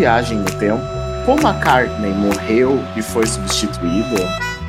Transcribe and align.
viagem 0.00 0.38
no 0.38 0.50
tempo? 0.52 0.80
Paul 1.26 1.38
McCartney 1.38 2.10
morreu 2.12 2.82
e 2.96 3.02
foi 3.02 3.26
substituído? 3.26 4.16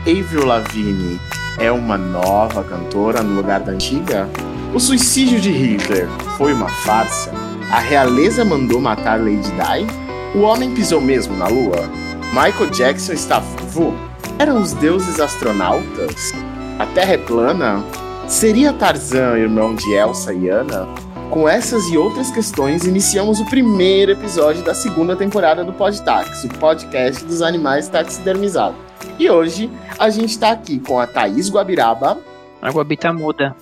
Avril 0.02 0.46
Lavigne 0.46 1.22
é 1.58 1.72
uma 1.72 1.98
nova 1.98 2.66
cantora 2.66 3.24
no 3.24 3.36
lugar 3.36 3.62
da 3.62 3.72
antiga? 3.72 4.28
O 4.74 4.80
suicídio 4.80 5.40
de 5.40 5.50
Hitler 5.50 6.10
foi 6.38 6.52
uma 6.52 6.68
farsa? 6.68 7.32
A 7.72 7.80
realeza 7.80 8.44
mandou 8.44 8.82
matar 8.82 9.20
Lady 9.22 9.50
Di? 9.52 10.38
O 10.38 10.42
homem 10.42 10.74
pisou 10.74 11.00
mesmo 11.00 11.34
na 11.38 11.48
lua? 11.48 11.90
Michael 12.34 12.70
Jackson 12.72 13.14
está 13.14 13.40
vivo? 13.40 13.94
Eram 14.38 14.62
os 14.62 14.74
deuses 14.74 15.18
astronautas? 15.18 16.34
A 16.78 16.86
Terra 16.88 17.14
é 17.14 17.18
plana? 17.18 17.82
Seria 18.28 18.74
Tarzan 18.74 19.38
irmão 19.38 19.76
de 19.76 19.94
Elsa 19.94 20.34
e 20.34 20.50
Anna? 20.50 20.90
Com 21.32 21.48
essas 21.48 21.86
e 21.86 21.98
outras 21.98 22.30
questões, 22.30 22.84
iniciamos 22.84 23.40
o 23.40 23.46
primeiro 23.46 24.12
episódio 24.12 24.62
da 24.66 24.76
segunda 24.76 25.16
temporada 25.16 25.64
do 25.64 25.72
Podtax, 25.72 26.44
o 26.44 26.50
podcast 26.50 27.24
dos 27.24 27.42
animais 27.42 27.88
taxidermizados. 27.88 28.78
E 29.18 29.30
hoje 29.30 29.72
a 29.98 30.10
gente 30.10 30.38
tá 30.38 30.52
aqui 30.52 30.78
com 30.78 31.00
a 31.00 31.08
Thaís 31.08 31.50
Guabiraba. 31.50 32.20
A 32.62 32.70
Guabi 32.70 32.98
tá 32.98 33.14
muda. 33.14 33.56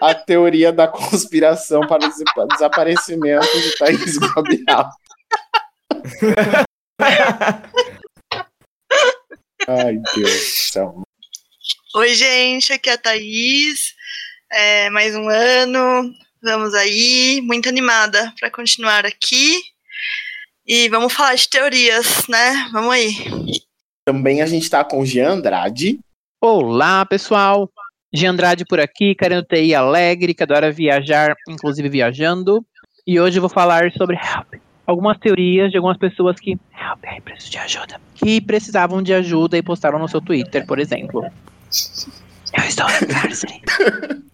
A 0.00 0.12
teoria 0.12 0.72
da 0.72 0.88
conspiração 0.88 1.86
para 1.86 2.04
o 2.04 2.48
desaparecimento 2.48 3.46
de 3.60 3.78
Thaís 3.78 4.18
Guabiraba. 4.18 4.90
Ai, 9.68 9.96
Deus 10.14 10.30
do 10.30 10.72
céu. 10.72 11.02
Oi, 11.94 12.14
gente, 12.14 12.72
aqui 12.72 12.90
é 12.90 12.94
a 12.94 12.98
Thaís. 12.98 13.94
É, 14.50 14.90
mais 14.90 15.14
um 15.14 15.28
ano. 15.28 16.12
Vamos 16.42 16.74
aí, 16.74 17.40
muito 17.42 17.68
animada 17.68 18.32
para 18.40 18.50
continuar 18.50 19.06
aqui. 19.06 19.62
E 20.66 20.88
vamos 20.88 21.12
falar 21.12 21.34
de 21.34 21.48
teorias, 21.48 22.26
né? 22.28 22.68
Vamos 22.72 22.92
aí. 22.92 23.14
Também 24.04 24.42
a 24.42 24.46
gente 24.46 24.68
tá 24.68 24.82
com 24.82 25.00
o 25.00 25.06
Jean 25.06 25.30
Andrade. 25.30 26.00
Olá, 26.40 27.06
pessoal. 27.06 27.70
Jean 28.12 28.32
Andrade 28.32 28.64
por 28.64 28.80
aqui, 28.80 29.14
querendo 29.14 29.44
TI 29.44 29.74
alegre, 29.74 30.34
que 30.34 30.42
adora 30.42 30.72
viajar, 30.72 31.34
inclusive 31.48 31.88
viajando. 31.88 32.64
E 33.06 33.20
hoje 33.20 33.38
eu 33.38 33.42
vou 33.42 33.50
falar 33.50 33.92
sobre 33.92 34.16
help. 34.16 34.60
Algumas 34.86 35.18
teorias 35.18 35.70
de 35.70 35.76
algumas 35.76 35.96
pessoas 35.96 36.38
que 36.40 36.58
preciso 37.24 37.50
de 37.50 37.58
ajuda. 37.58 38.00
Que 38.14 38.40
precisavam 38.40 39.02
de 39.02 39.14
ajuda 39.14 39.56
e 39.56 39.62
postaram 39.62 39.98
no 39.98 40.08
seu 40.08 40.20
Twitter, 40.20 40.66
por 40.66 40.78
exemplo. 40.78 41.24
Eu 41.24 42.64
estou 42.64 42.86
no 42.86 43.06
cárcere. 43.06 43.62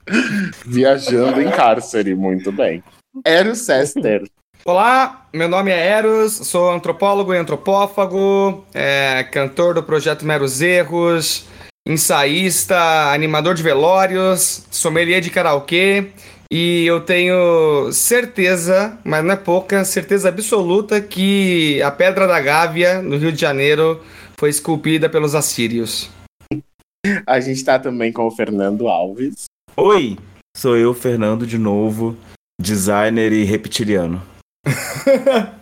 Viajando 0.67 1.41
em 1.41 1.51
cárcere, 1.51 2.15
muito 2.15 2.51
bem. 2.51 2.83
Eros 3.25 3.59
Sester. 3.59 4.25
Olá, 4.65 5.27
meu 5.33 5.49
nome 5.49 5.71
é 5.71 5.87
Eros, 5.87 6.33
sou 6.33 6.71
antropólogo 6.71 7.33
e 7.33 7.39
antropófago, 7.39 8.67
é, 8.75 9.25
cantor 9.25 9.75
do 9.75 9.83
projeto 9.83 10.27
Meros 10.27 10.61
Erros, 10.61 11.47
ensaísta, 11.87 13.13
animador 13.13 13.55
de 13.55 13.63
velórios, 13.63 14.67
sommelier 14.71 15.21
de 15.21 15.31
karaokê 15.31 16.09
e 16.51 16.87
eu 16.87 17.03
tenho 17.03 17.93
certeza, 17.93 18.99
mas 19.05 19.23
não 19.23 19.33
é 19.33 19.37
pouca, 19.37 19.85
certeza 19.85 20.31
absoluta 20.31 20.99
que 20.99 21.83
a 21.83 21.91
Pedra 21.91 22.27
da 22.27 22.41
Gávea, 22.41 23.03
no 23.03 23.19
Rio 23.19 23.31
de 23.31 23.41
Janeiro, 23.41 24.03
foi 24.39 24.49
esculpida 24.49 25.11
pelos 25.11 25.35
assírios. 25.35 26.11
A 27.27 27.39
gente 27.39 27.63
tá 27.63 27.79
também 27.79 28.11
com 28.13 28.27
o 28.27 28.31
Fernando 28.31 28.89
Alves. 28.89 29.45
Oi, 29.77 30.17
sou 30.57 30.75
eu, 30.75 30.95
Fernando, 30.95 31.47
de 31.47 31.59
novo, 31.59 32.17
designer 32.59 33.31
e 33.33 33.45
reptiliano. 33.45 34.23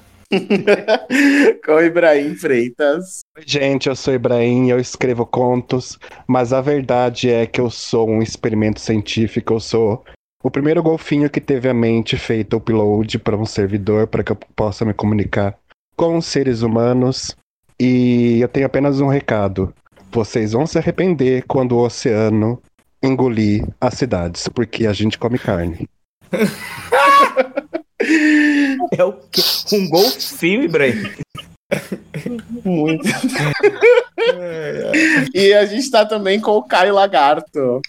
com 1.64 1.72
o 1.72 1.82
Ibrahim 1.82 2.36
Freitas. 2.36 3.20
Oi, 3.36 3.42
gente, 3.44 3.88
eu 3.88 3.96
sou 3.96 4.14
Ibrahim, 4.14 4.70
eu 4.70 4.78
escrevo 4.78 5.26
contos, 5.26 5.98
mas 6.28 6.52
a 6.52 6.60
verdade 6.60 7.28
é 7.28 7.44
que 7.44 7.60
eu 7.60 7.70
sou 7.70 8.08
um 8.08 8.22
experimento 8.22 8.80
científico, 8.80 9.54
eu 9.54 9.60
sou 9.60 10.04
o 10.46 10.50
primeiro 10.50 10.80
golfinho 10.80 11.28
que 11.28 11.40
teve 11.40 11.68
a 11.68 11.74
mente 11.74 12.16
feita 12.16 12.56
upload 12.56 13.18
para 13.18 13.36
um 13.36 13.44
servidor 13.44 14.06
para 14.06 14.22
que 14.22 14.30
eu 14.30 14.36
possa 14.54 14.84
me 14.84 14.94
comunicar 14.94 15.58
com 15.96 16.16
os 16.16 16.26
seres 16.26 16.62
humanos. 16.62 17.36
E 17.80 18.38
eu 18.40 18.46
tenho 18.46 18.66
apenas 18.66 19.00
um 19.00 19.08
recado. 19.08 19.74
Vocês 20.12 20.52
vão 20.52 20.64
se 20.64 20.78
arrepender 20.78 21.42
quando 21.48 21.72
o 21.72 21.84
oceano 21.84 22.62
engolir 23.02 23.66
as 23.80 23.94
cidades, 23.94 24.46
porque 24.46 24.86
a 24.86 24.92
gente 24.92 25.18
come 25.18 25.36
carne. 25.36 25.88
É 28.96 29.02
o 29.02 29.14
quê? 29.14 29.42
Um 29.72 29.88
golfinho, 29.88 30.62
Ibrahim. 30.62 31.10
Muito. 32.64 33.02
e 35.34 35.52
a 35.54 35.66
gente 35.66 35.90
tá 35.90 36.06
também 36.06 36.40
com 36.40 36.52
o 36.52 36.62
Caio 36.62 36.94
Lagarto. 36.94 37.82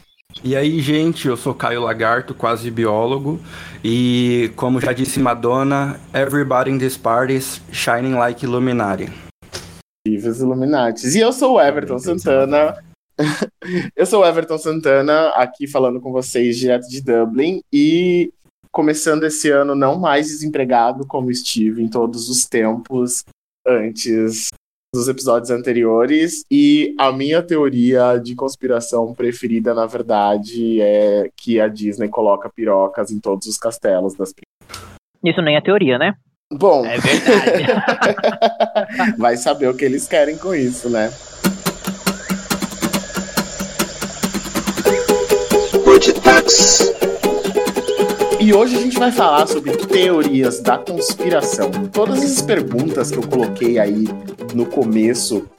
E 0.44 0.56
aí, 0.56 0.80
gente, 0.80 1.28
eu 1.28 1.36
sou 1.36 1.54
Caio 1.54 1.82
Lagarto, 1.82 2.34
quase 2.34 2.70
biólogo, 2.70 3.40
e 3.84 4.52
como 4.56 4.80
já 4.80 4.94
disse 4.94 5.20
Madonna, 5.20 6.00
everybody 6.14 6.72
in 6.72 6.78
this 6.78 6.96
party 6.96 7.36
is 7.36 7.62
shining 7.72 8.14
like 8.14 8.46
Illuminati. 8.46 9.10
Vivos 10.08 10.40
Illuminatis. 10.40 11.16
E 11.16 11.20
eu 11.20 11.34
sou 11.34 11.56
o 11.56 11.62
Everton 11.62 12.00
Santana. 12.00 12.78
eu 13.96 14.06
sou 14.06 14.22
o 14.22 14.26
Everton 14.26 14.58
Santana, 14.58 15.30
aqui 15.30 15.68
falando 15.68 16.00
com 16.00 16.12
vocês 16.12 16.58
direto 16.58 16.88
de 16.88 17.02
Dublin 17.02 17.62
e 17.74 18.32
começando 18.72 19.24
esse 19.24 19.50
ano 19.50 19.76
não 19.76 20.00
mais 20.00 20.28
desempregado 20.28 21.06
como 21.06 21.32
estive 21.32 21.82
em 21.82 21.90
todos 21.90 22.30
os 22.30 22.46
tempos 22.46 23.26
antes 23.66 24.50
dos 24.98 25.08
episódios 25.08 25.52
anteriores. 25.52 26.44
E 26.50 26.96
a 26.98 27.12
minha 27.12 27.42
teoria 27.42 28.18
de 28.18 28.36
conspiração 28.36 29.14
preferida, 29.14 29.74
na 29.74 29.86
verdade, 29.86 30.82
é 30.82 31.30
que 31.36 31.60
a 31.60 31.68
Disney 31.68 32.10
coloca 32.10 32.50
pirocas 32.50 33.12
em 33.12 33.20
todos 33.20 33.48
os 33.48 33.58
castelos 33.58 34.16
das 34.16 34.34
Isso 35.24 35.42
nem 35.42 35.56
é 35.56 35.62
teoria, 35.62 35.98
né? 35.98 36.14
Bom, 36.52 36.86
É 36.86 36.98
verdade. 36.98 37.66
vai 39.20 39.38
saber 39.38 39.68
o 39.68 39.76
que 39.76 39.86
eles 39.86 40.08
querem 40.08 40.38
com 40.38 40.56
isso, 40.56 40.90
né? 40.90 41.12
E 48.48 48.54
hoje 48.54 48.78
a 48.78 48.80
gente 48.80 48.98
vai 48.98 49.12
falar 49.12 49.46
sobre 49.46 49.76
teorias 49.76 50.62
da 50.62 50.78
conspiração. 50.78 51.70
Todas 51.92 52.24
as 52.24 52.42
perguntas 52.42 53.12
que 53.12 53.18
eu 53.18 53.28
coloquei 53.28 53.78
aí 53.78 54.06
no 54.56 54.66
começo 54.66 55.50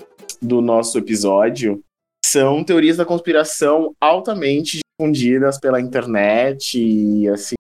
do 0.41 0.63
nosso 0.63 0.97
episódio 0.97 1.83
são 2.25 2.65
teorias 2.65 2.97
da 2.97 3.05
conspiração 3.05 3.95
altamente 4.01 4.79
difundidas 4.79 5.61
pela 5.61 5.83
internet 5.83 6.81
e 6.81 7.29
assim 7.29 7.57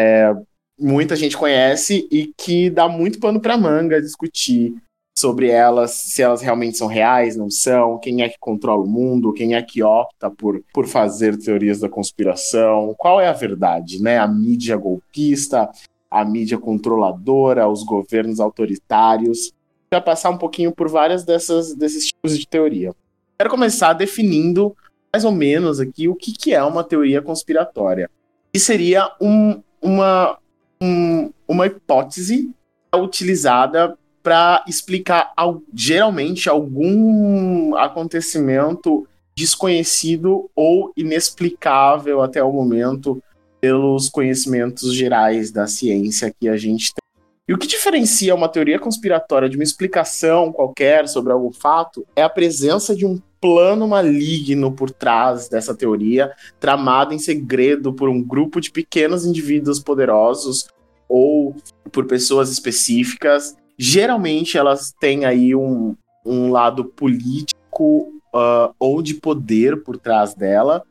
é, 0.00 0.34
muita 0.76 1.14
gente 1.14 1.36
conhece 1.36 2.08
e 2.10 2.32
que 2.36 2.68
dá 2.68 2.88
muito 2.88 3.20
pano 3.20 3.40
para 3.40 3.56
manga 3.56 4.02
discutir 4.02 4.74
sobre 5.16 5.48
elas, 5.48 5.92
se 5.92 6.22
elas 6.22 6.40
realmente 6.40 6.78
são 6.78 6.86
reais, 6.86 7.36
não 7.36 7.50
são, 7.50 7.98
quem 7.98 8.22
é 8.22 8.28
que 8.28 8.38
controla 8.40 8.82
o 8.82 8.88
mundo, 8.88 9.32
quem 9.32 9.54
é 9.54 9.62
que 9.62 9.82
opta 9.82 10.30
por, 10.30 10.62
por 10.72 10.86
fazer 10.86 11.36
teorias 11.36 11.80
da 11.80 11.88
conspiração, 11.88 12.94
qual 12.96 13.20
é 13.20 13.28
a 13.28 13.32
verdade, 13.32 14.02
né? 14.02 14.18
A 14.18 14.26
mídia 14.26 14.76
golpista, 14.76 15.70
a 16.10 16.24
mídia 16.24 16.58
controladora, 16.58 17.68
os 17.68 17.82
governos 17.82 18.40
autoritários. 18.40 19.52
Vai 19.90 20.00
passar 20.00 20.30
um 20.30 20.38
pouquinho 20.38 20.72
por 20.72 20.88
várias 20.88 21.24
dessas 21.24 21.74
desses 21.74 22.06
tipos 22.06 22.38
de 22.38 22.46
teoria. 22.46 22.94
Quero 23.38 23.50
começar 23.50 23.92
definindo 23.92 24.74
mais 25.12 25.24
ou 25.24 25.32
menos 25.32 25.78
aqui 25.78 26.08
o 26.08 26.14
que, 26.14 26.32
que 26.32 26.54
é 26.54 26.62
uma 26.62 26.82
teoria 26.82 27.20
conspiratória. 27.20 28.10
Que 28.52 28.58
seria 28.58 29.10
um, 29.20 29.62
uma, 29.80 30.38
um, 30.80 31.30
uma 31.46 31.66
hipótese 31.66 32.50
utilizada 32.94 33.96
para 34.22 34.64
explicar 34.68 35.32
al- 35.36 35.62
geralmente 35.74 36.48
algum 36.48 37.74
acontecimento 37.76 39.06
desconhecido 39.34 40.50
ou 40.54 40.92
inexplicável 40.96 42.20
até 42.20 42.42
o 42.42 42.52
momento 42.52 43.22
pelos 43.60 44.08
conhecimentos 44.08 44.94
gerais 44.94 45.50
da 45.50 45.66
ciência 45.66 46.34
que 46.38 46.48
a 46.48 46.56
gente 46.56 46.92
tem. 46.92 47.02
E 47.48 47.54
o 47.54 47.58
que 47.58 47.66
diferencia 47.66 48.34
uma 48.34 48.48
teoria 48.48 48.78
conspiratória 48.78 49.48
de 49.48 49.56
uma 49.56 49.64
explicação 49.64 50.52
qualquer 50.52 51.08
sobre 51.08 51.32
algum 51.32 51.52
fato 51.52 52.06
é 52.14 52.22
a 52.22 52.28
presença 52.28 52.94
de 52.94 53.04
um 53.04 53.20
plano 53.40 53.88
maligno 53.88 54.70
por 54.70 54.90
trás 54.90 55.48
dessa 55.48 55.74
teoria, 55.74 56.32
tramado 56.60 57.12
em 57.12 57.18
segredo 57.18 57.92
por 57.92 58.08
um 58.08 58.22
grupo 58.22 58.60
de 58.60 58.70
pequenos 58.70 59.26
indivíduos 59.26 59.80
poderosos 59.80 60.68
ou 61.08 61.56
por 61.90 62.06
pessoas 62.06 62.50
específicas. 62.50 63.56
Geralmente 63.78 64.58
elas 64.58 64.92
têm 65.00 65.24
aí 65.24 65.54
um, 65.54 65.94
um 66.24 66.50
lado 66.50 66.84
político 66.84 68.12
uh, 68.34 68.74
ou 68.78 69.02
de 69.02 69.14
poder 69.14 69.82
por 69.82 69.98
trás 69.98 70.34
dela. 70.34 70.82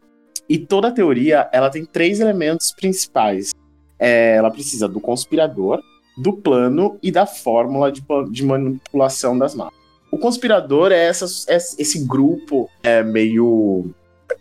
E 0.48 0.58
toda 0.58 0.92
teoria, 0.92 1.50
ela 1.54 1.70
tem 1.70 1.86
três 1.86 2.20
elementos 2.20 2.72
principais. 2.74 3.52
É, 3.98 4.36
ela 4.36 4.52
precisa 4.52 4.88
do 4.88 5.00
conspirador, 5.00 5.82
do 6.18 6.34
plano 6.34 6.98
e 7.02 7.12
da 7.12 7.26
fórmula 7.26 7.92
de, 7.92 8.04
de 8.32 8.44
manipulação 8.44 9.38
das 9.38 9.56
massas. 9.56 9.80
O 10.12 10.18
conspirador 10.18 10.92
é, 10.92 11.06
essa, 11.06 11.26
é 11.48 11.56
esse 11.56 12.06
grupo 12.06 12.70
é, 12.84 13.02
meio 13.02 13.90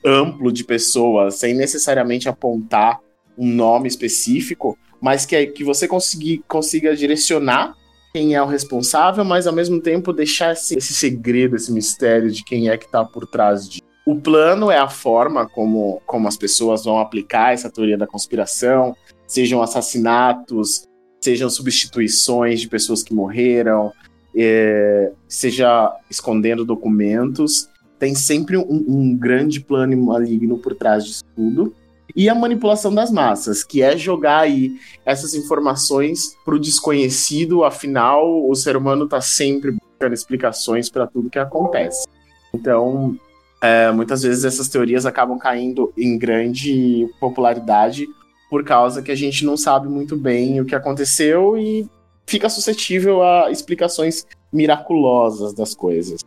amplo 0.05 0.51
de 0.53 0.65
pessoas, 0.65 1.37
sem 1.37 1.55
necessariamente 1.55 2.29
apontar 2.29 3.01
um 3.39 3.47
nome 3.47 3.87
específico, 3.87 4.77
mas 5.01 5.25
que, 5.25 5.37
é, 5.37 5.47
que 5.47 5.63
você 5.63 5.87
conseguir, 5.87 6.43
consiga 6.49 6.97
direcionar 6.97 7.77
quem 8.13 8.35
é 8.35 8.43
o 8.43 8.47
responsável, 8.47 9.25
mas 9.25 9.47
ao 9.47 9.53
mesmo 9.53 9.81
tempo 9.81 10.13
deixar 10.13 10.53
esse, 10.53 10.77
esse 10.77 10.93
segredo, 10.93 11.57
esse 11.57 11.73
mistério 11.73 12.31
de 12.31 12.45
quem 12.45 12.69
é 12.69 12.77
que 12.77 12.87
está 12.87 13.05
por 13.05 13.27
trás 13.27 13.69
de. 13.69 13.81
O 14.07 14.17
plano 14.17 14.71
é 14.71 14.79
a 14.79 14.89
forma 14.89 15.49
como, 15.49 16.03
como 16.07 16.27
as 16.27 16.37
pessoas 16.37 16.85
vão 16.85 16.99
aplicar 16.99 17.53
essa 17.53 17.71
teoria 17.71 17.97
da 17.97 18.07
conspiração, 18.07 18.97
sejam 19.27 19.63
assassinatos, 19.63 20.85
sejam 21.21 21.49
substituições 21.49 22.61
de 22.61 22.69
pessoas 22.69 23.03
que 23.03 23.15
morreram, 23.15 23.93
é, 24.37 25.13
seja 25.29 25.95
escondendo 26.11 26.65
documentos. 26.65 27.69
Tem 27.99 28.15
sempre 28.15 28.57
um, 28.57 28.65
um 28.89 29.17
grande 29.17 29.61
plano 29.61 29.97
maligno 29.97 30.59
por 30.59 30.75
trás 30.75 31.05
disso 31.05 31.25
tudo 31.37 31.75
e 32.15 32.29
a 32.29 32.35
manipulação 32.35 32.95
das 32.95 33.11
massas, 33.11 33.63
que 33.63 33.83
é 33.83 33.97
jogar 33.97 34.41
aí 34.41 34.79
essas 35.05 35.35
informações 35.35 36.37
para 36.45 36.55
o 36.55 36.59
desconhecido, 36.59 37.65
afinal, 37.65 38.49
o 38.49 38.55
ser 38.55 38.77
humano 38.77 39.05
está 39.05 39.21
sempre 39.21 39.73
buscando 39.73 40.15
explicações 40.15 40.89
para 40.89 41.07
tudo 41.07 41.31
que 41.31 41.39
acontece. 41.39 42.07
Então, 42.55 43.17
é, 43.63 43.91
muitas 43.93 44.23
vezes 44.23 44.45
essas 44.45 44.69
teorias 44.69 45.05
acabam 45.07 45.39
caindo 45.39 45.93
em 45.97 46.19
grande 46.19 47.09
popularidade 47.21 48.07
por 48.49 48.65
causa 48.65 49.03
que 49.03 49.13
a 49.13 49.17
gente 49.17 49.45
não 49.45 49.57
sabe 49.57 49.89
muito 49.89 50.17
bem 50.17 50.61
o 50.61 50.65
que 50.65 50.75
aconteceu 50.75 51.57
e 51.57 51.89
fica 52.27 52.49
suscetível 52.49 53.23
a 53.23 53.51
explicações 53.51 54.27
miraculosas 54.53 55.55
das 55.55 55.75
coisas. 55.75 56.21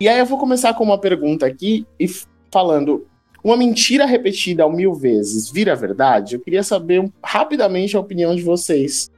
E 0.00 0.08
aí 0.08 0.18
eu 0.18 0.26
vou 0.26 0.38
começar 0.38 0.74
com 0.74 0.84
uma 0.84 0.98
pergunta 0.98 1.46
aqui 1.46 1.86
e 1.98 2.06
falando 2.52 3.06
uma 3.42 3.56
mentira 3.56 4.04
repetida 4.04 4.68
mil 4.68 4.94
vezes 4.94 5.50
vira 5.50 5.74
verdade? 5.74 6.34
Eu 6.34 6.40
queria 6.40 6.62
saber 6.62 7.10
rapidamente 7.22 7.96
a 7.96 8.00
opinião 8.00 8.34
de 8.34 8.42
vocês 8.42 9.10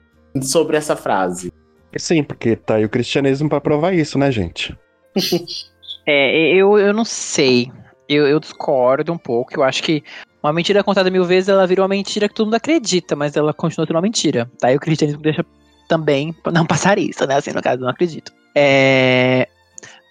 sobre 0.42 0.76
essa 0.76 0.96
frase. 0.96 1.52
Sim, 1.96 2.22
porque 2.22 2.56
tá 2.56 2.76
aí 2.76 2.84
o 2.84 2.88
cristianismo 2.88 3.48
para 3.48 3.60
provar 3.60 3.92
isso, 3.92 4.18
né, 4.18 4.30
gente? 4.30 4.76
é, 6.06 6.54
eu, 6.54 6.78
eu 6.78 6.92
não 6.92 7.04
sei. 7.04 7.70
Eu, 8.08 8.26
eu 8.26 8.40
discordo 8.40 9.12
um 9.12 9.18
pouco. 9.18 9.54
Eu 9.54 9.62
acho 9.62 9.82
que 9.82 10.02
uma 10.42 10.52
mentira 10.52 10.82
contada 10.82 11.10
mil 11.10 11.24
vezes, 11.24 11.48
ela 11.48 11.66
vira 11.66 11.82
uma 11.82 11.88
mentira 11.88 12.28
que 12.28 12.34
todo 12.34 12.46
mundo 12.46 12.54
acredita, 12.54 13.14
mas 13.14 13.36
ela 13.36 13.52
continua 13.52 13.86
sendo 13.86 13.96
uma 13.96 14.02
mentira. 14.02 14.50
Tá 14.58 14.68
aí 14.68 14.76
o 14.76 14.80
cristianismo 14.80 15.22
deixa 15.22 15.44
também 15.88 16.34
não 16.52 16.64
passar 16.66 16.98
isso, 16.98 17.26
né? 17.26 17.36
Assim, 17.36 17.52
no 17.52 17.62
caso, 17.62 17.82
não 17.82 17.88
acredito. 17.88 18.32
É, 18.54 19.48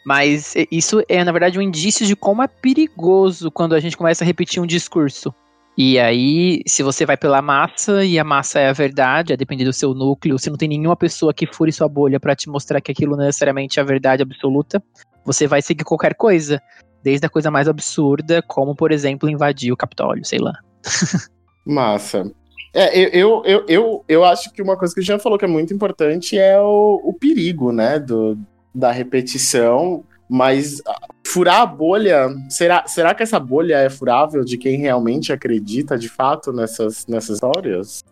mas 0.06 0.53
isso 0.71 1.03
é, 1.07 1.24
na 1.24 1.31
verdade, 1.31 1.59
um 1.59 1.62
indício 1.62 2.06
de 2.06 2.15
como 2.15 2.42
é 2.42 2.48
perigoso 2.48 3.51
quando 3.51 3.75
a 3.75 3.80
gente 3.80 3.98
começa 3.98 4.24
a 4.24 4.27
repetir 4.27 4.62
um 4.62 4.65
discurso. 4.65 5.33
E 5.77 5.98
aí, 5.98 6.62
se 6.68 6.83
você 6.83 7.06
vai 7.06 7.15
pela 7.15 7.42
massa 7.42 8.03
e 8.03 8.19
a 8.19 8.24
massa 8.24 8.59
é 8.59 8.69
a 8.69 8.74
verdade, 8.74 9.31
a 9.31 9.36
depender 9.38 9.63
do 9.63 9.71
seu 9.71 9.94
núcleo, 9.94 10.38
se 10.38 10.50
não 10.50 10.57
tem 10.57 10.68
nenhuma 10.68 10.95
pessoa 10.95 11.33
que 11.33 11.48
fure 11.48 11.71
sua 11.71 11.88
bolha 11.88 12.19
para 12.19 12.36
te 12.36 12.50
mostrar 12.50 12.81
que 12.81 12.92
aquilo 12.92 13.15
não 13.15 13.24
é 13.24 13.27
necessariamente 13.27 13.80
a 13.80 13.83
verdade 13.83 14.21
absoluta, 14.21 14.83
você 15.25 15.48
vai 15.48 15.62
seguir 15.62 15.83
qualquer 15.83 16.15
coisa. 16.15 16.62
Desde 17.03 17.25
a 17.25 17.30
coisa 17.30 17.50
mais 17.50 17.68
absurda, 17.68 18.44
como, 18.44 18.75
por 18.75 18.92
exemplo, 18.92 19.30
invadir 19.30 19.71
o 19.71 19.77
Capitólio, 19.77 20.24
sei 20.25 20.39
lá. 20.39 20.53
Massa. 21.65 22.31
É, 22.74 23.00
eu, 23.18 23.42
eu, 23.44 23.65
eu, 23.68 24.06
eu 24.07 24.24
acho 24.24 24.51
que 24.53 24.62
uma 24.62 24.77
coisa 24.77 24.94
que 24.94 25.01
o 25.01 25.03
Jean 25.03 25.19
falou 25.19 25.38
que 25.38 25.45
é 25.45 25.48
muito 25.48 25.74
importante 25.74 26.38
é 26.38 26.59
o, 26.59 27.01
o 27.03 27.13
perigo, 27.13 27.71
né, 27.71 28.00
do, 28.00 28.38
da 28.73 28.91
repetição, 28.91 30.03
mas 30.29 30.81
furar 31.27 31.62
a 31.62 31.65
bolha, 31.65 32.29
será, 32.50 32.88
será 32.88 33.13
que 33.13 33.23
essa 33.23 33.39
bolha 33.39 33.75
é 33.75 33.89
furável 33.89 34.44
de 34.44 34.57
quem 34.57 34.77
realmente 34.77 35.33
acredita 35.33 35.97
de 35.97 36.07
fato 36.07 36.53
nessas, 36.53 37.06
nessas 37.06 37.35
histórias? 37.35 38.03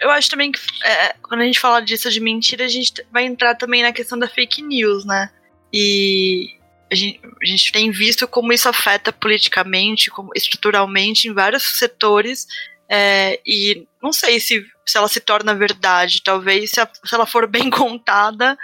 Eu 0.00 0.10
acho 0.10 0.28
também 0.28 0.50
que 0.50 0.58
é, 0.84 1.14
quando 1.22 1.40
a 1.40 1.44
gente 1.44 1.60
fala 1.60 1.80
disso 1.80 2.10
de 2.10 2.20
mentira, 2.20 2.64
a 2.64 2.68
gente 2.68 2.92
vai 3.12 3.24
entrar 3.24 3.54
também 3.54 3.82
na 3.82 3.92
questão 3.92 4.18
da 4.18 4.26
fake 4.26 4.60
news, 4.60 5.04
né? 5.04 5.30
E 5.72 6.58
a 6.90 6.94
gente, 6.94 7.20
a 7.42 7.46
gente 7.46 7.72
tem 7.72 7.90
visto 7.90 8.26
como 8.26 8.52
isso 8.52 8.68
afeta 8.68 9.12
politicamente, 9.12 10.10
como 10.10 10.30
estruturalmente 10.34 11.28
em 11.28 11.32
vários 11.32 11.78
setores. 11.78 12.46
É, 12.90 13.40
e 13.46 13.86
não 14.02 14.12
sei 14.12 14.40
se 14.40 14.64
se 14.88 14.96
ela 14.96 15.08
se 15.08 15.20
torna 15.20 15.54
verdade. 15.54 16.22
Talvez, 16.22 16.70
se, 16.70 16.80
a, 16.80 16.88
se 17.04 17.14
ela 17.14 17.26
for 17.26 17.46
bem 17.46 17.68
contada, 17.70 18.56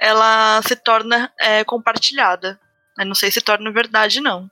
ela 0.00 0.62
se 0.62 0.76
torna 0.76 1.30
é, 1.38 1.64
compartilhada. 1.64 2.58
Eu 2.98 3.04
não 3.04 3.14
sei 3.14 3.30
se 3.30 3.40
torna 3.40 3.70
verdade, 3.72 4.20
não. 4.20 4.48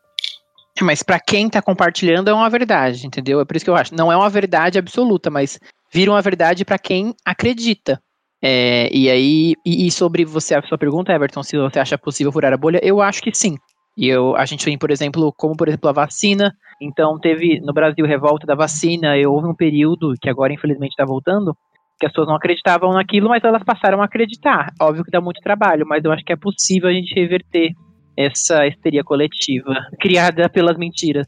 É, 0.76 0.82
mas 0.82 1.02
para 1.02 1.20
quem 1.20 1.48
tá 1.48 1.62
compartilhando 1.62 2.28
é 2.28 2.34
uma 2.34 2.50
verdade, 2.50 3.06
entendeu? 3.06 3.40
É 3.40 3.44
por 3.44 3.54
isso 3.54 3.64
que 3.64 3.70
eu 3.70 3.76
acho. 3.76 3.94
Não 3.94 4.10
é 4.10 4.16
uma 4.16 4.28
verdade 4.28 4.78
absoluta, 4.78 5.30
mas 5.30 5.58
vira 5.92 6.10
uma 6.10 6.20
verdade 6.20 6.64
para 6.64 6.78
quem 6.78 7.14
acredita. 7.24 8.02
É, 8.42 8.90
e 8.92 9.08
aí, 9.08 9.54
e, 9.64 9.86
e, 9.86 9.90
sobre 9.90 10.24
você, 10.24 10.54
a 10.54 10.62
sua 10.62 10.76
pergunta, 10.76 11.12
Everton, 11.12 11.42
se 11.42 11.56
você 11.56 11.78
acha 11.78 11.96
possível 11.96 12.30
furar 12.30 12.52
a 12.52 12.58
bolha, 12.58 12.80
eu 12.82 13.00
acho 13.00 13.22
que 13.22 13.32
sim. 13.32 13.56
E 13.96 14.08
eu, 14.08 14.36
a 14.36 14.44
gente 14.44 14.64
tem, 14.64 14.76
por 14.76 14.90
exemplo, 14.90 15.32
como 15.36 15.56
por 15.56 15.68
exemplo 15.68 15.88
a 15.88 15.92
vacina. 15.92 16.52
Então 16.80 17.18
teve 17.18 17.60
no 17.60 17.72
Brasil 17.72 18.04
revolta 18.04 18.46
da 18.46 18.54
vacina. 18.54 19.16
E 19.16 19.26
houve 19.26 19.46
um 19.46 19.54
período 19.54 20.14
que 20.20 20.28
agora 20.28 20.52
infelizmente 20.52 20.90
está 20.90 21.04
voltando, 21.04 21.56
que 21.98 22.06
as 22.06 22.12
pessoas 22.12 22.28
não 22.28 22.36
acreditavam 22.36 22.92
naquilo, 22.92 23.28
mas 23.28 23.44
elas 23.44 23.62
passaram 23.62 24.02
a 24.02 24.06
acreditar. 24.06 24.72
Óbvio 24.80 25.04
que 25.04 25.10
dá 25.10 25.20
muito 25.20 25.40
trabalho, 25.40 25.86
mas 25.86 26.04
eu 26.04 26.12
acho 26.12 26.24
que 26.24 26.32
é 26.32 26.36
possível 26.36 26.88
a 26.88 26.92
gente 26.92 27.14
reverter 27.14 27.72
essa 28.16 28.66
histeria 28.66 29.04
coletiva 29.04 29.74
criada 30.00 30.48
pelas 30.48 30.76
mentiras. 30.76 31.26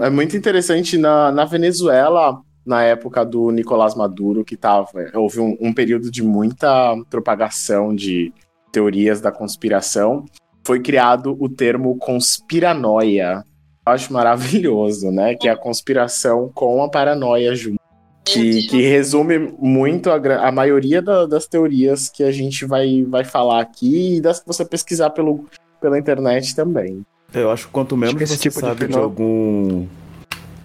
É 0.00 0.08
muito 0.08 0.36
interessante 0.36 0.96
na, 0.96 1.32
na 1.32 1.44
Venezuela, 1.44 2.40
na 2.64 2.84
época 2.84 3.24
do 3.24 3.50
Nicolás 3.50 3.96
Maduro, 3.96 4.44
que 4.44 4.56
tava, 4.56 4.88
houve 5.14 5.40
um, 5.40 5.56
um 5.60 5.74
período 5.74 6.08
de 6.08 6.22
muita 6.22 6.96
propagação 7.10 7.92
de 7.92 8.32
teorias 8.70 9.20
da 9.20 9.32
conspiração 9.32 10.24
foi 10.64 10.80
criado 10.80 11.36
o 11.40 11.48
termo 11.48 11.96
conspiranoia. 11.96 13.44
Eu 13.86 13.92
acho 13.92 14.12
maravilhoso, 14.12 15.10
né? 15.10 15.34
Que 15.34 15.48
é 15.48 15.52
a 15.52 15.56
conspiração 15.56 16.50
com 16.54 16.82
a 16.82 16.88
paranoia 16.88 17.54
junto. 17.54 17.80
Que, 18.24 18.66
que 18.68 18.82
resume 18.82 19.38
muito 19.58 20.10
a, 20.10 20.16
a 20.46 20.52
maioria 20.52 21.02
da, 21.02 21.26
das 21.26 21.46
teorias 21.46 22.08
que 22.08 22.22
a 22.22 22.30
gente 22.30 22.64
vai, 22.64 23.04
vai 23.08 23.24
falar 23.24 23.60
aqui 23.60 24.16
e 24.16 24.20
das 24.20 24.38
que 24.38 24.46
você 24.46 24.64
pesquisar 24.64 25.10
pelo, 25.10 25.46
pela 25.80 25.98
internet 25.98 26.54
também. 26.54 27.04
Eu 27.32 27.50
acho 27.50 27.66
que 27.66 27.72
quanto 27.72 27.96
menos 27.96 28.14
acho 28.14 28.18
que 28.18 28.26
você 28.26 28.36
tipo 28.36 28.60
sabe 28.60 28.86
de, 28.86 28.92
de 28.92 28.98
algum 28.98 29.86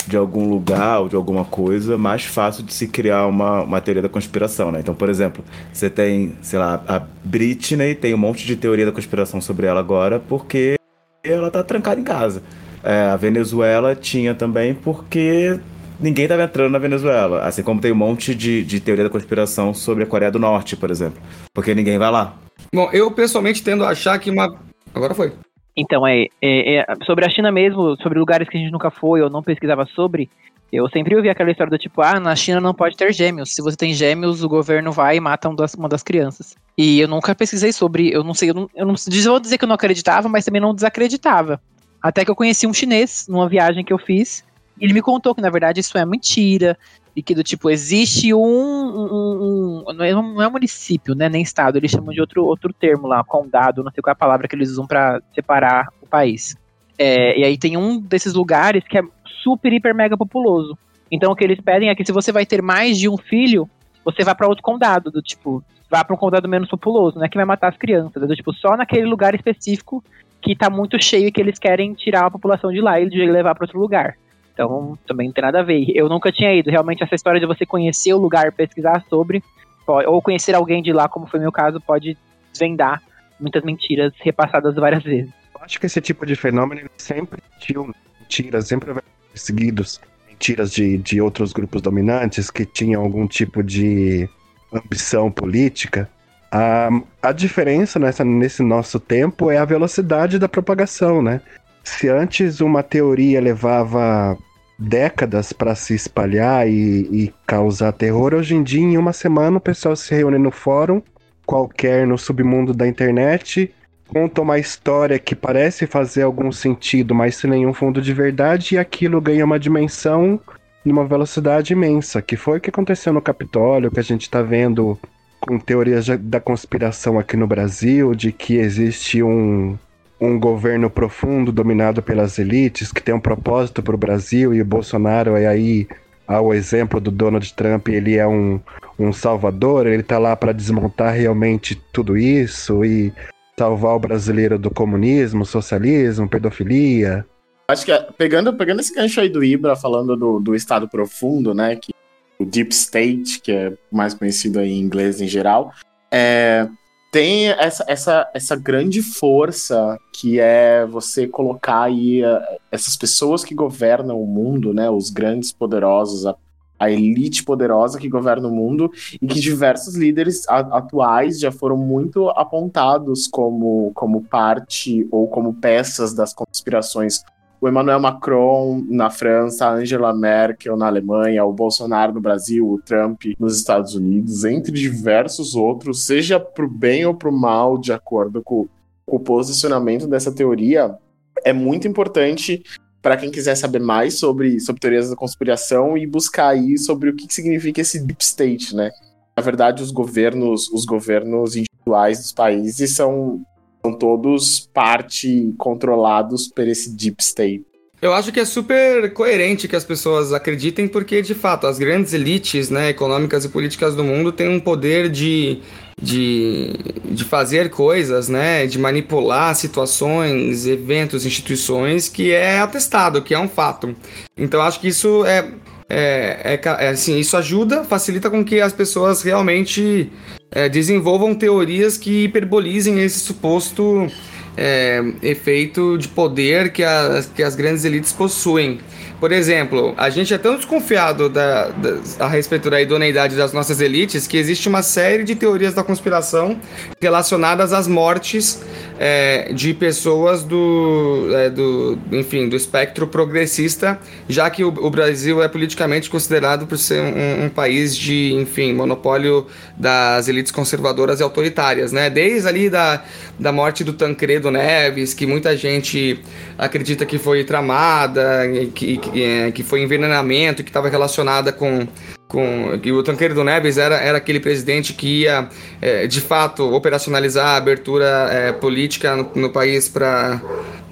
de 0.08 0.18
algum 0.18 0.48
lugar 0.48 1.02
ou 1.02 1.10
de 1.10 1.16
alguma 1.16 1.46
coisa, 1.46 1.98
mais 1.98 2.26
fácil 2.26 2.64
de 2.64 2.74
se 2.74 2.88
criar 2.88 3.28
uma, 3.28 3.64
uma 3.64 3.82
teoria 3.82 4.02
da 4.02 4.10
conspiração, 4.10 4.72
né? 4.72 4.80
Então, 4.80 4.96
por 4.96 5.10
exemplo, 5.10 5.44
você 5.72 5.90
tem, 5.90 6.36
sei 6.42 6.60
lá, 6.60 6.84
a 6.88 7.02
Britney, 7.24 7.96
tem 7.96 8.14
um 8.14 8.18
monte 8.18 8.46
de 8.46 8.56
teoria 8.56 8.86
da 8.86 8.92
conspiração 8.92 9.42
sobre 9.42 9.68
ela 9.68 9.80
agora, 9.80 10.20
porque 10.20 10.76
ela 11.24 11.50
tá 11.50 11.64
trancada 11.64 12.00
em 12.00 12.04
casa. 12.04 12.42
É, 12.84 13.10
a 13.10 13.16
Venezuela 13.16 13.96
tinha 13.96 14.36
também 14.36 14.74
porque 14.76 15.60
ninguém 16.00 16.26
estava 16.26 16.44
entrando 16.44 16.72
na 16.72 16.80
Venezuela. 16.80 17.42
Assim 17.44 17.64
como 17.64 17.82
tem 17.82 17.92
um 17.92 17.96
monte 17.96 18.36
de, 18.36 18.64
de 18.64 18.80
teoria 18.80 19.04
da 19.04 19.10
conspiração 19.10 19.74
sobre 19.74 20.04
a 20.04 20.08
Coreia 20.08 20.32
do 20.32 20.40
Norte, 20.40 20.76
por 20.76 20.92
exemplo. 20.92 21.22
Porque 21.54 21.74
ninguém 21.74 21.98
vai 21.98 22.12
lá. 22.12 22.36
Bom, 22.74 22.90
eu 22.94 23.12
pessoalmente 23.12 23.64
tendo 23.64 23.84
a 23.84 23.90
achar 23.90 24.18
que 24.20 24.30
uma. 24.30 24.56
Agora 24.94 25.14
foi. 25.14 25.34
Então, 25.78 26.08
é, 26.08 26.28
é, 26.42 26.78
é, 26.78 26.86
sobre 27.06 27.26
a 27.26 27.30
China 27.30 27.52
mesmo, 27.52 27.98
sobre 28.02 28.18
lugares 28.18 28.48
que 28.48 28.58
a 28.58 28.60
gente 28.60 28.72
nunca 28.72 28.90
foi 28.90 29.22
ou 29.22 29.30
não 29.30 29.44
pesquisava 29.44 29.86
sobre, 29.86 30.30
eu 30.72 30.90
sempre 30.90 31.16
ouvi 31.16 31.30
aquela 31.30 31.52
história 31.52 31.70
do 31.70 31.78
tipo, 31.78 32.02
ah, 32.02 32.20
na 32.20 32.36
China 32.36 32.60
não 32.60 32.74
pode 32.74 32.96
ter 32.96 33.14
gêmeos. 33.14 33.54
Se 33.54 33.62
você 33.62 33.78
tem 33.78 33.94
gêmeos, 33.94 34.44
o 34.44 34.50
governo 34.50 34.92
vai 34.92 35.18
e 35.18 35.20
mata 35.20 35.48
uma 35.50 35.56
das, 35.56 35.74
uma 35.74 35.90
das 35.90 36.04
crianças. 36.04 36.56
E 36.78 37.00
eu 37.00 37.08
nunca 37.08 37.36
pesquisei 37.36 37.72
sobre, 37.72 38.12
eu 38.12 38.24
não 38.24 38.34
sei, 38.34 38.50
eu 38.50 38.54
não, 38.54 38.70
eu 38.76 38.86
não 38.86 38.96
vou 38.96 39.40
dizer 39.40 39.58
que 39.58 39.64
eu 39.64 39.68
não 39.68 39.76
acreditava, 39.76 40.28
mas 40.28 40.46
também 40.46 40.62
não 40.62 40.74
desacreditava. 40.74 41.62
Até 42.02 42.26
que 42.26 42.32
eu 42.32 42.36
conheci 42.36 42.68
um 42.68 42.74
chinês 42.74 43.26
numa 43.28 43.48
viagem 43.48 43.84
que 43.84 43.94
eu 43.94 43.98
fiz, 43.98 44.44
e 44.80 44.86
ele 44.86 44.94
me 44.94 45.02
contou 45.02 45.34
que 45.34 45.42
na 45.42 45.50
verdade 45.50 45.80
isso 45.80 45.98
é 45.98 46.06
mentira, 46.06 46.78
e 47.16 47.24
que 47.24 47.34
do 47.34 47.44
tipo, 47.44 47.70
existe 47.70 48.34
um, 48.34 48.40
um, 48.40 49.84
um, 49.88 49.94
não, 49.94 50.04
é, 50.04 50.10
é 50.46 50.50
município, 50.50 51.16
né, 51.16 51.30
nem 51.30 51.42
estado, 51.42 51.78
eles 51.78 51.90
chamam 51.90 52.14
de 52.14 52.20
outro, 52.20 52.44
outro 52.44 52.74
termo 52.74 53.08
lá, 53.08 53.24
condado, 53.24 53.84
não 53.84 53.92
sei 53.92 54.02
qual 54.02 54.12
é 54.12 54.14
a 54.14 54.16
palavra 54.16 54.48
que 54.48 54.56
eles 54.56 54.70
usam 54.70 54.86
para 54.86 55.22
separar 55.34 55.88
o 56.02 56.08
país. 56.08 56.58
É, 56.98 57.40
e 57.40 57.44
aí 57.44 57.58
tem 57.58 57.78
um 57.78 58.00
desses 58.00 58.34
lugares 58.34 58.84
que 58.84 58.98
é 58.98 59.02
super, 59.44 59.72
hiper, 59.72 59.96
mega 59.96 60.18
populoso. 60.18 60.78
Então 61.10 61.32
o 61.32 61.36
que 61.36 61.44
eles 61.44 61.60
pedem 61.62 61.90
é 61.90 61.96
que 61.96 62.06
se 62.06 62.12
você 62.12 62.32
vai 62.32 62.46
ter 62.46 62.62
mais 62.62 62.98
de 62.98 63.08
um 63.08 63.18
filho, 63.18 63.70
você 64.04 64.24
vá 64.24 64.36
para 64.36 64.48
outro 64.48 64.64
condado, 64.64 65.10
do 65.10 65.22
tipo, 65.22 65.64
vá 65.90 66.04
para 66.04 66.14
um 66.14 66.20
condado 66.20 66.50
menos 66.50 66.68
populoso, 66.68 67.18
né, 67.18 67.30
que 67.30 67.38
vai 67.38 67.46
matar 67.46 67.70
as 67.70 67.78
crianças, 67.78 68.28
do 68.28 68.36
tipo, 68.36 68.54
só 68.54 68.76
naquele 68.76 69.06
lugar 69.06 69.34
específico 69.34 70.04
que 70.42 70.54
tá 70.54 70.70
muito 70.70 71.02
cheio 71.02 71.28
e 71.28 71.32
que 71.32 71.40
eles 71.40 71.58
querem 71.58 71.94
tirar 71.94 72.26
a 72.26 72.32
população 72.32 72.72
de 72.72 72.82
lá 72.82 73.00
e 73.00 73.06
levar 73.06 73.56
para 73.56 73.64
outro 73.64 73.80
lugar. 73.80 74.18
Então, 74.56 74.98
também 75.06 75.28
não 75.28 75.34
tem 75.34 75.44
nada 75.44 75.60
a 75.60 75.64
ver. 75.64 75.86
Eu 75.94 76.08
nunca 76.08 76.32
tinha 76.32 76.56
ido. 76.56 76.72
Realmente, 76.72 77.04
essa 77.04 77.14
história 77.14 77.42
de 77.42 77.46
você 77.46 77.66
conhecer 77.66 78.14
o 78.14 78.18
lugar, 78.18 78.54
pesquisar 78.54 79.04
sobre, 79.10 79.44
ou 79.86 80.22
conhecer 80.22 80.56
alguém 80.56 80.82
de 80.82 80.94
lá, 80.94 81.10
como 81.10 81.28
foi 81.28 81.42
meu 81.42 81.52
caso, 81.52 81.80
pode 81.82 82.18
desvendar 82.52 83.04
muitas 83.38 83.64
mentiras 83.64 84.14
repassadas 84.22 84.74
várias 84.76 85.04
vezes. 85.04 85.30
Eu 85.54 85.62
acho 85.62 85.78
que 85.78 85.86
esse 85.86 86.00
tipo 86.00 86.26
de 86.26 86.36
fenômeno 86.38 86.90
sempre 86.98 87.42
tinha 87.60 87.86
mentiras, 88.22 88.68
sempre 88.68 88.94
seguidos 89.34 90.00
mentiras 90.30 90.72
de, 90.72 90.98
de 90.98 91.22
outros 91.22 91.54
grupos 91.54 91.82
dominantes 91.82 92.50
que 92.50 92.66
tinham 92.66 93.02
algum 93.02 93.28
tipo 93.28 93.64
de 93.64 94.30
ambição 94.74 95.32
política. 95.32 96.10
A, 96.52 96.90
a 97.22 97.32
diferença 97.32 97.98
nessa, 98.00 98.24
nesse 98.24 98.62
nosso 98.64 99.00
tempo 99.00 99.50
é 99.50 99.58
a 99.58 99.66
velocidade 99.66 100.38
da 100.38 100.48
propagação, 100.48 101.22
né? 101.22 101.42
Se 101.84 102.10
antes 102.10 102.62
uma 102.62 102.84
teoria 102.84 103.40
levava 103.40 104.38
décadas 104.78 105.54
para 105.54 105.74
se 105.76 105.96
espalhar 105.96 106.68
e, 106.68 107.08
e, 107.12 107.34
causar 107.46 107.92
terror, 107.94 108.34
hoje 108.34 108.56
em 108.56 108.64
dia, 108.64 108.82
em 108.82 108.98
uma 108.98 109.14
semana, 109.14 109.58
o 109.58 109.62
pessoal 109.62 109.96
se 109.96 110.14
reúne 110.14 110.38
no 110.38 110.52
fórum, 110.52 111.02
qualquer 111.46 112.06
no 112.06 112.18
submundo 112.18 112.74
da 112.74 112.88
internet, 112.88 113.74
conta 114.08 114.42
uma 114.42 114.60
história 114.60 115.18
que 115.18 115.36
parece 115.36 115.88
fazer 115.88 116.24
algum 116.24 116.52
sentido, 116.52 117.16
mas 117.16 117.36
sem 117.38 117.50
nenhum 117.50 117.74
fundo 117.74 118.02
de 118.02 118.14
verdade, 118.14 118.76
e 118.76 118.78
aquilo 118.78 119.22
ganha 119.22 119.46
uma 119.46 119.60
dimensão 119.60 120.40
numa 120.84 121.06
velocidade 121.06 121.74
imensa, 121.74 122.22
que 122.22 122.36
foi 122.36 122.58
o 122.60 122.62
que 122.62 122.70
aconteceu 122.70 123.12
no 123.12 123.22
Capitólio, 123.22 123.90
que 123.90 124.00
a 124.00 124.04
gente 124.04 124.24
está 124.24 124.42
vendo 124.42 125.00
com 125.40 125.60
teorias 125.60 126.08
da 126.20 126.40
conspiração 126.40 127.18
aqui 127.18 127.36
no 127.36 127.48
Brasil, 127.48 128.14
de 128.14 128.32
que 128.32 128.58
existe 128.58 129.24
um, 129.24 129.78
um 130.20 130.40
governo 130.40 130.90
profundo 130.90 131.52
dominado 131.52 132.02
pelas 132.02 132.40
elites, 132.40 132.92
que 132.92 133.04
tem 133.04 133.14
um 133.14 133.20
propósito 133.20 133.84
para 133.84 133.96
o 133.96 133.98
Brasil, 133.98 134.54
e 134.54 134.62
o 134.62 134.66
Bolsonaro 134.66 135.36
é 135.36 135.48
aí 135.48 135.88
ao 136.28 136.54
exemplo 136.54 137.00
do 137.00 137.12
Donald 137.12 137.54
Trump, 137.54 137.88
ele 137.90 138.16
é 138.16 138.28
um, 138.28 138.60
um 138.98 139.14
salvador, 139.14 139.86
ele 139.86 140.02
está 140.02 140.18
lá 140.18 140.36
para 140.36 140.52
desmontar 140.52 141.14
realmente 141.14 141.76
tudo 141.94 142.18
isso 142.18 142.84
e 142.84 143.14
salvar 143.58 143.96
o 143.96 144.00
brasileiro 144.00 144.58
do 144.58 144.72
comunismo, 144.72 145.46
socialismo, 145.46 146.28
pedofilia. 146.28 147.26
Acho 147.68 147.86
que 147.86 147.92
é, 147.92 148.08
pegando, 148.18 148.54
pegando 148.54 148.80
esse 148.80 148.94
gancho 148.94 149.20
aí 149.20 149.30
do 149.30 149.44
Ibra, 149.44 149.76
falando 149.76 150.16
do, 150.16 150.40
do 150.40 150.56
Estado 150.56 150.88
Profundo, 150.90 151.54
né, 151.54 151.76
que 151.76 151.94
o 152.38 152.46
Deep 152.46 152.74
State, 152.74 153.40
que 153.42 153.52
é 153.52 153.74
mais 153.92 154.14
conhecido 154.14 154.62
em 154.62 154.80
inglês 154.80 155.22
em 155.22 155.28
geral, 155.28 155.72
é, 156.12 156.68
tem 157.16 157.48
essa, 157.48 157.86
essa, 157.88 158.30
essa 158.34 158.56
grande 158.58 159.02
força 159.02 159.98
que 160.12 160.38
é 160.38 160.86
você 160.86 161.26
colocar 161.26 161.84
aí 161.84 162.22
uh, 162.22 162.42
essas 162.70 162.98
pessoas 162.98 163.42
que 163.42 163.56
governam 163.56 164.22
o 164.22 164.28
mundo, 164.28 164.74
né, 164.74 164.90
os 164.90 165.10
grandes 165.12 165.54
poderosos, 165.54 166.26
a, 166.26 166.36
a 166.78 166.92
elite 166.92 167.42
poderosa 167.46 167.98
que 167.98 168.10
governa 168.10 168.50
o 168.50 168.52
mundo 168.54 168.92
e 169.22 169.26
que 169.26 169.40
diversos 169.40 169.96
líderes 169.96 170.44
atuais 170.50 171.40
já 171.40 171.54
foram 171.54 171.78
muito 171.78 172.28
apontados 172.32 173.30
como, 173.30 173.94
como 173.96 174.22
parte 174.24 175.08
ou 175.10 175.26
como 175.30 175.54
peças 175.54 176.14
das 176.14 176.34
conspirações 176.34 177.24
o 177.66 177.70
Emmanuel 177.70 178.00
Macron 178.00 178.86
na 178.88 179.10
França, 179.10 179.66
a 179.66 179.74
Angela 179.74 180.14
Merkel 180.14 180.78
na 180.78 180.86
Alemanha, 180.86 181.44
o 181.44 181.52
Bolsonaro 181.52 182.14
no 182.14 182.22
Brasil, 182.22 182.70
o 182.70 182.80
Trump 182.80 183.24
nos 183.40 183.58
Estados 183.58 183.96
Unidos, 183.96 184.46
entre 184.46 184.72
diversos 184.72 185.56
outros, 185.56 186.06
seja 186.06 186.40
para 186.40 186.64
o 186.64 186.70
bem 186.70 187.06
ou 187.06 187.16
para 187.16 187.30
o 187.30 187.32
mal, 187.32 187.78
de 187.78 187.92
acordo 187.92 188.44
com, 188.44 188.68
com 189.04 189.16
o 189.16 189.20
posicionamento 189.20 190.06
dessa 190.06 190.32
teoria, 190.32 190.96
é 191.44 191.52
muito 191.52 191.88
importante 191.88 192.62
para 193.02 193.18
quem 193.18 193.32
quiser 193.32 193.56
saber 193.56 193.80
mais 193.80 194.20
sobre, 194.20 194.60
sobre 194.60 194.80
teorias 194.80 195.10
da 195.10 195.16
conspiração 195.16 195.98
e 195.98 196.06
buscar 196.06 196.50
aí 196.50 196.78
sobre 196.78 197.10
o 197.10 197.16
que 197.16 197.32
significa 197.34 197.82
esse 197.82 198.00
deep 198.00 198.24
state, 198.24 198.76
né? 198.76 198.92
Na 199.36 199.42
verdade, 199.42 199.82
os 199.82 199.92
governos, 199.92 200.72
os 200.72 200.86
governos 200.86 201.56
individuais 201.56 202.20
dos 202.20 202.32
países 202.32 202.96
são 202.96 203.44
são 203.86 203.94
todos 203.94 204.68
parte 204.74 205.54
controlados 205.58 206.48
por 206.48 206.68
esse 206.68 206.90
deep 206.90 207.22
state. 207.22 207.64
Eu 208.02 208.14
acho 208.14 208.32
que 208.32 208.40
é 208.40 208.46
super 208.46 209.14
coerente 209.14 209.68
que 209.68 209.76
as 209.76 209.84
pessoas 209.84 210.34
acreditem, 210.34 210.88
porque 210.88 211.22
de 211.22 211.34
fato 211.34 211.66
as 211.66 211.80
grandes 211.80 212.14
elites 212.14 212.70
né, 212.70 212.90
econômicas 212.90 213.46
e 213.46 213.50
políticas 213.50 213.96
do 213.96 214.04
mundo 214.04 214.32
têm 214.32 214.50
um 214.50 214.60
poder 214.60 215.10
de, 215.10 215.60
de, 216.00 216.74
de 217.06 217.24
fazer 217.24 217.70
coisas, 217.70 218.28
né, 218.28 218.68
de 218.68 218.78
manipular 218.78 219.56
situações, 219.56 220.68
eventos, 220.68 221.26
instituições, 221.26 222.10
que 222.10 222.32
é 222.32 222.60
atestado, 222.60 223.22
que 223.22 223.34
é 223.34 223.40
um 223.40 223.48
fato. 223.48 223.96
Então 224.38 224.62
acho 224.62 224.80
que 224.80 224.90
isso 224.90 225.26
é, 225.26 225.52
é, 225.90 226.60
é, 226.64 226.86
é 226.86 226.90
assim, 226.90 227.18
isso 227.18 227.38
ajuda, 227.38 227.84
facilita 227.84 228.30
com 228.30 228.44
que 228.44 228.60
as 228.60 228.74
pessoas 228.74 229.24
realmente 229.24 230.12
é, 230.56 230.70
desenvolvam 230.70 231.36
teorias 231.36 231.98
que 231.98 232.24
hiperbolizem 232.24 233.02
esse 233.02 233.20
suposto 233.20 234.08
é, 234.56 235.04
efeito 235.22 235.98
de 235.98 236.08
poder 236.08 236.72
que 236.72 236.82
as, 236.82 237.26
que 237.28 237.44
as 237.44 237.56
grandes 237.56 237.84
elites 237.84 238.14
possuem. 238.14 238.80
Por 239.20 239.32
exemplo, 239.32 239.94
a 239.98 240.10
gente 240.10 240.34
é 240.34 240.38
tão 240.38 240.56
desconfiado 240.56 241.30
da, 241.30 241.70
da, 241.70 242.00
a 242.20 242.28
respeito 242.28 242.70
da 242.70 242.82
idoneidade 242.82 243.36
das 243.36 243.54
nossas 243.54 243.80
elites 243.80 244.28
que 244.28 244.38
existe 244.38 244.68
uma 244.68 244.84
série 244.84 245.24
de 245.24 245.36
teorias 245.36 245.74
da 245.74 245.84
conspiração 245.84 246.60
relacionadas 247.02 247.72
às 247.74 247.88
mortes 247.88 248.62
é, 249.00 249.52
de 249.54 249.74
pessoas 249.74 250.44
do, 250.44 251.28
é, 251.34 251.50
do, 251.50 251.98
enfim, 252.12 252.48
do 252.48 252.56
espectro 252.56 253.08
progressista, 253.08 254.00
já 254.28 254.50
que 254.50 254.64
o, 254.64 254.68
o 254.68 254.90
Brasil 254.90 255.44
é 255.44 255.48
politicamente 255.48 256.10
considerado 256.10 256.66
por 256.66 256.78
ser 256.78 257.02
um, 257.02 257.46
um, 257.46 257.50
país 257.50 257.96
de, 257.96 258.34
enfim, 258.34 258.74
monopólio 258.74 259.48
das 259.78 260.28
elites 260.28 260.52
conservadoras 260.52 261.20
e 261.20 261.24
autoritárias, 261.24 261.92
né? 261.92 262.10
Desde 262.10 262.48
ali 262.48 262.70
da, 262.70 263.04
da 263.38 263.52
morte 263.52 263.84
do 263.84 263.94
Tancredo 263.94 264.50
Neves, 264.50 265.14
que 265.14 265.26
muita 265.26 265.56
gente 265.58 266.20
acredita 266.58 267.06
que 267.06 267.18
foi 267.18 267.44
tramada, 267.44 268.44
que, 268.74 268.98
que, 269.12 269.24
é, 269.24 269.52
que 269.52 269.64
foi 269.64 269.82
envenenamento, 269.82 270.64
que 270.64 270.70
estava 270.70 270.90
relacionada 270.90 271.52
com 271.52 271.88
com 272.28 272.78
que 272.82 272.92
o 272.92 273.04
Tancredo 273.04 273.44
Neves 273.44 273.78
era, 273.78 273.98
era 273.98 274.18
aquele 274.18 274.40
presidente 274.40 274.94
que 274.94 275.22
ia 275.22 275.48
é, 275.82 276.08
de 276.08 276.20
fato 276.20 276.74
operacionalizar 276.74 277.48
a 277.50 277.58
abertura 277.58 278.28
é, 278.32 278.52
política 278.52 279.16
no, 279.16 279.32
no 279.36 279.50
país 279.52 279.88
para 279.88 280.42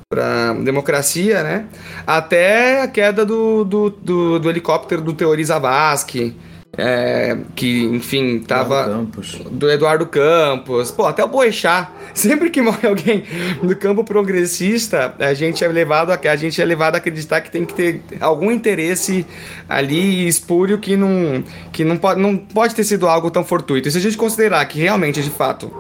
para 0.07 0.53
democracia, 0.53 1.41
né? 1.41 1.65
Até 2.05 2.83
a 2.83 2.87
queda 2.87 3.25
do, 3.25 3.63
do, 3.63 3.89
do, 3.89 4.39
do 4.39 4.49
helicóptero 4.49 5.01
do 5.01 5.11
Teori 5.11 5.43
Zavascki, 5.43 6.37
é, 6.75 7.37
que, 7.55 7.83
enfim, 7.83 8.39
tava. 8.39 8.85
Eduardo 8.85 9.49
do 9.51 9.69
Eduardo 9.69 10.05
Campos. 10.07 10.89
Pô, 10.89 11.05
até 11.05 11.23
o 11.23 11.27
Boechat. 11.27 11.87
Sempre 12.15 12.49
que 12.49 12.61
morre 12.61 12.87
alguém 12.87 13.23
do 13.61 13.75
campo 13.75 14.03
progressista, 14.03 15.13
a 15.19 15.33
gente 15.33 15.63
é 15.63 15.67
levado 15.67 16.11
a, 16.11 16.19
a 16.31 16.35
gente 16.35 16.61
é 16.61 16.65
levado 16.65 16.95
a 16.95 16.97
acreditar 16.97 17.41
que 17.41 17.51
tem 17.51 17.65
que 17.65 17.73
ter 17.73 18.01
algum 18.19 18.51
interesse 18.51 19.25
ali 19.67 20.27
espúrio 20.27 20.77
que 20.77 20.95
não, 20.95 21.43
que 21.71 21.83
não, 21.83 21.97
pode, 21.97 22.19
não 22.19 22.37
pode 22.37 22.75
ter 22.75 22.83
sido 22.83 23.07
algo 23.07 23.29
tão 23.29 23.43
fortuito. 23.43 23.87
E 23.87 23.91
se 23.91 23.97
a 23.97 24.01
gente 24.01 24.17
considerar 24.17 24.63
que 24.65 24.79
realmente, 24.79 25.21
de 25.21 25.29
fato, 25.29 25.71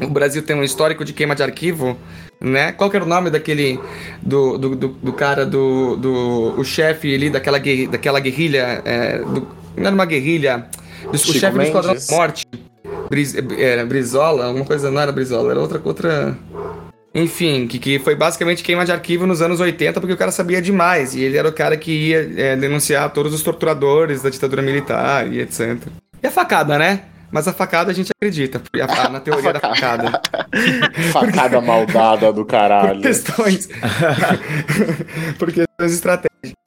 o 0.00 0.08
Brasil 0.08 0.42
tem 0.42 0.56
um 0.56 0.64
histórico 0.64 1.04
de 1.04 1.12
queima 1.12 1.34
de 1.34 1.42
arquivo, 1.42 1.96
né? 2.40 2.72
Qual 2.72 2.90
que 2.90 2.96
era 2.96 3.04
o 3.04 3.08
nome 3.08 3.30
daquele 3.30 3.78
do, 4.20 4.58
do, 4.58 4.76
do, 4.76 4.88
do 4.88 5.12
cara 5.12 5.46
do, 5.46 5.96
do 5.96 6.54
o 6.58 6.64
chefe 6.64 7.14
ali 7.14 7.30
daquela, 7.30 7.58
daquela 7.90 8.18
guerrilha 8.18 8.82
é, 8.84 9.18
do, 9.18 9.46
não 9.76 9.86
era 9.86 9.94
uma 9.94 10.04
guerrilha. 10.04 10.66
O 11.12 11.16
Chico 11.16 11.38
chefe 11.38 11.56
Mendes. 11.56 11.72
do 11.72 11.78
Esquadrão 11.78 11.94
da 11.94 12.16
Morte. 12.16 12.46
Briz, 13.08 13.34
era 13.58 13.84
Brizola, 13.84 14.46
alguma 14.46 14.64
coisa, 14.64 14.90
não 14.90 15.00
era 15.00 15.12
Brizola, 15.12 15.50
era 15.50 15.60
outra. 15.60 15.80
outra... 15.84 16.38
Enfim, 17.14 17.66
que, 17.66 17.78
que 17.78 17.98
foi 17.98 18.14
basicamente 18.14 18.62
queima 18.62 18.86
de 18.86 18.92
arquivo 18.92 19.26
nos 19.26 19.42
anos 19.42 19.60
80, 19.60 20.00
porque 20.00 20.14
o 20.14 20.16
cara 20.16 20.30
sabia 20.30 20.62
demais. 20.62 21.14
E 21.14 21.20
ele 21.20 21.36
era 21.36 21.48
o 21.48 21.52
cara 21.52 21.76
que 21.76 21.90
ia 21.90 22.32
é, 22.36 22.56
denunciar 22.56 23.10
todos 23.12 23.34
os 23.34 23.42
torturadores 23.42 24.22
da 24.22 24.30
ditadura 24.30 24.62
militar 24.62 25.30
e 25.30 25.40
etc. 25.40 25.76
E 26.22 26.26
a 26.26 26.30
facada, 26.30 26.78
né? 26.78 27.02
Mas 27.30 27.48
a 27.48 27.52
facada 27.52 27.90
a 27.90 27.94
gente 27.94 28.10
acredita, 28.14 28.62
a, 28.80 29.08
na 29.08 29.20
teoria 29.20 29.50
a 29.50 29.52
da 29.54 29.60
facada. 29.60 30.20
facada 31.12 31.60
maldada 31.64 32.32
do 32.32 32.44
caralho. 32.46 32.94
Por 32.94 33.02
questões. 33.02 33.68
por 35.38 35.52
questões 35.52 35.92
estratégicas. 35.92 36.61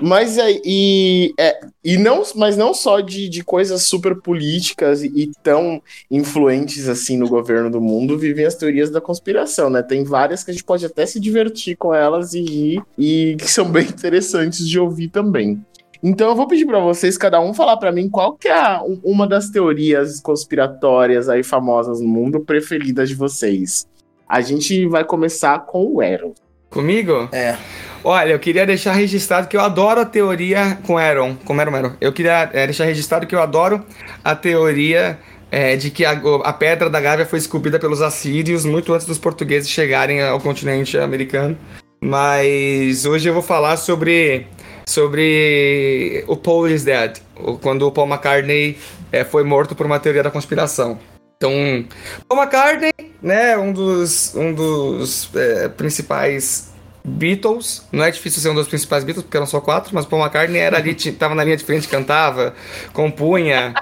Mas 0.00 0.38
é, 0.38 0.60
e, 0.64 1.34
é, 1.38 1.60
e 1.84 1.96
não, 1.96 2.22
mas 2.36 2.56
não 2.56 2.72
só 2.72 3.00
de, 3.00 3.28
de 3.28 3.42
coisas 3.42 3.82
super 3.82 4.14
políticas 4.14 5.02
e, 5.02 5.08
e, 5.08 5.30
tão 5.42 5.82
influentes 6.10 6.88
assim 6.88 7.16
no 7.16 7.28
governo 7.28 7.68
do 7.68 7.80
mundo 7.80 8.16
vivem 8.16 8.44
as 8.44 8.54
teorias 8.54 8.90
da 8.90 9.00
conspiração, 9.00 9.68
né? 9.68 9.82
Tem 9.82 10.04
várias 10.04 10.44
que 10.44 10.50
a 10.50 10.54
gente 10.54 10.64
pode 10.64 10.86
até 10.86 11.04
se 11.04 11.18
divertir 11.18 11.76
com 11.76 11.92
elas 11.92 12.32
e 12.32 12.40
rir, 12.40 12.82
e 12.96 13.36
que 13.38 13.50
são 13.50 13.68
bem 13.70 13.86
interessantes 13.88 14.68
de 14.68 14.78
ouvir 14.78 15.08
também. 15.08 15.60
Então 16.02 16.30
eu 16.30 16.36
vou 16.36 16.46
pedir 16.46 16.64
para 16.64 16.78
vocês, 16.78 17.18
cada 17.18 17.40
um, 17.40 17.52
falar 17.52 17.76
para 17.76 17.92
mim 17.92 18.08
qual 18.08 18.34
que 18.34 18.48
é 18.48 18.80
uma 19.04 19.26
das 19.26 19.50
teorias 19.50 20.20
conspiratórias 20.20 21.28
aí 21.28 21.42
famosas 21.42 22.00
no 22.00 22.08
mundo 22.08 22.40
preferidas 22.40 23.08
de 23.08 23.14
vocês. 23.14 23.86
A 24.26 24.40
gente 24.40 24.86
vai 24.86 25.04
começar 25.04 25.58
com 25.66 25.84
o 25.94 26.00
Eros. 26.00 26.32
Comigo? 26.70 27.28
É. 27.32 27.56
Olha, 28.02 28.30
eu 28.30 28.38
queria 28.38 28.64
deixar 28.64 28.92
registrado 28.92 29.48
que 29.48 29.56
eu 29.56 29.60
adoro 29.60 30.00
a 30.00 30.04
teoria 30.04 30.78
com 30.86 30.96
Aaron. 30.96 31.36
Com 31.44 31.58
Aaron, 31.58 31.74
Aaron. 31.74 31.92
Eu 32.00 32.12
queria 32.12 32.48
é, 32.52 32.64
deixar 32.64 32.84
registrado 32.84 33.26
que 33.26 33.34
eu 33.34 33.42
adoro 33.42 33.84
a 34.24 34.34
teoria 34.34 35.18
é, 35.50 35.76
de 35.76 35.90
que 35.90 36.04
a, 36.04 36.12
a, 36.44 36.52
pedra 36.52 36.88
da 36.88 37.00
Gávea 37.00 37.26
foi 37.26 37.38
esculpida 37.38 37.78
pelos 37.78 38.00
assírios 38.00 38.64
muito 38.64 38.94
antes 38.94 39.06
dos 39.06 39.18
portugueses 39.18 39.68
chegarem 39.68 40.22
ao 40.22 40.40
continente 40.40 40.96
americano. 40.96 41.58
Mas 42.00 43.04
hoje 43.04 43.28
eu 43.28 43.34
vou 43.34 43.42
falar 43.42 43.76
sobre, 43.76 44.46
sobre 44.86 46.24
o 46.26 46.36
Paul 46.36 46.68
is 46.68 46.84
Dead, 46.84 47.18
quando 47.60 47.86
o 47.86 47.92
Paul 47.92 48.06
McCartney 48.06 48.78
é, 49.12 49.24
foi 49.24 49.44
morto 49.44 49.74
por 49.74 49.84
uma 49.84 49.98
teoria 49.98 50.22
da 50.22 50.30
conspiração. 50.30 50.98
Então, 51.42 51.86
Paul 52.28 52.42
McCartney, 52.42 52.92
né, 53.22 53.56
um 53.56 53.72
dos, 53.72 54.34
um 54.34 54.52
dos 54.52 55.34
é, 55.34 55.68
principais 55.70 56.70
Beatles, 57.02 57.82
não 57.90 58.04
é 58.04 58.10
difícil 58.10 58.42
ser 58.42 58.50
um 58.50 58.54
dos 58.54 58.68
principais 58.68 59.04
Beatles, 59.04 59.24
porque 59.24 59.38
eram 59.38 59.46
só 59.46 59.58
quatro, 59.58 59.94
mas 59.94 60.04
Paul 60.04 60.20
McCartney 60.20 60.60
era 60.60 60.76
ali, 60.76 60.94
tava 61.12 61.34
na 61.34 61.42
linha 61.42 61.56
de 61.56 61.64
frente, 61.64 61.88
cantava, 61.88 62.54
compunha 62.92 63.72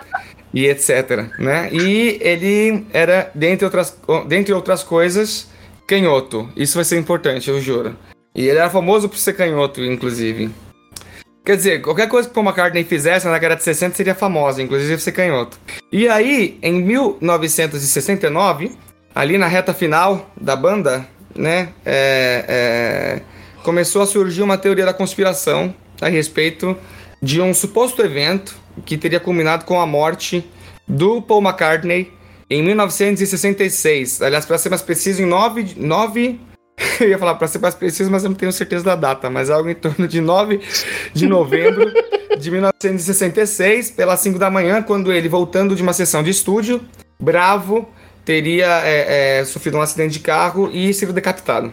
e 0.54 0.66
etc, 0.66 1.26
né? 1.36 1.68
E 1.72 2.20
ele 2.20 2.86
era, 2.92 3.28
dentre 3.34 3.64
outras, 3.64 3.98
dentre 4.28 4.54
outras 4.54 4.84
coisas, 4.84 5.48
canhoto. 5.84 6.48
Isso 6.54 6.76
vai 6.76 6.84
ser 6.84 6.96
importante, 6.96 7.50
eu 7.50 7.60
juro. 7.60 7.96
E 8.36 8.46
ele 8.46 8.60
era 8.60 8.70
famoso 8.70 9.08
por 9.08 9.18
ser 9.18 9.32
canhoto, 9.32 9.84
inclusive. 9.84 10.48
Quer 11.48 11.56
dizer, 11.56 11.80
qualquer 11.80 12.06
coisa 12.08 12.28
que 12.28 12.34
Paul 12.34 12.44
McCartney 12.44 12.84
fizesse 12.84 13.24
na 13.24 13.32
década 13.32 13.56
de 13.56 13.62
60 13.62 13.96
seria 13.96 14.14
famosa, 14.14 14.62
inclusive 14.62 15.00
ser 15.00 15.12
canhoto. 15.12 15.58
E 15.90 16.06
aí, 16.06 16.58
em 16.62 16.82
1969, 16.82 18.72
ali 19.14 19.38
na 19.38 19.46
reta 19.46 19.72
final 19.72 20.30
da 20.38 20.54
banda, 20.54 21.08
né, 21.34 21.70
é, 21.86 22.44
é, 22.46 23.22
começou 23.62 24.02
a 24.02 24.06
surgir 24.06 24.42
uma 24.42 24.58
teoria 24.58 24.84
da 24.84 24.92
conspiração 24.92 25.74
a 26.02 26.08
respeito 26.08 26.76
de 27.22 27.40
um 27.40 27.54
suposto 27.54 28.02
evento 28.02 28.54
que 28.84 28.98
teria 28.98 29.18
culminado 29.18 29.64
com 29.64 29.80
a 29.80 29.86
morte 29.86 30.44
do 30.86 31.22
Paul 31.22 31.40
McCartney 31.40 32.12
em 32.50 32.62
1966. 32.62 34.20
Aliás, 34.20 34.44
para 34.44 34.58
ser 34.58 34.68
mais 34.68 34.82
preciso, 34.82 35.22
em 35.22 35.26
9, 35.26 35.76
9 35.78 36.38
eu 37.00 37.08
ia 37.08 37.18
falar 37.18 37.34
para 37.34 37.48
ser 37.48 37.58
mais 37.58 37.74
preciso, 37.74 38.10
mas 38.10 38.24
eu 38.24 38.30
não 38.30 38.36
tenho 38.36 38.52
certeza 38.52 38.84
da 38.84 38.94
data, 38.94 39.28
mas 39.28 39.50
algo 39.50 39.68
em 39.68 39.74
torno 39.74 40.06
de 40.06 40.20
9 40.20 40.60
de 41.12 41.26
novembro 41.26 41.90
de 42.38 42.50
1966, 42.50 43.90
pelas 43.90 44.20
5 44.20 44.38
da 44.38 44.50
manhã, 44.50 44.82
quando 44.82 45.12
ele, 45.12 45.28
voltando 45.28 45.74
de 45.74 45.82
uma 45.82 45.92
sessão 45.92 46.22
de 46.22 46.30
estúdio, 46.30 46.80
bravo, 47.18 47.88
teria 48.24 48.82
é, 48.84 49.40
é, 49.40 49.44
sofrido 49.44 49.76
um 49.76 49.82
acidente 49.82 50.14
de 50.14 50.20
carro 50.20 50.70
e 50.72 50.92
sido 50.94 51.12
decapitado. 51.12 51.72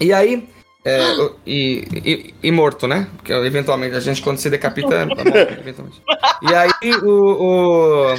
E 0.00 0.12
aí. 0.12 0.48
É, 0.84 1.00
e, 1.46 1.84
e, 1.92 2.34
e, 2.44 2.52
morto, 2.52 2.86
né? 2.86 3.08
Porque 3.16 3.32
eventualmente 3.32 3.96
a 3.96 4.00
gente, 4.00 4.22
quando 4.22 4.38
se 4.38 4.48
decapita. 4.48 5.04
morre, 5.04 5.58
eventualmente. 5.60 6.00
E 6.42 6.54
aí 6.54 6.70
o, 7.02 8.12
o 8.12 8.16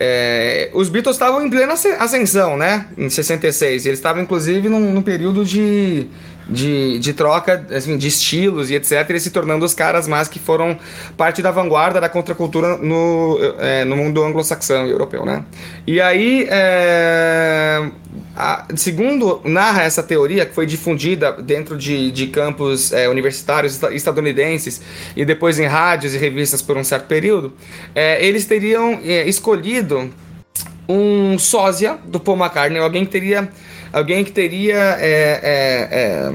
é, 0.00 0.70
os 0.72 0.88
Beatles 0.88 1.16
estavam 1.16 1.44
em 1.44 1.50
plena 1.50 1.72
ascensão, 1.72 2.56
né? 2.56 2.86
Em 2.96 3.10
66. 3.10 3.84
Eles 3.84 3.98
estavam, 3.98 4.22
inclusive, 4.22 4.68
num, 4.68 4.92
num 4.92 5.02
período 5.02 5.44
de, 5.44 6.06
de, 6.48 6.98
de, 6.98 7.12
troca 7.12 7.66
assim, 7.70 7.96
de 7.96 8.08
estilos 8.08 8.70
e 8.70 8.74
etc. 8.74 9.10
E 9.10 9.20
se 9.20 9.30
tornando 9.30 9.64
os 9.64 9.74
caras 9.74 10.08
mais 10.08 10.28
que 10.28 10.38
foram 10.38 10.78
parte 11.16 11.42
da 11.42 11.50
vanguarda 11.50 12.00
da 12.00 12.08
contracultura 12.08 12.76
no, 12.76 13.38
é, 13.58 13.84
no 13.84 13.96
mundo 13.96 14.22
anglo-saxão 14.22 14.86
e 14.86 14.90
europeu, 14.90 15.24
né? 15.24 15.44
E 15.86 16.00
aí, 16.00 16.46
é, 16.50 17.90
a, 18.36 18.66
segundo 18.76 19.40
narra 19.44 19.82
essa 19.82 20.02
teoria, 20.02 20.46
que 20.46 20.54
foi 20.54 20.66
difundida 20.66 21.32
dentro 21.32 21.76
de, 21.76 22.10
de 22.10 22.28
campos 22.28 22.92
é, 22.92 23.08
universitários 23.08 23.82
estadunidenses 23.92 24.80
e 25.16 25.24
depois 25.24 25.58
em 25.58 25.66
rádios 25.66 26.14
e 26.14 26.18
revistas 26.18 26.62
por 26.62 26.76
um 26.76 26.84
certo 26.84 27.06
período, 27.06 27.52
eles 27.94 28.44
teriam 28.44 29.00
escolhido 29.02 30.10
um 30.88 31.38
sósia 31.38 31.98
do 32.06 32.18
Paul 32.18 32.38
McCartney, 32.38 32.80
alguém 32.80 33.04
que 33.04 33.12
teria, 33.12 33.48
alguém 33.92 34.24
que 34.24 34.32
teria 34.32 34.96
é, 34.98 35.40
é, 35.42 35.88
é, 35.90 36.32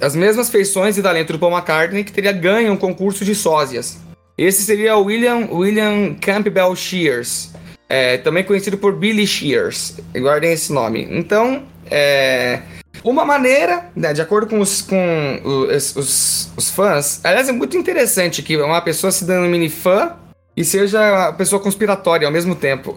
as 0.00 0.14
mesmas 0.14 0.50
feições 0.50 0.96
e 0.96 1.02
talento 1.02 1.32
do 1.32 1.38
Paul 1.38 1.52
McCartney, 1.52 2.04
que 2.04 2.12
teria 2.12 2.32
ganho 2.32 2.72
um 2.72 2.76
concurso 2.76 3.24
de 3.24 3.34
sósias. 3.34 3.98
Esse 4.36 4.62
seria 4.62 4.96
o 4.96 5.04
William, 5.04 5.48
William 5.50 6.14
Campbell 6.14 6.74
Shears 6.74 7.50
é, 7.90 8.18
também 8.18 8.44
conhecido 8.44 8.78
por 8.78 8.94
Billy 8.94 9.26
Shears. 9.26 9.96
Guardem 10.16 10.52
esse 10.52 10.72
nome. 10.72 11.08
Então, 11.10 11.64
é, 11.90 12.60
uma 13.02 13.24
maneira, 13.24 13.90
né, 13.96 14.12
de 14.12 14.22
acordo 14.22 14.46
com, 14.46 14.60
os, 14.60 14.80
com 14.80 15.40
os, 15.44 15.96
os, 15.96 16.52
os, 16.56 16.70
fãs, 16.70 17.20
aliás, 17.24 17.48
é 17.48 17.52
muito 17.52 17.76
interessante 17.76 18.42
que 18.42 18.56
uma 18.56 18.80
pessoa 18.80 19.10
se 19.10 19.24
denomine 19.24 19.68
fã 19.68 20.14
e 20.60 20.64
seja 20.64 21.28
a 21.28 21.32
pessoa 21.32 21.58
conspiratória 21.58 22.26
ao 22.28 22.32
mesmo 22.32 22.54
tempo. 22.54 22.94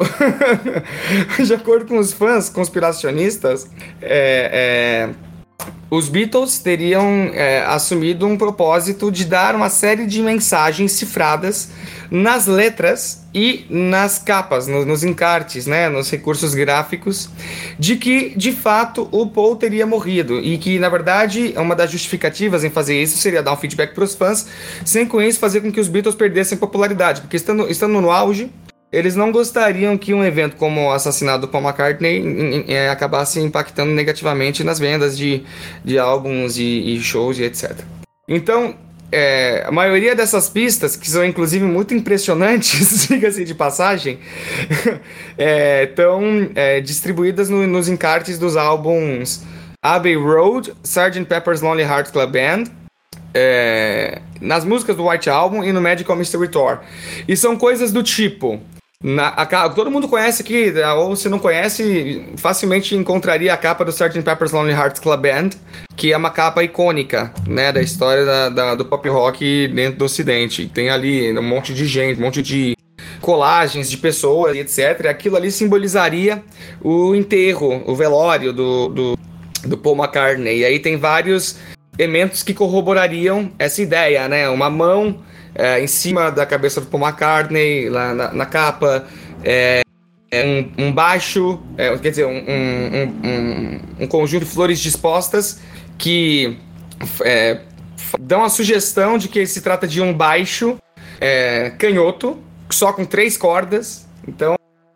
de 1.42 1.54
acordo 1.54 1.86
com 1.86 1.98
os 1.98 2.12
fãs 2.12 2.50
conspiracionistas, 2.50 3.70
é, 4.02 5.10
é 5.10 5.33
os 5.90 6.10
Beatles 6.10 6.58
teriam 6.58 7.30
é, 7.34 7.64
assumido 7.66 8.26
um 8.26 8.36
propósito 8.36 9.12
de 9.12 9.26
dar 9.26 9.56
uma 9.56 9.70
série 9.70 10.08
de 10.08 10.22
mensagens 10.24 10.92
cifradas 10.94 11.70
nas 12.10 12.48
letras 12.48 13.24
e 13.34 13.66
nas 13.70 14.18
capas, 14.18 14.68
no, 14.68 14.86
nos 14.86 15.04
encartes, 15.04 15.68
né, 15.68 15.90
nos 15.90 16.10
recursos 16.10 16.56
gráficos, 16.56 17.30
de 17.78 17.96
que 17.96 18.36
de 18.36 18.52
fato 18.52 19.08
o 19.12 19.28
Paul 19.28 19.56
teria 19.56 19.86
morrido. 19.86 20.40
E 20.40 20.58
que 20.58 20.80
na 20.80 20.90
verdade 20.90 21.54
uma 21.58 21.76
das 21.76 21.92
justificativas 21.92 22.64
em 22.64 22.72
fazer 22.72 23.00
isso 23.02 23.18
seria 23.18 23.44
dar 23.44 23.54
um 23.54 23.58
feedback 23.58 23.94
para 23.94 24.04
os 24.04 24.16
fãs, 24.16 24.48
sem 24.84 25.06
com 25.06 25.22
isso 25.22 25.40
fazer 25.40 25.62
com 25.62 25.72
que 25.72 25.80
os 25.80 25.88
Beatles 25.88 26.16
perdessem 26.16 26.58
popularidade, 26.58 27.22
porque 27.22 27.38
estando, 27.38 27.70
estando 27.70 28.02
no 28.02 28.10
auge 28.10 28.52
eles 28.94 29.16
não 29.16 29.32
gostariam 29.32 29.98
que 29.98 30.14
um 30.14 30.24
evento 30.24 30.56
como 30.56 30.90
o 30.90 30.92
assassinato 30.92 31.42
do 31.42 31.48
Paul 31.48 31.64
McCartney 31.64 32.64
é, 32.68 32.90
acabasse 32.90 33.40
impactando 33.40 33.92
negativamente 33.92 34.64
nas 34.64 34.78
vendas 34.78 35.18
de, 35.18 35.44
de 35.84 35.98
álbuns 35.98 36.58
e, 36.58 36.96
e 36.96 37.02
shows 37.02 37.40
e 37.40 37.44
etc. 37.44 37.72
Então, 38.28 38.76
é, 39.12 39.64
a 39.66 39.72
maioria 39.72 40.16
dessas 40.16 40.48
pistas, 40.48 40.96
que 40.96 41.10
são 41.10 41.26
inclusive 41.26 41.66
muito 41.66 41.94
impressionantes, 41.96 43.08
diga-se 43.10 43.44
de 43.44 43.56
passagem, 43.56 44.20
estão 45.84 46.50
é, 46.56 46.78
é, 46.78 46.82
distribuídas 46.82 47.50
no, 47.50 47.66
nos 47.66 47.90
encartes 47.90 48.38
dos 48.38 48.56
álbuns 48.56 49.42
Abbey 49.82 50.16
Road, 50.16 50.72
Sgt. 50.84 51.26
Pepper's 51.26 51.62
Lonely 51.62 51.84
Hearts 51.84 52.12
Club 52.12 52.32
Band, 52.32 52.66
é, 53.34 54.22
nas 54.40 54.64
músicas 54.64 54.96
do 54.96 55.10
White 55.10 55.30
Album 55.32 55.64
e 55.64 55.72
no 55.72 55.82
Magical 55.82 56.16
Mystery 56.16 56.48
Tour. 56.48 56.80
E 57.28 57.36
são 57.36 57.58
coisas 57.58 57.92
do 57.92 58.04
tipo 58.04 58.62
na, 59.04 59.28
a, 59.28 59.70
todo 59.70 59.92
mundo 59.92 60.08
conhece 60.08 60.42
aqui, 60.42 60.72
né, 60.72 60.90
ou 60.94 61.14
se 61.14 61.28
não 61.28 61.38
conhece, 61.38 62.26
facilmente 62.38 62.96
encontraria 62.96 63.54
a 63.54 63.58
capa 63.58 63.84
do 63.84 63.92
Sgt. 63.92 64.22
Pepper's 64.22 64.54
Lonely 64.54 64.74
Hearts 64.74 65.02
Club 65.02 65.20
Band, 65.20 65.50
que 65.94 66.14
é 66.14 66.18
uma 66.18 66.30
capa 66.30 66.64
icônica, 66.64 67.34
né, 67.46 67.74
da 67.74 67.82
história 67.82 68.24
da, 68.24 68.48
da, 68.48 68.76
do 68.76 68.86
pop 68.86 69.08
rock 69.10 69.68
dentro 69.68 70.00
do 70.00 70.06
ocidente. 70.06 70.68
Tem 70.68 70.90
ali 70.90 71.38
um 71.38 71.44
monte 71.44 71.74
de 71.74 71.86
gente, 71.86 72.18
um 72.18 72.24
monte 72.24 72.42
de 72.42 72.78
colagens 73.20 73.90
de 73.90 73.98
pessoas 73.98 74.56
etc. 74.56 75.08
Aquilo 75.08 75.36
ali 75.36 75.52
simbolizaria 75.52 76.42
o 76.82 77.14
enterro, 77.14 77.84
o 77.86 77.96
velório 77.96 78.54
do, 78.54 78.88
do, 78.88 79.20
do 79.66 79.78
Paul 79.78 79.98
McCartney. 79.98 80.60
E 80.60 80.66
aí 80.66 80.80
tem 80.80 80.96
vários 80.96 81.58
elementos 81.98 82.42
que 82.42 82.54
corroborariam 82.54 83.52
essa 83.60 83.82
ideia, 83.82 84.28
né? 84.30 84.48
Uma 84.50 84.70
mão 84.70 85.20
é, 85.56 85.82
em 85.82 85.88
cima 85.88 86.32
da 86.32 86.46
cabeça 86.46 86.82
do 86.82 86.88
Paul 86.88 87.04
McCartney, 87.04 87.90
lá 87.90 88.14
na, 88.14 88.34
na 88.34 88.46
capa. 88.46 89.06
É, 89.44 89.82
é 90.32 90.46
um, 90.46 90.86
um, 90.86 90.92
baixo, 90.92 91.60
é, 91.78 91.96
quer 91.98 92.10
dizer, 92.10 92.26
um, 92.26 92.38
um, 92.38 93.80
um, 94.00 94.08
conjunto 94.08 94.46
de 94.46 94.52
flores 94.52 94.80
dispostas 94.80 95.60
que 95.98 96.58
é, 97.24 97.60
dão 98.20 98.44
a 98.44 98.50
sugestão 98.50 99.18
de 99.18 99.28
que 99.28 99.46
se 99.46 99.62
trata 99.62 99.88
de 99.88 100.02
um 100.02 100.12
baixo 100.12 100.78
é, 101.22 101.72
canhoto, 101.78 102.40
só 102.70 102.92
com 102.92 103.06
três 103.06 103.38
cordas. 103.38 104.08
Então, 104.28 104.56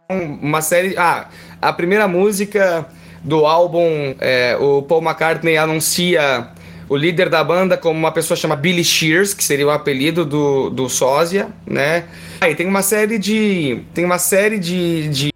uma 0.10 0.62
série. 0.62 0.98
Ah, 0.98 1.30
a 1.62 1.72
primeira 1.72 2.08
música 2.08 2.88
do 3.24 3.46
álbum, 3.46 4.16
é, 4.20 4.58
o 4.60 4.82
Paul 4.82 5.02
McCartney 5.02 5.58
anuncia 5.58 6.50
o 6.90 6.96
líder 6.96 7.30
da 7.30 7.44
banda 7.44 7.78
como 7.78 8.00
uma 8.00 8.12
pessoa 8.12 8.38
chamada 8.38 8.62
Billy 8.62 8.84
Shears, 8.84 9.34
que 9.34 9.44
seria 9.44 9.68
o 9.68 9.72
apelido 9.72 10.26
do, 10.26 10.70
do 10.70 10.90
sósia, 10.90 11.50
né? 11.66 12.06
Aí 12.42 12.56
tem 12.56 12.68
uma 12.68 12.82
série 12.82 13.18
de. 13.18 13.84
Tem 13.94 14.06
uma 14.06 14.20
série 14.20 14.60
de. 14.60 15.10
de, 15.10 15.32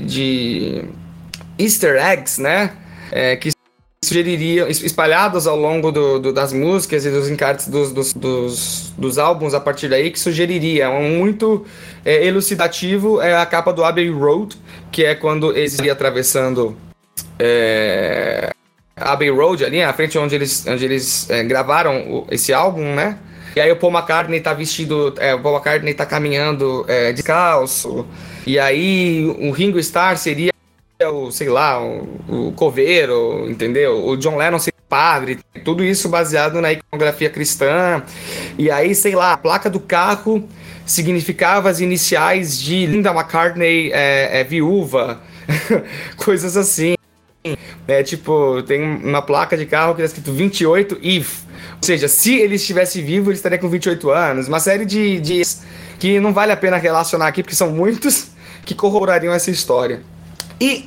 de 0.00 0.84
easter 1.58 1.96
eggs, 1.96 2.40
né? 2.40 2.72
É, 3.10 3.36
que 3.36 3.50
sugeririam, 4.04 4.68
espalhados 4.68 5.46
ao 5.46 5.56
longo 5.56 5.90
do, 5.90 6.18
do, 6.18 6.32
das 6.32 6.52
músicas 6.52 7.04
e 7.04 7.10
dos 7.10 7.28
encartes 7.28 7.68
dos, 7.68 7.92
dos, 7.92 8.12
dos, 8.12 8.92
dos, 8.96 9.18
álbuns 9.18 9.54
a 9.54 9.60
partir 9.60 9.88
daí, 9.88 10.10
que 10.10 10.20
sugeriria 10.20 10.88
um 10.88 11.18
muito 11.18 11.66
é, 12.04 12.24
elucidativo 12.24 13.20
é 13.20 13.36
a 13.36 13.44
capa 13.44 13.72
do 13.72 13.84
Abbey 13.84 14.08
Road, 14.08 14.56
que 14.92 15.04
é 15.04 15.14
quando 15.14 15.54
eles 15.56 15.78
iam 15.78 15.92
atravessando 15.92 16.76
é, 17.38 18.50
Abbey 19.00 19.30
Road 19.30 19.64
ali, 19.64 19.82
na 19.82 19.92
frente 19.92 20.18
onde 20.18 20.34
eles, 20.34 20.66
onde 20.66 20.84
eles 20.84 21.28
é, 21.30 21.42
gravaram 21.44 22.00
o, 22.10 22.26
esse 22.30 22.52
álbum, 22.52 22.94
né? 22.94 23.18
E 23.56 23.60
aí 23.60 23.72
o 23.72 23.76
Paul 23.76 23.92
McCartney 23.92 24.40
tá 24.40 24.52
vestido, 24.52 25.14
é, 25.18 25.34
o 25.34 25.40
Paul 25.40 25.56
McCartney 25.56 25.94
tá 25.94 26.06
caminhando 26.06 26.84
é, 26.86 27.12
descalço. 27.12 28.06
E 28.46 28.58
aí 28.58 29.24
o 29.40 29.50
Ringo 29.50 29.78
Starr 29.78 30.16
seria 30.16 30.52
o, 31.06 31.30
sei 31.30 31.48
lá, 31.48 31.82
o, 31.82 32.48
o 32.48 32.52
coveiro, 32.52 33.48
entendeu? 33.48 34.06
O 34.06 34.16
John 34.16 34.36
Lennon 34.36 34.58
seria 34.58 34.78
padre. 34.88 35.38
Tudo 35.64 35.84
isso 35.84 36.08
baseado 36.08 36.60
na 36.60 36.72
iconografia 36.72 37.30
cristã. 37.30 38.02
E 38.58 38.70
aí, 38.70 38.94
sei 38.94 39.14
lá, 39.14 39.32
a 39.32 39.36
placa 39.36 39.68
do 39.68 39.80
carro 39.80 40.48
significava 40.86 41.68
as 41.68 41.80
iniciais 41.80 42.60
de 42.60 42.86
Linda 42.86 43.10
McCartney 43.10 43.90
é, 43.92 44.40
é 44.40 44.44
viúva. 44.44 45.20
Coisas 46.16 46.56
assim. 46.56 46.97
É 47.86 48.02
tipo, 48.02 48.62
tem 48.62 48.82
uma 48.82 49.22
placa 49.22 49.56
de 49.56 49.64
carro 49.64 49.94
que 49.94 50.02
está 50.02 50.16
escrito 50.18 50.36
28 50.36 50.98
if. 51.02 51.44
Ou 51.76 51.82
seja, 51.82 52.08
se 52.08 52.36
ele 52.36 52.56
estivesse 52.56 53.00
vivo, 53.00 53.30
ele 53.30 53.36
estaria 53.36 53.58
com 53.58 53.68
28 53.68 54.10
anos. 54.10 54.48
Uma 54.48 54.60
série 54.60 54.84
de, 54.84 55.20
de 55.20 55.42
que 55.98 56.20
não 56.20 56.32
vale 56.32 56.52
a 56.52 56.56
pena 56.56 56.76
relacionar 56.76 57.28
aqui, 57.28 57.42
porque 57.42 57.56
são 57.56 57.70
muitos 57.70 58.30
que 58.64 58.74
corroborariam 58.74 59.32
essa 59.32 59.50
história. 59.50 60.02
E, 60.60 60.86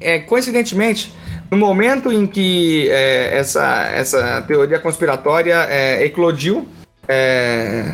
é, 0.00 0.18
coincidentemente, 0.18 1.12
no 1.50 1.56
momento 1.56 2.12
em 2.12 2.26
que 2.26 2.88
é, 2.90 3.38
essa, 3.38 3.88
essa 3.94 4.42
teoria 4.42 4.78
conspiratória 4.78 5.66
é, 5.70 6.04
eclodiu, 6.04 6.68
é, 7.08 7.92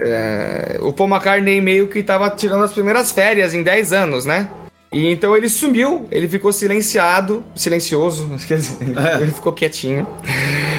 é, 0.00 0.78
o 0.80 0.92
Paul 0.92 1.08
McCartney 1.10 1.60
meio 1.60 1.88
que 1.88 2.00
estava 2.00 2.30
tirando 2.30 2.64
as 2.64 2.72
primeiras 2.72 3.12
férias 3.12 3.54
em 3.54 3.62
10 3.62 3.92
anos, 3.92 4.24
né? 4.24 4.48
E 4.92 5.10
então 5.10 5.34
ele 5.34 5.48
sumiu, 5.48 6.06
ele 6.10 6.28
ficou 6.28 6.52
silenciado, 6.52 7.42
silencioso, 7.56 8.30
ele 9.20 9.32
ficou 9.32 9.50
quietinho, 9.50 10.06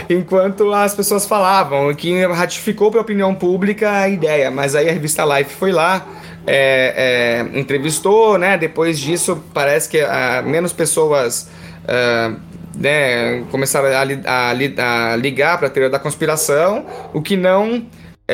enquanto 0.07 0.71
as 0.71 0.93
pessoas 0.93 1.25
falavam, 1.25 1.91
que 1.95 2.23
ratificou 2.27 2.91
para 2.91 2.99
a 2.99 3.01
opinião 3.01 3.33
pública 3.33 3.91
a 3.91 4.07
ideia. 4.07 4.51
Mas 4.51 4.75
aí 4.75 4.87
a 4.87 4.93
revista 4.93 5.25
Life 5.25 5.55
foi 5.55 5.71
lá, 5.71 6.05
é, 6.45 7.47
é, 7.55 7.59
entrevistou, 7.59 8.37
né? 8.37 8.55
Depois 8.55 8.99
disso, 8.99 9.43
parece 9.51 9.89
que 9.89 10.03
uh, 10.03 10.47
menos 10.47 10.71
pessoas 10.71 11.49
uh, 11.85 12.39
né, 12.75 13.43
começaram 13.49 13.87
a, 13.87 14.01
a, 14.31 14.49
a 14.51 15.15
ligar 15.15 15.57
para 15.57 15.67
a 15.67 15.69
teoria 15.71 15.89
da 15.89 15.99
conspiração, 15.99 16.85
o 17.13 17.21
que 17.21 17.35
não 17.35 17.83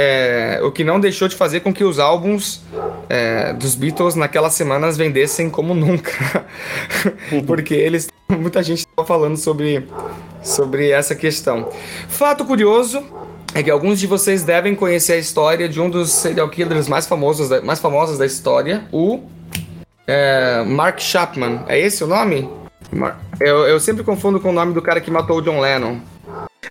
é, 0.01 0.61
o 0.63 0.71
que 0.71 0.81
não 0.81 0.97
deixou 0.97 1.27
de 1.27 1.35
fazer 1.35 1.59
com 1.59 1.73
que 1.73 1.83
os 1.83 1.99
álbuns 1.99 2.61
é, 3.09 3.51
dos 3.51 3.75
Beatles 3.75 4.15
naquelas 4.15 4.53
semanas 4.53 4.95
vendessem 4.95 5.49
como 5.49 5.73
nunca. 5.73 6.45
Porque 7.45 7.73
eles. 7.73 8.07
Muita 8.29 8.63
gente 8.63 8.79
estava 8.79 9.05
falando 9.05 9.35
sobre, 9.35 9.85
sobre 10.41 10.89
essa 10.89 11.13
questão. 11.15 11.69
Fato 12.07 12.45
curioso 12.45 13.03
é 13.53 13.61
que 13.61 13.69
alguns 13.69 13.99
de 13.99 14.07
vocês 14.07 14.41
devem 14.41 14.73
conhecer 14.73 15.13
a 15.13 15.17
história 15.17 15.67
de 15.67 15.81
um 15.81 15.89
dos 15.89 16.11
serial 16.11 16.47
killers 16.47 16.87
mais 16.87 17.05
famosos 17.05 17.49
da, 17.49 17.61
mais 17.61 17.79
famosos 17.79 18.17
da 18.17 18.25
história, 18.25 18.85
o 18.93 19.23
é, 20.07 20.63
Mark 20.63 21.01
Chapman. 21.01 21.65
É 21.67 21.77
esse 21.77 22.05
o 22.05 22.07
nome? 22.07 22.49
Eu, 23.37 23.67
eu 23.67 23.81
sempre 23.81 24.05
confundo 24.05 24.39
com 24.39 24.51
o 24.51 24.53
nome 24.53 24.73
do 24.73 24.81
cara 24.81 25.01
que 25.01 25.11
matou 25.11 25.39
o 25.39 25.41
John 25.41 25.59
Lennon. 25.59 25.97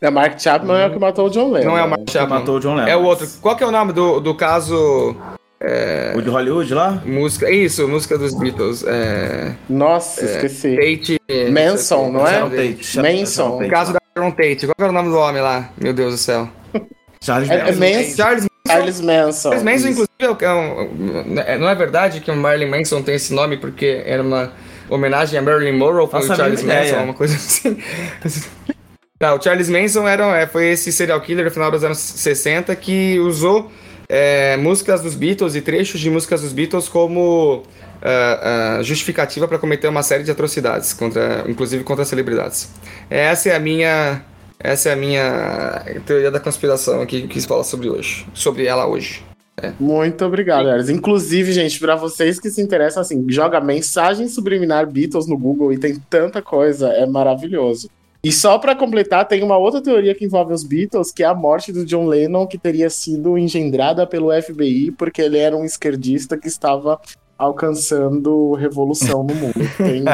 É, 0.00 0.10
Mark 0.10 0.40
Chapman 0.40 0.80
é 0.80 0.86
o 0.86 0.90
que 0.92 0.98
matou 0.98 1.26
o 1.26 1.30
John 1.30 1.50
Lennon. 1.50 1.70
Não 1.70 1.78
é 1.78 1.82
o 1.82 1.88
Mark 1.88 2.08
Chapman. 2.08 2.26
Que 2.26 2.40
matou 2.40 2.56
o 2.56 2.60
John 2.60 2.74
Lennon. 2.76 2.88
É 2.88 2.96
o 2.96 3.02
outro. 3.02 3.26
Qual 3.40 3.56
que 3.56 3.64
é 3.64 3.66
o 3.66 3.70
nome 3.70 3.92
do, 3.92 4.20
do 4.20 4.34
caso... 4.34 5.16
É... 5.60 6.12
O 6.14 6.22
de 6.22 6.30
Hollywood 6.30 6.72
lá? 6.72 7.02
Música, 7.04 7.50
isso, 7.50 7.88
música 7.88 8.16
dos 8.16 8.32
Beatles. 8.32 8.84
É... 8.86 9.54
Nossa, 9.68 10.24
é... 10.24 10.24
esqueci. 10.24 10.76
Tate. 10.76 11.20
Manson, 11.50 12.12
não 12.12 12.26
é? 12.26 12.40
Tate. 12.42 12.98
Manson. 13.00 13.64
O 13.64 13.68
caso 13.68 13.92
da 13.92 13.98
Sharon 14.16 14.30
Tate. 14.30 14.66
Qual 14.66 14.74
era 14.78 14.90
o 14.90 14.92
nome 14.92 15.10
do 15.10 15.18
homem 15.18 15.42
lá? 15.42 15.70
Meu 15.76 15.92
Deus 15.92 16.12
do 16.12 16.18
céu. 16.18 16.48
Charles 17.20 17.50
é, 17.50 17.72
Manson. 17.72 17.84
É 17.84 18.04
Charles 18.04 18.42
Manson. 18.44 18.48
Charles 18.68 19.00
Manson. 19.00 19.50
Charles 19.50 19.64
Manson, 19.64 19.88
inclusive, 19.88 20.44
é 20.44 20.52
um, 20.52 21.58
não 21.58 21.68
é 21.68 21.74
verdade 21.74 22.20
que 22.20 22.30
o 22.30 22.36
Marilyn 22.36 22.70
Manson 22.70 23.02
tem 23.02 23.16
esse 23.16 23.34
nome 23.34 23.56
porque 23.56 24.02
era 24.04 24.22
uma 24.22 24.52
homenagem 24.88 25.38
a 25.38 25.42
Marilyn 25.42 25.76
Monroe, 25.76 26.06
foi 26.06 26.20
o 26.20 26.36
Charles 26.36 26.62
Manson, 26.62 27.02
uma 27.02 27.14
coisa 27.14 27.34
assim. 27.34 27.78
Tá, 29.18 29.34
o 29.34 29.42
Charles 29.42 29.68
Manson 29.68 30.06
era, 30.06 30.38
é, 30.38 30.46
foi 30.46 30.68
esse 30.68 30.92
serial 30.92 31.20
killer 31.20 31.44
no 31.44 31.50
final 31.50 31.70
dos 31.70 31.82
anos 31.82 31.98
60 31.98 32.74
que 32.76 33.18
usou 33.18 33.70
é, 34.08 34.56
músicas 34.56 35.02
dos 35.02 35.16
Beatles 35.16 35.56
e 35.56 35.60
trechos 35.60 36.00
de 36.00 36.08
músicas 36.08 36.40
dos 36.42 36.52
Beatles 36.52 36.88
como 36.88 37.64
uh, 38.02 38.80
uh, 38.80 38.82
justificativa 38.82 39.48
para 39.48 39.58
cometer 39.58 39.88
uma 39.88 40.02
série 40.02 40.22
de 40.22 40.30
atrocidades, 40.30 40.92
contra, 40.92 41.44
inclusive 41.48 41.84
contra 41.84 42.04
celebridades. 42.04 42.70
Essa 43.10 43.50
é 43.50 43.56
a 43.56 43.58
minha, 43.58 44.22
essa 44.58 44.90
é 44.90 44.92
a 44.92 44.96
minha 44.96 45.82
teoria 46.06 46.30
da 46.30 46.40
conspiração 46.40 47.02
aqui 47.02 47.22
que 47.22 47.28
quis 47.28 47.44
falar 47.44 47.64
sobre 47.64 47.90
hoje, 47.90 48.24
sobre 48.32 48.66
ela 48.66 48.86
hoje. 48.86 49.24
É. 49.60 49.72
Muito 49.80 50.24
obrigado, 50.24 50.68
Eras. 50.68 50.88
Inclusive, 50.88 51.52
gente, 51.52 51.80
para 51.80 51.96
vocês 51.96 52.38
que 52.38 52.48
se 52.48 52.62
interessam, 52.62 53.00
assim, 53.00 53.26
joga 53.28 53.60
mensagem 53.60 54.28
subliminar 54.28 54.86
Beatles 54.86 55.26
no 55.26 55.36
Google 55.36 55.72
e 55.72 55.78
tem 55.78 56.00
tanta 56.08 56.40
coisa, 56.40 56.90
é 56.90 57.04
maravilhoso. 57.04 57.90
E 58.22 58.32
só 58.32 58.58
para 58.58 58.74
completar, 58.74 59.26
tem 59.26 59.42
uma 59.42 59.56
outra 59.56 59.80
teoria 59.80 60.14
que 60.14 60.24
envolve 60.24 60.52
os 60.52 60.64
Beatles, 60.64 61.12
que 61.12 61.22
é 61.22 61.26
a 61.26 61.34
morte 61.34 61.72
do 61.72 61.84
John 61.84 62.06
Lennon, 62.06 62.46
que 62.46 62.58
teria 62.58 62.90
sido 62.90 63.38
engendrada 63.38 64.06
pelo 64.06 64.30
FBI, 64.42 64.90
porque 64.90 65.22
ele 65.22 65.38
era 65.38 65.56
um 65.56 65.64
esquerdista 65.64 66.36
que 66.36 66.48
estava 66.48 67.00
alcançando 67.38 68.54
revolução 68.54 69.22
no 69.22 69.34
mundo. 69.34 69.54
Tem, 69.78 70.02
tem 70.02 70.04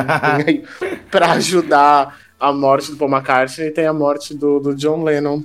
aí, 0.47 0.65
pra 1.11 1.33
ajudar 1.33 2.19
a 2.39 2.53
morte 2.53 2.91
do 2.91 2.99
Paul 2.99 3.11
McCartney, 3.11 3.71
tem 3.71 3.87
a 3.87 3.93
morte 3.93 4.37
do, 4.37 4.61
do 4.61 4.75
John 4.75 5.03
Lennon 5.03 5.41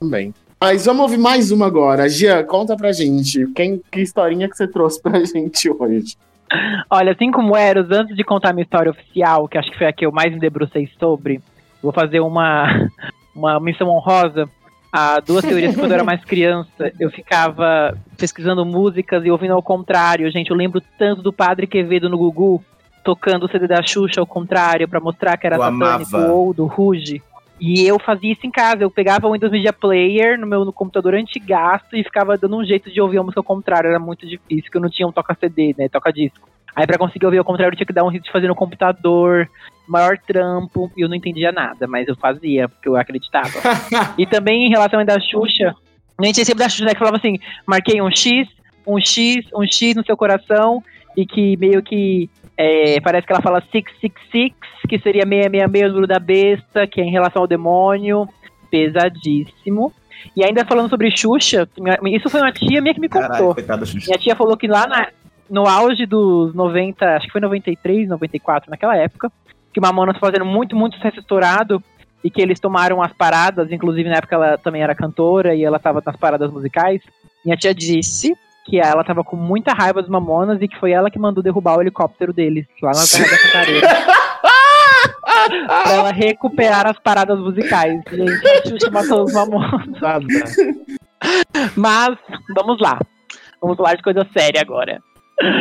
também. 0.00 0.32
Mas 0.58 0.86
vamos 0.86 1.02
ouvir 1.02 1.18
mais 1.18 1.50
uma 1.50 1.66
agora. 1.66 2.08
Gia, 2.08 2.42
conta 2.42 2.76
pra 2.76 2.92
gente. 2.92 3.46
Quem, 3.54 3.82
que 3.90 4.00
historinha 4.00 4.48
que 4.48 4.56
você 4.56 4.66
trouxe 4.66 5.00
pra 5.02 5.22
gente 5.24 5.70
hoje? 5.70 6.16
Olha, 6.90 7.12
assim 7.12 7.30
como 7.30 7.56
Eros, 7.56 7.90
antes 7.90 8.16
de 8.16 8.24
contar 8.24 8.52
minha 8.52 8.64
história 8.64 8.90
oficial, 8.90 9.46
que 9.46 9.56
acho 9.56 9.70
que 9.70 9.78
foi 9.78 9.86
a 9.86 9.92
que 9.92 10.04
eu 10.04 10.12
mais 10.12 10.32
me 10.32 10.40
debrucei 10.40 10.88
sobre, 10.98 11.40
Vou 11.82 11.92
fazer 11.92 12.20
uma, 12.20 12.88
uma 13.34 13.58
missão 13.60 13.88
honrosa 13.88 14.48
a 14.92 15.20
duas 15.20 15.44
teorias 15.44 15.74
quando 15.76 15.90
eu 15.90 15.94
era 15.94 16.04
mais 16.04 16.24
criança. 16.24 16.92
Eu 16.98 17.10
ficava 17.10 17.96
pesquisando 18.16 18.64
músicas 18.64 19.24
e 19.24 19.30
ouvindo 19.30 19.54
ao 19.54 19.62
contrário. 19.62 20.30
Gente, 20.30 20.50
eu 20.50 20.56
lembro 20.56 20.82
tanto 20.98 21.22
do 21.22 21.32
Padre 21.32 21.66
Quevedo 21.66 22.08
no 22.08 22.18
Gugu 22.18 22.62
tocando 23.04 23.46
o 23.46 23.48
CD 23.48 23.66
da 23.66 23.82
Xuxa 23.82 24.20
ao 24.20 24.26
contrário 24.26 24.88
para 24.88 25.00
mostrar 25.00 25.36
que 25.36 25.46
era 25.46 25.56
eu 25.56 25.60
satânico 25.60 26.16
amava. 26.16 26.32
ou 26.32 26.52
do 26.52 26.66
Ruge. 26.66 27.22
E 27.60 27.86
eu 27.86 27.98
fazia 27.98 28.32
isso 28.32 28.46
em 28.46 28.50
casa. 28.50 28.82
Eu 28.82 28.90
pegava 28.90 29.28
o 29.28 29.32
Windows 29.32 29.52
Media 29.52 29.72
Player 29.72 30.38
no 30.38 30.46
meu 30.46 30.64
no 30.64 30.72
computador 30.72 31.14
antigasto 31.14 31.94
e 31.94 32.02
ficava 32.02 32.36
dando 32.38 32.56
um 32.56 32.64
jeito 32.64 32.90
de 32.90 33.00
ouvir 33.00 33.18
a 33.18 33.22
música 33.22 33.40
ao 33.40 33.44
contrário. 33.44 33.88
Era 33.88 33.98
muito 33.98 34.26
difícil, 34.26 34.64
porque 34.64 34.78
eu 34.78 34.82
não 34.82 34.88
tinha 34.88 35.06
um 35.06 35.12
toca-CD, 35.12 35.74
né? 35.76 35.88
Toca-disco. 35.88 36.48
Aí 36.74 36.86
para 36.86 36.98
conseguir 36.98 37.26
ouvir 37.26 37.38
ao 37.38 37.44
contrário, 37.44 37.72
eu 37.72 37.76
tinha 37.76 37.86
que 37.86 37.92
dar 37.92 38.04
um 38.04 38.10
jeito 38.10 38.24
de 38.24 38.32
fazer 38.32 38.48
no 38.48 38.54
computador, 38.54 39.48
maior 39.86 40.16
trampo, 40.18 40.90
e 40.96 41.02
eu 41.02 41.08
não 41.08 41.16
entendia 41.16 41.50
nada, 41.50 41.86
mas 41.86 42.06
eu 42.06 42.16
fazia, 42.16 42.68
porque 42.68 42.88
eu 42.88 42.96
acreditava. 42.96 43.50
e 44.16 44.26
também 44.26 44.66
em 44.66 44.70
relação 44.70 45.00
à 45.00 45.04
da 45.04 45.18
Xuxa, 45.18 45.74
a 46.18 46.24
gente 46.24 46.44
sempre 46.44 46.62
da 46.62 46.68
Xuxa, 46.68 46.84
né, 46.84 46.92
que 46.92 46.98
falava 46.98 47.16
assim, 47.16 47.38
marquei 47.66 48.00
um 48.00 48.10
X, 48.10 48.48
um 48.86 49.00
X, 49.00 49.46
um 49.54 49.64
X 49.66 49.96
no 49.96 50.04
seu 50.04 50.16
coração, 50.16 50.82
e 51.16 51.26
que 51.26 51.56
meio 51.56 51.82
que 51.82 52.30
é, 52.56 53.00
parece 53.00 53.26
que 53.26 53.32
ela 53.32 53.42
fala 53.42 53.62
666, 53.72 54.52
que 54.88 54.98
seria 54.98 55.22
666 55.22 55.84
o 55.84 55.88
número 55.88 56.06
da 56.06 56.18
besta, 56.18 56.86
que 56.86 57.00
é 57.00 57.04
em 57.04 57.10
relação 57.10 57.42
ao 57.42 57.48
demônio, 57.48 58.28
pesadíssimo. 58.70 59.92
E 60.36 60.44
ainda 60.44 60.64
falando 60.64 60.90
sobre 60.90 61.10
Xuxa, 61.10 61.68
isso 62.12 62.28
foi 62.28 62.40
uma 62.40 62.52
tia 62.52 62.80
minha 62.80 62.94
que 62.94 63.00
me 63.00 63.08
contou. 63.08 63.54
Caralho, 63.54 63.86
minha 64.06 64.18
tia 64.18 64.36
falou 64.36 64.56
que 64.56 64.68
lá 64.68 64.86
na, 64.86 65.08
no 65.50 65.68
auge 65.68 66.06
dos 66.06 66.54
90, 66.54 67.16
acho 67.16 67.26
que 67.26 67.32
foi 67.32 67.40
93, 67.40 68.08
94, 68.08 68.70
naquela 68.70 68.96
época, 68.96 69.30
que 69.72 69.80
Mamonas 69.80 70.18
fazendo 70.18 70.44
muito, 70.44 70.76
muito 70.76 70.96
sucesso 70.96 71.18
estourado 71.18 71.82
e 72.22 72.30
que 72.30 72.40
eles 72.40 72.60
tomaram 72.60 73.02
as 73.02 73.12
paradas, 73.12 73.72
inclusive 73.72 74.08
na 74.08 74.16
época 74.16 74.36
ela 74.36 74.58
também 74.58 74.82
era 74.82 74.94
cantora 74.94 75.54
e 75.54 75.64
ela 75.64 75.78
estava 75.78 76.02
nas 76.04 76.16
paradas 76.16 76.50
musicais. 76.52 77.02
Minha 77.44 77.56
tia 77.56 77.74
disse 77.74 78.36
que 78.66 78.78
ela 78.78 79.00
estava 79.00 79.24
com 79.24 79.36
muita 79.36 79.72
raiva 79.72 80.00
dos 80.00 80.10
Mamonas 80.10 80.62
e 80.62 80.68
que 80.68 80.78
foi 80.78 80.92
ela 80.92 81.10
que 81.10 81.18
mandou 81.18 81.42
derrubar 81.42 81.78
o 81.78 81.80
helicóptero 81.80 82.32
deles 82.32 82.66
lá 82.80 82.92
na 82.92 83.04
Terra 83.04 83.30
da 83.30 83.38
Cantareira. 83.42 83.88
pra 85.66 85.92
ela 85.92 86.12
recuperar 86.12 86.86
as 86.86 86.98
paradas 86.98 87.38
musicais. 87.40 88.00
Gente, 88.10 88.46
a 88.46 88.68
Xuxa 88.68 88.90
matou 88.90 89.24
os 89.24 89.32
Mamonas. 89.32 89.98
Mas, 91.74 92.16
vamos 92.54 92.80
lá. 92.80 93.00
Vamos 93.60 93.76
falar 93.76 93.94
de 93.94 94.02
coisa 94.02 94.26
séria 94.32 94.60
agora. 94.60 95.00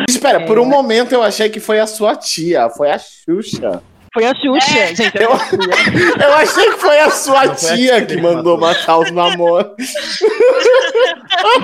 Espera, 0.10 0.42
é... 0.42 0.46
por 0.46 0.60
um 0.60 0.66
momento 0.66 1.14
eu 1.14 1.24
achei 1.24 1.50
que 1.50 1.60
foi 1.60 1.80
a 1.80 1.88
sua 1.88 2.16
tia, 2.16 2.70
foi 2.70 2.92
a 2.92 3.00
Xuxa. 3.00 3.82
Foi 4.12 4.26
a 4.26 4.34
Xuxa, 4.34 4.78
É. 4.80 4.96
gente. 4.96 5.18
Eu, 5.18 5.30
eu 6.20 6.34
achei 6.34 6.66
que 6.72 6.80
foi 6.80 7.00
a 7.00 7.10
sua 7.12 7.48
tia 7.50 8.04
que 8.06 8.18
mandou 8.18 8.58
matar 8.58 8.98
os 8.98 9.12
mamonas. 9.12 9.68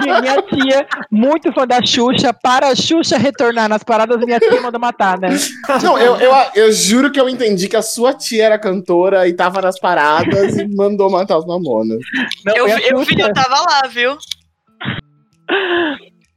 Minha 0.03 0.41
tia, 0.43 0.87
muito 1.11 1.51
fã 1.51 1.65
da 1.65 1.83
Xuxa, 1.83 2.31
para 2.33 2.67
a 2.67 2.75
Xuxa 2.75 3.17
retornar 3.17 3.67
nas 3.67 3.83
paradas, 3.83 4.17
minha 4.19 4.39
tia 4.39 4.61
mandou 4.61 4.79
matar, 4.79 5.19
né? 5.19 5.29
Não, 5.81 5.97
eu, 5.97 6.17
eu, 6.17 6.31
eu 6.53 6.71
juro 6.71 7.11
que 7.11 7.19
eu 7.19 7.27
entendi 7.27 7.67
que 7.67 7.75
a 7.75 7.81
sua 7.81 8.13
tia 8.13 8.45
era 8.45 8.59
cantora 8.59 9.27
e 9.27 9.33
tava 9.33 9.61
nas 9.61 9.79
paradas 9.79 10.55
e 10.55 10.67
mandou 10.67 11.09
matar 11.09 11.39
os 11.39 11.47
mamonas. 11.47 11.99
Não, 12.45 12.55
Eu, 12.55 12.65
a 12.65 12.79
eu 12.79 12.99
eu 12.99 13.33
tava 13.33 13.59
lá, 13.61 13.87
viu? 13.87 14.17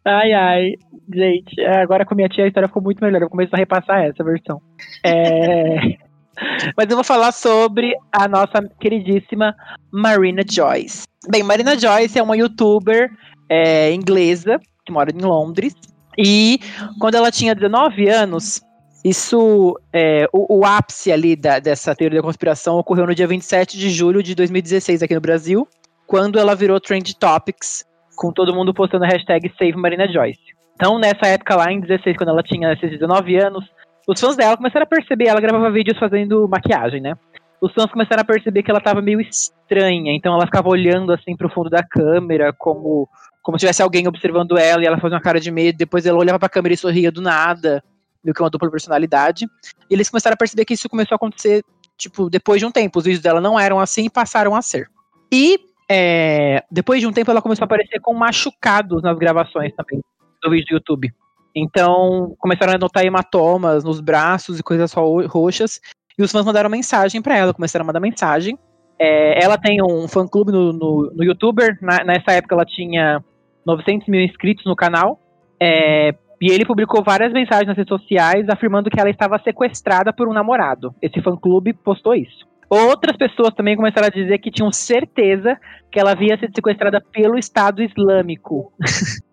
Ai, 0.07 0.33
ai. 0.33 0.73
Gente, 1.13 1.61
é, 1.61 1.81
agora 1.81 2.05
com 2.05 2.15
minha 2.15 2.29
tia 2.29 2.45
a 2.45 2.47
história 2.47 2.69
ficou 2.69 2.83
muito 2.83 3.03
melhor. 3.03 3.23
Eu 3.23 3.31
começo 3.31 3.55
a 3.55 3.59
repassar 3.59 4.05
essa 4.05 4.23
versão. 4.23 4.61
É... 5.05 5.97
Mas 6.77 6.89
eu 6.89 6.97
vou 6.97 7.05
falar 7.05 7.33
sobre 7.33 7.95
a 8.13 8.29
nossa 8.29 8.63
queridíssima 8.81 9.57
Marina 9.91 10.43
Joyce. 10.49 11.03
Bem, 11.29 11.43
Marina 11.43 11.77
Joyce 11.77 12.19
é 12.19 12.23
uma 12.23 12.37
youtuber 12.37 13.11
é, 13.49 13.93
inglesa 13.93 14.61
que 14.85 14.93
mora 14.93 15.11
em 15.11 15.21
Londres. 15.21 15.75
E 16.17 16.61
quando 17.01 17.17
ela 17.17 17.31
tinha 17.31 17.55
19 17.55 18.09
anos, 18.09 18.61
isso, 19.05 19.79
é, 19.93 20.29
o, 20.33 20.59
o 20.61 20.65
ápice 20.65 21.11
ali 21.11 21.35
da- 21.35 21.59
dessa 21.59 21.95
teoria 21.95 22.19
da 22.21 22.27
conspiração 22.27 22.77
ocorreu 22.77 23.07
no 23.07 23.15
dia 23.15 23.27
27 23.27 23.79
de 23.79 23.91
julho 23.91 24.23
de 24.23 24.35
2016 24.35 25.03
aqui 25.03 25.15
no 25.15 25.21
Brasil, 25.21 25.67
quando 26.07 26.39
ela 26.39 26.55
virou 26.55 26.81
Trend 26.81 27.15
Topics, 27.17 27.85
com 28.17 28.33
todo 28.33 28.55
mundo 28.55 28.75
postando 28.75 29.05
a 29.05 29.09
hashtag 29.09 29.53
Save 29.59 29.77
Marina 29.77 30.11
Joyce. 30.11 30.58
Então, 30.79 30.97
nessa 30.97 31.27
época 31.27 31.57
lá, 31.57 31.73
em 31.73 31.81
16, 31.81 32.17
quando 32.17 32.29
ela 32.29 32.41
tinha 32.41 32.73
esses 32.73 32.89
19 32.89 33.35
anos, 33.35 33.65
os 34.07 34.21
fãs 34.21 34.37
dela 34.37 34.57
começaram 34.57 34.85
a 34.85 34.87
perceber, 34.87 35.27
ela 35.27 35.41
gravava 35.41 35.73
vídeos 35.73 35.99
fazendo 35.99 36.47
maquiagem, 36.47 37.01
né? 37.01 37.15
Os 37.61 37.73
fãs 37.75 37.91
começaram 37.91 38.23
a 38.23 38.25
perceber 38.25 38.63
que 38.63 38.71
ela 38.71 38.81
tava 38.81 39.03
meio 39.03 39.21
estranha, 39.21 40.15
então 40.15 40.33
ela 40.33 40.47
ficava 40.47 40.69
olhando 40.69 41.13
assim 41.13 41.37
pro 41.37 41.51
fundo 41.51 41.69
da 41.69 41.83
câmera, 41.83 42.53
como 42.53 43.09
como 43.43 43.59
se 43.59 43.63
tivesse 43.63 43.83
alguém 43.83 44.07
observando 44.07 44.57
ela 44.57 44.81
e 44.81 44.87
ela 44.87 45.01
fazia 45.01 45.17
uma 45.17 45.23
cara 45.23 45.41
de 45.41 45.51
medo, 45.51 45.77
depois 45.77 46.07
ela 46.07 46.19
olhava 46.19 46.39
pra 46.39 46.49
câmera 46.49 46.75
e 46.75 46.77
sorria 46.77 47.11
do 47.11 47.21
nada, 47.21 47.83
meio 48.23 48.33
que 48.33 48.41
uma 48.41 48.51
dupla 48.51 48.71
personalidade. 48.71 49.47
E 49.91 49.95
eles 49.95 50.09
começaram 50.09 50.35
a 50.35 50.37
perceber 50.37 50.65
que 50.65 50.75
isso 50.75 50.89
começou 50.89 51.15
a 51.15 51.17
acontecer, 51.17 51.65
tipo, 51.97 52.31
depois 52.31 52.61
de 52.61 52.67
um 52.67 52.71
tempo. 52.71 52.99
Os 52.99 53.05
vídeos 53.07 53.23
dela 53.23 53.41
não 53.41 53.59
eram 53.59 53.81
assim 53.81 54.05
e 54.05 54.11
passaram 54.11 54.55
a 54.55 54.63
ser. 54.63 54.87
E 55.33 55.59
é, 55.91 56.63
depois 56.71 57.01
de 57.01 57.07
um 57.07 57.13
tempo 57.13 57.31
ela 57.31 57.43
começou 57.43 57.65
a 57.65 57.67
aparecer 57.67 58.01
com 58.01 58.15
machucados 58.15 59.03
nas 59.03 59.19
gravações 59.19 59.73
também 59.75 60.01
do 60.43 60.51
vídeo 60.51 60.67
do 60.69 60.75
YouTube. 60.75 61.13
Então 61.55 62.35
começaram 62.39 62.75
a 62.75 62.79
notar 62.79 63.05
hematomas 63.05 63.85
nos 63.85 64.01
braços 64.01 64.59
e 64.59 64.63
coisas 64.63 64.93
ro- 64.93 65.27
roxas. 65.27 65.81
E 66.19 66.23
os 66.23 66.33
fãs 66.33 66.45
mandaram 66.45 66.69
mensagem 66.69 67.23
pra 67.23 67.37
ela, 67.37 67.55
começaram 67.55 67.85
a 67.85 67.87
mandar 67.87 68.01
mensagem. 68.01 68.59
É, 69.01 69.43
ela 69.45 69.57
tem 69.57 69.81
um 69.83 70.09
fã 70.09 70.27
clube 70.27 70.51
no, 70.53 70.73
no, 70.73 71.13
no 71.15 71.25
YouTuber. 71.25 71.79
Na- 71.81 72.05
nessa 72.05 72.33
época 72.33 72.55
ela 72.55 72.65
tinha 72.65 73.23
900 73.65 74.09
mil 74.09 74.21
inscritos 74.21 74.65
no 74.65 74.75
canal. 74.77 75.21
É, 75.61 76.15
e 76.41 76.53
ele 76.53 76.65
publicou 76.65 77.03
várias 77.03 77.33
mensagens 77.33 77.67
nas 77.69 77.77
redes 77.77 77.89
sociais 77.89 78.49
afirmando 78.49 78.91
que 78.91 79.01
ela 79.01 79.11
estava 79.11 79.39
sequestrada 79.41 80.13
por 80.13 80.29
um 80.29 80.33
namorado. 80.33 80.95
Esse 81.03 81.21
fã 81.23 81.37
clube 81.37 81.73
postou 81.73 82.15
isso. 82.15 82.47
Outras 82.71 83.17
pessoas 83.17 83.55
também 83.55 83.75
começaram 83.77 84.09
a 84.09 84.11
dizer 84.11 84.39
que 84.39 84.51
tinham 84.51 84.71
certeza 84.71 85.57
que 85.91 85.99
ela 85.99 86.13
havia 86.13 86.37
sido 86.39 86.55
sequestrada 86.55 87.01
pelo 87.13 87.39
Estado 87.39 87.83
Islâmico. 87.83 88.73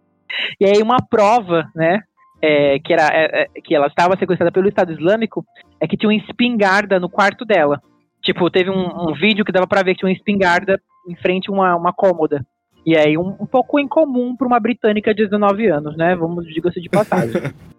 e 0.60 0.66
aí 0.66 0.82
uma 0.82 0.98
prova, 0.98 1.70
né, 1.76 2.02
é, 2.42 2.80
que, 2.80 2.94
era, 2.94 3.08
é, 3.14 3.44
é, 3.44 3.62
que 3.62 3.74
ela 3.74 3.88
estava 3.88 4.18
sequestrada 4.18 4.52
pelo 4.52 4.68
Estado 4.68 4.92
Islâmico 4.92 5.46
é 5.80 5.88
que 5.88 5.98
tinha 5.98 6.10
uma 6.10 6.16
espingarda 6.16 7.00
no 7.00 7.10
quarto 7.10 7.46
dela. 7.46 7.82
Tipo, 8.22 8.50
teve 8.50 8.70
um, 8.70 9.10
um 9.10 9.14
vídeo 9.14 9.46
que 9.46 9.52
dava 9.52 9.68
pra 9.68 9.84
ver 9.84 9.94
que 9.94 10.00
tinha 10.00 10.10
uma 10.10 10.16
espingarda 10.16 10.80
em 11.08 11.16
frente 11.16 11.50
a 11.50 11.54
uma, 11.54 11.76
uma 11.76 11.94
cômoda. 11.94 12.46
E 12.86 12.96
aí, 12.96 13.18
um, 13.18 13.36
um 13.40 13.46
pouco 13.46 13.80
incomum 13.80 14.36
para 14.36 14.46
uma 14.48 14.60
britânica 14.60 15.14
de 15.14 15.26
19 15.26 15.68
anos, 15.68 15.98
né? 15.98 16.16
Vamos, 16.16 16.46
diga-se 16.46 16.82
de 16.82 16.90
passagem. 16.90 17.42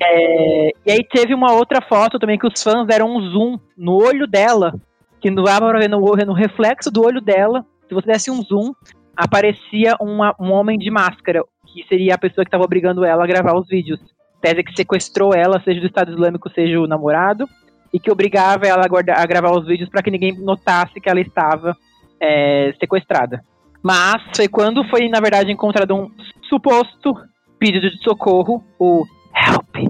É, 0.00 0.68
e 0.86 0.92
aí 0.92 1.04
teve 1.04 1.34
uma 1.34 1.52
outra 1.52 1.80
foto 1.82 2.16
também 2.18 2.38
que 2.38 2.46
os 2.46 2.62
fãs 2.62 2.86
deram 2.86 3.10
um 3.16 3.20
zoom 3.30 3.58
no 3.76 3.94
olho 3.96 4.24
dela, 4.26 4.72
que 5.20 5.30
não 5.32 5.42
dava 5.42 5.68
pra 5.68 5.80
ver 5.80 5.88
no, 5.88 5.98
no 5.98 6.32
reflexo 6.32 6.92
do 6.92 7.04
olho 7.04 7.20
dela. 7.20 7.64
Se 7.88 7.94
você 7.94 8.06
desse 8.06 8.30
um 8.30 8.40
zoom, 8.42 8.72
aparecia 9.16 9.96
uma- 10.00 10.34
um 10.38 10.52
homem 10.52 10.78
de 10.78 10.90
máscara, 10.92 11.42
que 11.72 11.84
seria 11.88 12.14
a 12.14 12.18
pessoa 12.18 12.44
que 12.44 12.48
estava 12.48 12.64
obrigando 12.64 13.04
ela 13.04 13.24
a 13.24 13.26
gravar 13.26 13.54
os 13.54 13.66
vídeos. 13.66 14.00
Tese 14.40 14.62
que 14.62 14.74
sequestrou 14.74 15.32
ela, 15.34 15.60
seja 15.62 15.80
do 15.80 15.86
Estado 15.86 16.10
Islâmico, 16.12 16.50
seja 16.50 16.80
o 16.80 16.86
namorado, 16.86 17.48
e 17.92 18.00
que 18.00 18.10
obrigava 18.10 18.66
ela 18.66 18.84
a, 18.84 18.88
guarda- 18.88 19.14
a 19.16 19.24
gravar 19.24 19.52
os 19.52 19.66
vídeos 19.66 19.88
para 19.88 20.02
que 20.02 20.10
ninguém 20.10 20.36
notasse 20.38 21.00
que 21.00 21.08
ela 21.08 21.20
estava 21.20 21.76
é, 22.20 22.74
sequestrada. 22.80 23.42
Mas 23.82 24.22
foi 24.34 24.48
quando 24.48 24.84
foi, 24.88 25.08
na 25.08 25.20
verdade, 25.20 25.50
encontrado 25.50 25.94
um 25.94 26.10
suposto 26.48 27.14
pedido 27.58 27.90
de 27.90 28.02
socorro, 28.02 28.62
o 28.78 29.04
help, 29.36 29.88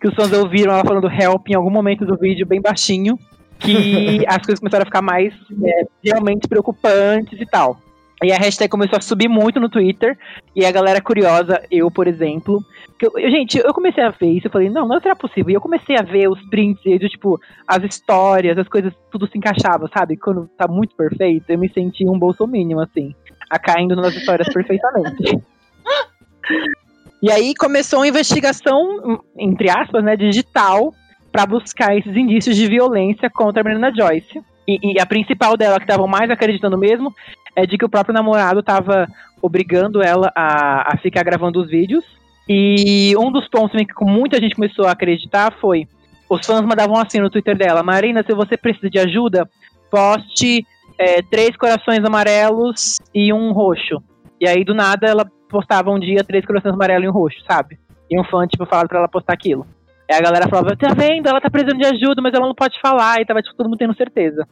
que 0.00 0.08
os 0.08 0.14
fãs 0.14 0.32
ouviram 0.32 0.72
ela 0.72 0.84
falando 0.84 1.08
help 1.10 1.48
em 1.48 1.54
algum 1.54 1.70
momento 1.70 2.04
do 2.04 2.16
vídeo, 2.16 2.46
bem 2.46 2.60
baixinho, 2.60 3.18
que 3.58 4.24
as 4.26 4.38
coisas 4.38 4.58
começaram 4.58 4.82
a 4.82 4.86
ficar 4.86 5.02
mais 5.02 5.32
é, 5.64 5.82
realmente 6.04 6.48
preocupantes 6.48 7.40
e 7.40 7.46
tal. 7.46 7.80
E 8.22 8.32
a 8.32 8.36
hashtag 8.36 8.68
começou 8.68 8.96
a 8.98 9.00
subir 9.00 9.28
muito 9.28 9.60
no 9.60 9.68
Twitter, 9.68 10.18
e 10.54 10.64
a 10.66 10.72
galera 10.72 11.00
curiosa, 11.00 11.62
eu, 11.70 11.88
por 11.90 12.08
exemplo, 12.08 12.60
eu- 13.00 13.12
eu- 13.16 13.30
gente, 13.30 13.58
eu 13.58 13.72
comecei 13.72 14.02
a 14.02 14.10
ver 14.10 14.32
isso, 14.32 14.48
eu 14.48 14.50
falei, 14.50 14.68
não, 14.68 14.88
não 14.88 15.00
será 15.00 15.14
possível. 15.14 15.50
E 15.50 15.54
eu 15.54 15.60
comecei 15.60 15.96
a 15.96 16.02
ver 16.02 16.28
os 16.28 16.40
prints, 16.48 16.84
e 16.84 16.98
do, 16.98 17.08
tipo, 17.08 17.40
as 17.66 17.82
histórias, 17.84 18.58
as 18.58 18.66
coisas, 18.68 18.92
tudo 19.10 19.28
se 19.28 19.38
encaixava, 19.38 19.88
sabe? 19.96 20.16
Quando 20.16 20.48
tá 20.58 20.66
muito 20.66 20.96
perfeito, 20.96 21.44
eu 21.48 21.58
me 21.58 21.68
senti 21.68 22.08
um 22.08 22.18
bolsominion, 22.18 22.80
assim, 22.80 23.14
a 23.48 23.58
caindo 23.58 23.94
nas 23.94 24.14
histórias 24.14 24.52
perfeitamente. 24.52 25.40
E 27.20 27.32
aí 27.32 27.52
começou 27.54 27.98
uma 27.98 28.06
investigação, 28.08 29.20
entre 29.36 29.68
aspas, 29.68 30.04
né, 30.04 30.16
digital, 30.16 30.94
pra 31.32 31.44
buscar 31.44 31.96
esses 31.96 32.16
indícios 32.16 32.56
de 32.56 32.66
violência 32.68 33.28
contra 33.28 33.60
a 33.60 33.64
menina 33.64 33.92
Joyce. 33.92 34.40
E, 34.68 34.92
e 34.92 35.00
a 35.00 35.06
principal 35.06 35.56
dela, 35.56 35.78
que 35.78 35.84
estavam 35.84 36.06
mais 36.06 36.30
acreditando 36.30 36.76
mesmo, 36.76 37.14
é 37.56 37.64
de 37.64 37.78
que 37.78 37.86
o 37.86 37.88
próprio 37.88 38.12
namorado 38.12 38.62
tava 38.62 39.08
obrigando 39.40 40.02
ela 40.02 40.30
a, 40.36 40.92
a 40.92 40.96
ficar 40.98 41.22
gravando 41.22 41.62
os 41.62 41.70
vídeos. 41.70 42.04
E 42.46 43.14
um 43.16 43.32
dos 43.32 43.48
pontos 43.48 43.80
que 43.80 44.04
muita 44.04 44.38
gente 44.38 44.54
começou 44.54 44.86
a 44.86 44.92
acreditar 44.92 45.54
foi: 45.58 45.88
os 46.28 46.44
fãs 46.46 46.60
mandavam 46.62 46.96
assim 46.96 47.18
no 47.18 47.30
Twitter 47.30 47.56
dela, 47.56 47.82
Marina, 47.82 48.22
se 48.22 48.34
você 48.34 48.56
precisa 48.56 48.90
de 48.90 48.98
ajuda, 48.98 49.48
poste 49.90 50.66
é, 50.98 51.22
três 51.22 51.56
corações 51.56 52.04
amarelos 52.04 52.98
e 53.14 53.32
um 53.32 53.52
roxo. 53.52 54.02
E 54.40 54.46
aí, 54.46 54.64
do 54.64 54.74
nada, 54.74 55.06
ela 55.06 55.30
postava 55.48 55.90
um 55.90 55.98
dia 55.98 56.22
três 56.22 56.44
corações 56.44 56.74
amarelos 56.74 57.06
e 57.06 57.08
um 57.08 57.12
roxo, 57.12 57.38
sabe? 57.48 57.78
E 58.10 58.20
um 58.20 58.24
fã, 58.24 58.46
tipo, 58.46 58.66
falava 58.66 58.88
pra 58.88 58.98
ela 58.98 59.08
postar 59.08 59.32
aquilo. 59.32 59.66
E 60.08 60.14
a 60.14 60.20
galera 60.20 60.48
falava, 60.48 60.74
tá 60.76 60.94
vendo? 60.94 61.26
Ela 61.26 61.40
tá 61.40 61.50
precisando 61.50 61.78
de 61.78 61.86
ajuda, 61.86 62.22
mas 62.22 62.32
ela 62.32 62.46
não 62.46 62.54
pode 62.54 62.80
falar. 62.80 63.20
E 63.20 63.26
tava, 63.26 63.42
tipo, 63.42 63.54
todo 63.56 63.66
mundo 63.66 63.78
tendo 63.78 63.94
certeza. 63.94 64.46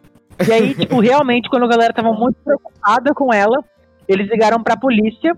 E 0.46 0.52
aí, 0.52 0.74
tipo, 0.76 1.00
realmente, 1.00 1.48
quando 1.48 1.64
a 1.64 1.68
galera 1.68 1.94
tava 1.94 2.12
muito 2.12 2.36
preocupada 2.44 3.14
com 3.14 3.32
ela, 3.32 3.64
eles 4.06 4.28
ligaram 4.28 4.62
pra 4.62 4.76
polícia 4.76 5.34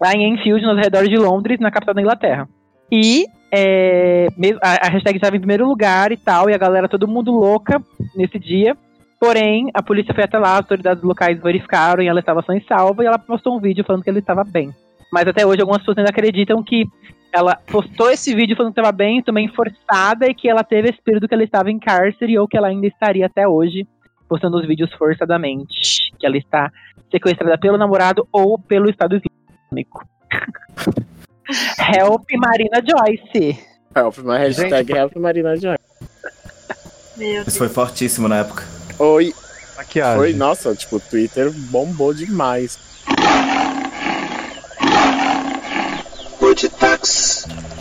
lá 0.00 0.12
em 0.12 0.34
Enfield, 0.34 0.64
nos 0.64 0.78
arredores 0.78 1.08
de 1.08 1.16
Londres, 1.16 1.60
na 1.60 1.70
capital 1.70 1.94
da 1.94 2.00
Inglaterra. 2.00 2.48
E 2.90 3.24
é, 3.52 4.28
a, 4.60 4.88
hashtag 4.88 5.16
estava 5.16 5.36
em 5.36 5.40
primeiro 5.40 5.66
lugar 5.66 6.10
e 6.10 6.16
tal, 6.16 6.50
e 6.50 6.54
a 6.54 6.58
galera, 6.58 6.88
todo 6.88 7.06
mundo 7.06 7.30
louca 7.30 7.80
nesse 8.16 8.38
dia. 8.38 8.76
Porém, 9.20 9.70
a 9.72 9.82
polícia 9.82 10.12
foi 10.12 10.24
até 10.24 10.36
lá, 10.38 10.54
as 10.54 10.62
autoridades 10.62 11.04
locais 11.04 11.40
verificaram 11.40 12.02
e 12.02 12.08
ela 12.08 12.18
estava 12.18 12.42
sã 12.42 12.56
e 12.56 12.64
salva, 12.64 13.04
e 13.04 13.06
ela 13.06 13.18
postou 13.18 13.56
um 13.56 13.60
vídeo 13.60 13.84
falando 13.84 14.02
que 14.02 14.10
ela 14.10 14.18
estava 14.18 14.42
bem. 14.42 14.74
Mas 15.12 15.28
até 15.28 15.46
hoje 15.46 15.60
algumas 15.60 15.80
pessoas 15.80 15.98
ainda 15.98 16.10
acreditam 16.10 16.62
que 16.62 16.86
ela 17.32 17.56
postou 17.56 18.10
esse 18.10 18.34
vídeo 18.34 18.54
falando 18.54 18.74
que 18.74 18.80
estava 18.80 18.92
bem, 18.92 19.22
também 19.22 19.48
forçada, 19.48 20.26
e 20.26 20.34
que 20.34 20.48
ela 20.48 20.62
teve 20.62 20.90
esse 20.90 21.00
período 21.02 21.26
que 21.26 21.34
ela 21.34 21.42
estava 21.42 21.70
em 21.70 21.78
cárcere, 21.78 22.38
ou 22.38 22.46
que 22.46 22.56
ela 22.56 22.68
ainda 22.68 22.86
estaria 22.86 23.26
até 23.26 23.48
hoje 23.48 23.86
postando 24.28 24.58
os 24.58 24.66
vídeos 24.66 24.92
forçadamente. 24.94 26.12
Que 26.18 26.26
ela 26.26 26.36
está 26.36 26.70
sequestrada 27.10 27.58
pelo 27.58 27.78
namorado 27.78 28.28
ou 28.30 28.58
pelo 28.58 28.90
Estado 28.90 29.16
Islâmico. 29.16 30.06
Help 31.94 32.30
Marina 32.38 32.80
Joyce. 32.86 33.58
Help, 33.94 34.18
uma 34.18 34.38
hashtag 34.38 34.92
Help 34.92 35.16
Marina 35.16 35.56
Joy. 35.56 35.76
Meu 37.16 37.28
Deus. 37.34 37.48
Isso 37.48 37.58
foi 37.58 37.68
fortíssimo 37.68 38.28
na 38.28 38.38
época. 38.38 38.64
Oi, 38.98 39.34
Maquiagem. 39.76 40.18
foi, 40.18 40.32
nossa, 40.32 40.74
tipo, 40.74 40.96
o 40.96 41.00
Twitter 41.00 41.50
bombou 41.70 42.14
demais. 42.14 42.78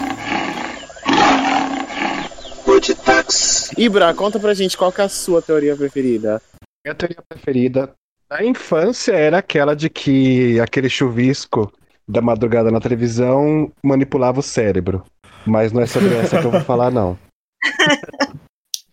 Ibra, 3.77 4.11
conta 4.13 4.39
pra 4.39 4.55
gente 4.55 4.75
qual 4.75 4.91
que 4.91 5.01
é 5.01 5.03
a 5.03 5.09
sua 5.09 5.39
teoria 5.39 5.75
preferida. 5.77 6.41
Minha 6.83 6.95
teoria 6.95 7.21
preferida 7.29 7.93
na 8.27 8.43
infância 8.43 9.11
era 9.13 9.37
aquela 9.37 9.75
de 9.75 9.87
que 9.87 10.59
aquele 10.59 10.89
chuvisco 10.89 11.71
da 12.07 12.19
madrugada 12.19 12.71
na 12.71 12.79
televisão 12.79 13.71
manipulava 13.83 14.39
o 14.39 14.43
cérebro. 14.43 15.03
Mas 15.45 15.71
não 15.71 15.81
é 15.81 15.85
sobre 15.85 16.15
essa 16.15 16.39
que 16.39 16.47
eu 16.47 16.51
vou 16.51 16.61
falar, 16.61 16.89
não. 16.89 17.19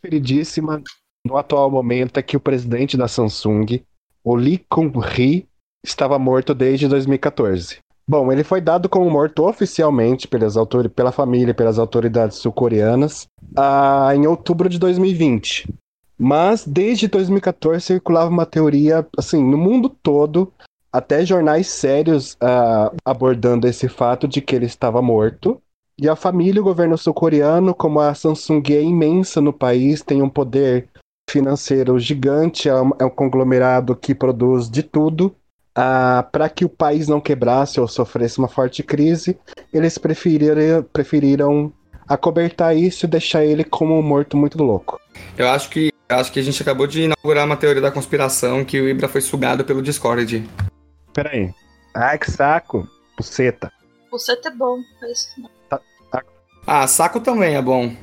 Preferidíssima 0.03 0.83
no 1.27 1.39
atual 1.39 1.71
momento 1.71 2.19
é 2.19 2.23
que 2.23 2.37
o 2.37 2.41
presidente 2.41 2.97
da 2.97 3.09
Samsung, 3.09 3.83
o 4.23 4.37
Lee 4.37 4.65
Kun-hee, 4.69 5.49
estava 5.83 6.19
morto 6.19 6.55
desde 6.55 6.87
2014. 6.89 7.79
Bom, 8.07 8.31
ele 8.31 8.45
foi 8.45 8.61
dado 8.61 8.89
como 8.89 9.11
morto 9.11 9.47
oficialmente 9.47 10.29
pelas 10.29 10.57
autor 10.57 10.89
pela 10.91 11.11
família 11.11 11.53
e 11.53 11.55
pelas 11.55 11.79
autoridades 11.79 12.37
sul-coreanas 12.37 13.27
ah, 13.57 14.11
em 14.15 14.27
outubro 14.27 14.69
de 14.69 14.79
2020. 14.79 15.73
Mas 16.19 16.65
desde 16.67 17.09
2014 17.09 17.81
circulava 17.81 18.31
uma 18.31 18.47
teoria, 18.47 19.07
assim, 19.17 19.43
no 19.43 19.57
mundo 19.57 19.89
todo, 19.89 20.53
até 20.93 21.25
jornais 21.25 21.67
sérios 21.67 22.37
ah, 22.41 22.93
abordando 23.05 23.67
esse 23.67 23.89
fato 23.89 24.29
de 24.29 24.41
que 24.41 24.55
ele 24.55 24.67
estava 24.67 25.01
morto. 25.01 25.61
E 25.99 26.09
a 26.09 26.15
família 26.15 26.59
e 26.59 26.61
o 26.61 26.65
governo 26.65 26.99
sul-coreano, 26.99 27.75
como 27.75 28.01
a 28.01 28.15
Samsung 28.15 28.63
é 28.71 28.83
imensa 28.83 29.41
no 29.41 29.53
país, 29.53 30.03
tem 30.03 30.23
um 30.23 30.29
poder 30.29 30.89
financeiro 31.29 31.99
gigante, 31.99 32.69
é 32.69 32.75
um, 32.81 32.91
é 33.01 33.09
conglomerado 33.09 33.97
que 33.97 34.15
produz 34.15 34.69
de 34.69 34.83
tudo. 34.83 35.35
Ah, 35.75 36.27
Para 36.31 36.49
que 36.49 36.65
o 36.65 36.69
país 36.69 37.09
não 37.09 37.21
quebrasse 37.21 37.81
ou 37.81 37.89
sofresse 37.89 38.39
uma 38.39 38.49
forte 38.49 38.83
crise, 38.83 39.39
eles 39.73 39.99
preferiram, 39.99 40.83
preferiram 40.93 41.73
acobertar 42.09 42.77
isso 42.77 43.07
e 43.07 43.09
deixar 43.09 43.45
ele 43.45 43.65
como 43.65 43.99
um 43.99 44.03
morto 44.03 44.37
muito 44.37 44.63
louco. 44.63 45.01
Eu 45.37 45.49
acho 45.49 45.71
que 45.71 45.91
eu 46.09 46.17
acho 46.17 46.31
que 46.31 46.39
a 46.39 46.43
gente 46.43 46.61
acabou 46.63 46.87
de 46.87 47.03
inaugurar 47.03 47.47
uma 47.47 47.57
teoria 47.57 47.81
da 47.81 47.91
conspiração 47.91 48.65
que 48.65 48.79
o 48.79 48.89
Ibra 48.89 49.09
foi 49.09 49.23
sugado 49.23 49.65
pelo 49.65 49.83
Discord. 49.83 50.49
Peraí. 51.15 51.53
Ai, 51.95 52.19
que 52.19 52.31
saco. 52.31 52.87
Puceta. 53.17 53.73
Você 54.11 54.33
é 54.33 54.51
bom, 54.51 54.81
parece 55.01 55.35
que 55.35 55.41
não. 55.41 55.51
Ah, 56.67 56.87
saco 56.87 57.21
também 57.21 57.57
é 57.57 57.63
bom. 57.63 57.95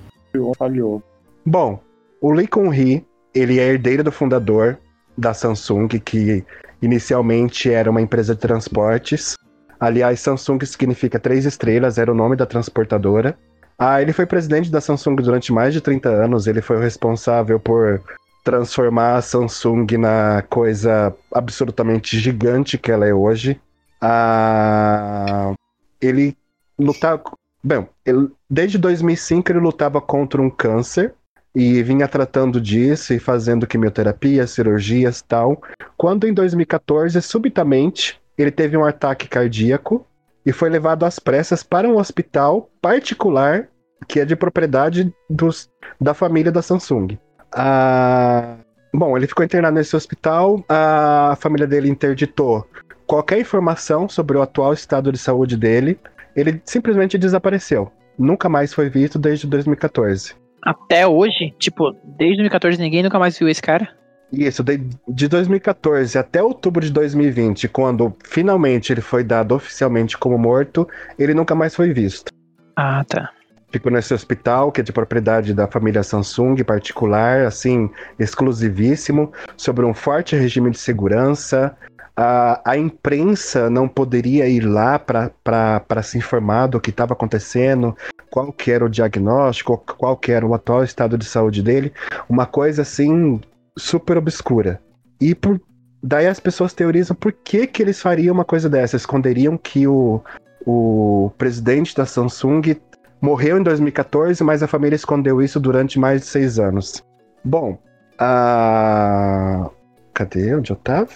Falhou. 0.58 1.02
Bom, 1.46 1.80
o 2.20 2.32
Lee 2.32 2.48
Kun-hee, 2.48 3.06
ele 3.34 3.60
é 3.60 3.64
herdeiro 3.64 4.04
do 4.04 4.12
fundador 4.12 4.78
da 5.22 5.34
Samsung, 5.34 5.88
que 5.88 6.44
inicialmente 6.82 7.72
era 7.72 7.90
uma 7.90 8.02
empresa 8.02 8.34
de 8.34 8.42
transportes. 8.42 9.36
Aliás, 9.80 10.20
Samsung 10.20 10.66
significa 10.66 11.20
três 11.20 11.46
estrelas, 11.46 11.98
era 11.98 12.12
o 12.12 12.16
nome 12.16 12.36
da 12.36 12.46
transportadora. 12.46 13.38
Ah, 13.78 14.02
ele 14.02 14.14
foi 14.14 14.26
presidente 14.26 14.70
da 14.70 14.82
Samsung 14.82 15.16
durante 15.16 15.52
mais 15.54 15.74
de 15.74 15.82
30 15.82 16.10
anos. 16.10 16.46
Ele 16.46 16.62
foi 16.62 16.78
o 16.78 16.80
responsável 16.82 17.60
por 17.60 18.02
transformar 18.44 19.16
a 19.16 19.22
Samsung 19.22 19.88
na 19.98 20.44
coisa 20.50 21.16
absolutamente 21.34 22.20
gigante 22.20 22.78
que 22.78 22.92
ela 22.92 23.08
é 23.08 23.14
hoje. 23.14 23.60
Ah, 24.00 25.54
ele 26.00 26.36
lutava. 26.78 27.24
Bem, 27.64 27.88
ele- 28.06 28.30
desde 28.50 28.78
2005 28.78 29.52
ele 29.52 29.60
lutava 29.60 30.02
contra 30.02 30.42
um 30.42 30.50
câncer 30.50 31.14
e 31.54 31.84
vinha 31.84 32.08
tratando 32.08 32.60
disso 32.62 33.14
e 33.14 33.20
fazendo 33.20 33.68
quimioterapia, 33.68 34.48
cirurgias 34.48 35.22
tal. 35.22 35.62
Quando 35.98 36.28
em 36.28 36.34
2014, 36.34 37.22
subitamente, 37.22 38.20
ele 38.38 38.52
teve 38.52 38.78
um 38.78 38.86
ataque 38.86 39.28
cardíaco 39.28 40.06
e 40.46 40.52
foi 40.52 40.70
levado 40.70 41.06
às 41.06 41.20
pressas 41.20 41.64
para 41.64 41.88
um 41.88 41.98
hospital 41.98 42.70
particular 42.82 43.68
que 44.08 44.20
é 44.20 44.26
de 44.26 44.36
propriedade 44.36 45.14
dos, 45.30 45.70
da 46.00 46.14
família 46.14 46.52
da 46.52 46.62
Samsung. 46.62 47.18
Ah, 47.52 48.58
bom, 48.94 49.16
ele 49.16 49.28
ficou 49.28 49.46
internado 49.46 49.76
nesse 49.76 49.96
hospital, 49.96 50.64
a 50.68 51.38
família 51.40 51.68
dele 51.68 51.90
interditou 51.90 52.68
qualquer 53.06 53.40
informação 53.40 54.10
sobre 54.10 54.38
o 54.38 54.42
atual 54.42 54.74
estado 54.74 55.12
de 55.12 55.18
saúde 55.18 55.58
dele. 55.58 56.00
Ele 56.36 56.62
simplesmente 56.66 57.18
desapareceu. 57.18 57.92
Nunca 58.18 58.48
mais 58.48 58.74
foi 58.74 58.90
visto 58.90 59.20
desde 59.20 59.46
2014. 59.48 60.41
Até 60.64 61.08
hoje, 61.08 61.54
tipo, 61.58 61.92
desde 62.18 62.38
2014 62.38 62.80
ninguém 62.80 63.04
nunca 63.04 63.20
mais 63.20 63.38
viu 63.38 63.50
esse 63.50 63.62
cara. 63.62 63.90
Isso, 64.32 64.64
de, 64.64 64.82
de 65.08 65.28
2014 65.28 66.18
até 66.18 66.42
outubro 66.42 66.86
de 66.86 66.92
2020, 66.92 67.68
quando 67.68 68.16
finalmente 68.24 68.94
ele 68.94 69.02
foi 69.02 69.24
dado 69.24 69.54
oficialmente 69.54 70.18
como 70.18 70.38
morto, 70.38 70.88
ele 71.20 71.34
nunca 71.34 71.54
mais 71.54 71.76
foi 71.76 71.92
visto. 71.92 72.32
Ah, 72.76 73.04
tá. 73.06 73.32
Ficou 73.72 73.92
nesse 73.92 74.14
hospital, 74.14 74.72
que 74.72 74.82
é 74.82 74.84
de 74.84 74.92
propriedade 74.92 75.54
da 75.54 75.66
família 75.68 76.04
Samsung, 76.04 76.62
particular, 76.64 77.46
assim, 77.46 77.90
exclusivíssimo, 78.20 79.32
sobre 79.56 79.86
um 79.86 79.94
forte 79.94 80.36
regime 80.36 80.72
de 80.72 80.78
segurança. 80.78 81.76
A, 82.16 82.62
a 82.72 82.78
imprensa 82.78 83.70
não 83.70 83.88
poderia 83.88 84.48
ir 84.48 84.62
lá 84.62 85.00
para 85.00 86.04
se 86.04 86.18
informar 86.18 86.68
do 86.68 86.80
que 86.80 86.90
estava 86.90 87.14
acontecendo, 87.14 87.96
qual 88.30 88.52
que 88.52 88.72
era 88.72 88.86
o 88.86 88.90
diagnóstico, 88.90 89.78
qual 89.98 90.18
que 90.18 90.32
era 90.32 90.46
o 90.46 90.54
atual 90.54 90.84
estado 90.84 91.18
de 91.18 91.26
saúde 91.26 91.64
dele. 91.64 91.94
Uma 92.30 92.46
coisa, 92.46 92.82
assim, 92.82 93.40
super 93.78 94.18
obscura. 94.18 94.82
E 95.20 95.34
por, 95.36 95.60
daí 96.04 96.28
as 96.28 96.40
pessoas 96.40 96.74
teorizam 96.74 97.16
por 97.16 97.32
que, 97.32 97.68
que 97.68 97.82
eles 97.82 98.02
fariam 98.02 98.34
uma 98.34 98.46
coisa 98.46 98.70
dessa. 98.70 98.96
Esconderiam 98.96 99.58
que 99.58 99.88
o, 99.88 100.22
o 100.66 101.32
presidente 101.38 101.96
da 101.96 102.06
Samsung 102.06 102.76
morreu 103.22 103.58
em 103.58 103.64
2014, 103.64 104.44
mas 104.44 104.64
a 104.64 104.68
família 104.68 104.96
escondeu 104.96 105.42
isso 105.42 105.60
durante 105.60 106.00
mais 106.00 106.22
de 106.22 106.28
seis 106.28 106.60
anos. 106.60 107.04
Bom, 107.44 107.78
a. 108.18 109.70
Cadê? 110.14 110.56
Onde 110.56 110.72
eu 110.72 110.76
tava? 110.76 111.10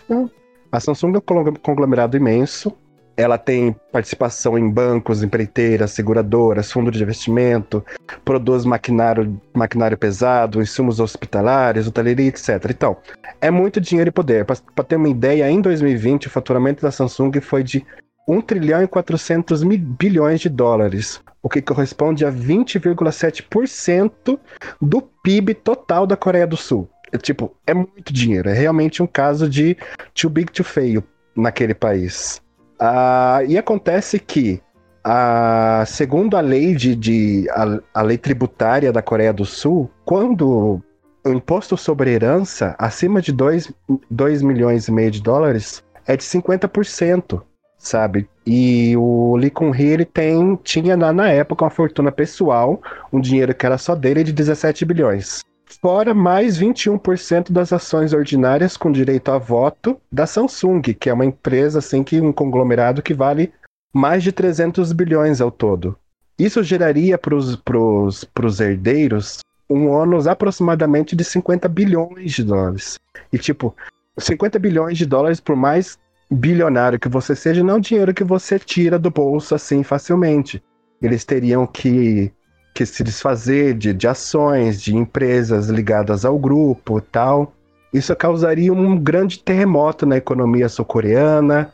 A 0.75 0.79
Samsung 0.81 1.13
é 1.15 1.19
um 1.19 1.21
conglomerado 1.53 2.17
imenso. 2.17 2.75
Ela 3.15 3.37
tem 3.37 3.73
participação 3.93 4.57
em 4.57 4.69
bancos, 4.69 5.23
empreiteiras, 5.23 5.91
seguradoras, 5.91 6.69
fundo 6.69 6.91
de 6.91 7.01
investimento, 7.01 7.81
produz 8.25 8.65
maquinário, 8.65 9.39
maquinário 9.53 9.97
pesado, 9.97 10.61
insumos 10.61 10.99
hospitalares, 10.99 11.87
hoteleria, 11.87 12.27
etc. 12.27 12.69
Então, 12.69 12.97
é 13.39 13.49
muito 13.49 13.79
dinheiro 13.79 14.09
e 14.09 14.11
poder. 14.11 14.43
Para 14.43 14.83
ter 14.83 14.97
uma 14.97 15.07
ideia, 15.07 15.49
em 15.49 15.61
2020, 15.61 16.27
o 16.27 16.29
faturamento 16.29 16.81
da 16.81 16.91
Samsung 16.91 17.39
foi 17.39 17.63
de 17.63 17.85
1 18.27 18.41
trilhão 18.41 18.83
e 18.83 18.87
400 18.87 19.63
mil 19.63 19.79
bilhões 19.79 20.41
de 20.41 20.49
dólares, 20.49 21.21
o 21.41 21.47
que 21.47 21.61
corresponde 21.61 22.25
a 22.25 22.31
20,7% 22.31 24.37
do 24.81 25.01
PIB 25.01 25.53
total 25.53 26.05
da 26.05 26.17
Coreia 26.17 26.45
do 26.45 26.57
Sul. 26.57 26.89
Tipo, 27.21 27.55
é 27.65 27.73
muito 27.73 28.11
dinheiro. 28.11 28.49
É 28.49 28.53
realmente 28.53 29.01
um 29.01 29.07
caso 29.07 29.49
de 29.49 29.77
too 30.13 30.29
big 30.29 30.51
to 30.51 30.63
fail 30.63 31.03
naquele 31.35 31.73
país. 31.73 32.41
Ah, 32.79 33.41
e 33.47 33.57
acontece 33.57 34.19
que, 34.19 34.61
ah, 35.03 35.83
segundo 35.87 36.35
a 36.35 36.41
lei 36.41 36.75
de, 36.75 36.95
de 36.95 37.47
a, 37.51 37.79
a 37.93 38.01
lei 38.01 38.17
tributária 38.17 38.91
da 38.91 39.01
Coreia 39.01 39.33
do 39.33 39.45
Sul, 39.45 39.89
quando 40.03 40.81
o 41.25 41.29
imposto 41.29 41.75
sobre 41.75 42.11
herança 42.11 42.75
acima 42.77 43.21
de 43.21 43.31
2, 43.31 43.73
2 44.09 44.41
milhões 44.41 44.87
e 44.87 44.91
meio 44.91 45.11
de 45.11 45.21
dólares 45.21 45.83
é 46.05 46.15
de 46.15 46.23
50%, 46.23 47.41
sabe? 47.77 48.29
E 48.45 48.95
o 48.95 49.35
Lee 49.35 49.49
Kun-hee, 49.49 49.87
ele 49.87 50.05
tem, 50.05 50.55
tinha 50.63 50.95
na, 50.95 51.11
na 51.11 51.29
época 51.29 51.65
uma 51.65 51.71
fortuna 51.71 52.11
pessoal, 52.11 52.79
um 53.11 53.19
dinheiro 53.19 53.55
que 53.55 53.65
era 53.65 53.77
só 53.77 53.95
dele 53.95 54.23
de 54.23 54.31
17 54.31 54.85
bilhões. 54.85 55.39
Fora 55.81 56.13
mais 56.13 56.57
21% 56.59 57.51
das 57.51 57.71
ações 57.71 58.13
ordinárias 58.13 58.75
com 58.75 58.91
direito 58.91 59.29
a 59.29 59.37
voto 59.37 59.99
da 60.11 60.25
Samsung, 60.25 60.81
que 60.81 61.09
é 61.09 61.13
uma 61.13 61.25
empresa 61.25 61.79
assim 61.79 62.03
que 62.03 62.19
um 62.19 62.31
conglomerado 62.31 63.01
que 63.01 63.13
vale 63.13 63.53
mais 63.93 64.23
de 64.23 64.31
300 64.31 64.91
bilhões 64.93 65.41
ao 65.41 65.51
todo. 65.51 65.97
Isso 66.37 66.63
geraria 66.63 67.17
para 67.17 67.35
os 67.35 68.59
herdeiros 68.59 69.39
um 69.69 69.87
ônus 69.87 70.27
aproximadamente 70.27 71.15
de 71.15 71.23
50 71.23 71.67
bilhões 71.69 72.33
de 72.33 72.43
dólares. 72.43 72.99
E 73.31 73.37
tipo, 73.37 73.75
50 74.17 74.59
bilhões 74.59 74.97
de 74.97 75.05
dólares 75.05 75.39
por 75.39 75.55
mais 75.55 75.97
bilionário 76.29 76.99
que 76.99 77.09
você 77.09 77.35
seja, 77.35 77.63
não 77.63 77.75
é 77.75 77.77
um 77.77 77.81
dinheiro 77.81 78.13
que 78.13 78.23
você 78.23 78.59
tira 78.59 78.99
do 78.99 79.09
bolso 79.09 79.55
assim 79.55 79.83
facilmente. 79.83 80.61
Eles 81.01 81.23
teriam 81.23 81.67
que, 81.67 82.31
que 82.75 82.85
se 82.85 83.05
desfazer 83.05 83.73
de, 83.73 83.93
de 83.93 84.05
ações, 84.05 84.81
de 84.81 84.93
empresas 84.93 85.69
ligadas 85.69 86.25
ao 86.25 86.37
grupo 86.37 86.99
tal. 86.99 87.53
Isso 87.93 88.13
causaria 88.17 88.73
um 88.73 88.97
grande 88.97 89.39
terremoto 89.39 90.05
na 90.05 90.17
economia 90.17 90.67
sul-coreana, 90.67 91.73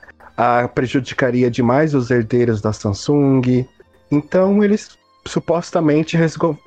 prejudicaria 0.76 1.49
demais 1.49 1.95
os 1.95 2.12
herdeiros 2.12 2.62
da 2.62 2.72
Samsung. 2.72 3.66
Então 4.12 4.64
eles 4.64 4.95
supostamente 5.28 6.16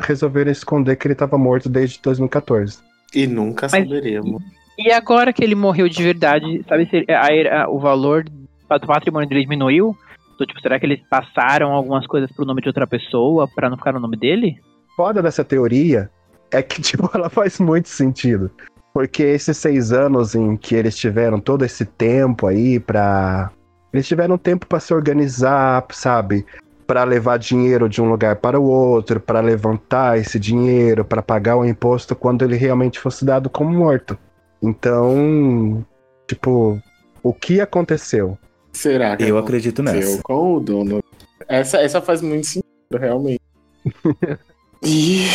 resolveram 0.00 0.50
esconder 0.50 0.96
que 0.96 1.06
ele 1.06 1.14
estava 1.14 1.38
morto 1.38 1.68
desde 1.68 2.00
2014. 2.02 2.78
E 3.14 3.28
nunca 3.28 3.68
Mas, 3.70 3.84
saberemos. 3.84 4.42
E 4.76 4.90
agora 4.90 5.32
que 5.32 5.44
ele 5.44 5.54
morreu 5.54 5.88
de 5.88 6.02
verdade, 6.02 6.64
sabe 6.68 6.88
se 6.90 7.06
a, 7.08 7.62
a, 7.62 7.68
o 7.68 7.78
valor 7.78 8.24
do 8.24 8.86
patrimônio 8.86 9.28
dele 9.28 9.42
diminuiu? 9.42 9.96
Então, 10.34 10.46
tipo, 10.46 10.60
será 10.60 10.78
que 10.78 10.86
eles 10.86 11.00
passaram 11.08 11.72
algumas 11.72 12.06
coisas 12.06 12.30
pro 12.32 12.44
nome 12.44 12.60
de 12.60 12.68
outra 12.68 12.86
pessoa 12.86 13.48
para 13.48 13.70
não 13.70 13.76
ficar 13.76 13.92
no 13.92 14.00
nome 14.00 14.16
dele? 14.16 14.56
Foda 14.96 15.22
dessa 15.22 15.44
teoria 15.44 16.10
é 16.50 16.62
que, 16.62 16.82
tipo, 16.82 17.08
ela 17.14 17.30
faz 17.30 17.58
muito 17.60 17.88
sentido. 17.88 18.50
Porque 18.92 19.22
esses 19.22 19.56
seis 19.56 19.92
anos 19.92 20.34
em 20.34 20.56
que 20.56 20.74
eles 20.74 20.96
tiveram 20.96 21.40
todo 21.40 21.64
esse 21.64 21.84
tempo 21.84 22.46
aí 22.46 22.78
pra. 22.78 23.50
Eles 23.92 24.06
tiveram 24.06 24.36
tempo 24.36 24.66
para 24.66 24.80
se 24.80 24.92
organizar, 24.92 25.84
sabe? 25.90 26.44
Para 26.86 27.04
levar 27.04 27.38
dinheiro 27.38 27.88
de 27.88 28.02
um 28.02 28.08
lugar 28.08 28.36
para 28.36 28.58
o 28.58 28.64
outro, 28.64 29.20
para 29.20 29.40
levantar 29.40 30.18
esse 30.18 30.38
dinheiro, 30.38 31.04
para 31.04 31.22
pagar 31.22 31.56
o 31.56 31.64
imposto 31.64 32.14
quando 32.14 32.42
ele 32.42 32.56
realmente 32.56 32.98
fosse 33.00 33.24
dado 33.24 33.48
como 33.48 33.70
morto. 33.70 34.18
Então, 34.62 35.84
tipo, 36.28 36.80
o 37.22 37.32
que 37.32 37.60
aconteceu? 37.60 38.38
Será 38.74 39.16
que 39.16 39.24
Eu 39.24 39.38
acredito 39.38 39.82
nessa. 39.82 40.20
Com 40.22 40.56
o 40.56 40.60
dono. 40.60 41.02
Essa, 41.48 41.78
essa 41.78 42.02
faz 42.02 42.20
muito 42.20 42.46
sentido, 42.46 42.98
realmente. 42.98 43.40
e 44.84 45.26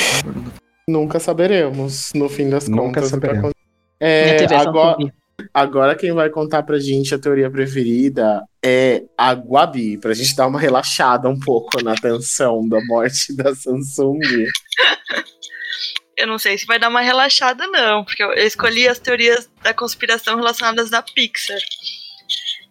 nunca 0.88 1.20
saberemos, 1.20 2.12
no 2.14 2.30
fim 2.30 2.50
das 2.50 2.68
nunca 2.68 3.02
contas. 3.02 3.10
Saberemos. 3.10 3.54
É, 4.00 4.46
agora, 4.56 4.98
agora 5.54 5.96
quem 5.96 6.12
vai 6.12 6.30
contar 6.30 6.64
pra 6.64 6.80
gente 6.80 7.16
a 7.16 7.20
teoria 7.20 7.50
preferida 7.50 8.44
é 8.64 9.04
a 9.18 9.34
Guabi, 9.34 9.98
pra 9.98 10.14
gente 10.14 10.36
dar 10.36 10.48
uma 10.48 10.60
relaxada 10.60 11.28
um 11.30 11.40
pouco 11.40 11.84
na 11.84 11.96
tensão 11.96 12.68
da 12.68 12.84
morte 12.86 13.36
da 13.36 13.56
Samsung 13.56 14.20
eu 16.20 16.28
não 16.28 16.38
sei 16.38 16.58
se 16.58 16.66
vai 16.66 16.78
dar 16.78 16.90
uma 16.90 17.00
relaxada, 17.00 17.66
não, 17.68 18.04
porque 18.04 18.22
eu 18.22 18.34
escolhi 18.34 18.88
as 18.88 19.00
teorias 19.00 19.50
da 19.64 19.74
conspiração 19.74 20.36
relacionadas 20.36 20.92
à 20.92 21.02
Pixar. 21.02 21.58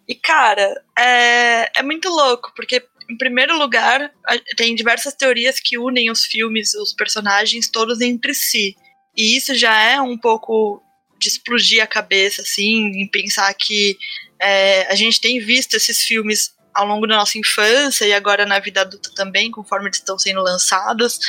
E, 0.09 0.15
cara, 0.15 0.73
é, 0.97 1.79
é 1.79 1.83
muito 1.83 2.09
louco, 2.09 2.51
porque, 2.55 2.83
em 3.07 3.15
primeiro 3.15 3.55
lugar, 3.55 4.11
tem 4.57 4.73
diversas 4.73 5.13
teorias 5.13 5.59
que 5.59 5.77
unem 5.77 6.09
os 6.09 6.25
filmes, 6.25 6.73
os 6.73 6.93
personagens, 6.93 7.69
todos 7.69 8.01
entre 8.01 8.33
si. 8.33 8.75
E 9.15 9.37
isso 9.37 9.53
já 9.53 9.79
é 9.83 10.01
um 10.01 10.17
pouco 10.17 10.81
de 11.19 11.27
explodir 11.27 11.83
a 11.83 11.87
cabeça, 11.87 12.41
assim, 12.41 12.87
em 12.87 13.07
pensar 13.07 13.53
que 13.53 13.99
é, 14.41 14.91
a 14.91 14.95
gente 14.95 15.21
tem 15.21 15.39
visto 15.39 15.75
esses 15.75 16.01
filmes 16.01 16.55
ao 16.73 16.85
longo 16.85 17.07
da 17.07 17.17
nossa 17.17 17.37
infância 17.37 18.05
e 18.05 18.13
agora 18.13 18.45
na 18.45 18.59
vida 18.59 18.81
adulta 18.81 19.11
também, 19.15 19.51
conforme 19.51 19.87
eles 19.87 19.97
estão 19.97 20.17
sendo 20.17 20.41
lançados. 20.41 21.19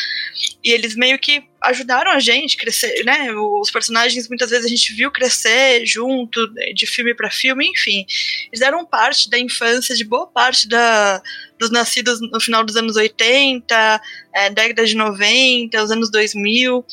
E 0.63 0.71
eles 0.71 0.95
meio 0.95 1.19
que 1.19 1.43
ajudaram 1.63 2.11
a 2.11 2.19
gente 2.19 2.57
a 2.57 2.61
crescer, 2.61 3.05
né? 3.05 3.33
Os 3.33 3.71
personagens 3.71 4.29
muitas 4.29 4.51
vezes 4.51 4.67
a 4.67 4.69
gente 4.69 4.95
viu 4.95 5.11
crescer 5.11 5.85
junto, 5.85 6.47
de 6.75 6.87
filme 6.87 7.15
para 7.15 7.31
filme, 7.31 7.67
enfim. 7.67 8.05
Eles 8.53 8.61
eram 8.61 8.87
parte 8.87 9.29
da 9.29 9.39
infância 9.39 9.95
de 9.95 10.05
boa 10.05 10.27
parte 10.27 10.69
da, 10.69 11.23
dos 11.59 11.71
nascidos 11.71 12.21
no 12.21 12.41
final 12.41 12.65
dos 12.65 12.77
anos 12.77 12.97
80, 12.97 14.01
é, 14.35 14.51
década 14.51 14.87
de 14.87 14.95
90, 14.95 15.83
os 15.83 15.91
anos 15.91 16.11
2000. 16.11 16.85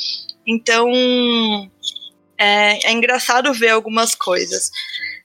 Então, 0.45 0.89
é, 2.37 2.89
é 2.89 2.91
engraçado 2.91 3.53
ver 3.53 3.69
algumas 3.69 4.13
coisas. 4.13 4.71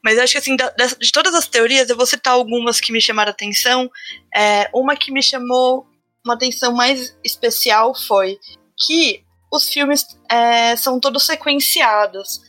Mas 0.04 0.16
eu 0.16 0.24
acho 0.24 0.32
que, 0.32 0.38
assim, 0.38 0.56
de, 0.56 1.12
todas 1.12 1.34
as 1.34 1.46
teorias, 1.46 1.88
eu 1.88 1.96
vou 1.96 2.06
citar 2.06 2.34
algumas 2.34 2.80
que 2.80 2.92
me 2.92 3.00
chamaram 3.00 3.30
atenção. 3.30 3.90
É, 4.34 4.68
uma 4.74 4.96
que 4.96 5.12
me 5.12 5.22
chamou 5.22 5.86
uma 6.24 6.34
atenção 6.34 6.72
mais 6.72 7.16
especial 7.24 7.94
foi 7.94 8.38
que 8.86 9.22
os 9.52 9.68
filmes 9.68 10.06
é, 10.30 10.74
são 10.76 10.98
todos 10.98 11.24
sequenciados. 11.24 12.40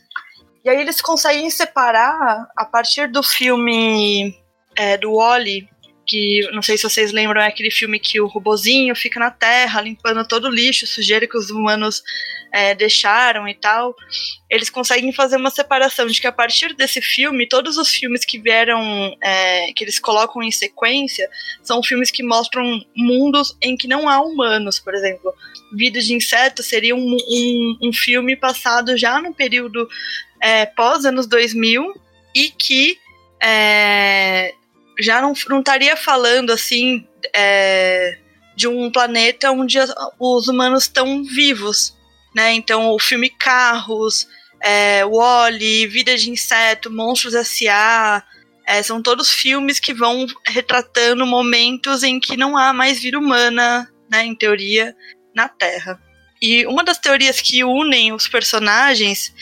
E 0.64 0.70
aí 0.70 0.80
eles 0.80 1.00
conseguem 1.00 1.50
separar, 1.50 2.48
a 2.56 2.64
partir 2.64 3.08
do 3.08 3.22
filme 3.22 4.34
é, 4.74 4.96
do 4.96 5.16
Wally, 5.16 5.68
que 6.06 6.48
não 6.52 6.62
sei 6.62 6.76
se 6.76 6.84
vocês 6.84 7.12
lembram, 7.12 7.40
é 7.40 7.46
aquele 7.46 7.70
filme 7.70 7.98
que 7.98 8.20
o 8.20 8.26
robozinho 8.26 8.94
fica 8.96 9.20
na 9.20 9.30
Terra 9.30 9.80
limpando 9.80 10.26
todo 10.26 10.46
o 10.46 10.50
lixo, 10.50 10.86
sujeira 10.86 11.26
que 11.26 11.36
os 11.36 11.50
humanos 11.50 12.02
é, 12.54 12.72
deixaram 12.72 13.48
e 13.48 13.54
tal. 13.54 13.96
Eles 14.48 14.70
conseguem 14.70 15.12
fazer 15.12 15.36
uma 15.36 15.50
separação 15.50 16.06
de 16.06 16.20
que 16.20 16.26
a 16.28 16.32
partir 16.32 16.72
desse 16.76 17.02
filme, 17.02 17.48
todos 17.48 17.76
os 17.76 17.88
filmes 17.88 18.24
que 18.24 18.38
vieram, 18.38 18.80
é, 19.20 19.72
que 19.72 19.82
eles 19.82 19.98
colocam 19.98 20.40
em 20.40 20.52
sequência, 20.52 21.28
são 21.64 21.82
filmes 21.82 22.12
que 22.12 22.22
mostram 22.22 22.80
mundos 22.96 23.56
em 23.60 23.76
que 23.76 23.88
não 23.88 24.08
há 24.08 24.20
humanos, 24.20 24.78
por 24.78 24.94
exemplo. 24.94 25.34
Vida 25.72 26.00
de 26.00 26.14
Inseto 26.14 26.62
seria 26.62 26.94
um, 26.94 27.16
um, 27.28 27.78
um 27.88 27.92
filme 27.92 28.36
passado 28.36 28.96
já 28.96 29.20
no 29.20 29.34
período 29.34 29.88
é, 30.40 30.64
pós 30.64 31.04
anos 31.04 31.26
2000 31.26 32.00
e 32.36 32.50
que 32.50 32.96
é, 33.42 34.54
já 35.00 35.20
não, 35.20 35.32
não 35.48 35.58
estaria 35.58 35.96
falando 35.96 36.52
assim 36.52 37.04
é, 37.34 38.16
de 38.54 38.68
um 38.68 38.92
planeta 38.92 39.50
onde 39.50 39.76
os 40.20 40.46
humanos 40.46 40.84
estão 40.84 41.24
vivos, 41.24 41.96
né? 42.34 42.52
Então 42.52 42.90
o 42.90 42.98
filme 42.98 43.30
Carros, 43.30 44.26
é, 44.62 45.04
Wally, 45.04 45.86
Vida 45.86 46.16
de 46.16 46.30
Inseto, 46.30 46.90
Monstros 46.90 47.34
S.A., 47.34 48.22
é, 48.66 48.82
são 48.82 49.02
todos 49.02 49.30
filmes 49.30 49.78
que 49.78 49.92
vão 49.92 50.26
retratando 50.46 51.26
momentos 51.26 52.02
em 52.02 52.18
que 52.18 52.36
não 52.36 52.56
há 52.56 52.72
mais 52.72 52.98
vida 52.98 53.18
humana, 53.18 53.86
né, 54.10 54.24
em 54.24 54.34
teoria, 54.34 54.96
na 55.34 55.48
Terra. 55.48 56.00
E 56.40 56.66
uma 56.66 56.82
das 56.82 56.98
teorias 56.98 57.40
que 57.40 57.62
unem 57.62 58.12
os 58.12 58.26
personagens 58.26 59.34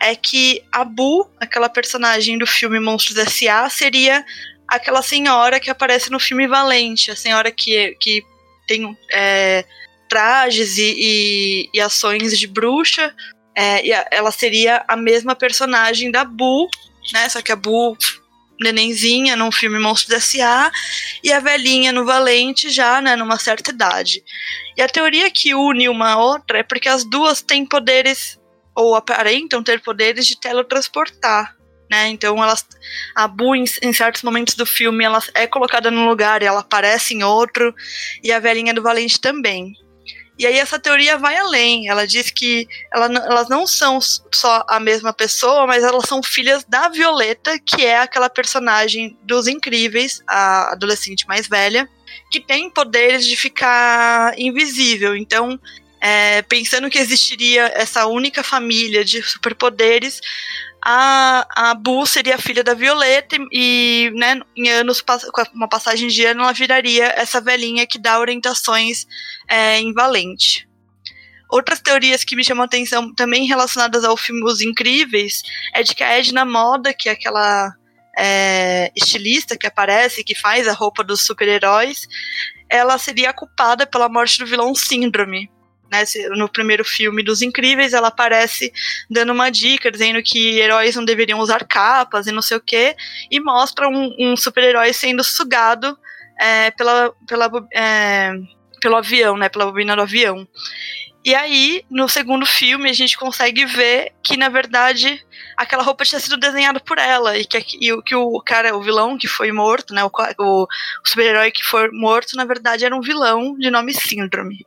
é 0.00 0.14
que 0.14 0.62
a 0.72 0.84
Boo, 0.84 1.30
aquela 1.38 1.68
personagem 1.68 2.38
do 2.38 2.46
filme 2.46 2.80
Monstros 2.80 3.18
S.A., 3.18 3.68
seria 3.68 4.24
aquela 4.66 5.02
senhora 5.02 5.60
que 5.60 5.70
aparece 5.70 6.10
no 6.10 6.20
filme 6.20 6.46
Valente, 6.46 7.10
a 7.10 7.16
senhora 7.16 7.50
que, 7.50 7.96
que 8.00 8.22
tem 8.66 8.96
é, 9.10 9.64
trajes 10.10 10.76
e, 10.76 10.94
e, 10.98 11.70
e, 11.72 11.80
ações 11.80 12.38
de 12.38 12.46
bruxa. 12.46 13.14
É, 13.56 13.86
e 13.86 13.92
a, 13.92 14.06
ela 14.10 14.30
seria 14.30 14.84
a 14.86 14.96
mesma 14.96 15.34
personagem 15.34 16.10
da 16.10 16.24
Boo, 16.24 16.68
né? 17.12 17.28
Só 17.28 17.40
que 17.40 17.52
a 17.52 17.56
Boo 17.56 17.96
nenenzinha 18.60 19.36
no 19.36 19.50
filme 19.50 19.78
Monstros 19.78 20.14
S.A. 20.18 20.70
e 21.24 21.32
a 21.32 21.40
velhinha 21.40 21.92
no 21.92 22.04
Valente 22.04 22.68
já, 22.68 23.00
né, 23.00 23.16
numa 23.16 23.38
certa 23.38 23.70
idade. 23.70 24.22
E 24.76 24.82
a 24.82 24.88
teoria 24.88 25.30
que 25.30 25.54
une 25.54 25.88
uma 25.88 26.18
outra 26.18 26.58
é 26.58 26.62
porque 26.62 26.86
as 26.86 27.02
duas 27.02 27.40
têm 27.40 27.64
poderes, 27.64 28.38
ou 28.76 28.94
aparentam 28.94 29.62
ter 29.62 29.80
poderes 29.80 30.26
de 30.26 30.38
teletransportar 30.38 31.56
né? 31.90 32.08
Então 32.08 32.42
elas, 32.42 32.64
a 33.16 33.26
Boo 33.26 33.56
em, 33.56 33.64
em, 33.82 33.92
certos 33.92 34.22
momentos 34.22 34.54
do 34.54 34.64
filme 34.64 35.04
ela 35.04 35.20
é 35.34 35.46
colocada 35.46 35.90
num 35.90 36.08
lugar 36.08 36.40
e 36.40 36.46
ela 36.46 36.60
aparece 36.60 37.14
em 37.14 37.24
outro 37.24 37.74
e 38.22 38.30
a 38.30 38.38
velhinha 38.38 38.72
do 38.72 38.82
Valente 38.82 39.20
também. 39.20 39.72
E 40.40 40.46
aí 40.46 40.56
essa 40.56 40.78
teoria 40.78 41.18
vai 41.18 41.36
além. 41.36 41.86
Ela 41.90 42.06
diz 42.06 42.30
que 42.30 42.66
ela, 42.90 43.04
elas 43.26 43.46
não 43.50 43.66
são 43.66 44.00
só 44.00 44.64
a 44.66 44.80
mesma 44.80 45.12
pessoa, 45.12 45.66
mas 45.66 45.84
elas 45.84 46.08
são 46.08 46.22
filhas 46.22 46.64
da 46.64 46.88
Violeta, 46.88 47.58
que 47.58 47.84
é 47.84 47.98
aquela 47.98 48.30
personagem 48.30 49.18
dos 49.22 49.46
Incríveis, 49.46 50.22
a 50.26 50.72
adolescente 50.72 51.28
mais 51.28 51.46
velha, 51.46 51.86
que 52.32 52.40
tem 52.40 52.70
poderes 52.70 53.26
de 53.26 53.36
ficar 53.36 54.32
invisível. 54.38 55.14
Então 55.14 55.60
é, 56.00 56.40
pensando 56.40 56.88
que 56.88 56.98
existiria 56.98 57.70
essa 57.74 58.06
única 58.06 58.42
família 58.42 59.04
de 59.04 59.22
superpoderes, 59.22 60.22
a, 60.84 61.46
a 61.70 61.74
Bu 61.74 62.06
seria 62.06 62.38
filha 62.38 62.64
da 62.64 62.74
Violeta 62.74 63.36
e, 63.52 64.10
né, 64.14 64.40
em 64.56 64.68
anos, 64.70 65.00
com 65.00 65.42
uma 65.54 65.68
passagem 65.68 66.08
de 66.08 66.24
ano, 66.24 66.42
ela 66.42 66.52
viraria 66.52 67.06
essa 67.16 67.40
velhinha 67.40 67.86
que 67.86 67.98
dá 67.98 68.18
orientações 68.18 69.06
é, 69.48 69.78
em 69.78 69.92
Valente. 69.92 70.68
Outras 71.50 71.80
teorias 71.80 72.22
que 72.24 72.36
me 72.36 72.44
chamam 72.44 72.62
a 72.62 72.66
atenção, 72.66 73.12
também 73.14 73.46
relacionadas 73.46 74.04
ao 74.04 74.16
filme 74.16 74.44
Os 74.44 74.60
Incríveis, 74.60 75.42
é 75.74 75.82
de 75.82 75.94
que 75.94 76.04
a 76.04 76.18
Edna 76.18 76.44
Moda, 76.44 76.94
que 76.94 77.08
é 77.08 77.12
aquela 77.12 77.74
é, 78.16 78.92
estilista 78.96 79.56
que 79.56 79.66
aparece, 79.66 80.24
que 80.24 80.34
faz 80.34 80.68
a 80.68 80.72
roupa 80.72 81.02
dos 81.02 81.26
super-heróis, 81.26 82.06
ela 82.68 82.96
seria 82.98 83.32
culpada 83.32 83.84
pela 83.84 84.08
morte 84.08 84.38
do 84.38 84.46
vilão 84.46 84.74
Síndrome. 84.74 85.50
Né, 85.90 86.04
no 86.36 86.48
primeiro 86.48 86.84
filme 86.84 87.22
dos 87.22 87.42
Incríveis, 87.42 87.92
ela 87.92 88.08
aparece 88.08 88.72
dando 89.10 89.32
uma 89.32 89.50
dica, 89.50 89.90
dizendo 89.90 90.22
que 90.22 90.58
heróis 90.58 90.94
não 90.94 91.04
deveriam 91.04 91.40
usar 91.40 91.66
capas 91.66 92.26
e 92.26 92.32
não 92.32 92.42
sei 92.42 92.56
o 92.56 92.60
quê, 92.60 92.96
e 93.30 93.40
mostra 93.40 93.88
um, 93.88 94.14
um 94.18 94.36
super-herói 94.36 94.92
sendo 94.92 95.24
sugado 95.24 95.98
é, 96.38 96.70
pela, 96.70 97.12
pela, 97.26 97.50
é, 97.74 98.32
pelo 98.80 98.96
avião, 98.96 99.36
né, 99.36 99.48
pela 99.48 99.66
bobina 99.66 99.96
do 99.96 100.02
avião. 100.02 100.46
E 101.22 101.34
aí, 101.34 101.84
no 101.90 102.08
segundo 102.08 102.46
filme, 102.46 102.88
a 102.88 102.94
gente 102.94 103.18
consegue 103.18 103.66
ver 103.66 104.12
que, 104.22 104.38
na 104.38 104.48
verdade, 104.48 105.22
aquela 105.54 105.82
roupa 105.82 106.04
tinha 106.04 106.18
sido 106.18 106.38
desenhada 106.38 106.80
por 106.80 106.96
ela. 106.96 107.36
E 107.36 107.44
que, 107.44 107.58
e, 107.58 108.02
que 108.02 108.14
o 108.14 108.40
cara, 108.40 108.74
o 108.74 108.82
vilão 108.82 109.18
que 109.18 109.28
foi 109.28 109.52
morto, 109.52 109.92
né? 109.92 110.02
O, 110.02 110.10
o, 110.38 110.66
super-herói 111.04 111.50
que 111.50 111.62
foi 111.62 111.90
morto, 111.90 112.36
na 112.36 112.46
verdade, 112.46 112.86
era 112.86 112.96
um 112.96 113.02
vilão 113.02 113.54
de 113.58 113.70
nome 113.70 113.92
Síndrome. 113.92 114.66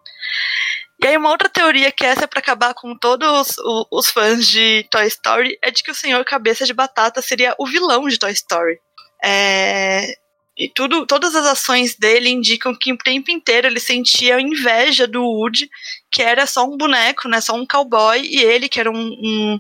E 1.04 1.08
aí, 1.08 1.18
uma 1.18 1.32
outra 1.32 1.50
teoria 1.50 1.92
que 1.92 2.06
essa 2.06 2.24
é 2.24 2.28
para 2.28 2.40
acabar 2.40 2.74
com 2.74 2.98
todos 2.98 3.58
os, 3.92 4.10
fãs 4.10 4.48
de 4.48 4.88
Toy 4.90 5.06
Story 5.08 5.60
é 5.62 5.70
de 5.70 5.84
que 5.84 5.92
o 5.92 5.96
Senhor 5.96 6.24
Cabeça 6.24 6.66
de 6.66 6.74
Batata 6.74 7.22
seria 7.22 7.54
o 7.60 7.68
vilão 7.68 8.08
de 8.08 8.18
Toy 8.18 8.32
Story. 8.32 8.80
É, 9.22 10.16
e 10.58 10.70
tudo, 10.70 11.06
todas 11.06 11.36
as 11.36 11.46
ações 11.46 11.96
dele 11.96 12.30
indicam 12.30 12.74
que 12.74 12.94
o 12.94 12.98
tempo 12.98 13.30
inteiro 13.32 13.68
ele 13.68 13.82
sentia 13.82 14.40
inveja 14.40 15.06
do 15.06 15.22
Woody, 15.22 15.70
que 16.10 16.22
era 16.22 16.48
só 16.48 16.64
um 16.64 16.78
boneco, 16.78 17.28
né, 17.28 17.42
só 17.42 17.54
um 17.54 17.68
cowboy, 17.68 18.22
e 18.22 18.42
ele, 18.42 18.70
que 18.70 18.80
era 18.80 18.90
um, 18.90 18.96
um, 18.96 19.60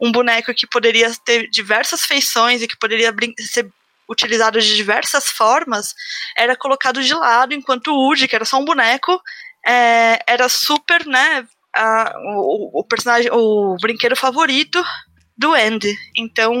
um 0.00 0.12
boneco 0.12 0.54
que 0.54 0.66
poderia 0.66 1.10
ter 1.24 1.50
diversas 1.50 2.04
feições 2.04 2.62
e 2.62 2.68
que 2.68 2.78
poderia 2.78 3.12
ser 3.40 3.68
utilizado 4.08 4.60
de 4.60 4.76
diversas 4.76 5.28
formas, 5.28 5.92
era 6.36 6.56
colocado 6.56 7.02
de 7.02 7.12
lado, 7.12 7.52
enquanto 7.52 7.88
o 7.88 7.96
Woody, 7.96 8.28
que 8.28 8.36
era 8.36 8.44
só 8.44 8.58
um 8.58 8.64
boneco, 8.64 9.20
é, 9.68 10.18
era 10.26 10.48
super, 10.48 11.04
né, 11.06 11.46
a, 11.76 12.14
o, 12.36 12.80
o 12.80 12.84
personagem, 12.84 13.30
o 13.30 13.76
brinquedo 13.80 14.16
favorito 14.16 14.82
do 15.36 15.52
Andy. 15.52 15.94
Então, 16.16 16.54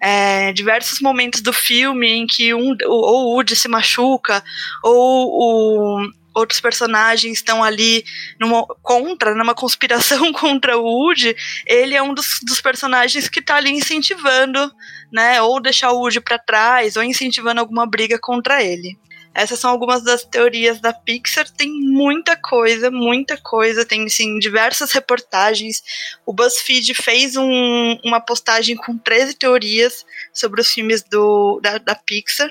é, 0.00 0.52
diversos 0.52 1.00
momentos 1.00 1.40
do 1.40 1.52
filme 1.52 2.08
em 2.08 2.26
que 2.26 2.54
um, 2.54 2.76
ou 2.86 3.26
o 3.26 3.34
Woody 3.34 3.56
se 3.56 3.66
machuca, 3.66 4.42
ou 4.82 5.28
o, 5.28 6.10
outros 6.32 6.60
personagens 6.60 7.38
estão 7.38 7.64
ali 7.64 8.04
numa, 8.38 8.64
contra, 8.80 9.34
numa 9.34 9.54
conspiração 9.54 10.32
contra 10.32 10.78
o 10.78 10.84
Woody, 10.84 11.34
ele 11.66 11.96
é 11.96 12.02
um 12.02 12.14
dos, 12.14 12.38
dos 12.44 12.60
personagens 12.60 13.28
que 13.28 13.40
está 13.40 13.56
ali 13.56 13.70
incentivando, 13.70 14.72
né, 15.12 15.42
ou 15.42 15.60
deixar 15.60 15.90
o 15.90 15.98
Woody 15.98 16.20
para 16.20 16.38
trás, 16.38 16.94
ou 16.94 17.02
incentivando 17.02 17.60
alguma 17.60 17.86
briga 17.86 18.18
contra 18.20 18.62
ele. 18.62 18.96
Essas 19.34 19.60
são 19.60 19.70
algumas 19.70 20.02
das 20.02 20.24
teorias 20.24 20.80
da 20.80 20.92
Pixar. 20.92 21.48
Tem 21.50 21.70
muita 21.70 22.36
coisa, 22.36 22.90
muita 22.90 23.36
coisa. 23.36 23.84
Tem, 23.84 24.08
sim, 24.08 24.38
diversas 24.38 24.92
reportagens. 24.92 25.82
O 26.26 26.32
BuzzFeed 26.32 26.94
fez 26.94 27.36
um, 27.36 27.98
uma 28.04 28.20
postagem 28.20 28.76
com 28.76 28.98
13 28.98 29.34
teorias 29.34 30.04
sobre 30.34 30.60
os 30.60 30.68
filmes 30.68 31.02
do, 31.02 31.60
da, 31.62 31.78
da 31.78 31.94
Pixar. 31.94 32.50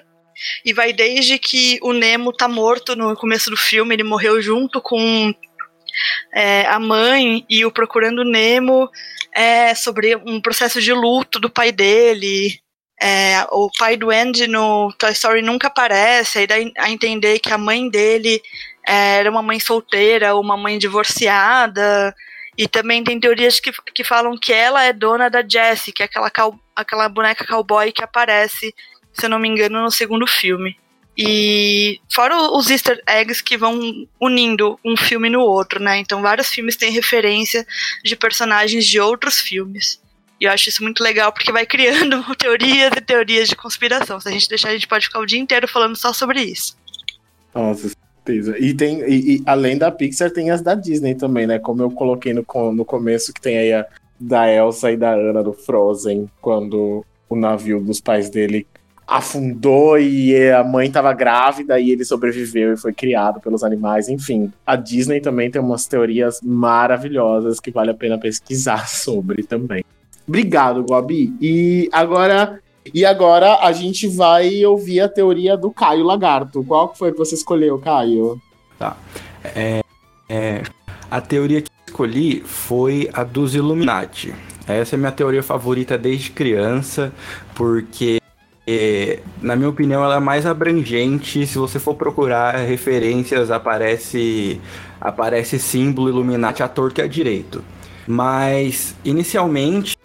E 0.64 0.72
vai 0.72 0.94
desde 0.94 1.38
que 1.38 1.80
o 1.82 1.92
Nemo 1.92 2.32
tá 2.32 2.48
morto 2.48 2.96
no 2.96 3.14
começo 3.16 3.50
do 3.50 3.58
filme, 3.58 3.94
ele 3.94 4.04
morreu 4.04 4.42
junto 4.42 4.82
com 4.82 5.34
é, 6.34 6.66
a 6.66 6.80
mãe 6.80 7.46
e 7.50 7.66
o 7.66 7.72
Procurando 7.72 8.24
Nemo, 8.24 8.90
é, 9.36 9.76
sobre 9.76 10.16
um 10.16 10.40
processo 10.40 10.82
de 10.82 10.94
luto 10.94 11.40
do 11.40 11.50
pai 11.50 11.74
dele, 11.74 12.60
é, 13.02 13.46
o 13.52 13.70
pai 13.78 13.96
do 13.96 14.12
Andy 14.12 14.48
no 14.48 14.92
Toy 14.98 15.12
Story 15.12 15.42
nunca 15.42 15.68
aparece, 15.68 16.40
aí 16.40 16.48
dá 16.48 16.56
a 16.84 16.90
entender 16.92 17.40
que 17.40 17.54
a 17.54 17.58
mãe 17.58 17.90
dele 17.90 18.42
é, 18.86 19.20
era 19.20 19.32
uma 19.32 19.42
mãe 19.42 19.60
solteira, 19.60 20.36
uma 20.36 20.58
mãe 20.58 20.78
divorciada. 20.78 22.14
E 22.58 22.68
também 22.68 23.02
tem 23.04 23.18
teorias 23.18 23.58
que, 23.60 23.72
que 23.94 24.04
falam 24.04 24.38
que 24.38 24.52
ela 24.52 24.84
é 24.84 24.92
dona 24.92 25.30
da 25.30 25.42
Jessie, 25.48 25.94
que 25.94 26.04
é 26.04 26.06
aquela, 26.06 26.30
cow, 26.30 26.60
aquela 26.76 27.08
boneca 27.08 27.48
cowboy 27.48 27.90
que 27.94 28.04
aparece, 28.04 28.76
se 29.14 29.26
eu 29.26 29.30
não 29.30 29.40
me 29.40 29.48
engano, 29.48 29.82
no 29.82 29.90
segundo 29.90 30.28
filme. 30.28 30.76
E 31.18 32.00
fora 32.14 32.38
os 32.38 32.70
easter 32.70 33.02
eggs 33.08 33.42
que 33.42 33.58
vão 33.58 33.80
unindo 34.20 34.78
um 34.84 34.98
filme 34.98 35.30
no 35.30 35.42
outro, 35.42 35.82
né? 35.82 35.98
Então 36.00 36.22
vários 36.22 36.50
filmes 36.50 36.76
têm 36.76 36.92
referência 36.92 37.66
de 38.04 38.16
personagens 38.16 38.86
de 38.86 39.00
outros 39.00 39.40
filmes. 39.40 40.02
E 40.40 40.46
eu 40.46 40.52
acho 40.52 40.70
isso 40.70 40.82
muito 40.82 41.04
legal 41.04 41.32
porque 41.32 41.52
vai 41.52 41.66
criando 41.66 42.24
teorias 42.36 42.92
e 42.96 43.02
teorias 43.02 43.50
de 43.50 43.56
conspiração. 43.56 44.20
Se 44.20 44.30
a 44.30 44.32
gente 44.32 44.48
deixar, 44.48 44.70
a 44.70 44.74
gente 44.74 44.88
pode 44.88 45.06
ficar 45.06 45.20
o 45.20 45.26
dia 45.26 45.40
inteiro 45.40 45.68
falando 45.68 45.96
só 45.96 46.14
sobre 46.14 46.42
isso. 46.42 46.78
Nossa, 47.54 47.90
certeza. 47.90 48.58
E 48.58 48.74
tem, 48.74 49.02
e, 49.02 49.36
e, 49.36 49.44
além 49.46 49.78
da 49.78 49.92
Pixar, 49.92 50.32
tem 50.32 50.52
as 50.52 50.62
da 50.62 50.76
Disney 50.76 51.16
também, 51.16 51.46
né? 51.46 51.60
Como 51.60 51.82
eu 51.82 51.92
coloquei 51.92 52.34
no, 52.34 52.46
no 52.74 52.86
começo, 52.86 53.34
que 53.34 53.42
tem 53.42 53.58
aí 53.58 53.74
a 53.74 53.86
da 54.20 54.52
Elsa 54.52 54.92
e 54.92 54.98
da 54.98 55.14
Anna 55.14 55.42
do 55.42 55.54
Frozen, 55.54 56.30
quando 56.42 57.06
o 57.30 57.36
navio 57.36 57.80
dos 57.80 58.02
pais 58.02 58.30
dele 58.30 58.68
afundou 59.08 59.98
e 59.98 60.52
a 60.52 60.64
mãe 60.64 60.88
estava 60.88 61.12
grávida 61.14 61.80
e 61.80 61.90
ele 61.90 62.06
sobreviveu 62.06 62.74
e 62.74 62.78
foi 62.78 62.94
criado 62.94 63.40
pelos 63.40 63.64
animais. 63.64 64.08
Enfim, 64.08 64.52
a 64.66 64.76
Disney 64.76 65.20
também 65.20 65.50
tem 65.50 65.62
umas 65.62 65.88
teorias 65.88 66.40
maravilhosas 66.44 67.60
que 67.60 67.72
vale 67.72 67.90
a 67.92 67.96
pena 67.96 68.20
pesquisar 68.20 68.86
sobre 68.90 69.44
também. 69.44 69.84
Obrigado, 70.30 70.84
Gobi. 70.84 71.36
E 71.42 71.90
agora, 71.92 72.62
e 72.94 73.04
agora 73.04 73.58
a 73.64 73.72
gente 73.72 74.08
vai 74.08 74.64
ouvir 74.64 75.02
a 75.02 75.10
teoria 75.10 75.58
do 75.58 75.72
Caio 75.72 76.04
Lagarto. 76.04 76.64
Qual 76.64 76.94
foi 76.94 77.12
que 77.12 77.18
você 77.18 77.34
escolheu, 77.34 77.80
Caio? 77.80 78.40
Tá. 78.78 78.96
É, 79.44 79.84
é, 80.30 80.62
a 81.10 81.20
teoria 81.20 81.64
que 81.64 81.72
escolhi 81.88 82.42
foi 82.46 83.10
a 83.12 83.24
dos 83.24 83.56
Illuminati. 83.56 84.36
Essa 84.68 84.96
é 84.96 84.98
minha 85.00 85.12
teoria 85.12 85.42
favorita 85.42 85.98
desde 85.98 86.30
criança, 86.30 87.12
porque 87.56 88.22
é, 88.68 89.22
na 89.42 89.56
minha 89.56 89.70
opinião, 89.70 90.04
ela 90.04 90.18
é 90.18 90.20
mais 90.20 90.46
abrangente. 90.46 91.48
Se 91.48 91.58
você 91.58 91.80
for 91.80 91.96
procurar 91.96 92.56
referências, 92.58 93.50
aparece 93.50 94.62
aparece 95.02 95.58
símbolo 95.58 96.10
Illuminati 96.10 96.62
à 96.62 96.68
torta 96.68 97.02
e 97.02 97.06
à 97.06 97.08
direito. 97.08 97.64
Mas, 98.06 98.96
inicialmente, 99.04 99.99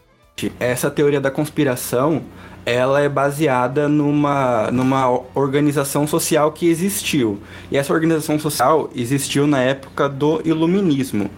essa 0.59 0.91
teoria 0.91 1.20
da 1.20 1.30
conspiração 1.30 2.22
ela 2.66 3.01
é 3.01 3.09
baseada 3.09 3.89
numa, 3.89 4.70
numa 4.70 5.20
organização 5.35 6.07
social 6.07 6.51
que 6.53 6.66
existiu. 6.66 7.39
E 7.70 7.76
essa 7.76 7.93
organização 7.93 8.39
social 8.39 8.91
existiu 8.95 9.47
na 9.47 9.61
época 9.61 10.09
do 10.09 10.41
Iluminismo. 10.45 11.30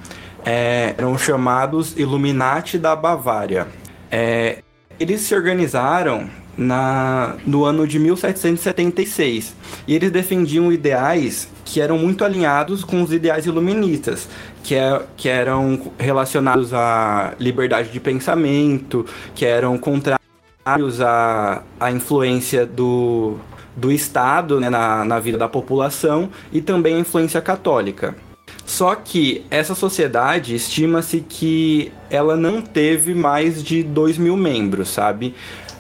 É, 0.44 0.94
eram 0.96 1.18
chamados 1.18 1.98
Illuminati 1.98 2.78
da 2.78 2.94
Bavária. 2.94 3.66
É, 4.10 4.62
eles 5.00 5.22
se 5.22 5.34
organizaram 5.34 6.30
na, 6.56 7.34
no 7.44 7.64
ano 7.64 7.86
de 7.86 7.98
1776 7.98 9.54
e 9.86 9.94
eles 9.94 10.10
defendiam 10.10 10.72
ideais 10.72 11.48
que 11.64 11.80
eram 11.80 11.98
muito 11.98 12.24
alinhados 12.24 12.84
com 12.84 13.02
os 13.02 13.12
ideais 13.12 13.44
iluministas, 13.44 14.28
que, 14.66 14.74
é, 14.74 15.00
que 15.16 15.28
eram 15.28 15.92
relacionados 15.96 16.74
à 16.74 17.34
liberdade 17.38 17.90
de 17.90 18.00
pensamento, 18.00 19.06
que 19.32 19.46
eram 19.46 19.78
contrários 19.78 21.00
à, 21.00 21.62
à 21.78 21.92
influência 21.92 22.66
do, 22.66 23.36
do 23.76 23.92
Estado 23.92 24.58
né, 24.58 24.68
na, 24.68 25.04
na 25.04 25.20
vida 25.20 25.38
da 25.38 25.48
população 25.48 26.28
e 26.50 26.60
também 26.60 26.96
a 26.96 26.98
influência 26.98 27.40
católica. 27.40 28.16
Só 28.64 28.96
que 28.96 29.46
essa 29.52 29.76
sociedade 29.76 30.56
estima-se 30.56 31.20
que 31.20 31.92
ela 32.10 32.36
não 32.36 32.60
teve 32.60 33.14
mais 33.14 33.62
de 33.62 33.84
2 33.84 34.18
mil 34.18 34.36
membros, 34.36 34.88
sabe? 34.88 35.32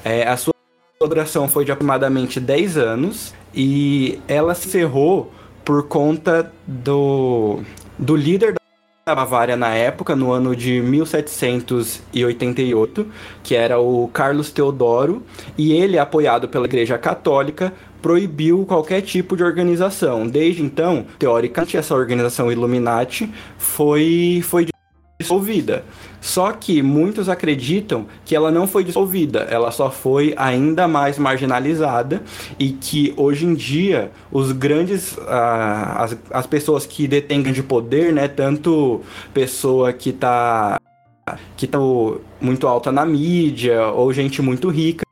É, 0.04 0.28
a 0.28 0.36
sua 0.36 0.54
duração 1.00 1.48
foi 1.48 1.64
de 1.64 1.72
aproximadamente 1.72 2.38
10 2.38 2.76
anos 2.76 3.34
e 3.52 4.20
ela 4.28 4.54
se 4.54 4.68
encerrou 4.68 5.32
por 5.64 5.88
conta 5.88 6.52
do, 6.64 7.58
do 7.98 8.14
líder 8.14 8.54
Bavária 9.14 9.56
na 9.56 9.72
época, 9.72 10.16
no 10.16 10.32
ano 10.32 10.56
de 10.56 10.82
1788, 10.82 13.06
que 13.40 13.54
era 13.54 13.78
o 13.78 14.08
Carlos 14.08 14.50
Teodoro, 14.50 15.22
e 15.56 15.72
ele, 15.72 15.96
apoiado 15.96 16.48
pela 16.48 16.64
Igreja 16.64 16.98
Católica, 16.98 17.72
proibiu 18.02 18.66
qualquer 18.66 19.02
tipo 19.02 19.36
de 19.36 19.44
organização. 19.44 20.26
Desde 20.26 20.60
então, 20.60 21.06
teoricamente, 21.20 21.76
essa 21.76 21.94
organização 21.94 22.50
Illuminati 22.50 23.32
foi, 23.56 24.40
foi 24.42 24.66
dissolvida. 25.20 25.84
Só 26.26 26.50
que 26.50 26.82
muitos 26.82 27.28
acreditam 27.28 28.04
que 28.24 28.34
ela 28.34 28.50
não 28.50 28.66
foi 28.66 28.82
dissolvida, 28.82 29.46
ela 29.48 29.70
só 29.70 29.92
foi 29.92 30.34
ainda 30.36 30.88
mais 30.88 31.20
marginalizada 31.20 32.20
e 32.58 32.72
que 32.72 33.14
hoje 33.16 33.46
em 33.46 33.54
dia 33.54 34.10
os 34.32 34.50
grandes, 34.50 35.16
ah, 35.28 36.02
as, 36.02 36.16
as 36.32 36.44
pessoas 36.44 36.84
que 36.84 37.06
detêm 37.06 37.44
de 37.44 37.62
poder, 37.62 38.12
né, 38.12 38.26
tanto 38.26 39.02
pessoa 39.32 39.92
que 39.92 40.10
está 40.10 40.80
que 41.56 41.68
tá 41.68 41.78
muito 42.40 42.66
alta 42.66 42.90
na 42.90 43.06
mídia 43.06 43.86
ou 43.86 44.12
gente 44.12 44.42
muito 44.42 44.68
rica, 44.68 45.05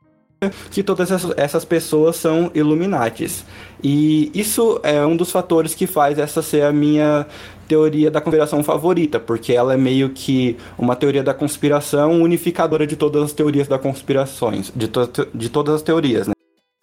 que 0.71 0.83
todas 0.83 1.09
essas 1.37 1.65
pessoas 1.65 2.15
são 2.15 2.51
Illuminatis. 2.53 3.45
E 3.83 4.31
isso 4.33 4.79
é 4.83 5.05
um 5.05 5.15
dos 5.15 5.31
fatores 5.31 5.75
que 5.75 5.87
faz 5.87 6.17
essa 6.17 6.41
ser 6.41 6.63
a 6.63 6.71
minha 6.71 7.25
teoria 7.67 8.11
da 8.11 8.21
conspiração 8.21 8.63
favorita, 8.63 9.19
porque 9.19 9.53
ela 9.53 9.73
é 9.73 9.77
meio 9.77 10.09
que 10.09 10.57
uma 10.77 10.95
teoria 10.95 11.23
da 11.23 11.33
conspiração 11.33 12.21
unificadora 12.21 12.85
de 12.85 12.95
todas 12.95 13.23
as 13.23 13.33
teorias 13.33 13.67
da 13.67 13.79
conspirações, 13.79 14.71
de, 14.75 14.87
to 14.87 15.09
de 15.33 15.49
todas 15.49 15.75
as 15.75 15.81
teorias, 15.81 16.27
né? 16.27 16.33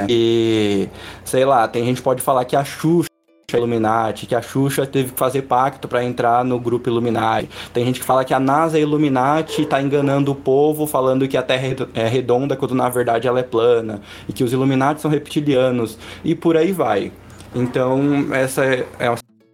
E, 0.09 0.89
sei 1.25 1.45
lá, 1.45 1.69
tem 1.69 1.85
gente 1.85 2.03
pode 2.03 2.21
falar 2.23 2.45
que 2.45 2.57
a 2.57 2.65
Xuxa 2.65 3.12
Illuminati, 3.59 4.27
que 4.27 4.35
a 4.35 4.43
Xuxa 4.43 4.87
teve 4.87 5.13
que 5.13 5.19
fazer 5.19 5.43
pacto 5.43 5.89
para 5.89 6.05
entrar 6.05 6.45
no 6.45 6.59
grupo 6.59 6.89
Illuminati. 6.89 7.49
Tem 7.73 7.85
gente 7.85 8.01
que 8.01 8.07
fala 8.07 8.25
que 8.25 8.35
a 8.35 8.41
NASA 8.41 8.79
é 8.79 8.81
Illuminati 8.81 9.63
e 9.63 9.67
tá 9.67 9.81
enganando 9.81 10.33
o 10.33 10.35
povo, 10.35 10.87
falando 10.87 11.27
que 11.29 11.37
a 11.37 11.43
Terra 11.43 11.75
é 11.95 12.09
redonda 12.09 12.57
quando 12.57 12.75
na 12.75 12.89
verdade 12.89 13.29
ela 13.29 13.41
é 13.41 13.43
plana, 13.43 14.01
e 14.29 14.33
que 14.33 14.45
os 14.45 14.53
Illuminati 14.53 15.01
são 15.01 15.11
reptilianos, 15.11 15.99
e 16.25 16.35
por 16.35 16.57
aí 16.57 16.73
vai. 16.73 17.13
Então, 17.55 18.29
essa 18.33 18.65
é, 18.65 18.87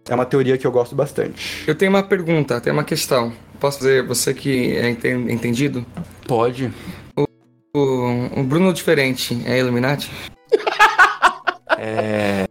é 0.09 0.15
uma 0.15 0.25
teoria 0.25 0.57
que 0.57 0.65
eu 0.65 0.71
gosto 0.71 0.95
bastante. 0.95 1.63
Eu 1.67 1.75
tenho 1.75 1.91
uma 1.91 2.03
pergunta, 2.03 2.59
tenho 2.59 2.75
uma 2.75 2.83
questão. 2.83 3.33
Posso 3.59 3.79
fazer, 3.79 4.03
você 4.05 4.33
que 4.33 4.75
é 4.77 4.89
entendido? 4.89 5.85
Pode. 6.25 6.71
O, 7.15 7.25
o, 7.75 8.39
o 8.39 8.43
Bruno 8.43 8.73
Diferente 8.73 9.41
é 9.45 9.59
Illuminati? 9.59 10.09
é. 11.77 12.48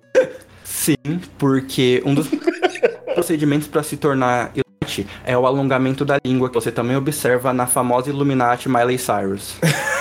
Sim, 0.89 1.21
porque 1.37 2.03
um 2.07 2.15
dos 2.15 2.29
procedimentos 3.15 3.69
para 3.69 3.83
se 3.83 3.99
tornar 3.99 4.53
Illuminati 4.55 5.07
é 5.23 5.37
o 5.37 5.47
alongamento 5.47 6.03
da 6.03 6.17
língua, 6.25 6.49
que 6.49 6.55
você 6.55 6.73
também 6.73 6.97
observa 6.97 7.53
na 7.53 7.67
famosa 7.67 8.09
Illuminati 8.09 8.71
Miley 8.71 8.97
Cyrus. 8.97 9.57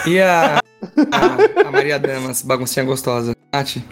E 0.05 0.17
a, 0.21 0.59
a, 1.11 1.67
a 1.67 1.71
Maria 1.71 1.99
Damas, 1.99 2.41
baguncinha 2.41 2.85
gostosa? 2.85 3.33
Illuminati? 3.33 3.85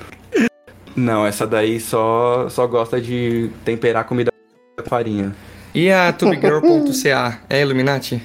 Não, 0.95 1.25
essa 1.25 1.45
daí 1.45 1.81
só, 1.81 2.47
só 2.47 2.65
gosta 2.65 3.01
de 3.01 3.51
temperar 3.65 4.05
comida 4.05 4.31
com 4.77 4.89
farinha. 4.89 5.35
E 5.73 5.91
a 5.91 6.13
tubegirl.ca 6.13 7.41
é 7.49 7.61
Illuminati? 7.61 8.23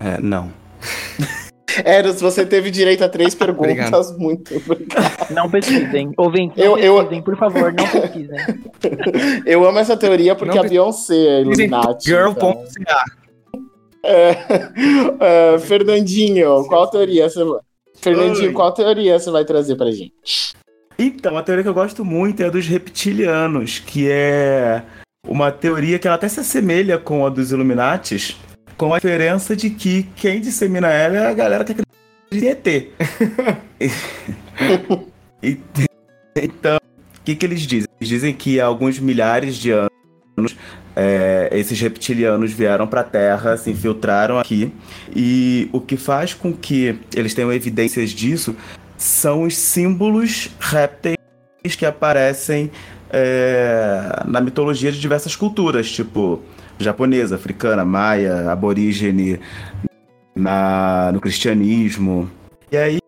É, 0.00 0.20
não. 0.20 0.52
Eros, 1.84 2.20
você 2.20 2.44
teve 2.46 2.70
direito 2.70 3.04
a 3.04 3.08
três 3.08 3.34
perguntas. 3.36 4.10
Obrigado. 4.10 4.18
Muito 4.18 4.56
obrigado. 4.56 5.30
Não 5.30 5.50
pesquisem. 5.50 6.12
Ouvem, 6.16 6.52
não 6.56 6.78
eu, 6.78 6.94
pesquisem, 6.94 7.18
eu... 7.18 7.22
por 7.24 7.36
favor, 7.36 7.72
não 7.72 7.86
pesquisem. 7.88 8.36
eu 9.46 9.66
amo 9.66 9.78
essa 9.78 9.96
teoria 9.96 10.34
porque 10.34 10.56
não 10.56 10.64
a 10.64 10.68
Beyoncé 10.68 11.14
é 11.14 11.40
Illuminati. 11.42 12.08
Girl.ca. 12.08 12.40
Então. 12.40 12.64
É, 14.04 14.36
é, 15.54 15.58
Fernandinho, 15.58 16.64
qual 16.68 16.88
teoria 16.88 17.28
você 17.28 17.42
vai... 17.42 17.60
Fernandinho, 17.96 18.48
Oi. 18.48 18.52
qual 18.52 18.72
teoria 18.72 19.18
você 19.18 19.30
vai 19.30 19.44
trazer 19.44 19.74
pra 19.74 19.90
gente? 19.90 20.54
Então, 20.98 21.36
a 21.36 21.42
teoria 21.42 21.62
que 21.62 21.68
eu 21.68 21.74
gosto 21.74 22.04
muito 22.04 22.42
é 22.42 22.46
a 22.46 22.50
dos 22.50 22.66
reptilianos, 22.66 23.80
que 23.80 24.08
é 24.08 24.82
uma 25.26 25.50
teoria 25.50 25.98
que 25.98 26.06
ela 26.06 26.16
até 26.16 26.28
se 26.28 26.40
assemelha 26.40 26.98
com 26.98 27.26
a 27.26 27.28
dos 27.28 27.52
Illuminatis, 27.52 28.36
com 28.76 28.92
a 28.92 28.98
diferença 28.98 29.56
de 29.56 29.70
que 29.70 30.04
quem 30.16 30.40
dissemina 30.40 30.88
ela 30.88 31.16
é 31.16 31.26
a 31.26 31.34
galera 31.34 31.64
que 31.64 31.72
acredita 31.72 31.90
em 32.32 32.46
ET. 32.48 32.66
então, 36.36 36.76
o 36.76 37.20
que, 37.24 37.34
que 37.34 37.46
eles 37.46 37.62
dizem? 37.62 37.88
Eles 38.00 38.08
dizem 38.08 38.34
que 38.34 38.60
há 38.60 38.66
alguns 38.66 38.98
milhares 38.98 39.56
de 39.56 39.70
anos 39.70 40.56
é, 40.94 41.48
esses 41.52 41.78
reptilianos 41.78 42.52
vieram 42.52 42.86
para 42.86 43.02
a 43.02 43.04
Terra, 43.04 43.56
se 43.56 43.70
infiltraram 43.70 44.38
aqui, 44.38 44.72
e 45.14 45.68
o 45.72 45.80
que 45.80 45.96
faz 45.96 46.32
com 46.32 46.52
que 46.52 46.98
eles 47.14 47.34
tenham 47.34 47.52
evidências 47.52 48.10
disso 48.10 48.56
são 48.96 49.42
os 49.42 49.56
símbolos 49.56 50.50
répteis 50.58 51.16
que 51.76 51.84
aparecem 51.84 52.70
é, 53.10 54.22
na 54.26 54.40
mitologia 54.40 54.90
de 54.90 54.98
diversas 54.98 55.36
culturas, 55.36 55.90
tipo 55.90 56.42
japonesa, 56.78 57.36
africana, 57.36 57.84
maia, 57.84 58.50
aborígene, 58.50 59.40
na, 60.34 61.10
no 61.12 61.20
cristianismo. 61.20 62.30
E 62.70 62.76
aí 62.76 62.98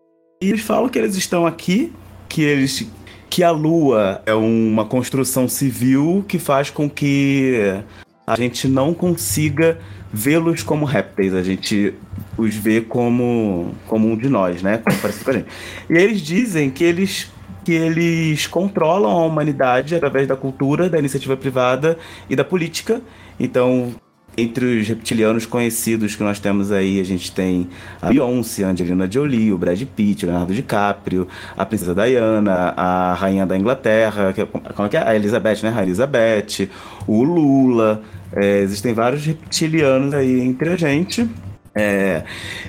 eles 0.41 0.61
falam 0.61 0.89
que 0.89 0.97
eles 0.97 1.15
estão 1.15 1.45
aqui, 1.45 1.93
que 2.27 2.41
eles 2.41 2.87
que 3.29 3.43
a 3.43 3.51
lua 3.51 4.23
é 4.25 4.33
uma 4.33 4.85
construção 4.85 5.47
civil 5.47 6.25
que 6.27 6.39
faz 6.39 6.71
com 6.71 6.89
que 6.89 7.79
a 8.25 8.35
gente 8.35 8.67
não 8.67 8.93
consiga 8.93 9.77
vê-los 10.11 10.63
como 10.63 10.83
répteis, 10.83 11.35
a 11.35 11.43
gente 11.43 11.93
os 12.35 12.55
vê 12.55 12.81
como, 12.81 13.75
como 13.85 14.07
um 14.07 14.17
de 14.17 14.27
nós, 14.29 14.63
né? 14.63 14.79
Como 14.79 14.97
com 14.99 15.29
a 15.29 15.33
gente. 15.33 15.45
E 15.89 15.93
eles 15.93 16.21
dizem 16.21 16.71
que 16.71 16.83
eles 16.83 17.31
que 17.63 17.73
eles 17.73 18.47
controlam 18.47 19.11
a 19.11 19.25
humanidade 19.25 19.93
através 19.93 20.27
da 20.27 20.35
cultura, 20.35 20.89
da 20.89 20.97
iniciativa 20.97 21.37
privada 21.37 21.99
e 22.29 22.35
da 22.35 22.43
política. 22.43 23.01
Então, 23.39 23.93
entre 24.37 24.79
os 24.79 24.87
reptilianos 24.87 25.45
conhecidos 25.45 26.15
que 26.15 26.23
nós 26.23 26.39
temos 26.39 26.71
aí, 26.71 26.99
a 26.99 27.03
gente 27.03 27.31
tem 27.31 27.69
a 28.01 28.09
Beyoncé, 28.09 28.63
a 28.63 28.69
Angelina 28.69 29.09
Jolie, 29.09 29.51
o 29.51 29.57
Brad 29.57 29.81
Pitt, 29.83 30.25
o 30.25 30.29
Leonardo 30.29 30.53
DiCaprio, 30.53 31.27
a 31.57 31.65
Princesa 31.65 31.93
Diana, 31.93 32.73
a 32.75 33.13
Rainha 33.13 33.45
da 33.45 33.57
Inglaterra, 33.57 34.33
que, 34.33 34.41
é, 34.41 34.45
como 34.45 34.87
é 34.87 34.89
que 34.89 34.97
é? 34.97 35.07
A 35.07 35.15
Elizabeth, 35.15 35.63
né? 35.63 35.73
A 35.75 35.83
Elizabeth, 35.83 36.69
o 37.07 37.23
Lula. 37.23 38.01
É, 38.31 38.59
existem 38.59 38.93
vários 38.93 39.25
reptilianos 39.25 40.13
aí 40.13 40.39
entre 40.39 40.69
a 40.69 40.75
gente. 40.75 41.27
É, 41.73 42.23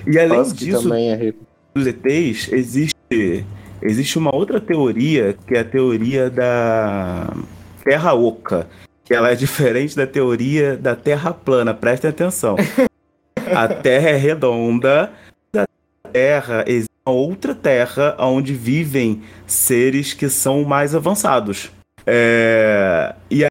e 0.07 0.17
além 0.17 0.43
disso, 0.53 0.83
também 0.83 1.11
é 1.11 1.33
dos 1.73 1.87
ETs, 1.87 2.51
existe, 2.51 3.45
existe 3.81 4.17
uma 4.17 4.35
outra 4.35 4.59
teoria, 4.59 5.35
que 5.47 5.55
é 5.55 5.59
a 5.59 5.63
teoria 5.63 6.29
da 6.29 7.31
Terra 7.83 8.13
Oca 8.13 8.67
que 9.11 9.15
ela 9.15 9.29
é 9.29 9.35
diferente 9.35 9.93
da 9.93 10.07
teoria 10.07 10.77
da 10.77 10.95
Terra 10.95 11.33
plana. 11.33 11.73
Prestem 11.73 12.09
atenção. 12.09 12.55
A 13.53 13.67
Terra 13.67 14.11
é 14.11 14.15
redonda. 14.15 15.11
A 15.53 15.65
Terra 16.13 16.63
existe 16.65 16.93
uma 17.05 17.13
outra 17.13 17.53
Terra 17.53 18.15
onde 18.17 18.53
vivem 18.53 19.21
seres 19.45 20.13
que 20.13 20.29
são 20.29 20.63
mais 20.63 20.95
avançados. 20.95 21.73
É... 22.07 23.13
E 23.29 23.43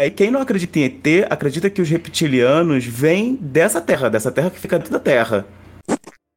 aí, 0.00 0.10
quem 0.10 0.30
não 0.30 0.40
acredita 0.40 0.78
em 0.78 0.84
ET, 0.84 1.30
acredita 1.30 1.68
que 1.68 1.82
os 1.82 1.90
reptilianos 1.90 2.86
vêm 2.86 3.36
dessa 3.36 3.82
Terra, 3.82 4.08
dessa 4.08 4.32
Terra 4.32 4.48
que 4.48 4.58
fica 4.58 4.78
dentro 4.78 4.94
da 4.94 4.98
Terra. 4.98 5.44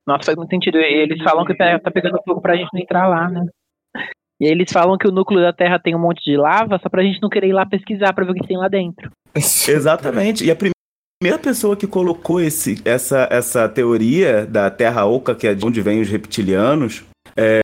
Nossa, 0.06 0.26
faz 0.26 0.38
muito 0.38 0.50
sentido. 0.50 0.80
Eles 0.80 1.24
falam 1.24 1.46
que 1.46 1.56
tá 1.56 1.80
pegando 1.94 2.22
fogo 2.28 2.42
pra 2.42 2.58
gente 2.58 2.74
não 2.74 2.82
entrar 2.82 3.08
lá, 3.08 3.30
né? 3.30 3.46
E 4.40 4.46
aí 4.46 4.52
eles 4.52 4.72
falam 4.72 4.98
que 4.98 5.08
o 5.08 5.12
núcleo 5.12 5.42
da 5.42 5.54
Terra 5.54 5.80
tem 5.80 5.96
um 5.96 6.00
monte 6.00 6.24
de 6.24 6.38
lava, 6.38 6.80
só 6.82 6.90
pra 6.90 7.04
gente 7.04 7.22
não 7.22 7.30
querer 7.30 7.48
ir 7.48 7.54
lá 7.54 7.66
pesquisar 7.66 8.14
pra 8.14 8.26
ver 8.26 8.32
o 8.32 8.36
que 8.36 8.48
tem 8.48 8.58
lá 8.58 8.68
dentro. 8.68 9.10
Exatamente. 9.34 10.44
E 10.44 10.52
a 10.52 10.56
primeira 10.56 11.42
pessoa 11.42 11.76
que 11.76 11.88
colocou 11.88 12.42
esse, 12.42 12.82
essa, 12.84 13.28
essa 13.32 13.70
teoria 13.70 14.46
da 14.46 14.70
Terra 14.70 15.06
Oca, 15.06 15.34
que 15.34 15.48
é 15.48 15.54
de 15.54 15.66
onde 15.66 15.82
vêm 15.82 16.02
os 16.02 16.10
reptilianos, 16.10 17.04
é, 17.36 17.60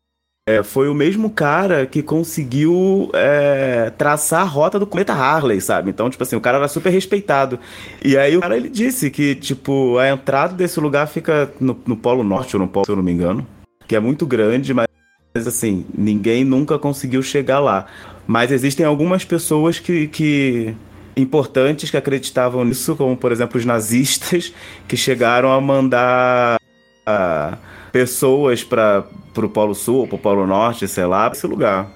é, 0.48 0.64
foi 0.64 0.90
o 0.90 0.94
mesmo 0.94 1.30
cara 1.30 1.86
que 1.86 2.02
conseguiu 2.02 3.12
é, 3.14 3.92
traçar 3.98 4.42
a 4.42 4.46
rota 4.46 4.80
do 4.80 4.88
cometa 4.88 5.14
Harley, 5.14 5.62
sabe? 5.62 5.90
Então, 5.90 6.10
tipo 6.10 6.24
assim, 6.24 6.36
o 6.36 6.42
cara 6.42 6.58
era 6.58 6.68
super 6.68 6.90
respeitado. 6.90 7.60
E 8.04 8.18
aí 8.18 8.36
o 8.36 8.42
cara 8.42 8.58
ele 8.58 8.70
disse 8.70 9.12
que, 9.12 9.36
tipo, 9.36 9.98
a 9.98 10.10
entrada 10.10 10.54
desse 10.54 10.80
lugar 10.80 11.08
fica 11.08 11.52
no, 11.60 11.80
no 11.86 11.96
Polo 11.96 12.24
Norte, 12.24 12.56
ou 12.56 12.62
no 12.62 12.68
Polo, 12.68 12.86
se 12.86 12.92
eu 12.92 12.96
não 12.96 13.04
me 13.04 13.12
engano. 13.12 13.46
Que 13.88 13.96
é 13.96 14.00
muito 14.00 14.26
grande, 14.26 14.74
mas 14.74 14.88
mas 15.34 15.48
assim, 15.48 15.86
ninguém 15.96 16.44
nunca 16.44 16.78
conseguiu 16.78 17.24
chegar 17.24 17.60
lá. 17.60 17.86
Mas 18.28 18.52
existem 18.52 18.86
algumas 18.86 19.24
pessoas 19.26 19.80
que, 19.80 20.08
que 20.08 20.76
importantes 21.16 21.90
que 21.90 21.98
acreditavam 21.98 22.64
nisso, 22.64 22.96
como 22.96 23.16
por 23.16 23.32
exemplo 23.32 23.58
os 23.58 23.66
nazistas, 23.66 24.54
que 24.88 24.98
chegaram 24.98 25.52
a 25.52 25.60
mandar 25.60 26.60
uh, 27.08 27.58
pessoas 27.92 28.64
para 28.64 29.06
o 29.36 29.50
Polo 29.50 29.76
Sul 29.76 30.00
ou 30.00 30.08
para 30.08 30.16
o 30.16 30.20
Polo 30.20 30.48
Norte, 30.48 30.88
sei 30.88 31.06
lá, 31.06 31.30
para 31.30 31.38
esse 31.38 31.48
lugar. 31.48 31.90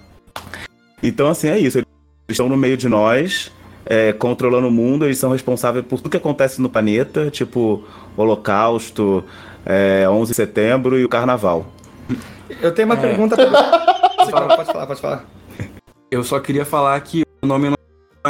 Então, 1.03 1.29
assim, 1.29 1.49
é 1.49 1.59
isso. 1.59 1.77
Eles 1.77 1.87
estão 2.29 2.49
no 2.49 2.57
meio 2.57 2.77
de 2.77 2.89
nós, 2.89 3.51
é, 3.85 4.11
controlando 4.13 4.67
o 4.67 4.71
mundo, 4.71 5.05
eles 5.05 5.17
são 5.17 5.31
responsáveis 5.31 5.85
por 5.85 5.97
tudo 5.97 6.09
que 6.09 6.17
acontece 6.17 6.61
no 6.61 6.69
planeta, 6.69 7.29
tipo 7.29 7.83
Holocausto, 8.17 9.23
é, 9.65 10.07
11 10.09 10.31
de 10.31 10.35
setembro 10.35 10.97
e 10.97 11.05
o 11.05 11.09
Carnaval. 11.09 11.74
Eu 12.61 12.73
tenho 12.73 12.87
uma 12.87 12.95
é. 12.95 13.01
pergunta 13.01 13.35
pra 13.35 13.45
você. 13.45 14.31
pode 14.31 14.71
falar, 14.71 14.87
pode 14.87 15.01
falar. 15.01 15.25
Eu 16.11 16.23
só 16.23 16.39
queria 16.39 16.65
falar 16.65 16.99
que 17.01 17.23
o 17.41 17.47
nome 17.47 17.69
não 17.69 17.77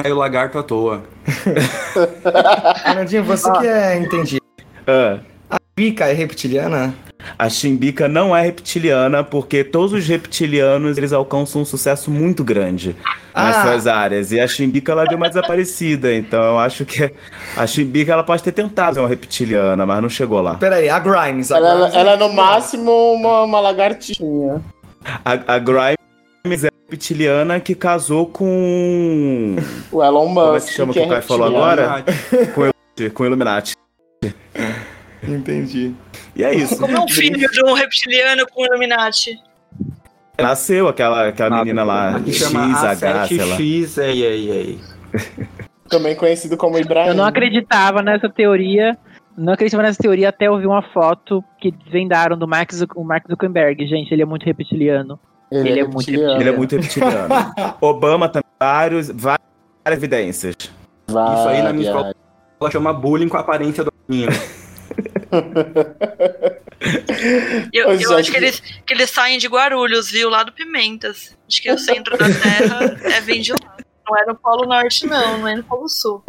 é 0.04 0.12
o 0.12 0.16
lagarto 0.16 0.58
à 0.58 0.64
toa. 0.64 1.04
Fernandinho, 2.84 3.24
você 3.24 3.50
ah. 3.50 3.60
que 3.60 3.68
é 3.68 3.98
entendido. 3.98 4.46
Ah. 4.88 5.20
A 5.50 5.58
pica 5.76 6.08
é 6.08 6.14
reptiliana? 6.14 6.94
A 7.38 7.50
Chimbica 7.50 8.08
não 8.08 8.36
é 8.36 8.42
reptiliana, 8.42 9.24
porque 9.24 9.64
todos 9.64 9.94
os 9.94 10.08
reptilianos 10.08 10.98
eles 10.98 11.12
alcançam 11.14 11.62
um 11.62 11.66
sucesso 11.66 12.10
muito 12.12 12.44
grande 12.44 12.96
Ah. 13.34 13.46
nas 13.46 13.56
suas 13.64 13.88
áreas. 13.88 14.32
E 14.32 14.40
a 14.40 14.48
Chimbica 14.48 14.92
ela 14.92 15.06
deu 15.06 15.18
uma 15.18 15.28
desaparecida. 15.28 16.14
Então 16.14 16.42
eu 16.44 16.60
acho 16.60 16.86
que 16.86 17.12
a 17.58 17.68
Chimbica 17.68 18.14
ela 18.14 18.24
pode 18.24 18.44
ter 18.44 18.52
tentado 18.52 18.96
ser 18.96 19.00
uma 19.00 19.10
reptiliana, 19.10 19.86
mas 19.86 20.02
não 20.02 20.10
chegou 20.10 20.42
lá. 20.42 20.56
Peraí, 20.56 20.90
a 20.90 21.00
Grimes. 21.00 21.52
A 21.52 21.58
Ela, 21.58 21.74
Grimes 21.76 21.96
ela 21.96 22.12
é 22.14 22.18
no 22.18 22.32
máximo 22.34 22.92
uma, 23.14 23.44
uma 23.44 23.60
lagartixinha. 23.60 24.62
A, 25.24 25.56
a 25.56 25.60
Grimes 25.60 26.64
é 26.64 26.70
reptiliana 26.90 27.60
que 27.60 27.74
casou 27.76 28.28
com. 28.28 29.56
O 29.92 30.04
Elon 30.04 30.28
Musk. 30.28 30.36
Como 30.46 30.56
é 30.56 30.60
que 30.60 30.72
chama 30.72 30.94
que 30.94 31.00
o 31.00 31.08
Caio 31.10 31.22
falou 31.24 31.48
agora? 31.48 32.04
com 33.14 33.24
o 33.24 33.26
Illuminati. 33.26 33.74
Entendi. 35.28 35.94
E 36.36 36.44
é 36.44 36.54
isso. 36.54 36.78
Como 36.78 36.96
é 36.96 37.00
um 37.00 37.08
filho 37.08 37.50
de 37.50 37.64
um 37.64 37.74
reptiliano 37.74 38.46
com 38.52 38.66
Illuminati? 38.66 39.40
Nasceu 40.40 40.88
aquela, 40.88 41.30
aquela 41.30 41.60
menina 41.60 41.84
lá, 41.84 42.20
XH, 42.20 42.34
chama 42.34 42.96
sei 42.96 43.38
lá. 43.38 43.58
A7X, 43.58 44.04
ei, 44.04 44.24
ei, 44.24 44.50
ei. 44.50 44.80
Também 45.90 46.16
conhecido 46.16 46.58
como 46.58 46.78
Ibrahim. 46.78 47.10
Eu 47.10 47.16
não 47.16 47.26
acreditava 47.26 48.02
nessa 48.02 48.30
teoria. 48.30 48.98
Não 49.38 49.54
acreditava 49.54 49.84
nessa 49.84 50.02
teoria 50.02 50.30
até 50.30 50.48
eu 50.48 50.58
vi 50.58 50.66
uma 50.66 50.82
foto 50.82 51.44
que 51.60 51.72
desvendaram 51.72 52.38
do 52.38 52.48
Mark, 52.48 52.72
o 52.96 53.04
Mark 53.04 53.28
Zuckerberg. 53.30 53.86
Gente, 53.88 54.14
ele 54.14 54.22
é 54.22 54.26
muito 54.26 54.46
reptiliano. 54.46 55.20
Ele, 55.52 55.70
Ele 55.70 55.80
é, 55.80 55.84
é 55.84 55.86
muito 55.86 55.98
reptiliano. 55.98 56.42
Ele 56.42 56.50
é 56.50 56.52
muito 56.52 56.76
reptiliano. 56.76 57.30
Obama 57.80 58.28
também, 58.28 58.50
vários, 58.60 59.10
várias 59.10 59.40
evidências. 59.88 60.56
Isso 61.08 61.48
aí 61.48 61.62
na 61.62 61.72
minha 61.72 61.88
escola 61.88 62.16
ela 62.60 62.72
chama 62.72 62.94
bullying 62.94 63.28
com 63.28 63.38
a 63.38 63.42
aparência 63.42 63.84
do 63.84 63.94
menino. 64.08 64.32
Eu, 67.74 67.86
eu 67.86 67.92
acho 67.92 68.14
acho 68.16 68.32
que 68.32 68.38
que- 68.38 68.44
eles, 68.46 68.60
que 68.86 68.94
eles 68.94 69.10
saem 69.10 69.38
de 69.38 69.48
Guarulhos, 69.48 70.10
viu? 70.12 70.30
Lá 70.30 70.44
do 70.44 70.52
Pimentas. 70.52 71.36
Acho 71.48 71.62
que 71.62 71.72
o 71.72 71.78
centro 71.78 72.18
da 72.18 72.26
Terra 72.26 72.98
é 73.04 73.22
vem 73.22 73.42
de 73.42 73.52
lá. 73.52 73.78
Não 74.08 74.18
é 74.18 74.26
no 74.26 74.36
Polo 74.36 74.66
Norte, 74.68 75.06
não. 75.08 75.40
Não 75.40 75.48
é 75.48 75.56
no 75.56 75.64
Polo 75.64 75.90
Sul. 75.90 76.24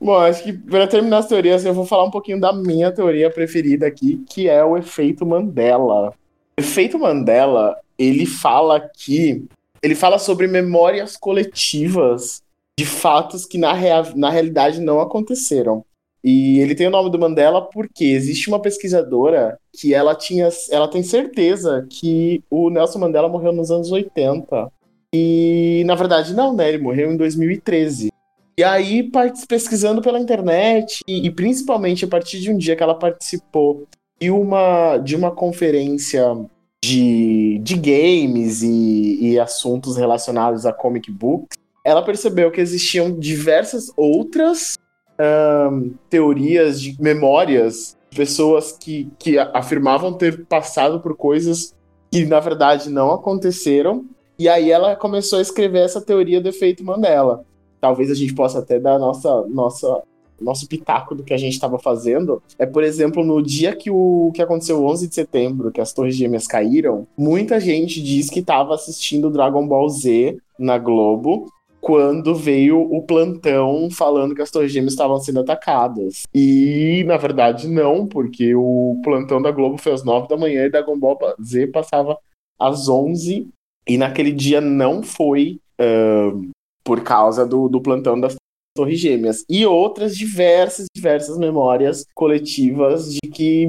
Bom, 0.00 0.16
acho 0.20 0.44
que 0.44 0.52
para 0.52 0.86
terminar 0.86 1.18
as 1.18 1.26
teorias, 1.26 1.64
eu 1.64 1.74
vou 1.74 1.84
falar 1.84 2.04
um 2.04 2.10
pouquinho 2.10 2.40
da 2.40 2.52
minha 2.52 2.92
teoria 2.92 3.30
preferida 3.30 3.86
aqui, 3.86 4.24
que 4.30 4.48
é 4.48 4.64
o 4.64 4.76
efeito 4.76 5.26
Mandela. 5.26 6.10
O 6.56 6.60
efeito 6.60 6.98
Mandela, 6.98 7.76
ele 7.98 8.24
fala 8.26 8.80
que 8.96 9.44
ele 9.82 9.94
fala 9.94 10.18
sobre 10.18 10.46
memórias 10.46 11.16
coletivas 11.16 12.42
de 12.78 12.84
fatos 12.86 13.44
que 13.44 13.58
na, 13.58 13.72
rea- 13.72 14.12
na 14.14 14.30
realidade 14.30 14.80
não 14.80 15.00
aconteceram. 15.00 15.84
E 16.22 16.58
ele 16.60 16.74
tem 16.74 16.88
o 16.88 16.90
nome 16.90 17.10
do 17.10 17.18
Mandela 17.18 17.62
porque 17.62 18.04
existe 18.04 18.48
uma 18.48 18.60
pesquisadora 18.60 19.58
que 19.72 19.94
ela 19.94 20.14
tinha, 20.14 20.48
ela 20.70 20.88
tem 20.88 21.02
certeza 21.02 21.86
que 21.88 22.42
o 22.50 22.70
Nelson 22.70 22.98
Mandela 22.98 23.28
morreu 23.28 23.52
nos 23.52 23.70
anos 23.70 23.92
80. 23.92 24.70
E 25.14 25.82
na 25.86 25.94
verdade 25.94 26.34
não, 26.34 26.54
né? 26.54 26.68
Ele 26.68 26.78
morreu 26.78 27.12
em 27.12 27.16
2013. 27.16 28.10
E 28.58 28.64
aí, 28.64 29.08
pesquisando 29.48 30.02
pela 30.02 30.18
internet, 30.18 31.00
e, 31.06 31.24
e 31.26 31.30
principalmente 31.30 32.04
a 32.04 32.08
partir 32.08 32.40
de 32.40 32.50
um 32.50 32.58
dia 32.58 32.74
que 32.74 32.82
ela 32.82 32.94
participou 32.94 33.86
de 34.20 34.32
uma, 34.32 34.98
de 34.98 35.14
uma 35.14 35.30
conferência 35.30 36.36
de, 36.82 37.60
de 37.62 37.74
games 37.76 38.62
e, 38.62 39.18
e 39.20 39.38
assuntos 39.38 39.96
relacionados 39.96 40.66
a 40.66 40.72
comic 40.72 41.08
books, 41.08 41.56
ela 41.84 42.02
percebeu 42.02 42.50
que 42.50 42.60
existiam 42.60 43.16
diversas 43.16 43.92
outras 43.96 44.76
ahn, 45.18 45.90
teorias 46.08 46.80
de 46.80 46.96
memórias 47.00 47.96
de 48.10 48.16
pessoas 48.16 48.72
que, 48.72 49.10
que 49.18 49.38
afirmavam 49.38 50.12
ter 50.12 50.46
passado 50.46 51.00
por 51.00 51.16
coisas 51.16 51.74
que 52.10 52.24
na 52.24 52.40
verdade 52.40 52.88
não 52.88 53.12
aconteceram. 53.12 54.04
E 54.38 54.48
aí 54.48 54.70
ela 54.70 54.96
começou 54.96 55.38
a 55.38 55.42
escrever 55.42 55.80
essa 55.80 56.00
teoria 56.00 56.40
do 56.40 56.48
efeito 56.48 56.84
Mandela 56.84 57.44
talvez 57.80 58.10
a 58.10 58.14
gente 58.14 58.34
possa 58.34 58.58
até 58.60 58.78
dar 58.78 58.98
nossa, 58.98 59.46
nossa, 59.48 60.02
nosso 60.40 60.68
pitaco 60.68 61.14
do 61.14 61.22
que 61.22 61.34
a 61.34 61.38
gente 61.38 61.54
estava 61.54 61.78
fazendo. 61.78 62.42
É, 62.58 62.66
por 62.66 62.82
exemplo, 62.82 63.24
no 63.24 63.42
dia 63.42 63.74
que 63.74 63.90
o 63.90 64.30
que 64.34 64.42
aconteceu 64.42 64.84
11 64.84 65.08
de 65.08 65.14
setembro, 65.14 65.70
que 65.70 65.80
as 65.80 65.92
Torres 65.92 66.16
Gêmeas 66.16 66.46
caíram, 66.46 67.06
muita 67.16 67.60
gente 67.60 68.02
diz 68.02 68.28
que 68.28 68.40
estava 68.40 68.74
assistindo 68.74 69.30
Dragon 69.30 69.66
Ball 69.66 69.88
Z 69.88 70.38
na 70.58 70.78
Globo 70.78 71.46
quando 71.88 72.34
veio 72.34 72.82
o 72.82 73.00
plantão 73.00 73.88
falando 73.90 74.34
que 74.34 74.42
as 74.42 74.50
Torres 74.50 74.70
Gêmeas 74.70 74.92
estavam 74.92 75.18
sendo 75.18 75.40
atacadas. 75.40 76.24
E, 76.34 77.02
na 77.06 77.16
verdade, 77.16 77.66
não, 77.66 78.06
porque 78.06 78.54
o 78.54 79.00
plantão 79.02 79.40
da 79.40 79.50
Globo 79.50 79.78
foi 79.78 79.92
às 79.92 80.04
9 80.04 80.28
da 80.28 80.36
manhã 80.36 80.66
e 80.66 80.70
Dragon 80.70 80.98
Ball 80.98 81.18
Z 81.42 81.68
passava 81.68 82.18
às 82.60 82.90
11 82.90 83.48
e 83.88 83.96
naquele 83.96 84.32
dia 84.32 84.60
não 84.60 85.02
foi 85.02 85.60
ahn, 85.80 86.50
por 86.84 87.02
causa 87.02 87.46
do, 87.46 87.70
do 87.70 87.80
plantão 87.80 88.20
das 88.20 88.36
Torres 88.76 89.00
Gêmeas. 89.00 89.46
E 89.48 89.64
outras 89.64 90.14
diversas, 90.14 90.88
diversas 90.94 91.38
memórias 91.38 92.04
coletivas 92.14 93.14
de 93.14 93.30
que 93.32 93.66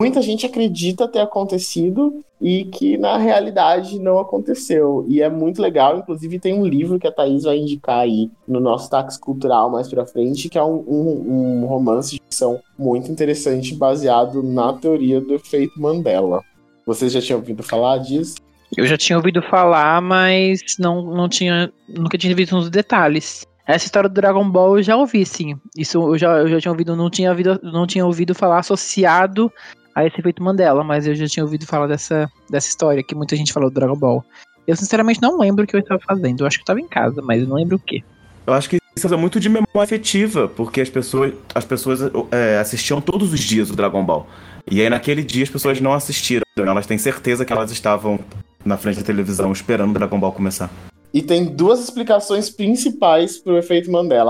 muita 0.00 0.22
gente 0.22 0.46
acredita 0.46 1.08
ter 1.08 1.18
acontecido 1.18 2.24
e 2.40 2.66
que 2.66 2.96
na 2.96 3.16
realidade 3.16 3.98
não 3.98 4.20
aconteceu. 4.20 5.04
E 5.08 5.20
é 5.20 5.28
muito 5.28 5.60
legal, 5.60 5.98
inclusive 5.98 6.38
tem 6.38 6.54
um 6.54 6.64
livro 6.64 7.00
que 7.00 7.08
a 7.08 7.10
Thaís 7.10 7.42
vai 7.42 7.58
indicar 7.58 7.98
aí 7.98 8.30
no 8.46 8.60
nosso 8.60 8.88
táxi 8.88 9.18
cultural 9.18 9.68
mais 9.68 9.88
pra 9.88 10.06
frente, 10.06 10.48
que 10.48 10.56
é 10.56 10.62
um, 10.62 10.84
um, 10.86 11.62
um 11.62 11.66
romance 11.66 12.12
de 12.12 12.22
ficção 12.22 12.60
muito 12.78 13.10
interessante, 13.10 13.74
baseado 13.74 14.40
na 14.40 14.72
teoria 14.72 15.20
do 15.20 15.34
efeito 15.34 15.80
Mandela. 15.80 16.44
Vocês 16.86 17.10
já 17.10 17.20
tinham 17.20 17.40
ouvido 17.40 17.64
falar 17.64 17.98
disso? 17.98 18.36
Eu 18.76 18.86
já 18.86 18.96
tinha 18.96 19.16
ouvido 19.16 19.42
falar, 19.42 20.00
mas 20.00 20.60
não, 20.78 21.02
não 21.02 21.28
tinha. 21.28 21.72
Nunca 21.88 22.16
tinha 22.16 22.36
visto 22.36 22.54
nos 22.54 22.70
detalhes. 22.70 23.44
Essa 23.66 23.86
história 23.86 24.08
do 24.08 24.14
Dragon 24.14 24.48
Ball 24.48 24.78
eu 24.78 24.82
já 24.82 24.96
ouvi, 24.96 25.26
sim. 25.26 25.58
Isso 25.76 25.98
eu 25.98 26.16
já, 26.16 26.38
eu 26.38 26.48
já 26.48 26.60
tinha 26.60 26.72
ouvido, 26.72 26.94
não 26.94 27.10
tinha 27.10 27.30
ouvido, 27.30 27.58
não 27.62 27.86
tinha 27.86 28.06
ouvido 28.06 28.34
falar 28.34 28.60
associado 28.60 29.52
a 29.98 30.06
esse 30.06 30.20
efeito 30.20 30.42
Mandela, 30.42 30.84
mas 30.84 31.08
eu 31.08 31.14
já 31.14 31.26
tinha 31.26 31.44
ouvido 31.44 31.66
falar 31.66 31.88
dessa, 31.88 32.30
dessa 32.48 32.68
história 32.68 33.02
que 33.02 33.16
muita 33.16 33.34
gente 33.34 33.52
falou 33.52 33.68
do 33.68 33.74
Dragon 33.74 33.96
Ball. 33.96 34.24
Eu 34.64 34.76
sinceramente 34.76 35.20
não 35.20 35.36
lembro 35.36 35.64
o 35.64 35.66
que 35.66 35.74
eu 35.74 35.80
estava 35.80 36.00
fazendo. 36.00 36.40
Eu 36.40 36.46
acho 36.46 36.56
que 36.56 36.60
eu 36.60 36.64
estava 36.64 36.80
em 36.80 36.86
casa, 36.86 37.20
mas 37.20 37.42
eu 37.42 37.48
não 37.48 37.56
lembro 37.56 37.76
o 37.76 37.80
que. 37.80 38.04
Eu 38.46 38.54
acho 38.54 38.70
que 38.70 38.78
isso 38.96 39.12
é 39.12 39.16
muito 39.16 39.40
de 39.40 39.48
memória 39.48 39.82
afetiva, 39.82 40.46
porque 40.46 40.80
as 40.80 40.88
pessoas, 40.88 41.34
as 41.52 41.64
pessoas 41.64 42.00
é, 42.30 42.58
assistiam 42.58 43.00
todos 43.00 43.32
os 43.32 43.40
dias 43.40 43.70
o 43.70 43.76
Dragon 43.76 44.04
Ball. 44.04 44.28
E 44.70 44.80
aí 44.80 44.88
naquele 44.88 45.24
dia 45.24 45.42
as 45.42 45.50
pessoas 45.50 45.80
não 45.80 45.92
assistiram. 45.92 46.44
Elas 46.56 46.86
têm 46.86 46.96
certeza 46.96 47.44
que 47.44 47.52
elas 47.52 47.72
estavam 47.72 48.20
na 48.64 48.76
frente 48.76 48.98
da 48.98 49.04
televisão 49.04 49.50
esperando 49.50 49.90
o 49.90 49.94
Dragon 49.94 50.20
Ball 50.20 50.32
começar. 50.32 50.70
E 51.12 51.22
tem 51.22 51.44
duas 51.44 51.80
explicações 51.80 52.48
principais 52.48 53.36
para 53.36 53.54
o 53.54 53.58
efeito 53.58 53.90
Mandela. 53.90 54.27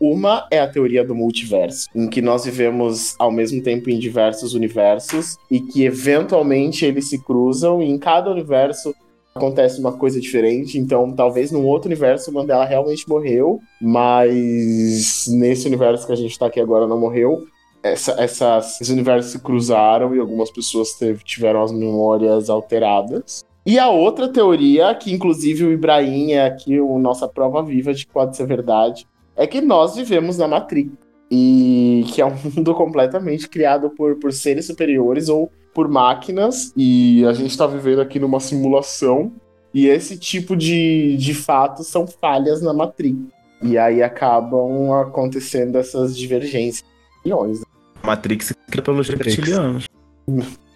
Uma 0.00 0.46
é 0.50 0.58
a 0.58 0.66
teoria 0.66 1.04
do 1.04 1.14
multiverso, 1.14 1.86
em 1.94 2.08
que 2.08 2.22
nós 2.22 2.46
vivemos 2.46 3.14
ao 3.18 3.30
mesmo 3.30 3.62
tempo 3.62 3.90
em 3.90 3.98
diversos 3.98 4.54
universos 4.54 5.36
e 5.50 5.60
que 5.60 5.84
eventualmente 5.84 6.86
eles 6.86 7.10
se 7.10 7.22
cruzam 7.22 7.82
e 7.82 7.90
em 7.90 7.98
cada 7.98 8.30
universo 8.30 8.94
acontece 9.34 9.78
uma 9.78 9.92
coisa 9.92 10.18
diferente. 10.18 10.78
Então, 10.78 11.12
talvez 11.12 11.52
num 11.52 11.66
outro 11.66 11.88
universo 11.88 12.30
o 12.30 12.34
Mandela 12.34 12.64
realmente 12.64 13.06
morreu, 13.06 13.60
mas 13.78 15.26
nesse 15.28 15.66
universo 15.66 16.06
que 16.06 16.12
a 16.12 16.16
gente 16.16 16.30
está 16.30 16.46
aqui 16.46 16.58
agora 16.58 16.86
não 16.86 16.98
morreu. 16.98 17.44
Essa, 17.82 18.12
essas, 18.12 18.76
esses 18.80 18.88
universos 18.88 19.32
se 19.32 19.38
cruzaram 19.38 20.16
e 20.16 20.18
algumas 20.18 20.50
pessoas 20.50 20.94
teve- 20.94 21.22
tiveram 21.22 21.62
as 21.62 21.70
memórias 21.70 22.48
alteradas. 22.48 23.44
E 23.66 23.78
a 23.78 23.90
outra 23.90 24.28
teoria, 24.28 24.94
que 24.94 25.12
inclusive 25.12 25.64
o 25.64 25.72
Ibrahim 25.72 26.32
é 26.32 26.46
aqui 26.46 26.78
a 26.78 26.98
nossa 26.98 27.28
prova 27.28 27.62
viva 27.62 27.92
de 27.92 28.06
que 28.06 28.12
pode 28.12 28.36
ser 28.36 28.46
verdade, 28.46 29.06
é 29.36 29.46
que 29.46 29.60
nós 29.60 29.94
vivemos 29.94 30.38
na 30.38 30.48
Matrix. 30.48 30.90
E 31.30 32.04
que 32.08 32.20
é 32.20 32.26
um 32.26 32.34
mundo 32.56 32.74
completamente 32.74 33.48
criado 33.48 33.90
por, 33.90 34.16
por 34.16 34.32
seres 34.32 34.66
superiores 34.66 35.28
ou 35.28 35.50
por 35.74 35.88
máquinas. 35.88 36.72
E 36.76 37.24
a 37.26 37.32
gente 37.32 37.50
está 37.50 37.66
vivendo 37.66 38.00
aqui 38.00 38.18
numa 38.18 38.40
simulação. 38.40 39.32
E 39.74 39.86
esse 39.86 40.16
tipo 40.16 40.56
de, 40.56 41.16
de 41.18 41.34
fatos 41.34 41.88
são 41.88 42.06
falhas 42.06 42.62
na 42.62 42.72
Matrix. 42.72 43.18
E 43.62 43.76
aí 43.76 44.02
acabam 44.02 44.92
acontecendo 44.92 45.76
essas 45.76 46.16
divergências. 46.16 46.84
Milhões, 47.24 47.60
né? 47.60 47.66
Matrix 48.02 48.52
criada 48.70 48.82
pelos 48.84 49.08
reptilianos. 49.08 49.86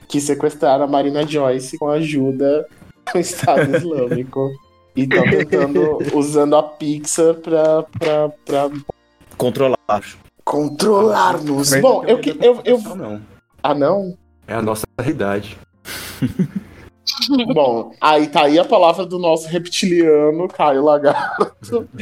que 0.08 0.20
sequestraram 0.20 0.84
a 0.84 0.88
Marina 0.88 1.26
Joyce 1.26 1.78
com 1.78 1.88
a 1.88 1.94
ajuda 1.94 2.66
do 3.12 3.18
Estado 3.20 3.76
Islâmico. 3.76 4.50
E 4.96 5.02
estão 5.02 5.22
tentando, 5.24 5.98
usando 6.14 6.56
a 6.56 6.62
Pixar 6.62 7.34
pra, 7.34 7.82
pra, 7.98 8.28
pra 8.44 8.70
Controlar. 9.36 9.76
controlar-nos. 10.44 11.74
Bom, 11.80 12.04
eu, 12.06 12.18
que- 12.18 12.36
eu, 12.40 12.60
eu. 12.64 12.78
Não, 12.80 12.96
não. 12.96 13.20
Ah, 13.62 13.74
não? 13.74 14.16
É 14.46 14.54
a 14.54 14.62
nossa 14.62 14.86
realidade. 14.98 15.56
Bom, 17.52 17.92
aí 18.00 18.28
tá 18.28 18.44
aí 18.44 18.56
a 18.58 18.64
palavra 18.64 19.04
do 19.04 19.18
nosso 19.18 19.48
reptiliano, 19.48 20.46
Caio 20.48 20.84
Lagarto. 20.84 21.88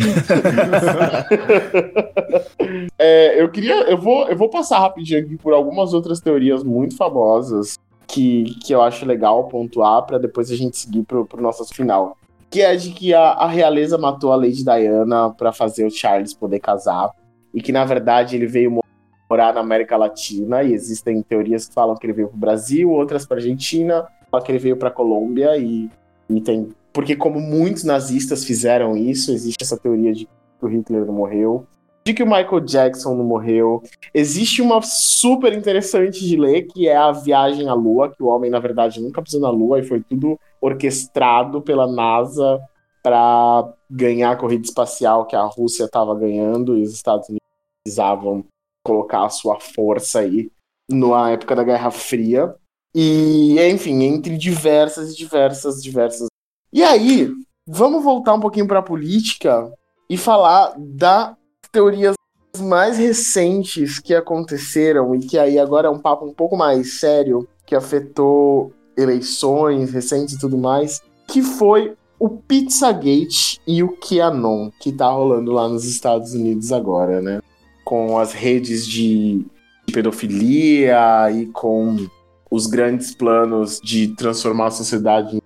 é, 2.99 3.41
eu 3.41 3.49
queria. 3.51 3.83
Eu 3.89 3.97
vou, 3.99 4.29
eu 4.29 4.37
vou 4.37 4.51
passar 4.51 4.81
rapidinho 4.81 5.21
aqui 5.21 5.37
por 5.37 5.55
algumas 5.55 5.95
outras 5.95 6.21
teorias 6.21 6.63
muito 6.63 6.95
famosas 6.97 7.79
que, 8.07 8.55
que 8.65 8.75
eu 8.75 8.83
acho 8.83 9.07
legal 9.07 9.49
pontuar 9.49 10.03
para 10.03 10.19
depois 10.19 10.51
a 10.51 10.57
gente 10.57 10.77
seguir 10.77 11.05
pro, 11.05 11.25
pro 11.25 11.41
nosso 11.43 11.65
final. 11.75 12.18
Que 12.51 12.63
é 12.63 12.75
de 12.77 12.91
que 12.91 13.13
a, 13.13 13.31
a 13.33 13.47
realeza 13.47 13.99
matou 13.99 14.33
a 14.33 14.37
Lady 14.37 14.65
Diana 14.65 15.31
para 15.31 15.53
fazer 15.53 15.87
o 15.87 15.91
Charles 15.91 16.35
poder 16.35 16.61
casar. 16.61 17.11
E 17.53 17.61
que, 17.61 17.73
na 17.73 17.85
verdade, 17.85 18.37
ele 18.37 18.47
veio 18.47 18.81
morar 19.29 19.53
na 19.53 19.61
América 19.61 19.97
Latina. 19.97 20.63
E 20.63 20.73
existem 20.73 21.23
teorias 21.23 21.69
que 21.69 21.75
falam 21.75 21.97
que 21.97 22.07
ele 22.07 22.15
veio 22.15 22.29
pro 22.29 22.39
Brasil, 22.39 22.91
outras 22.91 23.27
pra 23.27 23.37
Argentina, 23.37 24.07
que 24.45 24.53
ele 24.53 24.59
veio 24.59 24.77
pra 24.77 24.91
Colômbia. 24.91 25.57
E, 25.57 25.91
e 26.29 26.41
tem. 26.41 26.69
Porque, 26.93 27.15
como 27.15 27.41
muitos 27.41 27.85
nazistas 27.85 28.45
fizeram 28.45 28.97
isso, 28.97 29.31
existe 29.31 29.63
essa 29.63 29.77
teoria 29.77 30.13
de 30.13 30.27
que 30.27 30.65
o 30.65 30.69
Hitler 30.69 31.05
não 31.05 31.15
morreu 31.15 31.67
de 32.09 32.15
que 32.15 32.23
o 32.23 32.27
Michael 32.27 32.61
Jackson 32.61 33.15
não 33.15 33.25
morreu. 33.25 33.83
Existe 34.15 34.63
uma 34.63 34.81
super 34.81 35.53
interessante 35.53 36.25
de 36.25 36.37
ler, 36.37 36.63
que 36.63 36.89
é 36.89 36.97
a 36.97 37.13
viagem 37.13 37.69
à 37.69 37.75
Lua, 37.75 38.11
que 38.11 38.23
o 38.23 38.27
homem, 38.27 38.51
na 38.51 38.59
verdade, 38.59 39.01
nunca 39.01 39.21
pisou 39.21 39.41
na 39.41 39.51
Lua 39.51 39.79
e 39.79 39.85
foi 39.85 40.01
tudo 40.01 40.39
orquestrado 40.59 41.61
pela 41.61 41.87
NASA 41.87 42.59
para 43.03 43.75
ganhar 43.91 44.31
a 44.31 44.37
corrida 44.37 44.65
espacial 44.65 45.27
que 45.27 45.37
a 45.37 45.43
Rússia 45.43 45.85
estava 45.85 46.15
ganhando 46.15 46.79
e 46.79 46.83
os 46.83 46.95
Estados 46.95 47.29
Unidos 47.29 47.47
precisavam 47.85 48.45
colocar 48.83 49.27
a 49.27 49.31
sua 49.31 49.61
força 49.61 50.21
aí 50.21 50.51
na 50.89 51.31
época 51.31 51.55
da 51.55 51.63
Guerra 51.63 51.91
Fria. 51.91 52.55
E, 52.95 53.61
enfim, 53.61 54.03
entre 54.03 54.39
diversas 54.39 55.15
diversas, 55.15 55.83
diversas. 55.83 56.29
E 56.73 56.83
aí, 56.83 57.31
vamos 57.67 58.03
voltar 58.03 58.33
um 58.33 58.41
pouquinho 58.41 58.67
para 58.67 58.79
a 58.79 58.83
política 58.83 59.71
e 60.09 60.17
falar 60.17 60.75
da 60.79 61.37
teorias 61.79 62.17
mais 62.59 62.99
recentes 62.99 64.01
que 64.01 64.13
aconteceram 64.13 65.15
e 65.15 65.21
que 65.21 65.39
aí 65.39 65.61
agora 65.61 65.87
é 65.87 65.91
um 65.91 66.01
papo 66.01 66.27
um 66.27 66.35
pouco 66.35 66.57
mais 66.57 66.99
sério, 66.99 67.47
que 67.65 67.77
afetou 67.77 68.73
eleições 68.97 69.93
recentes 69.93 70.35
e 70.35 70.41
tudo 70.41 70.59
mais, 70.59 71.01
que 71.29 71.41
foi 71.41 71.95
o 72.19 72.31
Pizzagate 72.31 73.61
e 73.65 73.81
o 73.85 73.97
QAnon, 73.97 74.71
que 74.81 74.91
tá 74.91 75.09
rolando 75.09 75.53
lá 75.53 75.69
nos 75.69 75.85
Estados 75.85 76.35
Unidos 76.35 76.73
agora, 76.73 77.23
né? 77.23 77.41
Com 77.85 78.19
as 78.19 78.33
redes 78.33 78.85
de 78.85 79.47
pedofilia 79.93 81.31
e 81.31 81.47
com 81.47 82.09
os 82.51 82.67
grandes 82.67 83.15
planos 83.15 83.79
de 83.81 84.17
transformar 84.17 84.67
a 84.67 84.73
sociedade 84.73 85.41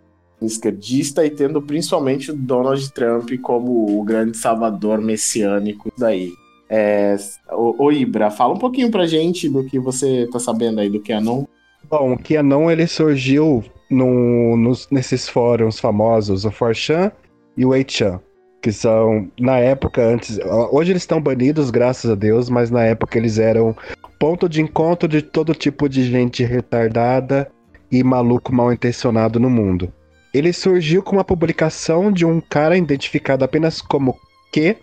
esquerdista 0.47 1.24
e 1.24 1.30
tendo 1.30 1.61
principalmente 1.62 2.30
o 2.30 2.36
Donald 2.36 2.93
Trump 2.93 3.30
como 3.40 4.01
o 4.01 4.05
grande 4.05 4.36
salvador 4.36 5.01
messiânico 5.01 5.93
daí. 5.97 6.32
É, 6.68 7.16
o, 7.51 7.86
o, 7.86 7.93
Ibra, 7.93 8.30
fala 8.30 8.55
um 8.55 8.59
pouquinho 8.59 8.90
pra 8.90 9.07
gente 9.07 9.49
do 9.49 9.64
que 9.64 9.78
você 9.78 10.26
tá 10.32 10.38
sabendo 10.38 10.80
aí 10.80 10.88
do 10.88 11.03
QAnon. 11.03 11.45
Bom, 11.90 12.14
o 12.14 12.18
QAnon 12.18 12.70
ele 12.70 12.86
surgiu 12.86 13.62
no, 13.90 14.57
nos, 14.57 14.88
nesses 14.90 15.28
fóruns 15.28 15.78
famosos, 15.78 16.47
o 16.47 16.51
4chan 16.51 17.12
e 17.57 17.66
o 17.66 17.70
8chan, 17.70 18.18
que 18.62 18.72
são, 18.72 19.28
na 19.38 19.59
época, 19.59 20.03
antes. 20.03 20.38
Hoje 20.70 20.93
eles 20.93 21.03
estão 21.03 21.20
banidos, 21.20 21.70
graças 21.70 22.11
a 22.11 22.14
Deus, 22.14 22.49
mas 22.49 22.70
na 22.70 22.84
época 22.84 23.18
eles 23.18 23.38
eram 23.38 23.76
ponto 24.18 24.49
de 24.49 24.62
encontro 24.62 25.09
de 25.09 25.20
todo 25.20 25.55
tipo 25.55 25.88
de 25.88 26.05
gente 26.05 26.45
retardada 26.45 27.51
e 27.90 28.03
maluco 28.03 28.55
mal 28.55 28.72
intencionado 28.72 29.38
no 29.38 29.51
mundo. 29.51 29.93
Ele 30.33 30.53
surgiu 30.53 31.03
com 31.03 31.16
uma 31.16 31.24
publicação 31.24 32.11
de 32.11 32.24
um 32.24 32.41
cara 32.41 32.76
identificado 32.76 33.45
apenas 33.45 33.80
como 33.83 34.18
Q, 34.53 34.76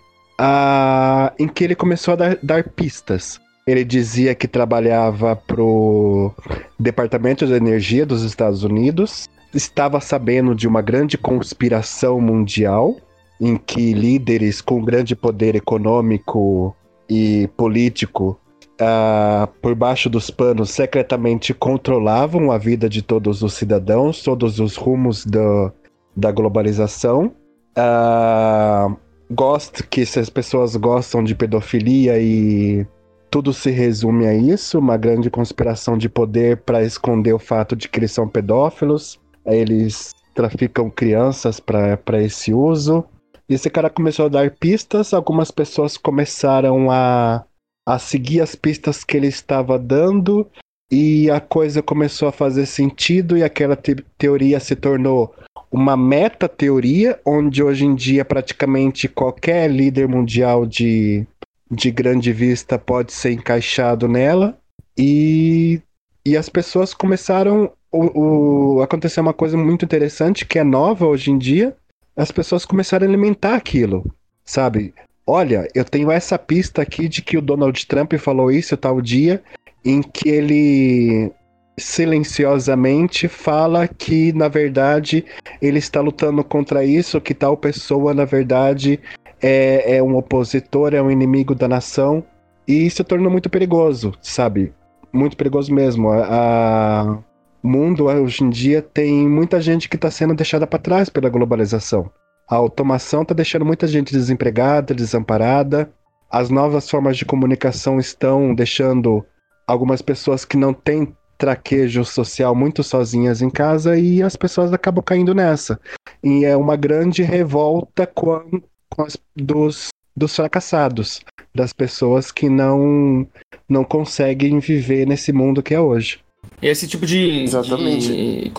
em 1.38 1.48
que 1.48 1.64
ele 1.64 1.76
começou 1.76 2.14
a 2.14 2.18
dar, 2.18 2.38
dar 2.42 2.64
pistas. 2.64 3.40
Ele 3.66 3.84
dizia 3.84 4.34
que 4.34 4.48
trabalhava 4.48 5.36
pro 5.36 6.32
Departamento 6.80 7.46
de 7.46 7.54
Energia 7.54 8.06
dos 8.06 8.24
Estados 8.24 8.64
Unidos, 8.64 9.30
estava 9.54 10.00
sabendo 10.00 10.56
de 10.56 10.68
uma 10.68 10.82
grande 10.82 11.18
conspiração 11.18 12.22
mundial 12.22 12.98
em 13.40 13.56
que 13.58 13.94
líderes 13.94 14.62
com 14.62 14.84
grande 14.84 15.16
poder 15.16 15.56
econômico 15.56 16.76
e 17.10 17.50
político 17.56 18.40
uh, 18.80 19.48
por 19.62 19.76
baixo 19.76 20.10
dos 20.10 20.30
panos 20.30 20.72
secretamente 20.72 21.54
controlavam 21.54 22.52
a 22.52 22.58
vida 22.58 22.90
de 22.90 23.02
todos 23.02 23.44
os 23.44 23.54
cidadãos, 23.54 24.24
todos 24.24 24.60
os 24.60 24.76
rumos 24.76 25.26
do, 25.26 25.72
da 26.16 26.32
globalização. 26.32 27.34
Uh, 27.78 28.96
gosto 29.32 29.88
que 29.88 30.06
se 30.06 30.20
as 30.20 30.30
pessoas 30.30 30.76
gostam 30.76 31.24
de 31.24 31.36
pedofilia 31.36 32.20
e 32.20 32.86
tudo 33.30 33.54
se 33.54 33.70
resume 33.70 34.26
a 34.26 34.34
isso, 34.34 34.80
uma 34.80 34.98
grande 34.98 35.30
conspiração 35.30 35.98
de 35.98 36.10
poder 36.10 36.58
para 36.58 36.84
esconder 36.84 37.34
o 37.34 37.40
fato 37.40 37.76
de 37.76 37.88
que 37.88 38.00
eles 38.00 38.12
são 38.12 38.28
pedófilos. 38.28 39.20
Eles 39.46 40.14
traficam 40.34 40.90
crianças 40.90 41.60
para 41.60 42.22
esse 42.22 42.54
uso. 42.54 43.06
Esse 43.48 43.70
cara 43.70 43.90
começou 43.90 44.26
a 44.26 44.30
dar 44.30 44.52
pistas, 44.52 45.14
algumas 45.14 45.50
pessoas 45.50 45.98
começaram 45.98 46.92
a 46.92 47.44
a 47.90 47.98
seguir 47.98 48.40
as 48.40 48.54
pistas 48.54 49.04
que 49.04 49.18
ele 49.18 49.26
estava 49.26 49.80
dando 49.80 50.48
e 50.92 51.28
a 51.32 51.40
coisa 51.40 51.82
começou 51.82 52.28
a 52.28 52.32
fazer 52.32 52.68
sentido 52.68 53.36
e 53.36 53.44
aquela 53.44 53.76
te 53.76 53.96
teoria 54.16 54.60
se 54.60 54.76
tornou 54.76 55.34
uma 55.72 55.98
meta-teoria, 55.98 57.20
onde 57.26 57.64
hoje 57.64 57.86
em 57.86 57.96
dia 57.96 58.24
praticamente 58.24 59.08
qualquer 59.08 59.72
líder 59.72 60.08
mundial 60.08 60.68
de, 60.68 61.26
de 61.70 61.90
grande 61.90 62.32
vista 62.32 62.78
pode 62.78 63.12
ser 63.12 63.32
encaixado 63.32 64.08
nela. 64.08 64.56
E, 64.96 65.82
e 66.24 66.38
as 66.38 66.48
pessoas 66.48 66.94
começaram. 66.94 67.72
O, 67.92 68.76
o, 68.76 68.82
aconteceu 68.84 69.24
uma 69.24 69.34
coisa 69.34 69.58
muito 69.58 69.84
interessante 69.84 70.46
que 70.46 70.60
é 70.60 70.64
nova 70.64 71.08
hoje 71.08 71.32
em 71.32 71.40
dia. 71.40 71.76
As 72.16 72.32
pessoas 72.32 72.66
começaram 72.66 73.08
a 73.08 73.10
alimentar 73.10 73.56
aquilo, 73.56 74.06
sabe? 74.46 74.94
Olha, 75.30 75.68
eu 75.76 75.86
tenho 75.86 76.12
essa 76.12 76.38
pista 76.38 76.82
aqui 76.82 77.08
de 77.08 77.22
que 77.22 77.38
o 77.38 77.42
Donald 77.42 77.86
Trump 77.86 78.14
falou 78.16 78.52
isso 78.52 78.76
tal 78.76 79.00
dia, 79.00 79.42
em 79.86 80.02
que 80.02 80.28
ele 80.28 81.32
silenciosamente 81.78 83.28
fala 83.28 83.88
que, 83.88 84.34
na 84.34 84.48
verdade, 84.48 85.24
ele 85.62 85.80
está 85.80 86.02
lutando 86.02 86.44
contra 86.44 86.84
isso, 86.84 87.22
que 87.22 87.34
tal 87.34 87.56
pessoa, 87.56 88.14
na 88.14 88.26
verdade, 88.26 89.00
é, 89.42 89.98
é 89.98 90.04
um 90.04 90.18
opositor, 90.18 90.94
é 90.94 91.02
um 91.02 91.10
inimigo 91.10 91.56
da 91.56 91.68
nação. 91.68 92.24
E 92.68 92.86
isso 92.86 93.04
torna 93.04 93.30
muito 93.30 93.50
perigoso, 93.50 94.14
sabe? 94.22 94.74
Muito 95.12 95.38
perigoso 95.38 95.74
mesmo. 95.74 96.10
O 96.10 97.24
mundo 97.68 98.06
hoje 98.06 98.44
em 98.44 98.50
dia 98.50 98.82
tem 98.82 99.28
muita 99.28 99.60
gente 99.62 99.90
que 99.90 99.96
está 99.96 100.12
sendo 100.12 100.36
deixada 100.36 100.68
para 100.68 100.80
trás 100.80 101.10
pela 101.10 101.30
globalização. 101.30 102.12
A 102.50 102.56
automação 102.56 103.22
está 103.22 103.34
deixando 103.34 103.64
muita 103.64 103.88
gente 103.88 104.12
desempregada, 104.12 104.96
desamparada. 104.96 105.92
As 106.32 106.50
novas 106.50 106.90
formas 106.90 107.16
de 107.16 107.24
comunicação 107.24 108.00
estão 108.00 108.56
deixando 108.56 109.24
algumas 109.68 110.02
pessoas 110.02 110.46
que 110.46 110.58
não 110.58 110.74
têm 110.74 111.16
traquejo 111.38 112.04
social 112.04 112.56
muito 112.56 112.84
sozinhas 112.84 113.42
em 113.42 113.52
casa 113.52 113.98
e 113.98 114.22
as 114.24 114.36
pessoas 114.36 114.74
acabam 114.74 115.04
caindo 115.04 115.36
nessa. 115.36 115.80
E 116.24 116.44
é 116.44 116.58
uma 116.58 116.76
grande 116.76 117.22
revolta 117.22 118.08
com, 118.08 118.62
com 118.90 119.04
as, 119.04 119.16
dos, 119.36 119.90
dos 120.16 120.36
fracassados, 120.36 121.22
das 121.54 121.72
pessoas 121.72 122.32
que 122.32 122.50
não, 122.50 123.28
não 123.70 123.84
conseguem 123.84 124.58
viver 124.58 125.06
nesse 125.06 125.32
mundo 125.32 125.62
que 125.62 125.76
é 125.76 125.80
hoje. 125.80 126.20
E 126.62 126.68
esse 126.68 126.88
tipo 126.88 127.06
de, 127.06 127.44
Exatamente. 127.44 128.08
de 128.08 128.52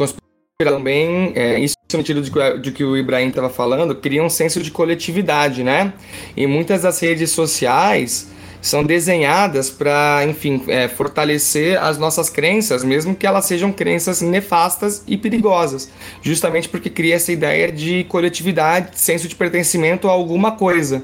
também, 0.59 1.33
é, 1.35 1.59
isso 1.59 1.75
sentido 1.91 2.21
de, 2.23 2.31
de 2.61 2.73
que 2.73 2.85
o 2.85 2.97
Ibrahim 2.97 3.29
estava 3.29 3.51
falando, 3.51 3.95
cria 3.95 4.23
um 4.23 4.31
senso 4.31 4.63
de 4.63 4.71
coletividade, 4.71 5.63
né? 5.63 5.93
E 6.37 6.47
muitas 6.47 6.83
das 6.83 7.01
redes 7.01 7.31
sociais 7.31 8.29
são 8.61 8.85
desenhadas 8.85 9.71
para, 9.71 10.25
enfim, 10.29 10.63
é, 10.69 10.87
fortalecer 10.87 11.83
as 11.83 11.99
nossas 11.99 12.29
crenças, 12.29 12.85
mesmo 12.85 13.15
que 13.15 13.27
elas 13.27 13.47
sejam 13.47 13.73
crenças 13.73 14.21
nefastas 14.21 15.03
e 15.07 15.17
perigosas, 15.17 15.91
justamente 16.23 16.69
porque 16.69 16.91
cria 16.91 17.15
essa 17.15 17.33
ideia 17.33 17.73
de 17.73 18.05
coletividade, 18.05 18.99
senso 18.99 19.27
de 19.29 19.35
pertencimento 19.35 20.09
a 20.09 20.13
alguma 20.13 20.53
coisa. 20.53 21.03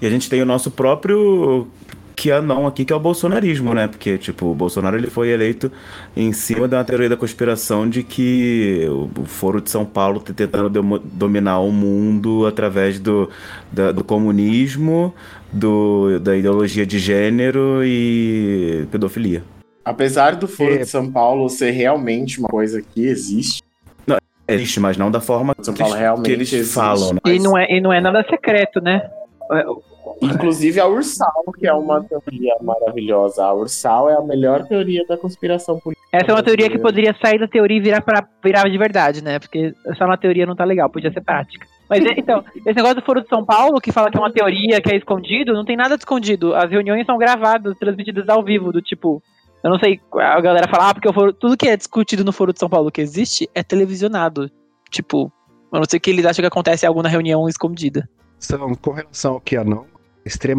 E 0.00 0.06
a 0.06 0.10
gente 0.10 0.28
tem 0.28 0.42
o 0.42 0.46
nosso 0.46 0.70
próprio 0.70 1.66
que 2.16 2.30
é 2.30 2.40
não 2.40 2.66
aqui, 2.66 2.82
que 2.84 2.92
é 2.92 2.96
o 2.96 3.00
bolsonarismo, 3.00 3.74
né? 3.74 3.86
Porque, 3.86 4.16
tipo, 4.16 4.46
o 4.46 4.54
Bolsonaro 4.54 4.96
ele 4.96 5.08
foi 5.08 5.28
eleito 5.28 5.70
em 6.16 6.32
cima 6.32 6.66
da 6.66 6.82
teoria 6.82 7.10
da 7.10 7.16
conspiração 7.16 7.88
de 7.88 8.02
que 8.02 8.86
o 8.88 9.26
Foro 9.26 9.60
de 9.60 9.70
São 9.70 9.84
Paulo 9.84 10.20
tentando 10.20 10.70
dominar 11.04 11.60
o 11.60 11.70
mundo 11.70 12.46
através 12.46 12.98
do, 12.98 13.28
da, 13.70 13.92
do 13.92 14.02
comunismo, 14.02 15.14
do, 15.52 16.18
da 16.18 16.34
ideologia 16.34 16.86
de 16.86 16.98
gênero 16.98 17.84
e 17.84 18.86
pedofilia. 18.90 19.44
Apesar 19.84 20.36
do 20.36 20.48
Foro 20.48 20.74
é. 20.74 20.78
de 20.78 20.86
São 20.86 21.12
Paulo 21.12 21.50
ser 21.50 21.70
realmente 21.72 22.40
uma 22.40 22.48
coisa 22.48 22.80
que 22.80 23.06
existe, 23.06 23.62
Existe, 24.48 24.78
mas 24.78 24.96
não 24.96 25.10
da 25.10 25.20
forma 25.20 25.56
São 25.60 25.74
que 25.74 25.80
Paulo 25.80 25.94
eles, 25.94 26.02
realmente 26.02 26.26
que 26.26 26.32
eles 26.32 26.52
existe. 26.52 26.72
falam, 26.72 27.14
né? 27.14 27.20
E 27.26 27.38
não, 27.40 27.58
é, 27.58 27.66
e 27.68 27.80
não 27.80 27.92
é 27.92 28.00
nada 28.00 28.24
secreto, 28.30 28.80
né? 28.80 29.10
Inclusive 30.20 30.80
a 30.80 30.86
Ursal, 30.86 31.44
que 31.58 31.66
é 31.66 31.72
uma 31.72 32.02
teoria 32.02 32.56
maravilhosa. 32.60 33.44
A 33.44 33.52
Ursal 33.52 34.08
é 34.08 34.14
a 34.14 34.22
melhor 34.22 34.66
teoria 34.66 35.04
da 35.06 35.16
conspiração 35.16 35.78
política. 35.78 36.06
Essa 36.12 36.30
é 36.30 36.34
uma 36.34 36.42
teoria 36.42 36.70
que 36.70 36.78
poderia 36.78 37.14
sair 37.20 37.38
da 37.38 37.46
teoria 37.46 37.76
e 37.76 37.80
virar 37.80 38.00
para 38.00 38.26
virar 38.42 38.68
de 38.68 38.78
verdade, 38.78 39.22
né? 39.22 39.38
Porque 39.38 39.74
só 39.98 40.06
na 40.06 40.16
teoria 40.16 40.46
não 40.46 40.56
tá 40.56 40.64
legal, 40.64 40.88
podia 40.88 41.12
ser 41.12 41.20
prática. 41.20 41.66
Mas 41.88 42.04
é, 42.04 42.14
então, 42.16 42.42
esse 42.56 42.74
negócio 42.74 42.96
do 42.96 43.02
Foro 43.02 43.20
de 43.20 43.28
São 43.28 43.44
Paulo, 43.44 43.80
que 43.80 43.92
fala 43.92 44.10
que 44.10 44.16
é 44.16 44.20
uma 44.20 44.32
teoria, 44.32 44.80
que 44.80 44.92
é 44.92 44.96
escondido, 44.96 45.52
não 45.52 45.64
tem 45.64 45.76
nada 45.76 45.96
de 45.96 46.02
escondido. 46.02 46.54
As 46.54 46.70
reuniões 46.70 47.04
são 47.04 47.18
gravadas, 47.18 47.76
transmitidas 47.78 48.28
ao 48.28 48.42
vivo, 48.42 48.72
do 48.72 48.80
tipo. 48.80 49.22
Eu 49.62 49.70
não 49.70 49.78
sei, 49.78 50.00
a 50.12 50.40
galera 50.40 50.68
fala, 50.68 50.90
ah, 50.90 50.94
porque 50.94 51.08
o 51.08 51.12
foro, 51.12 51.32
tudo 51.32 51.56
que 51.56 51.68
é 51.68 51.76
discutido 51.76 52.24
no 52.24 52.32
Foro 52.32 52.52
de 52.52 52.58
São 52.58 52.68
Paulo 52.68 52.90
que 52.90 53.00
existe 53.00 53.48
é 53.52 53.64
televisionado. 53.64 54.48
Tipo, 54.90 55.32
eu 55.72 55.80
não 55.80 55.84
sei 55.88 55.98
o 55.98 56.00
que 56.00 56.10
eles 56.10 56.24
acham 56.24 56.42
que 56.42 56.46
acontece 56.46 56.86
algo 56.86 57.02
na 57.02 57.08
reunião 57.08 57.48
escondida. 57.48 58.08
São, 58.38 58.74
com 58.76 58.92
relação 58.92 59.34
ao 59.34 59.40
QAnon, 59.40 59.84
extrema 59.84 59.95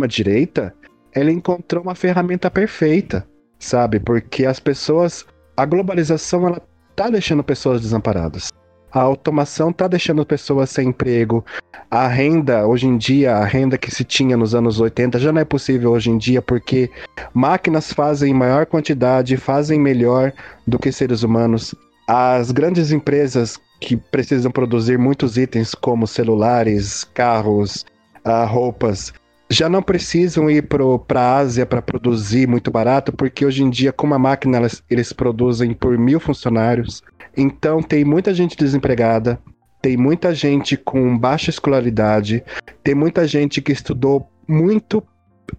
direita, 0.08 0.74
ela 1.14 1.32
encontrou 1.32 1.84
uma 1.84 1.96
ferramenta 1.96 2.50
perfeita, 2.50 3.28
sabe? 3.60 4.00
Porque 4.00 4.46
as 4.46 4.60
pessoas, 4.60 5.26
a 5.56 5.66
globalização, 5.66 6.48
ela 6.48 6.62
tá 6.96 7.10
deixando 7.10 7.44
pessoas 7.44 7.82
desamparadas. 7.82 8.50
A 8.92 9.02
automação 9.02 9.72
tá 9.72 9.88
deixando 9.88 10.26
pessoas 10.26 10.70
sem 10.70 10.90
emprego. 10.90 11.46
A 11.92 12.08
renda, 12.08 12.66
hoje 12.66 12.88
em 12.88 12.98
dia, 12.98 13.36
a 13.36 13.46
renda 13.46 13.78
que 13.78 13.92
se 13.92 14.04
tinha 14.04 14.38
nos 14.38 14.56
anos 14.56 14.80
80 14.80 15.20
já 15.20 15.32
não 15.32 15.42
é 15.42 15.46
possível 15.46 15.92
hoje 15.92 16.10
em 16.10 16.18
dia 16.18 16.42
porque 16.42 16.90
máquinas 17.34 17.92
fazem 17.92 18.32
em 18.32 18.34
maior 18.34 18.66
quantidade, 18.66 19.38
fazem 19.38 19.80
melhor 19.80 20.34
do 20.66 20.80
que 20.80 20.92
seres 20.92 21.22
humanos. 21.22 21.76
As 22.08 22.52
grandes 22.52 22.92
empresas 22.92 23.60
que 23.82 23.98
precisam 23.98 24.52
produzir 24.52 24.98
muitos 24.98 25.38
itens 25.38 25.76
como 25.76 26.08
celulares, 26.08 27.04
carros, 27.04 27.86
ah, 28.24 28.46
roupas, 28.46 29.14
já 29.50 29.70
não 29.70 29.82
precisam 29.82 30.50
ir 30.50 30.68
para 31.08 31.22
a 31.22 31.38
Ásia 31.38 31.66
para 31.66 31.82
produzir 31.82 32.48
muito 32.48 32.70
barato, 32.70 33.12
porque 33.12 33.46
hoje 33.46 33.64
em 33.64 33.70
dia, 33.70 33.94
com 33.94 34.06
uma 34.06 34.20
máquina, 34.20 34.58
elas- 34.58 34.84
eles 34.90 35.14
produzem 35.14 35.74
por 35.74 35.98
mil 35.98 36.20
funcionários. 36.20 37.02
Então, 37.36 37.82
tem 37.82 38.04
muita 38.04 38.34
gente 38.34 38.58
desempregada, 38.58 39.40
tem 39.82 39.96
muita 39.96 40.34
gente 40.34 40.76
com 40.76 41.18
baixa 41.18 41.50
escolaridade, 41.50 42.44
tem 42.84 42.96
muita 42.96 43.28
gente 43.28 43.62
que 43.62 43.72
estudou 43.72 44.28
muito. 44.48 45.04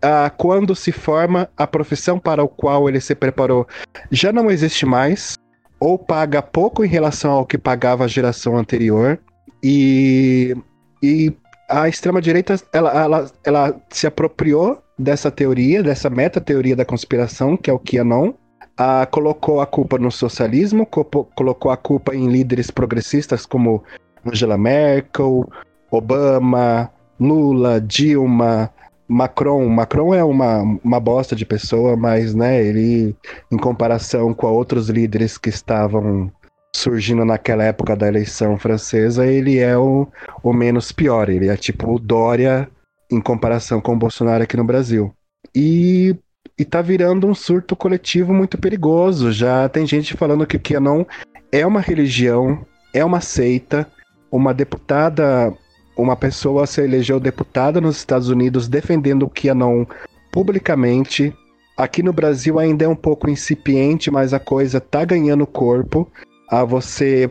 ah, 0.02 0.28
quando 0.28 0.76
se 0.76 0.92
forma, 0.92 1.48
a 1.56 1.66
profissão 1.66 2.18
para 2.18 2.44
o 2.44 2.48
qual 2.48 2.90
ele 2.90 3.00
se 3.00 3.14
preparou 3.14 3.66
já 4.10 4.30
não 4.30 4.50
existe 4.50 4.84
mais, 4.84 5.38
ou 5.80 5.98
paga 5.98 6.42
pouco 6.42 6.84
em 6.84 6.88
relação 6.88 7.30
ao 7.32 7.46
que 7.46 7.56
pagava 7.56 8.04
a 8.04 8.08
geração 8.08 8.58
anterior, 8.58 9.18
e, 9.62 10.54
e 11.02 11.32
a 11.68 11.88
extrema-direita 11.88 12.56
ela, 12.72 12.90
ela, 12.90 13.30
ela 13.44 13.80
se 13.90 14.06
apropriou 14.06 14.82
dessa 14.98 15.30
teoria, 15.30 15.82
dessa 15.82 16.08
meta-teoria 16.08 16.74
da 16.74 16.84
conspiração, 16.84 17.56
que 17.56 17.70
é 17.70 17.72
o 17.72 17.78
QAnon, 17.78 18.32
ah, 18.76 19.06
colocou 19.06 19.60
a 19.60 19.66
culpa 19.66 19.98
no 19.98 20.10
socialismo, 20.10 20.86
colocou 20.86 21.70
a 21.70 21.76
culpa 21.76 22.14
em 22.14 22.28
líderes 22.28 22.70
progressistas 22.70 23.44
como 23.44 23.82
Angela 24.24 24.56
Merkel, 24.56 25.48
Obama, 25.90 26.90
Lula, 27.18 27.80
Dilma, 27.80 28.70
Macron. 29.08 29.68
Macron 29.68 30.14
é 30.14 30.22
uma, 30.22 30.62
uma 30.84 31.00
bosta 31.00 31.34
de 31.34 31.44
pessoa, 31.44 31.96
mas 31.96 32.34
né, 32.34 32.62
ele, 32.62 33.16
em 33.50 33.56
comparação 33.56 34.32
com 34.32 34.46
outros 34.46 34.88
líderes 34.88 35.36
que 35.36 35.48
estavam 35.48 36.30
surgindo 36.74 37.24
naquela 37.24 37.64
época 37.64 37.96
da 37.96 38.08
eleição 38.08 38.58
francesa, 38.58 39.26
ele 39.26 39.58
é 39.58 39.76
o, 39.76 40.06
o 40.42 40.52
menos 40.52 40.92
pior. 40.92 41.28
Ele 41.28 41.48
é 41.48 41.56
tipo 41.56 41.92
o 41.92 41.98
Dória 41.98 42.68
em 43.10 43.20
comparação 43.20 43.80
com 43.80 43.94
o 43.94 43.98
Bolsonaro 43.98 44.42
aqui 44.42 44.56
no 44.56 44.64
Brasil. 44.64 45.12
E, 45.54 46.14
e 46.58 46.64
tá 46.64 46.82
virando 46.82 47.26
um 47.26 47.34
surto 47.34 47.74
coletivo 47.74 48.32
muito 48.32 48.58
perigoso. 48.58 49.32
Já 49.32 49.68
tem 49.68 49.86
gente 49.86 50.14
falando 50.14 50.46
que 50.46 50.56
o 50.56 50.60
QAnon 50.60 51.04
é 51.50 51.66
uma 51.66 51.80
religião, 51.80 52.64
é 52.92 53.04
uma 53.04 53.20
seita. 53.20 53.86
Uma 54.30 54.52
deputada, 54.52 55.54
uma 55.96 56.14
pessoa 56.14 56.66
se 56.66 56.82
elegeu 56.82 57.18
deputada 57.18 57.80
nos 57.80 57.96
Estados 57.96 58.28
Unidos 58.28 58.68
defendendo 58.68 59.22
o 59.22 59.30
QAnon 59.30 59.86
publicamente. 60.30 61.34
Aqui 61.78 62.02
no 62.02 62.12
Brasil 62.12 62.58
ainda 62.58 62.84
é 62.84 62.88
um 62.88 62.96
pouco 62.96 63.30
incipiente, 63.30 64.10
mas 64.10 64.34
a 64.34 64.38
coisa 64.38 64.80
tá 64.80 65.02
ganhando 65.04 65.46
corpo. 65.46 66.10
Ah, 66.50 66.64
você 66.64 67.30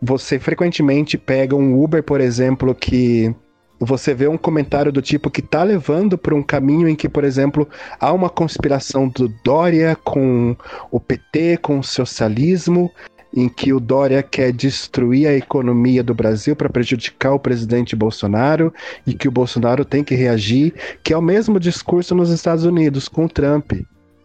você 0.00 0.38
frequentemente 0.38 1.16
pega 1.16 1.56
um 1.56 1.82
Uber, 1.82 2.02
por 2.02 2.20
exemplo, 2.20 2.74
que 2.74 3.34
você 3.78 4.14
vê 4.14 4.26
um 4.28 4.38
comentário 4.38 4.92
do 4.92 5.02
tipo 5.02 5.30
que 5.30 5.42
tá 5.42 5.62
levando 5.62 6.16
para 6.16 6.34
um 6.34 6.42
caminho 6.42 6.88
em 6.88 6.94
que, 6.94 7.08
por 7.08 7.24
exemplo, 7.24 7.68
há 8.00 8.12
uma 8.12 8.30
conspiração 8.30 9.08
do 9.08 9.28
Dória 9.44 9.96
com 9.96 10.56
o 10.90 11.00
PT, 11.00 11.58
com 11.58 11.78
o 11.78 11.84
socialismo, 11.84 12.90
em 13.34 13.48
que 13.48 13.72
o 13.72 13.80
Dória 13.80 14.22
quer 14.22 14.52
destruir 14.52 15.28
a 15.28 15.34
economia 15.34 16.02
do 16.02 16.14
Brasil 16.14 16.56
para 16.56 16.70
prejudicar 16.70 17.32
o 17.32 17.40
presidente 17.40 17.94
Bolsonaro 17.94 18.72
e 19.06 19.12
que 19.12 19.28
o 19.28 19.32
Bolsonaro 19.32 19.84
tem 19.84 20.02
que 20.02 20.14
reagir, 20.14 20.72
que 21.02 21.12
é 21.12 21.18
o 21.18 21.22
mesmo 21.22 21.60
discurso 21.60 22.14
nos 22.14 22.30
Estados 22.30 22.64
Unidos 22.64 23.08
com 23.08 23.26
o 23.26 23.28
Trump 23.28 23.72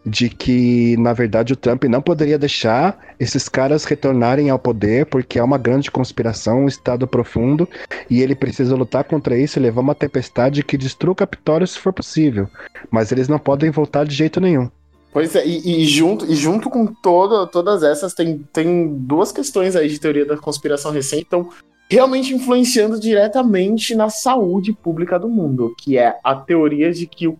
de 0.04 0.28
que, 0.28 0.96
na 0.96 1.12
verdade, 1.12 1.52
o 1.52 1.56
Trump 1.56 1.84
não 1.84 2.02
poderia 2.02 2.38
deixar 2.38 2.98
esses 3.18 3.48
caras 3.48 3.84
retornarem 3.84 4.50
ao 4.50 4.58
poder, 4.58 5.06
porque 5.06 5.38
é 5.38 5.42
uma 5.42 5.58
grande 5.58 5.90
conspiração, 5.90 6.64
um 6.64 6.68
estado 6.68 7.06
profundo, 7.06 7.68
e 8.10 8.20
ele 8.20 8.34
precisa 8.34 8.74
lutar 8.74 9.04
contra 9.04 9.38
isso 9.38 9.58
e 9.58 9.62
levar 9.62 9.80
uma 9.80 9.94
tempestade 9.94 10.64
que 10.64 10.76
destrua 10.76 11.12
o 11.12 11.16
Capitólio 11.16 11.66
se 11.66 11.78
for 11.78 11.92
possível. 11.92 12.48
Mas 12.90 13.12
eles 13.12 13.28
não 13.28 13.38
podem 13.38 13.70
voltar 13.70 14.04
de 14.04 14.14
jeito 14.14 14.40
nenhum. 14.40 14.68
Pois 15.12 15.36
é, 15.36 15.46
e, 15.46 15.82
e 15.82 15.84
junto, 15.84 16.24
e 16.24 16.34
junto 16.34 16.70
com 16.70 16.86
todo, 16.86 17.46
todas 17.46 17.82
essas, 17.82 18.14
tem, 18.14 18.44
tem 18.52 18.88
duas 18.96 19.30
questões 19.30 19.76
aí 19.76 19.88
de 19.88 20.00
teoria 20.00 20.24
da 20.24 20.38
conspiração 20.38 20.90
recente, 20.90 21.26
então 21.26 21.50
realmente 21.90 22.34
influenciando 22.34 22.98
diretamente 22.98 23.94
na 23.94 24.08
saúde 24.08 24.72
pública 24.72 25.18
do 25.18 25.28
mundo, 25.28 25.74
que 25.78 25.98
é 25.98 26.18
a 26.24 26.34
teoria 26.34 26.90
de 26.90 27.06
que 27.06 27.28
o 27.28 27.34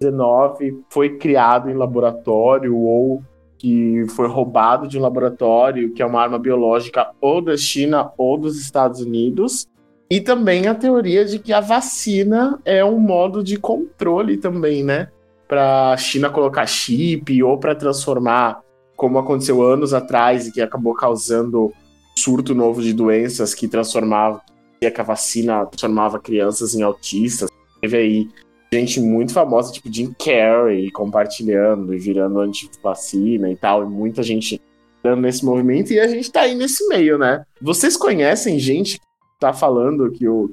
Covid-19 0.00 0.82
foi 0.88 1.18
criado 1.18 1.70
em 1.70 1.74
laboratório 1.74 2.76
ou 2.76 3.22
que 3.58 4.06
foi 4.16 4.26
roubado 4.26 4.88
de 4.88 4.98
um 4.98 5.02
laboratório, 5.02 5.92
que 5.92 6.02
é 6.02 6.06
uma 6.06 6.20
arma 6.20 6.38
biológica 6.38 7.10
ou 7.20 7.42
da 7.42 7.56
China 7.56 8.10
ou 8.16 8.38
dos 8.38 8.58
Estados 8.58 9.00
Unidos. 9.00 9.66
E 10.10 10.20
também 10.20 10.66
a 10.66 10.74
teoria 10.74 11.24
de 11.24 11.38
que 11.38 11.52
a 11.52 11.60
vacina 11.60 12.58
é 12.64 12.82
um 12.84 12.98
modo 12.98 13.44
de 13.44 13.58
controle 13.58 14.38
também, 14.38 14.82
né? 14.82 15.08
Para 15.46 15.92
a 15.92 15.96
China 15.96 16.30
colocar 16.30 16.66
chip 16.66 17.42
ou 17.42 17.58
para 17.58 17.74
transformar, 17.74 18.60
como 18.96 19.18
aconteceu 19.18 19.62
anos 19.62 19.92
atrás 19.92 20.48
e 20.48 20.52
que 20.52 20.62
acabou 20.62 20.94
causando 20.94 21.72
surto 22.18 22.54
novo 22.54 22.82
de 22.82 22.92
doenças 22.92 23.54
que 23.54 23.68
transformava, 23.68 24.40
que 24.80 24.86
a 24.86 25.04
vacina 25.04 25.66
transformava 25.66 26.18
crianças 26.18 26.74
em 26.74 26.82
autistas. 26.82 27.50
Teve 27.80 27.96
aí 27.96 28.28
gente 28.72 29.00
muito 29.00 29.32
famosa, 29.32 29.72
tipo 29.72 29.92
Jim 29.92 30.12
Carrey, 30.12 30.90
compartilhando 30.90 31.92
e 31.92 31.98
virando 31.98 32.40
anti-vacina 32.40 33.50
e 33.50 33.56
tal, 33.56 33.82
e 33.82 33.86
muita 33.86 34.22
gente 34.22 34.60
dando 35.02 35.22
nesse 35.22 35.44
movimento, 35.44 35.92
e 35.92 35.98
a 35.98 36.06
gente 36.06 36.30
tá 36.30 36.42
aí 36.42 36.54
nesse 36.54 36.86
meio, 36.88 37.18
né? 37.18 37.44
Vocês 37.60 37.96
conhecem 37.96 38.58
gente 38.58 38.98
que 38.98 39.06
tá 39.40 39.52
falando 39.52 40.10
que 40.12 40.28
o. 40.28 40.50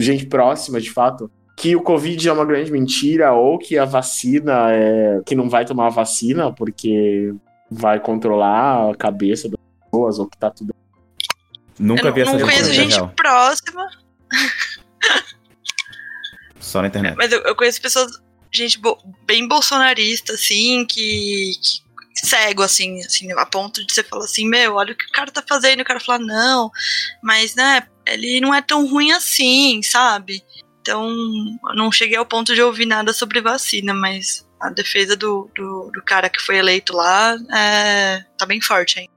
gente 0.00 0.26
próxima, 0.26 0.80
de 0.80 0.90
fato, 0.90 1.30
que 1.56 1.74
o 1.76 1.82
Covid 1.82 2.28
é 2.28 2.32
uma 2.32 2.44
grande 2.44 2.70
mentira, 2.70 3.32
ou 3.32 3.58
que 3.58 3.76
a 3.76 3.84
vacina 3.84 4.72
é. 4.72 5.20
que 5.26 5.34
não 5.34 5.50
vai 5.50 5.64
tomar 5.64 5.88
a 5.88 5.90
vacina 5.90 6.52
porque 6.52 7.34
vai 7.70 8.00
controlar 8.00 8.90
a 8.90 8.94
cabeça 8.94 9.48
das 9.48 9.60
pessoas, 9.84 10.18
ou 10.18 10.26
que 10.26 10.38
tá 10.38 10.50
tudo. 10.50 10.74
Nunca 11.78 12.08
eu 12.08 12.14
vi 12.14 12.24
não, 12.24 12.28
essa 12.28 12.38
não 12.38 12.46
conheço 12.46 12.72
gente 12.72 12.94
real. 12.94 13.12
próxima, 13.14 13.86
Só 16.68 16.82
na 16.82 16.88
internet. 16.88 17.16
mas 17.16 17.32
eu, 17.32 17.40
eu 17.42 17.54
conheço 17.56 17.80
pessoas, 17.80 18.10
gente 18.52 18.78
bo- 18.78 18.98
bem 19.26 19.48
bolsonarista, 19.48 20.34
assim, 20.34 20.84
que, 20.86 21.52
que 22.14 22.26
cego, 22.26 22.62
assim, 22.62 22.98
assim, 23.00 23.32
a 23.32 23.46
ponto 23.46 23.84
de 23.86 23.92
você 23.92 24.02
falar 24.02 24.24
assim, 24.24 24.46
meu, 24.48 24.74
olha 24.74 24.92
o 24.92 24.96
que 24.96 25.06
o 25.06 25.12
cara 25.12 25.30
tá 25.30 25.42
fazendo, 25.48 25.78
e 25.78 25.82
o 25.82 25.84
cara 25.86 26.00
fala, 26.00 26.18
não, 26.18 26.70
mas, 27.22 27.54
né, 27.54 27.86
ele 28.06 28.40
não 28.40 28.54
é 28.54 28.60
tão 28.60 28.86
ruim 28.86 29.12
assim, 29.12 29.80
sabe? 29.82 30.42
Então, 30.80 31.08
eu 31.68 31.74
não 31.74 31.90
cheguei 31.92 32.16
ao 32.16 32.26
ponto 32.26 32.54
de 32.54 32.62
ouvir 32.62 32.86
nada 32.86 33.12
sobre 33.12 33.40
vacina, 33.40 33.92
mas 33.94 34.46
a 34.60 34.70
defesa 34.70 35.14
do, 35.16 35.50
do, 35.54 35.90
do 35.94 36.02
cara 36.02 36.28
que 36.28 36.40
foi 36.40 36.56
eleito 36.56 36.92
lá 36.94 37.36
é, 37.54 38.24
tá 38.36 38.44
bem 38.46 38.60
forte, 38.60 38.98
hein? 39.00 39.08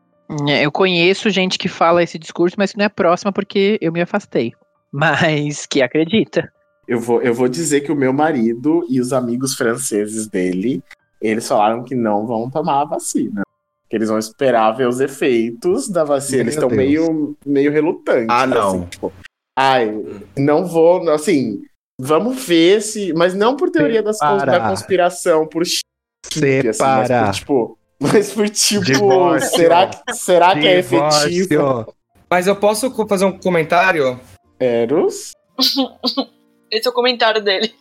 É, 0.48 0.62
Eu 0.66 0.72
conheço 0.72 1.30
gente 1.30 1.58
que 1.58 1.68
fala 1.68 2.04
esse 2.04 2.18
discurso, 2.20 2.56
mas 2.58 2.72
que 2.72 2.78
não 2.78 2.86
é 2.86 2.90
próxima 2.90 3.32
porque 3.34 3.78
eu 3.82 3.92
me 3.92 4.02
afastei. 4.02 4.52
Mas 4.92 5.66
que 5.66 5.82
acredita. 5.82 6.52
Eu 6.92 7.00
vou, 7.00 7.22
eu 7.22 7.34
vou 7.34 7.48
dizer 7.48 7.80
que 7.80 7.92
o 7.92 7.96
meu 7.96 8.12
marido 8.12 8.86
e 8.90 9.00
os 9.00 9.14
amigos 9.14 9.56
franceses 9.56 10.28
dele, 10.28 10.84
eles 11.22 11.48
falaram 11.48 11.86
que 11.86 11.96
não 11.96 12.28
vão 12.28 12.50
tomar 12.50 12.82
a 12.82 12.86
vacina. 12.86 13.44
Que 13.90 13.96
eles 13.96 14.10
vão 14.10 14.20
esperar 14.20 14.74
ver 14.74 14.90
os 14.90 15.00
efeitos 15.00 15.88
da 15.88 16.04
vacina. 16.04 16.40
Meu 16.40 16.44
eles 16.44 16.54
estão 16.56 16.70
meio, 16.70 17.38
meio 17.46 17.72
relutantes. 17.72 18.28
Ah, 18.30 18.46
não. 18.46 18.70
assim, 18.72 18.86
tipo, 18.88 19.14
ai, 19.58 19.90
não 20.38 20.66
vou, 20.66 21.10
assim, 21.12 21.62
vamos 21.98 22.44
ver 22.46 22.82
se. 22.82 23.14
Mas 23.14 23.34
não 23.34 23.56
por 23.56 23.70
teoria 23.72 24.04
das 24.04 24.20
cons- 24.20 24.44
da 24.44 24.60
conspiração, 24.68 25.48
por 25.48 25.66
chip, 25.66 26.68
assim, 26.68 26.84
mas 26.84 27.08
por, 27.08 27.32
tipo. 27.32 27.78
Mas 28.02 28.34
por 28.34 28.50
tipo, 28.50 28.84
Divórcio. 28.84 29.50
será, 29.56 29.88
que- 29.88 30.14
será 30.14 30.60
que 30.60 30.68
é 30.68 30.80
efetivo? 30.80 31.94
Mas 32.30 32.48
eu 32.48 32.56
posso 32.58 32.92
fazer 33.08 33.24
um 33.24 33.38
comentário? 33.40 34.20
Eros? 34.60 35.32
Esse 36.72 36.88
é 36.88 36.90
o 36.92 36.94
comentário 36.94 37.42
dele. 37.42 37.74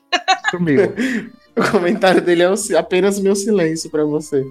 Sumiu. 0.51 0.93
O 1.57 1.69
comentário 1.73 2.23
dele 2.23 2.45
é 2.45 2.49
o 2.49 2.55
apenas 2.79 3.19
meu 3.19 3.35
silêncio 3.35 3.91
pra 3.91 4.05
você. 4.05 4.47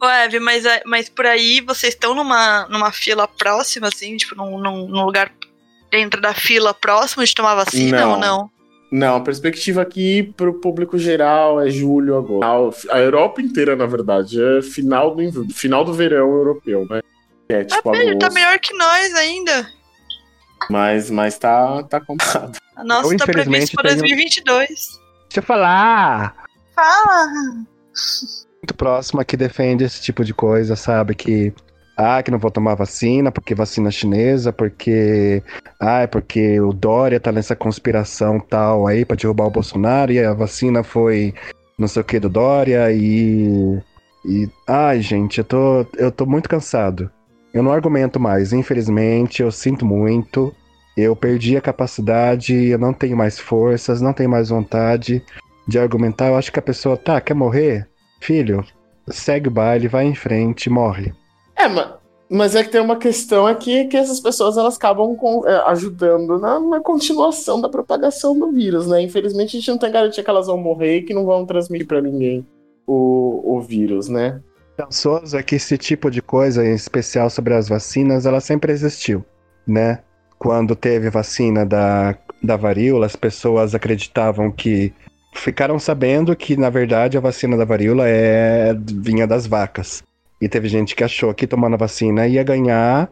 Ô, 0.00 0.06
Eve, 0.08 0.38
mas, 0.38 0.64
é- 0.64 0.80
mas 0.86 1.08
por 1.08 1.26
aí 1.26 1.60
vocês 1.60 1.92
estão 1.92 2.14
numa, 2.14 2.66
numa 2.68 2.92
fila 2.92 3.26
próxima, 3.26 3.88
assim, 3.88 4.16
tipo, 4.16 4.34
num, 4.36 4.58
num, 4.58 4.86
num 4.88 5.04
lugar 5.04 5.30
dentro 5.90 6.20
da 6.20 6.32
fila 6.32 6.72
próximo 6.72 7.24
de 7.24 7.34
tomar 7.34 7.56
vacina 7.56 8.00
Não. 8.00 8.10
ou 8.12 8.16
não? 8.18 8.50
Não, 8.92 9.16
a 9.16 9.20
perspectiva 9.20 9.82
aqui 9.82 10.32
pro 10.36 10.60
público 10.60 10.96
geral 10.96 11.60
é 11.60 11.68
julho 11.68 12.16
agora. 12.16 12.70
A 12.90 12.98
Europa 13.00 13.42
inteira, 13.42 13.74
na 13.76 13.84
verdade, 13.84 14.38
é 14.40 14.62
final 14.62 15.14
do, 15.14 15.52
final 15.52 15.84
do 15.84 15.92
verão 15.92 16.32
europeu, 16.32 16.86
né? 16.88 17.00
É 17.50 17.64
tipo 17.64 17.94
Ele 17.94 18.16
tá 18.16 18.26
agosto. 18.26 18.34
melhor 18.34 18.58
que 18.60 18.72
nós 18.74 19.14
ainda. 19.14 19.68
Mas, 20.70 21.10
mas 21.10 21.38
tá, 21.38 21.82
tá 21.84 22.00
complicado. 22.00 22.58
A 22.76 22.84
nossa 22.84 23.12
Eu, 23.12 23.16
tá 23.18 23.24
previsto 23.26 23.74
pra 23.74 23.90
tenho- 23.90 24.00
2022. 24.00 24.68
Deixa 24.68 25.38
eu 25.38 25.42
falar. 25.42 26.34
Fala! 26.74 27.26
Muito 28.62 28.74
próxima 28.76 29.24
que 29.24 29.36
defende 29.36 29.84
esse 29.84 30.00
tipo 30.02 30.24
de 30.24 30.34
coisa, 30.34 30.76
sabe? 30.76 31.14
Que. 31.14 31.52
Ah, 31.96 32.22
que 32.22 32.30
não 32.30 32.38
vou 32.38 32.50
tomar 32.50 32.74
vacina, 32.76 33.32
porque 33.32 33.54
vacina 33.54 33.90
chinesa, 33.90 34.52
porque. 34.52 35.42
Ah, 35.80 36.00
é 36.02 36.06
porque 36.06 36.60
o 36.60 36.72
Dória 36.72 37.18
tá 37.18 37.32
nessa 37.32 37.56
conspiração 37.56 38.38
tal 38.38 38.86
aí 38.86 39.04
pra 39.04 39.16
derrubar 39.16 39.46
o 39.46 39.50
Bolsonaro 39.50 40.12
e 40.12 40.24
a 40.24 40.32
vacina 40.32 40.82
foi 40.84 41.34
não 41.78 41.88
sei 41.88 42.02
o 42.02 42.04
que 42.04 42.20
do 42.20 42.28
Dória 42.28 42.92
e. 42.92 43.80
E. 44.24 44.48
Ai, 44.66 45.00
gente, 45.00 45.38
eu 45.38 45.44
tô, 45.44 45.86
eu 45.96 46.12
tô 46.12 46.26
muito 46.26 46.48
cansado. 46.48 47.10
Eu 47.52 47.62
não 47.62 47.72
argumento 47.72 48.20
mais, 48.20 48.52
infelizmente, 48.52 49.42
eu 49.42 49.50
sinto 49.50 49.84
muito. 49.86 50.54
Eu 50.96 51.14
perdi 51.14 51.56
a 51.56 51.60
capacidade, 51.60 52.54
eu 52.54 52.78
não 52.78 52.92
tenho 52.92 53.16
mais 53.16 53.38
forças, 53.38 54.00
não 54.00 54.12
tenho 54.12 54.28
mais 54.28 54.48
vontade 54.48 55.22
de 55.66 55.78
argumentar. 55.78 56.28
Eu 56.28 56.36
acho 56.36 56.52
que 56.52 56.58
a 56.58 56.62
pessoa, 56.62 56.96
tá, 56.96 57.20
quer 57.20 57.34
morrer? 57.34 57.88
Filho, 58.20 58.64
segue 59.06 59.48
o 59.48 59.50
baile, 59.50 59.86
vai 59.88 60.04
em 60.06 60.14
frente, 60.14 60.68
morre. 60.68 61.12
É, 61.56 61.68
mas, 62.28 62.54
é 62.54 62.62
que 62.62 62.70
tem 62.70 62.80
uma 62.80 62.96
questão 62.96 63.46
aqui 63.46 63.86
que 63.86 63.96
essas 63.96 64.20
pessoas 64.20 64.56
elas 64.56 64.76
acabam 64.76 65.16
com- 65.16 65.46
é, 65.46 65.56
ajudando 65.70 66.38
na, 66.38 66.58
na 66.60 66.80
continuação 66.80 67.60
da 67.60 67.68
propagação 67.68 68.38
do 68.38 68.50
vírus, 68.50 68.86
né? 68.86 69.00
Infelizmente 69.00 69.56
a 69.56 69.60
gente 69.60 69.70
não 69.70 69.78
tem 69.78 69.90
garantia 69.90 70.22
que 70.22 70.30
elas 70.30 70.46
vão 70.46 70.58
morrer 70.58 70.98
e 70.98 71.02
que 71.02 71.14
não 71.14 71.24
vão 71.24 71.46
transmitir 71.46 71.86
pra 71.86 72.02
ninguém 72.02 72.46
o, 72.86 73.56
o 73.56 73.60
vírus, 73.60 74.08
né? 74.08 74.40
Pensoso 74.78 75.36
é 75.36 75.42
que 75.42 75.56
esse 75.56 75.76
tipo 75.76 76.08
de 76.08 76.22
coisa, 76.22 76.64
em 76.64 76.72
especial 76.72 77.28
sobre 77.28 77.52
as 77.52 77.68
vacinas, 77.68 78.24
ela 78.26 78.40
sempre 78.40 78.72
existiu, 78.72 79.24
né? 79.66 79.98
Quando 80.38 80.76
teve 80.76 81.10
vacina 81.10 81.66
da, 81.66 82.16
da 82.40 82.56
varíola, 82.56 83.06
as 83.06 83.16
pessoas 83.16 83.74
acreditavam 83.74 84.52
que. 84.52 84.92
Ficaram 85.34 85.78
sabendo 85.78 86.34
que, 86.34 86.56
na 86.56 86.70
verdade, 86.70 87.18
a 87.18 87.20
vacina 87.20 87.56
da 87.56 87.64
varíola 87.64 88.04
é 88.08 88.72
vinha 88.74 89.26
das 89.26 89.46
vacas. 89.46 90.02
E 90.40 90.48
teve 90.48 90.68
gente 90.68 90.94
que 90.96 91.02
achou 91.04 91.34
que 91.34 91.46
tomando 91.46 91.74
a 91.74 91.76
vacina 91.76 92.26
ia 92.26 92.42
ganhar, 92.44 93.10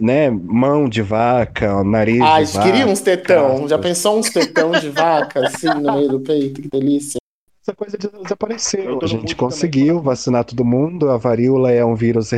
né, 0.00 0.30
mão 0.30 0.88
de 0.88 1.00
vaca, 1.02 1.84
nariz 1.84 2.20
Ah, 2.22 2.40
de 2.40 2.46
gente 2.46 2.62
queria 2.62 2.80
vaca. 2.80 2.92
uns 2.92 3.00
tetão. 3.02 3.68
Já 3.68 3.78
pensou 3.78 4.18
uns 4.18 4.30
tetão 4.30 4.72
de 4.72 4.88
vaca 4.88 5.46
assim 5.46 5.68
no 5.68 5.92
meio 5.92 6.08
do 6.08 6.20
peito? 6.20 6.62
Que 6.62 6.68
delícia. 6.68 7.18
Essa 7.66 7.74
coisa 7.74 7.96
Eu 8.02 8.22
desapareceu. 8.22 8.98
A 9.02 9.06
gente 9.06 9.34
conseguiu 9.34 9.94
também. 9.94 10.02
vacinar 10.02 10.44
todo 10.44 10.62
mundo. 10.62 11.10
A 11.10 11.16
varíola 11.16 11.72
é 11.72 11.82
um 11.82 11.94
vírus 11.94 12.30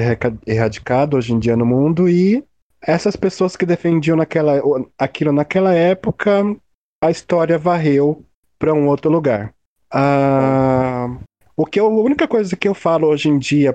erradicado 0.47 1.17
hoje 1.17 1.33
em 1.33 1.39
dia 1.41 1.57
no 1.57 1.67
mundo. 1.67 2.09
E 2.09 2.45
essas 2.81 3.17
pessoas 3.17 3.57
que 3.57 3.67
defendiam 3.67 4.17
naquela, 4.17 4.63
aquilo 4.97 5.33
naquela 5.33 5.75
época, 5.75 6.57
a 7.03 7.11
história 7.11 7.59
varreu 7.59 8.25
para 8.57 8.73
um 8.73 8.87
outro 8.87 9.11
lugar. 9.11 9.53
Ah, 9.91 11.09
o 11.57 11.67
que 11.67 11.81
eu, 11.81 11.87
a 11.87 12.03
única 12.03 12.29
coisa 12.29 12.55
que 12.55 12.69
eu 12.69 12.75
falo 12.75 13.09
hoje 13.09 13.29
em 13.29 13.37
dia, 13.37 13.75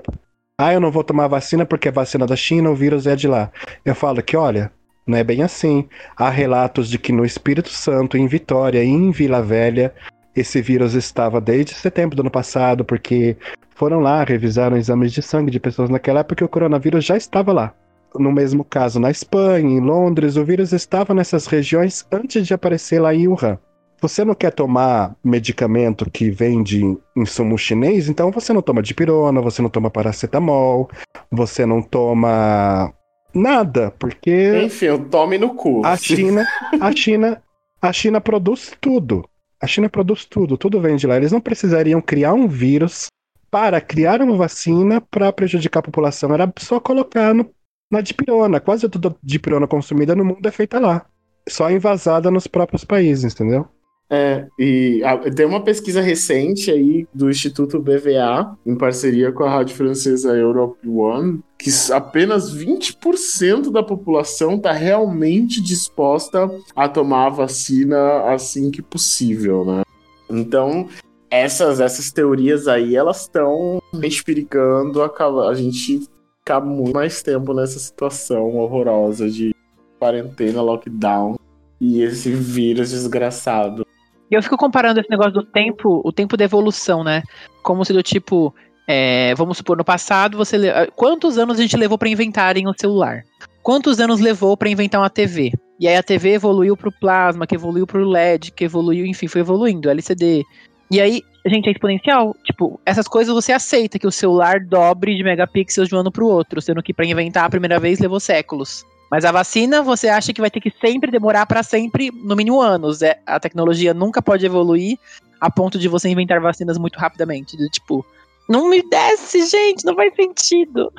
ah, 0.56 0.72
eu 0.72 0.80
não 0.80 0.90
vou 0.90 1.04
tomar 1.04 1.28
vacina 1.28 1.66
porque 1.66 1.88
é 1.88 1.92
vacina 1.92 2.26
da 2.26 2.34
China, 2.34 2.70
o 2.70 2.74
vírus 2.74 3.06
é 3.06 3.14
de 3.14 3.28
lá. 3.28 3.52
Eu 3.84 3.94
falo 3.94 4.22
que, 4.22 4.38
olha, 4.38 4.72
não 5.06 5.18
é 5.18 5.22
bem 5.22 5.42
assim. 5.42 5.86
Há 6.16 6.30
relatos 6.30 6.88
de 6.88 6.98
que 6.98 7.12
no 7.12 7.26
Espírito 7.26 7.68
Santo, 7.68 8.16
em 8.16 8.26
Vitória 8.26 8.82
e 8.82 8.88
em 8.88 9.10
Vila 9.10 9.42
Velha, 9.42 9.92
esse 10.34 10.60
vírus 10.62 10.94
estava 10.94 11.40
desde 11.40 11.74
setembro 11.74 12.16
do 12.16 12.20
ano 12.20 12.30
passado, 12.30 12.84
porque 12.84 13.36
foram 13.74 14.00
lá, 14.00 14.24
revisaram 14.24 14.76
exames 14.76 15.12
de 15.12 15.22
sangue 15.22 15.50
de 15.50 15.60
pessoas 15.60 15.90
naquela 15.90 16.20
época 16.20 16.42
e 16.42 16.46
o 16.46 16.48
coronavírus 16.48 17.04
já 17.04 17.16
estava 17.16 17.52
lá. 17.52 17.74
No 18.14 18.30
mesmo 18.30 18.62
caso, 18.62 19.00
na 19.00 19.10
Espanha, 19.10 19.70
em 19.70 19.80
Londres, 19.80 20.36
o 20.36 20.44
vírus 20.44 20.72
estava 20.72 21.14
nessas 21.14 21.46
regiões 21.46 22.06
antes 22.12 22.46
de 22.46 22.52
aparecer 22.52 23.00
lá 23.00 23.14
em 23.14 23.26
Wuhan. 23.26 23.58
Você 24.00 24.24
não 24.24 24.34
quer 24.34 24.52
tomar 24.52 25.14
medicamento 25.24 26.10
que 26.10 26.30
vem 26.30 26.62
de 26.62 26.82
insumo 27.16 27.56
chinês, 27.56 28.08
então 28.08 28.30
você 28.30 28.52
não 28.52 28.60
toma 28.60 28.82
dipirona, 28.82 29.40
você 29.40 29.62
não 29.62 29.70
toma 29.70 29.90
paracetamol, 29.90 30.90
você 31.30 31.64
não 31.64 31.80
toma 31.80 32.92
nada, 33.32 33.92
porque 33.98 34.64
Enfim, 34.64 34.98
tome 35.10 35.38
no 35.38 35.54
cu. 35.54 35.82
a 35.84 35.96
China, 35.96 36.44
a 36.80 36.92
China, 36.92 37.42
a 37.80 37.92
China 37.92 38.20
produz 38.20 38.72
tudo. 38.80 39.24
A 39.62 39.66
China 39.66 39.88
produz 39.88 40.24
tudo, 40.24 40.56
tudo 40.58 40.80
vem 40.80 40.96
de 40.96 41.06
lá. 41.06 41.16
Eles 41.16 41.30
não 41.32 41.40
precisariam 41.40 42.00
criar 42.00 42.34
um 42.34 42.48
vírus 42.48 43.06
para 43.50 43.80
criar 43.80 44.20
uma 44.20 44.36
vacina 44.36 45.00
para 45.00 45.32
prejudicar 45.32 45.80
a 45.80 45.84
população. 45.84 46.34
Era 46.34 46.52
só 46.58 46.80
colocar 46.80 47.32
no, 47.32 47.48
na 47.90 48.00
dipirona. 48.00 48.58
Quase 48.58 48.88
toda 48.88 49.14
dipirona 49.22 49.68
consumida 49.68 50.16
no 50.16 50.24
mundo 50.24 50.44
é 50.46 50.50
feita 50.50 50.80
lá. 50.80 51.06
Só 51.48 51.70
envasada 51.70 52.30
nos 52.30 52.46
próprios 52.46 52.84
países, 52.84 53.32
entendeu? 53.34 53.66
É, 54.10 54.46
e 54.58 55.02
a- 55.04 55.16
tem 55.30 55.46
uma 55.46 55.62
pesquisa 55.62 56.00
recente 56.00 56.70
aí 56.70 57.06
do 57.14 57.30
Instituto 57.30 57.80
BVA, 57.80 58.56
em 58.66 58.76
parceria 58.76 59.32
com 59.32 59.44
a 59.44 59.50
rádio 59.50 59.74
francesa 59.76 60.36
Europe 60.36 60.86
One, 60.88 61.40
que 61.62 61.70
apenas 61.92 62.52
20% 62.52 63.70
da 63.70 63.84
população 63.84 64.56
está 64.56 64.72
realmente 64.72 65.60
disposta 65.62 66.50
a 66.74 66.88
tomar 66.88 67.26
a 67.26 67.30
vacina 67.30 68.24
assim 68.32 68.68
que 68.70 68.82
possível, 68.82 69.64
né? 69.64 69.82
Então, 70.28 70.88
essas, 71.30 71.80
essas 71.80 72.10
teorias 72.10 72.66
aí, 72.66 72.96
elas 72.96 73.22
estão 73.22 73.80
perigando 74.24 75.02
acaba- 75.02 75.48
a 75.50 75.54
gente 75.54 76.02
ficar 76.40 76.60
muito 76.60 76.94
mais 76.94 77.22
tempo 77.22 77.54
nessa 77.54 77.78
situação 77.78 78.56
horrorosa 78.56 79.30
de 79.30 79.54
quarentena, 80.00 80.60
lockdown 80.60 81.38
e 81.80 82.02
esse 82.02 82.32
vírus 82.32 82.90
desgraçado. 82.90 83.86
E 84.28 84.34
eu 84.34 84.42
fico 84.42 84.56
comparando 84.56 84.98
esse 84.98 85.10
negócio 85.10 85.32
do 85.32 85.44
tempo, 85.44 86.00
o 86.04 86.10
tempo 86.10 86.36
da 86.36 86.44
evolução, 86.44 87.04
né? 87.04 87.22
Como 87.62 87.84
se 87.84 87.92
do 87.92 88.02
tipo, 88.02 88.52
é, 88.94 89.34
vamos 89.34 89.56
supor, 89.56 89.74
no 89.74 89.84
passado, 89.84 90.36
você 90.36 90.68
ah, 90.68 90.86
quantos 90.94 91.38
anos 91.38 91.58
a 91.58 91.62
gente 91.62 91.78
levou 91.78 91.96
pra 91.96 92.10
inventarem 92.10 92.68
o 92.68 92.74
celular? 92.78 93.24
Quantos 93.62 93.98
anos 93.98 94.20
levou 94.20 94.54
pra 94.54 94.68
inventar 94.68 95.00
uma 95.00 95.08
TV? 95.08 95.50
E 95.80 95.88
aí 95.88 95.96
a 95.96 96.02
TV 96.02 96.34
evoluiu 96.34 96.76
pro 96.76 96.92
plasma, 96.92 97.46
que 97.46 97.54
evoluiu 97.54 97.86
pro 97.86 98.04
LED, 98.06 98.52
que 98.52 98.64
evoluiu, 98.64 99.06
enfim, 99.06 99.26
foi 99.28 99.40
evoluindo, 99.40 99.88
LCD. 99.88 100.44
E 100.90 101.00
aí, 101.00 101.22
gente, 101.46 101.70
é 101.70 101.72
exponencial. 101.72 102.36
Tipo, 102.44 102.78
essas 102.84 103.08
coisas 103.08 103.32
você 103.32 103.50
aceita 103.50 103.98
que 103.98 104.06
o 104.06 104.12
celular 104.12 104.60
dobre 104.60 105.16
de 105.16 105.24
megapixels 105.24 105.88
de 105.88 105.94
um 105.94 106.00
ano 106.00 106.12
pro 106.12 106.28
outro, 106.28 106.60
sendo 106.60 106.82
que 106.82 106.92
pra 106.92 107.06
inventar 107.06 107.44
a 107.44 107.50
primeira 107.50 107.80
vez 107.80 107.98
levou 107.98 108.20
séculos. 108.20 108.84
Mas 109.10 109.24
a 109.24 109.32
vacina, 109.32 109.80
você 109.80 110.08
acha 110.08 110.34
que 110.34 110.40
vai 110.42 110.50
ter 110.50 110.60
que 110.60 110.72
sempre 110.82 111.10
demorar 111.10 111.46
pra 111.46 111.62
sempre, 111.62 112.10
no 112.10 112.36
mínimo 112.36 112.60
anos. 112.60 113.00
É, 113.00 113.18
a 113.24 113.40
tecnologia 113.40 113.94
nunca 113.94 114.20
pode 114.20 114.44
evoluir 114.44 114.98
a 115.40 115.50
ponto 115.50 115.78
de 115.78 115.88
você 115.88 116.10
inventar 116.10 116.42
vacinas 116.42 116.76
muito 116.76 116.98
rapidamente. 116.98 117.56
Do 117.56 117.66
tipo, 117.70 118.04
não 118.52 118.68
me 118.68 118.82
desce, 118.82 119.46
gente, 119.46 119.82
não 119.86 119.94
faz 119.94 120.14
sentido. 120.14 120.92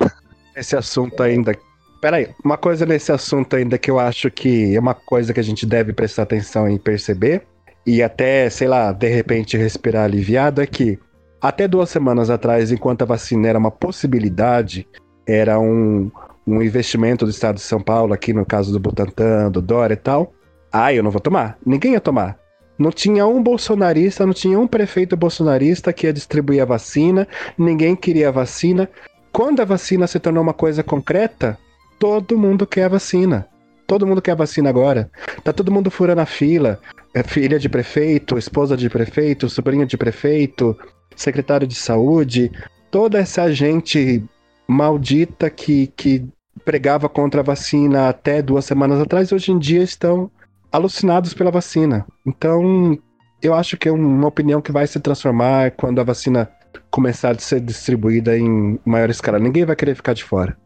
Esse 0.56 0.76
assunto 0.76 1.22
ainda. 1.22 1.56
Peraí, 2.00 2.28
uma 2.44 2.58
coisa 2.58 2.84
nesse 2.84 3.12
assunto 3.12 3.54
ainda 3.54 3.78
que 3.78 3.88
eu 3.90 4.00
acho 4.00 4.28
que 4.28 4.74
é 4.74 4.80
uma 4.80 4.92
coisa 4.92 5.32
que 5.32 5.38
a 5.38 5.42
gente 5.42 5.64
deve 5.64 5.92
prestar 5.92 6.24
atenção 6.24 6.68
em 6.68 6.76
perceber, 6.76 7.46
e 7.86 8.02
até, 8.02 8.50
sei 8.50 8.66
lá, 8.66 8.90
de 8.92 9.08
repente 9.08 9.56
respirar 9.56 10.04
aliviado, 10.04 10.60
é 10.60 10.66
que 10.66 10.98
até 11.40 11.68
duas 11.68 11.90
semanas 11.90 12.28
atrás, 12.28 12.72
enquanto 12.72 13.02
a 13.02 13.06
vacina 13.06 13.48
era 13.48 13.58
uma 13.58 13.70
possibilidade, 13.70 14.86
era 15.26 15.58
um, 15.58 16.10
um 16.44 16.60
investimento 16.60 17.24
do 17.24 17.30
estado 17.30 17.56
de 17.56 17.62
São 17.62 17.80
Paulo, 17.80 18.12
aqui 18.12 18.32
no 18.32 18.44
caso 18.44 18.72
do 18.72 18.80
Butantan, 18.80 19.50
do 19.50 19.62
Dória 19.62 19.94
e 19.94 19.98
tal. 19.98 20.32
Ah, 20.72 20.92
eu 20.92 21.04
não 21.04 21.10
vou 21.10 21.20
tomar. 21.20 21.56
Ninguém 21.64 21.92
ia 21.92 22.00
tomar. 22.00 22.36
Não 22.78 22.90
tinha 22.90 23.26
um 23.26 23.42
bolsonarista, 23.42 24.26
não 24.26 24.32
tinha 24.32 24.58
um 24.58 24.66
prefeito 24.66 25.16
bolsonarista 25.16 25.92
que 25.92 26.06
ia 26.06 26.12
distribuir 26.12 26.62
a 26.62 26.66
vacina, 26.66 27.28
ninguém 27.56 27.94
queria 27.94 28.28
a 28.28 28.32
vacina. 28.32 28.88
quando 29.32 29.60
a 29.60 29.64
vacina 29.64 30.06
se 30.06 30.20
tornou 30.20 30.42
uma 30.42 30.52
coisa 30.52 30.82
concreta, 30.82 31.58
todo 31.98 32.38
mundo 32.38 32.66
quer 32.66 32.84
a 32.84 32.88
vacina. 32.88 33.48
Todo 33.86 34.06
mundo 34.06 34.22
quer 34.22 34.32
a 34.32 34.36
vacina 34.36 34.70
agora. 34.70 35.10
Tá 35.42 35.52
todo 35.52 35.72
mundo 35.72 35.90
furando 35.90 36.20
a 36.20 36.26
fila. 36.26 36.80
É 37.12 37.22
filha 37.22 37.58
de 37.58 37.68
prefeito, 37.68 38.38
esposa 38.38 38.76
de 38.76 38.88
prefeito, 38.88 39.48
sobrinha 39.48 39.84
de 39.84 39.96
prefeito, 39.96 40.76
secretário 41.14 41.66
de 41.66 41.74
saúde. 41.74 42.50
Toda 42.90 43.18
essa 43.18 43.52
gente 43.52 44.24
maldita 44.66 45.50
que, 45.50 45.88
que 45.96 46.26
pregava 46.64 47.08
contra 47.08 47.40
a 47.40 47.44
vacina 47.44 48.08
até 48.08 48.40
duas 48.40 48.64
semanas 48.64 49.00
atrás, 49.00 49.32
hoje 49.32 49.52
em 49.52 49.58
dia 49.58 49.82
estão 49.82 50.30
alucinados 50.74 51.32
pela 51.32 51.52
vacina. 51.52 52.04
Então, 52.26 52.98
eu 53.40 53.54
acho 53.54 53.76
que 53.76 53.88
é 53.88 53.92
uma 53.92 54.26
opinião 54.26 54.60
que 54.60 54.72
vai 54.72 54.88
se 54.88 54.98
transformar 54.98 55.70
quando 55.70 56.00
a 56.00 56.04
vacina 56.04 56.50
começar 56.90 57.30
a 57.30 57.38
ser 57.38 57.60
distribuída 57.60 58.36
em 58.36 58.80
maior 58.84 59.08
escala. 59.08 59.38
Ninguém 59.38 59.64
vai 59.64 59.76
querer 59.76 59.94
ficar 59.94 60.14
de 60.14 60.24
fora. 60.24 60.56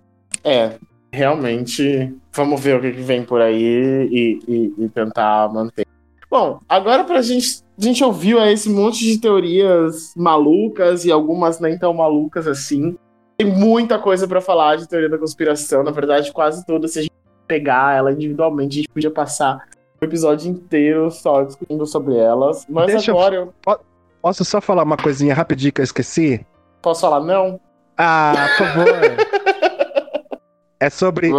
É, 0.43 0.73
realmente, 1.13 2.15
vamos 2.33 2.59
ver 2.59 2.77
o 2.77 2.81
que, 2.81 2.91
vem 2.91 3.23
por 3.23 3.43
aí 3.43 4.09
e, 4.11 4.39
e, 4.49 4.85
e 4.85 4.89
tentar 4.89 5.53
manter. 5.53 5.87
Bom, 6.31 6.59
agora 6.67 7.05
pra 7.05 7.21
gente. 7.21 7.63
A 7.79 7.85
gente 7.85 8.03
ouviu 8.03 8.43
esse 8.47 8.71
monte 8.71 9.05
de 9.05 9.21
teorias 9.21 10.15
malucas 10.17 11.05
e 11.05 11.13
algumas 11.13 11.61
nem 11.61 11.79
tão 11.79 11.93
malucas 11.93 12.47
assim. 12.47 12.97
Tem 13.37 13.47
muita 13.47 13.99
coisa 13.99 14.27
para 14.27 14.41
falar 14.41 14.77
de 14.77 14.89
teoria 14.89 15.09
da 15.09 15.19
conspiração, 15.19 15.85
na 15.85 15.91
verdade, 15.91 16.33
quase 16.33 16.65
toda. 16.67 16.89
Se 16.89 16.99
a 16.99 17.03
gente 17.03 17.13
pegar 17.47 17.95
ela 17.95 18.11
individualmente, 18.11 18.79
a 18.79 18.81
gente 18.81 18.89
podia 18.89 19.11
passar 19.11 19.65
o 20.01 20.05
episódio 20.05 20.51
inteiro 20.51 21.11
só 21.11 21.43
discutindo 21.43 21.87
sobre 21.87 22.17
elas. 22.17 22.67
Mas 22.69 22.87
Deixa 22.87 23.11
agora 23.11 23.35
eu... 23.35 23.53
eu... 23.67 23.81
Posso 24.21 24.45
só 24.45 24.61
falar 24.61 24.83
uma 24.83 24.97
coisinha 24.97 25.35
rapidinho 25.35 25.73
que 25.73 25.81
eu 25.81 25.85
esqueci? 25.85 26.45
Posso 26.83 27.03
falar 27.03 27.21
não? 27.21 27.61
Ah, 27.97 28.49
por 28.57 28.67
favor. 28.67 28.89
é 30.81 30.91
sobre. 30.91 31.31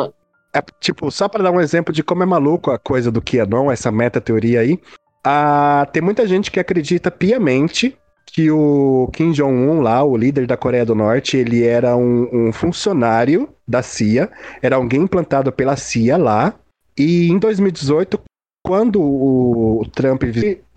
É, 0.54 0.62
tipo, 0.80 1.12
só 1.12 1.28
para 1.28 1.44
dar 1.44 1.52
um 1.52 1.62
exemplo 1.62 1.94
de 1.94 2.04
como 2.04 2.24
é 2.24 2.26
maluco 2.26 2.72
a 2.72 2.80
coisa 2.80 3.12
do 3.12 3.22
QAnon, 3.22 3.72
essa 3.72 3.92
meta-teoria 3.92 4.62
aí. 4.62 4.80
Ah, 5.24 5.88
tem 5.92 6.02
muita 6.02 6.26
gente 6.26 6.50
que 6.50 6.60
acredita 6.60 7.12
piamente 7.12 7.98
que 8.26 8.50
o 8.50 9.10
Kim 9.12 9.32
Jong-un 9.32 9.82
lá, 9.82 10.04
o 10.04 10.16
líder 10.16 10.48
da 10.48 10.56
Coreia 10.56 10.86
do 10.86 10.96
Norte, 10.96 11.36
ele 11.36 11.66
era 11.66 11.96
um, 11.96 12.30
um, 12.32 12.54
funcionário 12.54 13.50
da 13.68 13.82
CIA, 13.82 14.30
era 14.62 14.76
alguém 14.76 15.02
implantado 15.02 15.52
pela 15.52 15.76
CIA 15.76 16.16
lá, 16.16 16.54
e 16.98 17.30
em 17.30 17.40
2018, 17.40 18.22
quando 18.70 19.02
o 19.02 19.84
Trump 19.92 20.22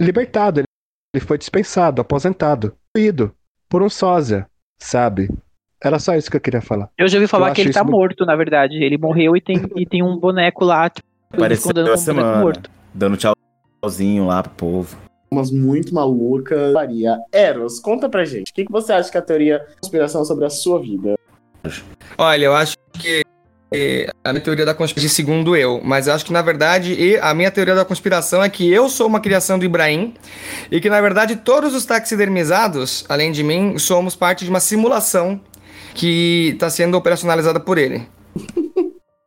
libertado, 0.01 0.62
ele 1.14 1.23
foi 1.23 1.36
dispensado, 1.36 2.01
aposentado, 2.01 2.74
ido 2.97 3.35
por 3.69 3.82
um 3.82 3.90
sósia, 3.90 4.47
sabe? 4.82 5.28
Era 5.78 5.98
só 5.98 6.16
isso 6.16 6.31
que 6.31 6.39
eu 6.39 6.40
queria 6.40 6.62
falar. 6.62 6.89
Eu 6.97 7.06
já 7.06 7.19
ouvi 7.19 7.28
falar 7.28 7.51
eu 7.51 7.55
que 7.55 7.60
ele 7.60 7.70
tá 7.70 7.85
muito... 7.85 7.94
morto, 7.94 8.24
na 8.24 8.35
verdade. 8.35 8.82
Ele 8.82 8.97
morreu 8.97 9.36
e 9.36 9.43
tem, 9.43 9.59
e 9.77 9.85
tem 9.85 10.02
um 10.02 10.16
boneco 10.16 10.64
lá, 10.64 10.89
tipo, 10.89 11.06
Apareceu 11.35 11.70
dando 11.74 11.93
um 11.93 11.97
semana, 11.98 12.40
morto. 12.40 12.70
Dando 12.94 13.19
tchauzinho 13.19 14.27
lá 14.27 14.43
pro 14.43 14.52
povo. 14.52 14.97
Umas 15.31 15.51
muito 15.51 15.94
malucas. 15.94 16.73
Maria 16.73 17.19
Eros, 17.31 17.78
conta 17.78 18.09
pra 18.09 18.24
gente. 18.24 18.52
O 18.52 18.55
que, 18.55 18.64
que 18.64 18.73
você 18.73 18.94
acha 18.94 19.10
que 19.10 19.19
é 19.19 19.20
a 19.20 19.23
teoria 19.23 19.59
da 19.59 19.66
conspiração 19.82 20.24
sobre 20.24 20.47
a 20.47 20.51
sua 20.51 20.81
vida? 20.81 21.14
Olha, 22.16 22.47
eu 22.47 22.55
acho 22.55 22.74
a 24.23 24.32
minha 24.32 24.43
teoria 24.43 24.65
da 24.65 24.74
conspiração, 24.74 25.15
segundo 25.15 25.57
eu, 25.57 25.81
mas 25.82 26.09
acho 26.09 26.24
que 26.24 26.32
na 26.32 26.43
verdade 26.43 27.19
a 27.20 27.35
minha 27.35 27.51
teoria 27.51 27.74
da 27.74 27.85
conspiração 27.85 28.43
é 28.43 28.49
que 28.49 28.70
eu 28.70 28.89
sou 28.89 29.07
uma 29.07 29.20
criação 29.20 29.59
do 29.59 29.65
Ibrahim 29.65 30.15
e 30.70 30.81
que 30.81 30.90
na 30.90 31.01
verdade 31.01 31.36
todos 31.36 31.74
os 31.74 31.85
taxidermizados, 31.85 33.05
além 33.09 33.32
de 33.32 33.43
mim, 33.43 33.78
somos 33.78 34.15
parte 34.15 34.44
de 34.44 34.51
uma 34.51 34.61
simulação 34.61 35.40
que 35.94 36.51
está 36.55 36.70
sendo 36.70 36.97
operacionalizada 36.97 37.61
por 37.61 37.78
ele. 37.78 38.07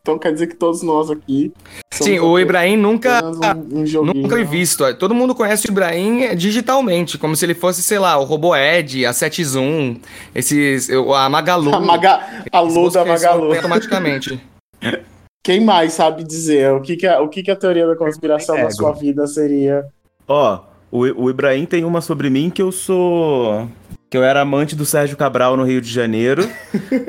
Então 0.06 0.20
quer 0.20 0.32
dizer 0.32 0.46
que 0.46 0.56
todos 0.56 0.84
nós 0.84 1.10
aqui. 1.10 1.52
Sim, 1.90 2.20
o 2.20 2.38
Ibrahim 2.38 2.78
nunca, 2.78 3.26
um, 3.26 3.80
um 3.80 4.06
nunca 4.06 4.36
foi 4.36 4.44
visto. 4.44 4.94
Todo 5.00 5.16
mundo 5.16 5.34
conhece 5.34 5.68
o 5.68 5.72
Ibrahim 5.72 6.36
digitalmente, 6.36 7.18
como 7.18 7.36
se 7.36 7.44
ele 7.44 7.56
fosse, 7.56 7.82
sei 7.82 7.98
lá, 7.98 8.16
o 8.16 8.24
RoboEd, 8.24 9.04
a 9.04 9.12
7 9.12 9.44
Zoom, 9.44 9.96
esses, 10.36 10.92
a 10.92 11.28
Magalu. 11.28 11.74
A, 11.74 11.80
Maga, 11.80 12.20
a 12.52 12.60
Lu 12.60 12.92
da 12.92 13.04
Magalu. 13.04 13.56
Automaticamente. 13.56 14.40
Quem 15.44 15.60
mais 15.60 15.94
sabe 15.94 16.24
dizer 16.24 16.72
o 16.74 16.82
que, 16.82 16.98
que, 16.98 17.08
é, 17.08 17.18
o 17.18 17.28
que, 17.28 17.42
que 17.42 17.50
a 17.50 17.56
teoria 17.56 17.88
da 17.88 17.96
conspiração 17.96 18.56
da 18.58 18.70
sua 18.70 18.92
vida 18.92 19.26
seria? 19.26 19.88
Ó, 20.28 20.60
oh, 20.92 21.00
o, 21.00 21.24
o 21.24 21.30
Ibrahim 21.32 21.66
tem 21.66 21.84
uma 21.84 22.00
sobre 22.00 22.30
mim 22.30 22.52
que 22.52 22.62
eu 22.62 22.72
sou 22.72 23.68
que 24.10 24.18
eu 24.18 24.24
era 24.24 24.42
amante 24.42 24.76
do 24.76 24.86
Sérgio 24.86 25.18
Cabral 25.18 25.58
no 25.58 25.64
Rio 25.64 25.82
de 25.82 25.92
Janeiro. 25.92 26.44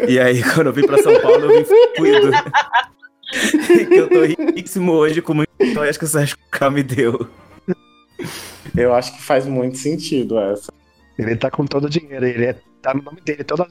e 0.08 0.18
aí, 0.18 0.42
quando 0.54 0.68
eu 0.68 0.72
vim 0.72 0.86
pra 0.86 1.02
São 1.02 1.20
Paulo, 1.20 1.44
eu 1.44 1.64
vim 1.64 1.64
cuido. 1.96 2.30
que 3.88 3.94
eu 3.94 4.08
tô 4.08 4.24
riquíssimo 4.24 4.92
hoje 4.92 5.20
com 5.20 5.34
muito 5.34 5.50
acho 5.80 5.98
que 5.98 6.04
o 6.04 6.08
Sérgio 6.08 6.36
Cabral 6.50 6.72
me 6.72 6.82
deu. 6.82 7.28
Eu 8.76 8.94
acho 8.94 9.14
que 9.14 9.22
faz 9.22 9.46
muito 9.46 9.78
sentido 9.78 10.38
essa. 10.38 10.72
Ele 11.18 11.36
tá 11.36 11.50
com 11.50 11.64
todo 11.64 11.84
o 11.84 11.90
dinheiro, 11.90 12.26
ele 12.26 12.44
é, 12.44 12.56
tá 12.82 12.92
no 12.92 13.02
nome 13.02 13.20
dele, 13.24 13.42
toda 13.42 13.66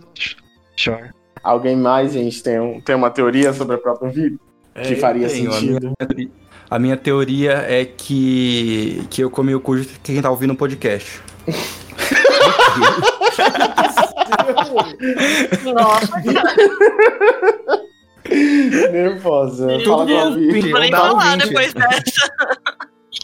Sure. 0.76 1.12
Alguém 1.44 1.76
mais, 1.76 2.14
gente, 2.14 2.42
tem, 2.42 2.60
um, 2.60 2.82
tem 2.82 2.96
uma 2.96 3.12
teoria 3.12 3.54
sobre 3.54 3.76
a 3.76 3.78
própria 3.78 4.12
vida? 4.12 4.38
É, 4.74 4.82
que 4.82 4.96
faria 4.96 5.30
tenho, 5.30 5.52
sentido? 5.52 5.94
A 6.00 6.14
minha, 6.14 6.30
a 6.72 6.80
minha, 6.80 6.98
teoria 6.98 7.54
é 7.68 7.86
que, 7.86 9.06
que 9.10 9.22
eu 9.22 9.30
comi 9.30 9.54
o 9.54 9.60
cu 9.60 9.80
de 9.80 9.88
quem 10.00 10.22
tá 10.22 10.30
ouvindo 10.30 10.54
o 10.54 10.58
podcast. 10.58 11.22
Nossa, 15.74 16.22
Nervosa. 18.92 19.68
Fala 19.86 20.06
com 20.06 20.20
a 20.20 20.30
Vi. 20.32 20.72
Vou 20.72 20.80
nem 20.80 20.92
falar 20.92 21.38
depois 21.38 21.74
dessa. 21.74 22.30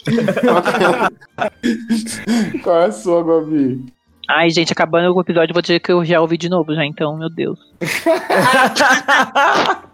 Qual 2.62 2.82
é 2.82 2.86
a 2.86 2.92
sua, 2.92 3.24
Gabi? 3.24 3.84
Ai, 4.28 4.50
gente, 4.50 4.72
acabando 4.72 5.14
o 5.14 5.20
episódio, 5.20 5.52
vou 5.52 5.62
dizer 5.62 5.80
que 5.80 5.92
eu 5.92 6.04
já 6.04 6.20
ouvi 6.20 6.38
de 6.38 6.48
novo 6.48 6.72
já, 6.74 6.84
então, 6.84 7.18
meu 7.18 7.28
Deus. 7.28 7.58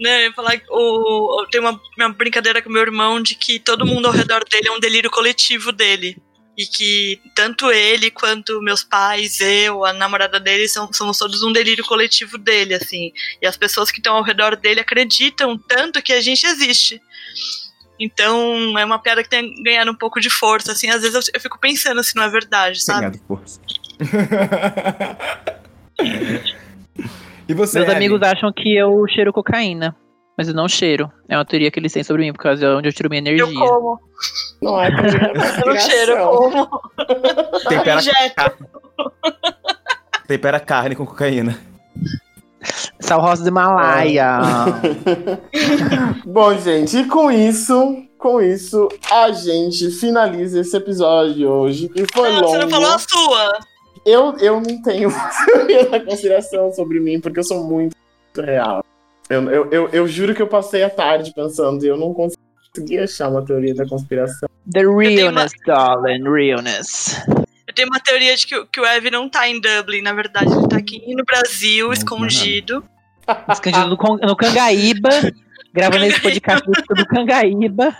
Não, 0.00 0.10
eu 0.10 0.22
ia 0.22 0.32
falar 0.32 0.58
que 0.58 0.66
o, 0.68 1.46
tem 1.50 1.60
uma, 1.60 1.80
uma 1.96 2.08
brincadeira 2.08 2.60
com 2.60 2.68
meu 2.68 2.82
irmão 2.82 3.22
de 3.22 3.36
que 3.36 3.60
todo 3.60 3.86
mundo 3.86 4.06
ao 4.06 4.12
redor 4.12 4.44
dele 4.50 4.68
é 4.68 4.72
um 4.72 4.80
delírio 4.80 5.10
coletivo 5.10 5.70
dele 5.70 6.16
e 6.56 6.66
que 6.66 7.20
tanto 7.34 7.70
ele 7.70 8.10
quanto 8.10 8.62
meus 8.62 8.82
pais, 8.84 9.40
eu, 9.40 9.84
a 9.84 9.92
namorada 9.92 10.38
dele, 10.38 10.68
são, 10.68 10.92
somos 10.92 11.18
todos 11.18 11.42
um 11.42 11.52
delírio 11.52 11.84
coletivo 11.84 12.38
dele, 12.38 12.74
assim. 12.74 13.12
E 13.42 13.46
as 13.46 13.56
pessoas 13.56 13.90
que 13.90 13.98
estão 13.98 14.14
ao 14.16 14.22
redor 14.22 14.54
dele 14.56 14.80
acreditam 14.80 15.58
tanto 15.58 16.00
que 16.00 16.12
a 16.12 16.20
gente 16.20 16.46
existe. 16.46 17.02
Então, 17.98 18.78
é 18.78 18.84
uma 18.84 19.00
piada 19.00 19.22
que 19.22 19.28
tem 19.28 19.62
ganhado 19.62 19.90
um 19.90 19.96
pouco 19.96 20.20
de 20.20 20.30
força, 20.30 20.72
assim. 20.72 20.88
Às 20.88 21.02
vezes 21.02 21.14
eu, 21.14 21.22
eu 21.34 21.40
fico 21.40 21.58
pensando 21.58 22.02
se 22.04 22.14
não 22.14 22.22
é 22.22 22.28
verdade, 22.28 22.82
sabe? 22.82 23.00
Ganhado 23.00 23.18
força. 23.26 23.60
e 27.48 27.54
você, 27.54 27.80
Meus 27.80 27.90
amigos 27.90 28.22
acham 28.22 28.52
que 28.52 28.76
eu 28.76 29.04
cheiro 29.08 29.32
cocaína. 29.32 29.96
Mas 30.36 30.48
eu 30.48 30.54
não 30.54 30.68
cheiro. 30.68 31.10
É 31.28 31.36
uma 31.36 31.44
teoria 31.44 31.70
que 31.70 31.78
eles 31.78 31.92
têm 31.92 32.02
sobre 32.02 32.22
mim, 32.22 32.32
por 32.32 32.42
causa 32.42 32.60
de 32.60 32.66
onde 32.66 32.88
eu 32.88 32.92
tiro 32.92 33.08
minha 33.08 33.20
energia. 33.20 33.44
Eu 33.44 33.54
como. 33.54 34.00
Não 34.60 34.80
é 34.80 34.88
Eu 35.64 35.72
não 35.72 35.80
cheiro, 35.80 36.12
eu 36.12 36.28
como. 36.28 36.80
Tempera, 37.68 38.00
carne. 38.34 38.66
Tempera 40.26 40.60
carne 40.60 40.96
com 40.96 41.06
cocaína. 41.06 41.58
Sal 42.98 43.20
rosa 43.20 43.42
do 43.42 43.48
Himalaia. 43.48 44.38
Bom, 46.24 46.56
gente, 46.58 46.96
e 46.96 47.04
com 47.04 47.30
isso, 47.30 48.02
com 48.18 48.40
isso, 48.40 48.88
a 49.10 49.30
gente 49.30 49.90
finaliza 49.90 50.60
esse 50.60 50.76
episódio 50.76 51.34
de 51.34 51.46
hoje. 51.46 51.90
E 51.94 52.04
foi 52.12 52.32
não, 52.32 52.40
longo. 52.40 52.48
Você 52.48 52.58
não 52.58 52.70
falou 52.70 52.94
a 52.94 52.98
sua. 52.98 53.58
Eu, 54.06 54.36
eu 54.38 54.60
não 54.60 54.82
tenho 54.82 55.10
teoria 55.46 56.04
consideração 56.04 56.72
sobre 56.72 57.00
mim, 57.00 57.20
porque 57.20 57.40
eu 57.40 57.44
sou 57.44 57.62
muito 57.64 57.94
real. 58.36 58.82
Eu, 59.28 59.50
eu, 59.50 59.70
eu, 59.70 59.88
eu, 59.88 60.08
juro 60.08 60.34
que 60.34 60.42
eu 60.42 60.46
passei 60.46 60.82
a 60.82 60.90
tarde 60.90 61.32
pensando 61.34 61.82
e 61.84 61.88
eu 61.88 61.96
não 61.96 62.12
consegui 62.12 62.98
achar 62.98 63.30
uma 63.30 63.44
teoria 63.44 63.74
da 63.74 63.86
conspiração. 63.86 64.48
The 64.70 64.80
realness, 64.80 65.52
uma... 65.66 65.74
darling, 65.74 66.24
realness. 66.24 67.22
Eu 67.66 67.74
tenho 67.74 67.88
uma 67.88 68.00
teoria 68.00 68.36
de 68.36 68.46
que, 68.46 68.66
que 68.66 68.80
o 68.80 68.84
Ev 68.84 69.06
não 69.10 69.28
tá 69.28 69.48
em 69.48 69.60
Dublin, 69.60 70.02
na 70.02 70.12
verdade, 70.12 70.52
ele 70.52 70.68
tá 70.68 70.76
aqui 70.76 71.14
no 71.14 71.24
Brasil, 71.24 71.86
não, 71.86 71.92
escondido. 71.92 72.84
Não. 73.26 73.54
Escondido 73.54 73.88
no, 73.88 74.16
no 74.18 74.36
Cangaíba, 74.36 75.10
gravando 75.72 76.04
esse 76.04 76.20
podcast 76.22 76.64
do 76.66 77.06
Cangaíba. 77.06 77.96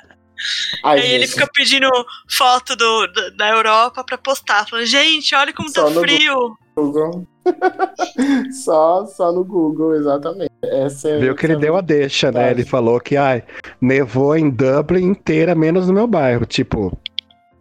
Ai, 0.85 1.01
Aí 1.01 1.13
ele 1.13 1.27
fica 1.27 1.49
pedindo 1.53 1.89
foto 2.29 2.77
do, 2.77 3.07
do, 3.07 3.37
da 3.37 3.49
Europa 3.49 4.05
pra 4.05 4.19
postar, 4.19 4.69
falando, 4.69 4.87
gente, 4.87 5.35
olha 5.35 5.53
como 5.53 5.69
Só 5.69 5.91
tá 5.91 6.01
frio. 6.01 6.57
Google. 6.77 7.27
só, 8.65 9.07
só 9.07 9.33
no 9.33 9.45
Google, 9.45 9.95
exatamente. 9.95 10.51
Essa 10.63 11.11
é 11.11 11.19
Viu 11.19 11.35
que 11.35 11.47
ele 11.47 11.57
deu 11.57 11.77
a 11.77 11.81
deixa, 11.81 12.33
né? 12.33 12.51
Ele 12.51 12.65
falou 12.65 13.01
que 13.01 13.17
ai, 13.17 13.45
nevou 13.81 14.37
em 14.37 14.51
Dublin 14.51 15.05
inteira, 15.05 15.55
menos 15.55 15.87
no 15.87 15.93
meu 15.93 16.07
bairro. 16.07 16.45
Tipo, 16.47 16.97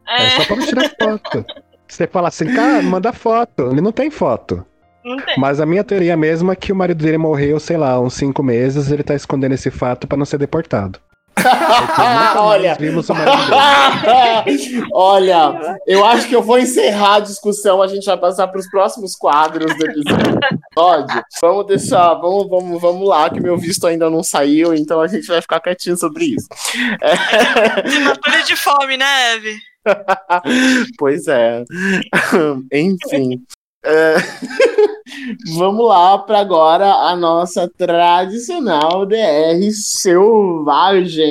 é, 0.08 0.26
é 0.26 0.30
só 0.30 0.46
pra 0.46 0.66
tirar 0.66 0.92
foto. 1.00 1.46
Você 1.88 2.08
fala 2.08 2.30
assim, 2.30 2.54
cara, 2.54 2.82
manda 2.82 3.14
foto. 3.14 3.70
Ele 3.72 3.82
não 3.82 3.92
tem 3.92 4.10
foto. 4.10 4.66
Não 5.04 5.18
tem. 5.18 5.36
Mas 5.38 5.60
a 5.60 5.66
minha 5.66 5.84
teoria 5.84 6.16
mesmo 6.16 6.52
é 6.52 6.56
que 6.56 6.72
o 6.72 6.76
marido 6.76 7.04
dele 7.04 7.18
morreu, 7.18 7.60
sei 7.60 7.78
lá, 7.78 8.00
uns 8.00 8.14
cinco 8.14 8.42
meses, 8.42 8.90
ele 8.90 9.04
tá 9.04 9.14
escondendo 9.14 9.54
esse 9.54 9.70
fato 9.70 10.08
pra 10.08 10.18
não 10.18 10.26
ser 10.26 10.38
deportado. 10.38 11.00
Olha, 12.38 12.78
olha, 14.94 15.78
eu 15.86 16.06
acho 16.06 16.28
que 16.28 16.36
eu 16.36 16.42
vou 16.42 16.60
encerrar 16.60 17.16
a 17.16 17.20
discussão. 17.20 17.82
A 17.82 17.88
gente 17.88 18.06
vai 18.06 18.18
passar 18.18 18.48
para 18.48 18.60
os 18.60 18.70
próximos 18.70 19.16
quadros 19.16 19.76
do 19.78 19.86
episódio. 19.86 20.40
Vamos 21.42 21.68
deixar, 21.68 22.14
vamos, 22.16 22.50
vamos, 22.50 22.82
vamos 22.82 23.08
lá, 23.08 23.30
que 23.30 23.42
meu 23.42 23.58
visto 23.58 23.88
ainda 23.88 24.10
não 24.10 24.24
saiu, 24.24 24.74
então 24.74 25.02
a 25.02 25.08
gente 25.08 25.28
vai 25.28 25.42
ficar 25.42 25.60
quietinho 25.60 25.98
sobre 25.98 26.26
isso. 26.26 26.48
Matou 28.06 28.44
de 28.46 28.56
fome, 28.56 28.98
né, 28.98 29.36
Eve? 29.36 29.58
pois 30.98 31.28
é. 31.28 31.64
Enfim. 32.72 33.44
É, 33.86 34.16
Vamos 35.58 35.88
lá 35.88 36.18
para 36.18 36.40
agora 36.40 36.86
a 36.92 37.16
nossa 37.16 37.70
tradicional 37.78 39.06
DR 39.06 39.72
selvagem. 39.72 41.26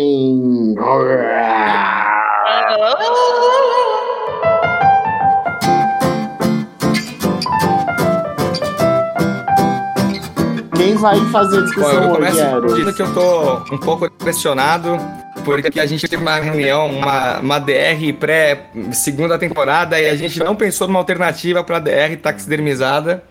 Quem 10.74 10.94
vai 10.96 11.18
fazer 11.30 11.58
a 11.58 11.60
Bom, 11.60 11.66
discussão 11.66 12.02
eu 12.02 12.10
hoje, 12.20 12.40
Eros? 12.40 12.96
que 12.96 13.02
eu 13.02 13.14
tô 13.14 13.74
um 13.74 13.78
pouco 13.78 14.06
impressionado, 14.06 14.96
porque 15.42 15.80
a 15.80 15.86
gente 15.86 16.08
teve 16.08 16.22
uma 16.22 16.36
reunião, 16.36 16.86
uma, 16.86 17.38
uma 17.38 17.58
DR 17.58 18.12
pré 18.18 18.66
segunda 18.92 19.38
temporada, 19.38 20.00
e 20.00 20.08
a 20.08 20.16
gente 20.16 20.38
não 20.38 20.54
pensou 20.56 20.86
numa 20.86 20.98
alternativa 20.98 21.62
pra 21.62 21.78
DR 21.78 22.16
taxidermizada. 22.20 23.22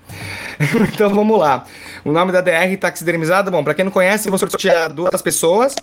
então 0.94 1.14
vamos 1.14 1.40
lá. 1.40 1.66
O 2.04 2.12
nome 2.12 2.32
da 2.32 2.42
DR 2.42 2.76
taxidermizada, 2.80 3.52
bom, 3.52 3.64
pra 3.64 3.74
quem 3.74 3.86
não 3.86 3.92
conhece, 3.92 4.30
vou 4.30 4.40
sortear 4.40 4.92
duas 4.92 5.22
pessoas, 5.22 5.76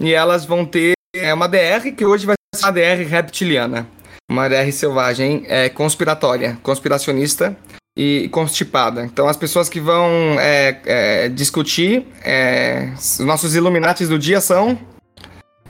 e 0.00 0.12
elas 0.12 0.44
vão 0.44 0.64
ter 0.64 0.92
é, 1.14 1.32
uma 1.32 1.48
DR 1.48 1.92
que 1.96 2.04
hoje 2.04 2.26
vai 2.26 2.34
ser 2.54 2.64
uma 2.64 2.72
DR 2.72 3.06
reptiliana. 3.08 3.86
Uma 4.30 4.48
DR 4.48 4.70
selvagem, 4.72 5.44
é, 5.46 5.68
conspiratória, 5.68 6.58
conspiracionista 6.62 7.56
e 7.96 8.28
constipada. 8.30 9.04
Então, 9.04 9.28
as 9.28 9.36
pessoas 9.36 9.68
que 9.68 9.80
vão 9.80 10.38
é, 10.40 10.80
é, 10.86 11.28
discutir, 11.28 12.06
é, 12.24 12.90
os 12.96 13.18
nossos 13.20 13.54
Illuminatis 13.54 14.08
do 14.08 14.18
dia 14.18 14.40
são 14.40 14.78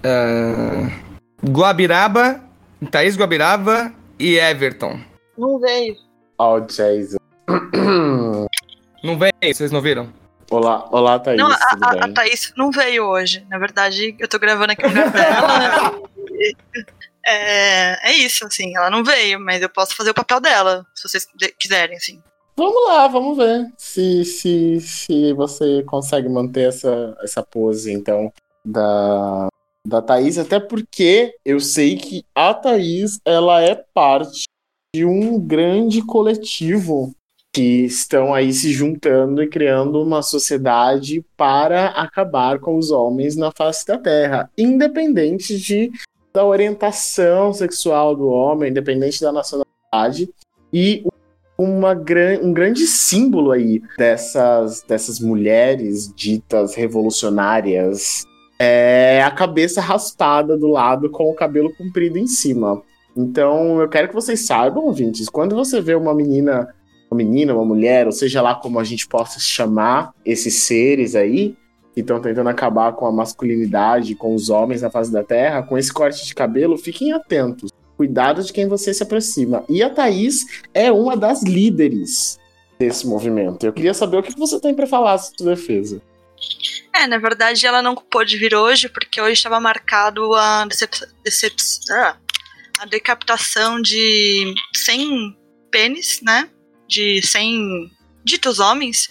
é, 0.03 1.49
Guabiraba, 1.49 2.41
Thaís 2.91 3.17
Guabiraba 3.17 3.93
e 4.19 4.37
Everton. 4.37 5.01
Não 5.37 5.59
veio. 5.59 5.97
Oh, 6.39 6.61
Jesus. 6.69 7.17
Não 9.03 9.19
vem? 9.19 9.33
Vocês 9.53 9.71
não 9.71 9.81
viram? 9.81 10.13
Olá, 10.51 10.87
olá, 10.93 11.19
Thaís. 11.19 11.39
Não, 11.39 11.51
a, 11.51 11.55
a, 11.55 12.05
a 12.05 12.13
Thaís 12.13 12.53
não 12.57 12.71
veio 12.71 13.05
hoje. 13.05 13.45
Na 13.49 13.59
verdade, 13.59 14.15
eu 14.19 14.29
tô 14.29 14.39
gravando 14.39 14.73
aqui 14.73 14.83
no 14.83 14.89
lugar 14.89 15.11
dela. 15.11 15.59
né? 15.59 16.03
É, 17.25 18.11
é 18.11 18.17
isso, 18.17 18.45
assim, 18.45 18.77
ela 18.77 18.91
não 18.91 19.05
veio, 19.05 19.39
mas 19.39 19.63
eu 19.63 19.69
posso 19.69 19.95
fazer 19.95 20.11
o 20.11 20.15
papel 20.15 20.41
dela, 20.41 20.85
se 20.93 21.09
vocês 21.09 21.25
quiserem, 21.57 21.97
assim. 21.97 22.21
Vamos 22.57 22.89
lá, 22.89 23.07
vamos 23.07 23.37
ver 23.37 23.73
se, 23.79 24.25
se, 24.25 24.81
se 24.81 25.33
você 25.33 25.85
consegue 25.85 26.29
manter 26.29 26.69
essa, 26.69 27.17
essa 27.23 27.41
pose, 27.41 27.93
então, 27.93 28.33
da, 28.65 29.47
da 29.87 30.01
Thaís, 30.01 30.39
até 30.39 30.61
porque 30.61 31.35
eu 31.45 31.59
sei 31.61 31.97
que 31.97 32.25
a 32.35 32.55
Thaís, 32.55 33.21
ela 33.25 33.61
é 33.61 33.75
parte 33.75 34.45
de 34.95 35.05
um 35.05 35.39
grande 35.41 36.03
coletivo 36.03 37.15
que 37.55 37.85
estão 37.85 38.33
aí 38.33 38.53
se 38.53 38.73
juntando 38.73 39.43
e 39.43 39.49
criando 39.49 40.03
uma 40.03 40.23
sociedade 40.23 41.25
para 41.37 41.89
acabar 41.89 42.59
com 42.59 42.77
os 42.77 42.91
homens 42.91 43.37
na 43.37 43.51
face 43.51 43.87
da 43.87 43.99
Terra, 43.99 44.51
independente 44.57 45.59
de, 45.59 45.91
da 46.33 46.45
orientação 46.47 47.53
sexual 47.53 48.17
do 48.17 48.29
homem, 48.29 48.71
independente 48.71 49.21
da 49.21 49.33
nacionalidade, 49.33 50.31
e 50.73 51.05
uma 51.59 51.93
gran, 51.93 52.41
um 52.43 52.53
grande 52.53 52.87
símbolo 52.87 53.51
aí 53.51 53.83
dessas, 53.99 54.83
dessas 54.83 55.21
mulheres 55.21 56.11
ditas 56.15 56.75
revolucionárias 56.75 58.25
é 58.65 59.21
a 59.21 59.31
cabeça 59.33 59.81
raspada 59.81 60.57
do 60.57 60.69
lado 60.69 61.11
com 61.11 61.29
o 61.29 61.35
cabelo 61.35 61.75
comprido 61.75 62.17
em 62.17 62.29
cima. 62.29 62.81
Então 63.17 63.81
eu 63.81 63.89
quero 63.89 64.07
que 64.09 64.15
vocês 64.15 64.47
saibam, 64.47 64.85
ouvintes, 64.85 65.29
quando 65.29 65.57
você 65.57 65.81
vê 65.81 65.97
uma 65.97 66.15
menina, 66.15 66.73
uma 67.11 67.17
menina, 67.17 67.53
uma 67.53 67.65
mulher, 67.65 68.07
ou 68.07 68.13
seja 68.13 68.41
lá 68.41 68.55
como 68.55 68.79
a 68.79 68.85
gente 68.85 69.09
possa 69.09 69.41
chamar 69.41 70.15
esses 70.25 70.63
seres 70.63 71.17
aí, 71.17 71.57
que 71.93 72.03
estão 72.03 72.21
tentando 72.21 72.49
acabar 72.49 72.93
com 72.93 73.05
a 73.05 73.11
masculinidade, 73.11 74.15
com 74.15 74.33
os 74.33 74.49
homens 74.49 74.81
na 74.81 74.91
face 74.91 75.11
da 75.11 75.25
Terra, 75.25 75.65
com 75.65 75.77
esse 75.77 75.93
corte 75.93 76.25
de 76.25 76.33
cabelo, 76.33 76.79
fiquem 76.79 77.13
atentos. 77.13 77.69
Cuidado 77.97 78.45
de 78.45 78.53
quem 78.53 78.69
você 78.69 78.95
se 78.95 79.03
aproxima. 79.03 79.65
E 79.69 79.83
a 79.83 79.91
Thaís 79.91 80.47
é 80.73 80.91
uma 80.93 81.17
das 81.17 81.43
líderes 81.43 82.39
desse 82.79 83.09
movimento. 83.09 83.67
Eu 83.67 83.73
queria 83.73 83.93
saber 83.93 84.19
o 84.19 84.23
que 84.23 84.39
você 84.39 84.61
tem 84.61 84.73
para 84.73 84.87
falar 84.87 85.19
sobre 85.19 85.39
sua 85.39 85.55
defesa. 85.55 86.03
É, 87.03 87.07
na 87.09 87.19
verdade, 87.19 87.67
ela 87.67 87.83
não 87.83 87.97
pôde 87.97 88.37
vir 88.37 88.55
hoje, 88.55 88.89
porque 88.89 89.21
hoje 89.21 89.33
estava 89.33 89.59
marcado 89.59 90.35
a, 90.35 90.65
decep 90.67 90.97
decep 91.25 91.57
ah, 91.91 92.17
a 92.79 92.87
decapitação 92.87 93.83
de 93.83 94.55
100 94.73 95.37
pênis, 95.71 96.21
né? 96.23 96.49
De 96.89 97.21
100 97.21 97.91
ditos 98.25 98.61
homens. 98.61 99.09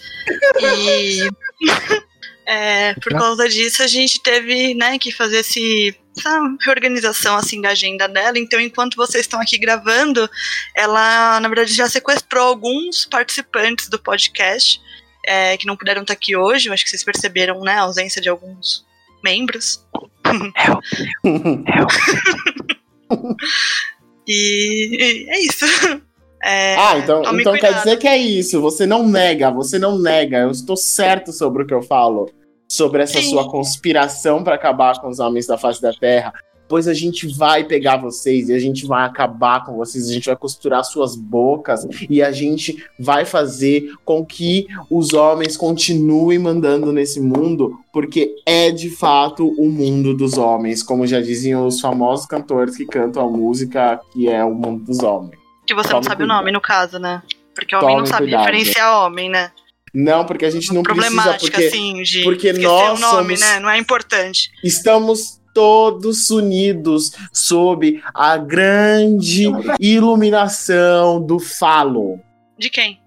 E 0.58 1.28
é, 2.48 2.94
por 2.94 3.12
causa 3.12 3.46
disso, 3.46 3.82
a 3.82 3.86
gente 3.86 4.22
teve 4.22 4.72
né, 4.72 4.98
que 4.98 5.12
fazer 5.12 5.40
esse, 5.40 5.94
essa 6.16 6.40
reorganização 6.62 7.36
assim 7.36 7.60
da 7.60 7.70
agenda 7.70 8.08
dela. 8.08 8.38
Então, 8.38 8.58
enquanto 8.58 8.96
vocês 8.96 9.26
estão 9.26 9.38
aqui 9.38 9.58
gravando, 9.58 10.30
ela, 10.74 11.38
na 11.40 11.48
verdade, 11.48 11.74
já 11.74 11.90
sequestrou 11.90 12.46
alguns 12.46 13.04
participantes 13.04 13.90
do 13.90 13.98
podcast 13.98 14.80
é, 15.24 15.56
que 15.56 15.66
não 15.66 15.76
puderam 15.76 16.02
estar 16.02 16.14
aqui 16.14 16.36
hoje. 16.36 16.68
Eu 16.68 16.72
acho 16.72 16.84
que 16.84 16.90
vocês 16.90 17.04
perceberam 17.04 17.60
né, 17.60 17.72
a 17.72 17.82
ausência 17.82 18.20
de 18.20 18.28
alguns 18.28 18.84
membros. 19.22 19.84
E, 24.26 25.26
e 25.26 25.30
é 25.30 25.40
isso. 25.40 25.66
É, 26.44 26.74
ah, 26.74 26.98
então, 26.98 27.22
então 27.38 27.52
quer 27.52 27.72
dizer 27.72 27.96
que 27.98 28.08
é 28.08 28.16
isso. 28.16 28.60
Você 28.60 28.84
não 28.84 29.06
nega, 29.06 29.48
você 29.48 29.78
não 29.78 29.96
nega. 29.96 30.38
Eu 30.38 30.50
estou 30.50 30.76
certo 30.76 31.32
sobre 31.32 31.62
o 31.62 31.66
que 31.68 31.72
eu 31.72 31.82
falo. 31.82 32.28
Sobre 32.68 33.04
essa 33.04 33.20
Sim. 33.20 33.30
sua 33.30 33.48
conspiração 33.48 34.42
para 34.42 34.56
acabar 34.56 35.00
com 35.00 35.08
os 35.08 35.20
homens 35.20 35.46
da 35.46 35.56
face 35.56 35.80
da 35.80 35.92
terra. 35.92 36.32
Pois 36.72 36.88
a 36.88 36.94
gente 36.94 37.26
vai 37.26 37.64
pegar 37.64 37.98
vocês 37.98 38.48
e 38.48 38.54
a 38.54 38.58
gente 38.58 38.86
vai 38.86 39.04
acabar 39.04 39.62
com 39.62 39.74
vocês, 39.76 40.08
a 40.08 40.12
gente 40.14 40.24
vai 40.24 40.36
costurar 40.36 40.82
suas 40.82 41.14
bocas 41.14 41.86
e 42.08 42.22
a 42.22 42.32
gente 42.32 42.82
vai 42.98 43.26
fazer 43.26 43.92
com 44.06 44.24
que 44.24 44.66
os 44.90 45.12
homens 45.12 45.54
continuem 45.54 46.38
mandando 46.38 46.90
nesse 46.90 47.20
mundo, 47.20 47.78
porque 47.92 48.36
é 48.46 48.70
de 48.70 48.88
fato 48.88 49.46
o 49.58 49.68
mundo 49.70 50.14
dos 50.16 50.38
homens, 50.38 50.82
como 50.82 51.06
já 51.06 51.20
diziam 51.20 51.66
os 51.66 51.78
famosos 51.78 52.24
cantores 52.24 52.74
que 52.74 52.86
cantam 52.86 53.22
a 53.22 53.30
música 53.30 54.00
que 54.10 54.26
é 54.26 54.42
o 54.42 54.54
mundo 54.54 54.82
dos 54.86 55.00
homens. 55.00 55.38
Que 55.66 55.74
você 55.74 55.88
não 55.92 55.96
Tome 56.00 56.04
sabe 56.04 56.14
o 56.22 56.26
cuidado. 56.26 56.38
nome, 56.38 56.52
no 56.52 56.60
caso, 56.62 56.98
né? 56.98 57.22
Porque 57.54 57.76
o 57.76 57.80
homem 57.80 57.96
não 57.96 58.04
Tome 58.04 58.08
sabe 58.08 58.22
cuidado. 58.24 58.46
diferenciar 58.46 59.04
homem, 59.04 59.28
né? 59.28 59.52
Não, 59.92 60.24
porque 60.24 60.46
a 60.46 60.50
gente 60.50 60.72
não 60.72 60.82
precisa, 60.82 61.36
porque 61.38 61.64
assim, 61.66 62.02
de 62.02 62.22
porque 62.22 62.50
nós 62.54 62.98
o 62.98 63.02
nome, 63.02 63.36
somos- 63.36 63.40
né? 63.40 63.60
Não 63.60 63.68
é 63.68 63.76
importante. 63.76 64.50
estamos 64.64 65.41
todos 65.54 66.30
unidos 66.30 67.12
sob 67.32 68.02
a 68.14 68.36
grande 68.36 69.46
iluminação 69.80 71.20
do 71.20 71.38
falo, 71.38 72.18
De 72.58 72.68
quem? 72.70 73.00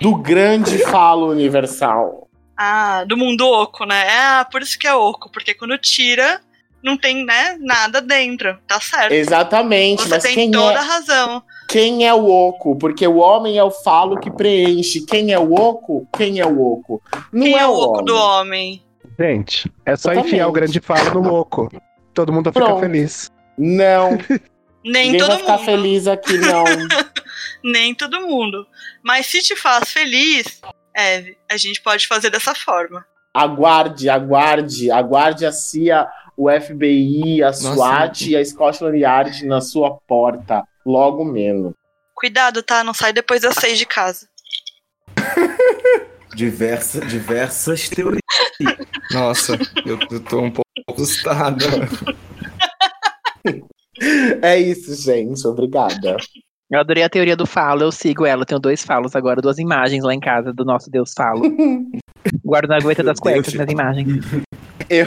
do 0.00 0.16
grande 0.16 0.78
falo 0.78 1.28
universal. 1.30 2.28
Ah, 2.56 3.04
do 3.04 3.16
mundo 3.16 3.46
oco, 3.46 3.84
né? 3.84 4.06
É, 4.06 4.18
ah, 4.18 4.48
por 4.50 4.62
isso 4.62 4.78
que 4.78 4.86
é 4.86 4.94
oco, 4.94 5.30
porque 5.32 5.54
quando 5.54 5.76
tira, 5.78 6.40
não 6.82 6.96
tem, 6.96 7.24
né, 7.24 7.56
nada 7.60 8.00
dentro. 8.00 8.58
Tá 8.66 8.80
certo. 8.80 9.12
Exatamente, 9.12 10.02
Você 10.02 10.08
mas 10.08 10.22
tem 10.22 10.34
quem 10.34 10.50
toda 10.50 10.74
é, 10.74 10.76
a 10.78 10.82
razão. 10.82 11.42
quem 11.68 12.06
é 12.06 12.12
o 12.12 12.28
oco? 12.28 12.76
Porque 12.76 13.06
o 13.06 13.16
homem 13.16 13.56
é 13.56 13.64
o 13.64 13.70
falo 13.70 14.18
que 14.18 14.30
preenche. 14.30 15.04
Quem 15.06 15.32
é 15.32 15.38
o 15.38 15.54
oco? 15.54 16.06
Quem 16.16 16.40
é 16.40 16.46
o 16.46 16.60
oco? 16.60 17.00
Não 17.32 17.42
Quem 17.44 17.54
é, 17.56 17.60
é 17.60 17.66
o 17.66 17.70
o 17.70 17.76
oco 17.80 17.92
homem. 17.94 18.04
do 18.04 18.16
homem? 18.16 18.82
Gente, 19.22 19.72
é 19.86 19.94
só 19.94 20.10
Exatamente. 20.10 20.34
enfiar 20.34 20.48
o 20.48 20.52
grande 20.52 20.80
falo 20.80 21.22
no 21.22 21.32
oco. 21.32 21.70
Todo 22.12 22.32
mundo 22.32 22.52
fica 22.52 22.64
Pronto. 22.64 22.80
feliz. 22.80 23.30
Não, 23.56 24.18
Nem 24.84 25.12
ninguém 25.12 25.20
todo 25.20 25.28
vai 25.28 25.38
ficar 25.38 25.58
mundo. 25.58 25.64
feliz 25.64 26.06
aqui, 26.08 26.38
não. 26.38 26.64
Nem 27.62 27.94
todo 27.94 28.20
mundo. 28.22 28.66
Mas 29.00 29.26
se 29.26 29.40
te 29.40 29.54
faz 29.54 29.92
feliz, 29.92 30.60
Eve, 30.92 31.38
a 31.48 31.56
gente 31.56 31.80
pode 31.80 32.08
fazer 32.08 32.30
dessa 32.30 32.52
forma. 32.52 33.06
Aguarde, 33.32 34.08
aguarde, 34.08 34.90
aguarde 34.90 35.46
a 35.46 35.52
CIA, 35.52 36.08
o 36.36 36.50
FBI, 36.50 37.44
a 37.44 37.52
SWAT 37.52 38.22
e 38.30 38.36
a 38.36 38.44
Scotland 38.44 38.98
Yard 38.98 39.46
na 39.46 39.60
sua 39.60 39.98
porta, 40.08 40.64
logo 40.84 41.24
menos. 41.24 41.74
Cuidado, 42.12 42.60
tá? 42.60 42.82
Não 42.82 42.92
sai 42.92 43.12
depois 43.12 43.42
das 43.42 43.54
seis 43.54 43.78
de 43.78 43.86
casa. 43.86 44.28
Diversa, 46.34 47.00
diversas 47.00 47.88
teorias. 47.88 48.22
Nossa, 49.12 49.58
eu, 49.84 49.98
eu 50.10 50.20
tô 50.20 50.40
um 50.40 50.50
pouco 50.50 50.68
assustado. 50.88 51.64
É 54.42 54.58
isso, 54.58 54.94
gente. 54.94 55.46
Obrigada. 55.46 56.16
Eu 56.70 56.80
adorei 56.80 57.02
a 57.02 57.08
teoria 57.08 57.36
do 57.36 57.44
falo, 57.44 57.82
eu 57.82 57.92
sigo 57.92 58.24
ela. 58.24 58.46
Tenho 58.46 58.58
dois 58.58 58.82
falos 58.82 59.14
agora, 59.14 59.42
duas 59.42 59.58
imagens 59.58 60.02
lá 60.02 60.14
em 60.14 60.20
casa 60.20 60.54
do 60.54 60.64
nosso 60.64 60.90
Deus 60.90 61.12
falo. 61.14 61.42
Guardo 62.42 62.68
na 62.68 62.78
gaveta 62.78 63.02
das 63.02 63.20
cuecas 63.20 63.52
minhas 63.52 63.70
imagens. 63.70 64.24
Eu... 64.88 65.06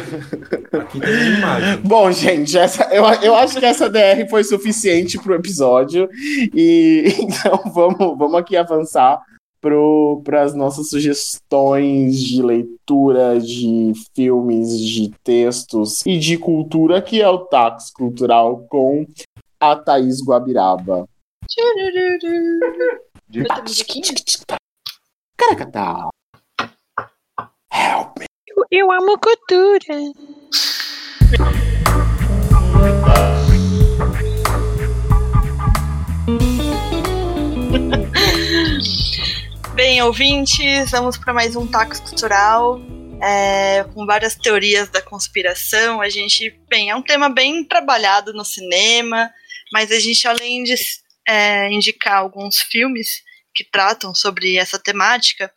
Aqui 0.79 0.99
tem 0.99 1.37
imagem. 1.37 1.77
Bom, 1.83 2.11
gente, 2.11 2.57
essa, 2.57 2.83
eu, 2.93 3.03
eu 3.23 3.35
acho 3.35 3.59
que 3.59 3.65
essa 3.65 3.89
DR 3.89 4.29
foi 4.29 4.43
suficiente 4.43 5.17
pro 5.17 5.33
episódio. 5.33 6.07
E 6.53 7.05
então 7.17 7.71
vamos, 7.73 8.17
vamos 8.17 8.35
aqui 8.35 8.55
avançar 8.55 9.19
para 10.23 10.43
as 10.43 10.53
nossas 10.53 10.89
sugestões 10.89 12.19
de 12.19 12.41
leitura 12.41 13.39
de 13.39 13.93
filmes, 14.15 14.79
de 14.79 15.09
textos 15.23 16.05
e 16.05 16.19
de 16.19 16.37
cultura, 16.37 17.01
que 17.01 17.21
é 17.21 17.27
o 17.27 17.39
Tax 17.39 17.89
Cultural 17.91 18.65
com 18.69 19.05
a 19.59 19.75
Thaís 19.75 20.21
Guabiraba. 20.23 21.07
Caracatá. 25.37 26.09
Help 27.73 28.19
me. 28.19 28.25
Eu, 28.47 28.63
eu 28.71 28.91
amo 28.91 29.17
cultura. 29.19 30.13
Bem, 39.75 40.01
ouvintes, 40.01 40.91
vamos 40.91 41.17
para 41.17 41.33
mais 41.33 41.53
um 41.53 41.67
Tacos 41.67 41.99
Cultural. 41.99 42.79
é, 43.21 43.83
com 43.93 44.05
várias 44.05 44.33
teorias 44.33 44.87
da 44.87 45.01
conspiração. 45.01 46.01
A 46.01 46.07
gente, 46.07 46.49
bem, 46.69 46.89
é 46.89 46.95
um 46.95 47.01
tema 47.01 47.27
bem 47.27 47.61
trabalhado 47.61 48.31
no 48.31 48.45
cinema, 48.45 49.29
mas 49.73 49.91
a 49.91 49.99
gente, 49.99 50.25
além 50.29 50.63
de 50.63 50.75
é, 51.27 51.69
indicar 51.69 52.19
alguns 52.19 52.61
filmes 52.61 53.21
que 53.53 53.65
tratam 53.65 54.15
sobre 54.15 54.55
essa 54.55 54.79
temática, 54.79 55.51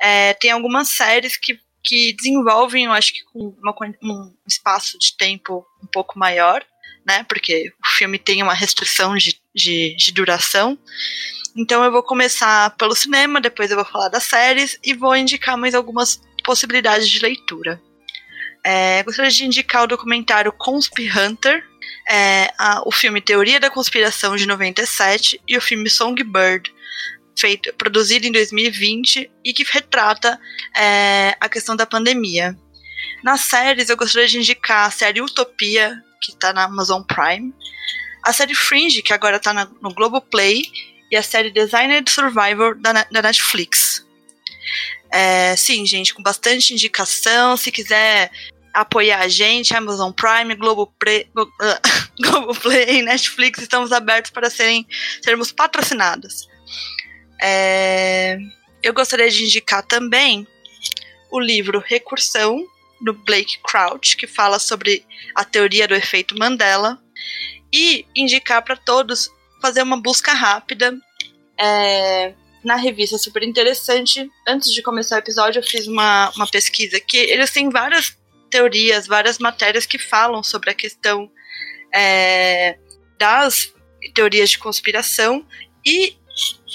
é, 0.00 0.34
tem 0.34 0.52
algumas 0.52 0.90
séries 0.90 1.36
que, 1.36 1.58
que 1.82 2.12
desenvolvem, 2.12 2.84
eu 2.84 2.92
acho 2.92 3.12
que 3.12 3.24
com 3.32 3.56
uma, 3.60 3.74
um 4.00 4.34
espaço 4.46 4.96
de 5.00 5.16
tempo 5.16 5.66
um 5.82 5.86
pouco 5.88 6.16
maior, 6.16 6.64
né? 7.06 7.24
Porque 7.24 7.72
o 7.84 7.88
filme 7.88 8.18
tem 8.18 8.42
uma 8.42 8.54
restrição 8.54 9.14
de, 9.16 9.40
de, 9.54 9.94
de 9.96 10.12
duração. 10.12 10.78
Então 11.56 11.84
eu 11.84 11.92
vou 11.92 12.02
começar 12.02 12.70
pelo 12.76 12.94
cinema, 12.94 13.40
depois 13.40 13.70
eu 13.70 13.76
vou 13.76 13.84
falar 13.84 14.08
das 14.08 14.24
séries 14.24 14.78
e 14.82 14.92
vou 14.92 15.14
indicar 15.14 15.56
mais 15.56 15.74
algumas 15.74 16.20
possibilidades 16.44 17.08
de 17.08 17.20
leitura. 17.20 17.80
É, 18.64 19.02
gostaria 19.02 19.30
de 19.30 19.44
indicar 19.44 19.84
o 19.84 19.86
documentário 19.86 20.50
Consp 20.52 20.98
Hunter, 20.98 21.62
é, 22.08 22.48
a, 22.58 22.82
o 22.86 22.90
filme 22.90 23.20
Teoria 23.20 23.60
da 23.60 23.70
Conspiração 23.70 24.36
de 24.36 24.46
97 24.46 25.40
e 25.46 25.56
o 25.56 25.60
filme 25.60 25.88
Songbird, 25.88 26.72
feito, 27.38 27.72
produzido 27.74 28.26
em 28.26 28.32
2020 28.32 29.30
e 29.44 29.52
que 29.52 29.64
retrata 29.70 30.40
é, 30.76 31.36
a 31.38 31.48
questão 31.48 31.76
da 31.76 31.86
pandemia. 31.86 32.56
Nas 33.22 33.42
séries, 33.42 33.90
eu 33.90 33.96
gostaria 33.96 34.28
de 34.28 34.38
indicar 34.38 34.86
a 34.86 34.90
série 34.90 35.20
Utopia, 35.20 36.02
que 36.24 36.32
está 36.32 36.52
na 36.52 36.64
Amazon 36.64 37.02
Prime, 37.02 37.52
a 38.22 38.32
série 38.32 38.54
Fringe, 38.54 39.02
que 39.02 39.12
agora 39.12 39.36
está 39.36 39.52
no 39.52 39.94
Globoplay, 39.94 40.64
e 41.10 41.16
a 41.16 41.22
série 41.22 41.50
Designed 41.50 42.10
Survivor 42.10 42.76
da, 42.76 43.04
da 43.04 43.22
Netflix. 43.22 44.04
É, 45.12 45.54
sim, 45.54 45.86
gente, 45.86 46.12
com 46.12 46.22
bastante 46.22 46.72
indicação. 46.72 47.56
Se 47.56 47.70
quiser 47.70 48.32
apoiar 48.72 49.20
a 49.20 49.28
gente, 49.28 49.76
Amazon 49.76 50.10
Prime, 50.10 50.54
Globoplay, 50.56 51.30
Globoplay 52.18 53.02
Netflix, 53.02 53.60
estamos 53.60 53.92
abertos 53.92 54.32
para 54.32 54.50
serem, 54.50 54.84
sermos 55.22 55.52
patrocinados. 55.52 56.48
É, 57.40 58.36
eu 58.82 58.92
gostaria 58.92 59.30
de 59.30 59.44
indicar 59.44 59.84
também 59.84 60.46
o 61.30 61.38
livro 61.38 61.82
Recursão, 61.84 62.64
do 63.04 63.12
Blake 63.12 63.58
Crouch, 63.62 64.16
que 64.16 64.26
fala 64.26 64.58
sobre 64.58 65.04
a 65.34 65.44
teoria 65.44 65.86
do 65.86 65.94
efeito 65.94 66.36
Mandela, 66.36 66.98
e 67.72 68.06
indicar 68.16 68.62
para 68.62 68.76
todos 68.76 69.30
fazer 69.60 69.82
uma 69.82 70.00
busca 70.00 70.32
rápida 70.32 70.96
é, 71.58 72.34
na 72.64 72.76
revista 72.76 73.18
super 73.18 73.42
interessante. 73.42 74.28
Antes 74.48 74.72
de 74.72 74.82
começar 74.82 75.16
o 75.16 75.18
episódio, 75.18 75.60
eu 75.60 75.62
fiz 75.62 75.86
uma, 75.86 76.30
uma 76.30 76.46
pesquisa 76.46 76.98
que 76.98 77.16
eles 77.16 77.50
têm 77.50 77.68
várias 77.68 78.16
teorias, 78.50 79.06
várias 79.06 79.38
matérias 79.38 79.84
que 79.84 79.98
falam 79.98 80.42
sobre 80.42 80.70
a 80.70 80.74
questão 80.74 81.30
é, 81.94 82.78
das 83.18 83.72
teorias 84.14 84.50
de 84.50 84.58
conspiração 84.58 85.46
e 85.84 86.16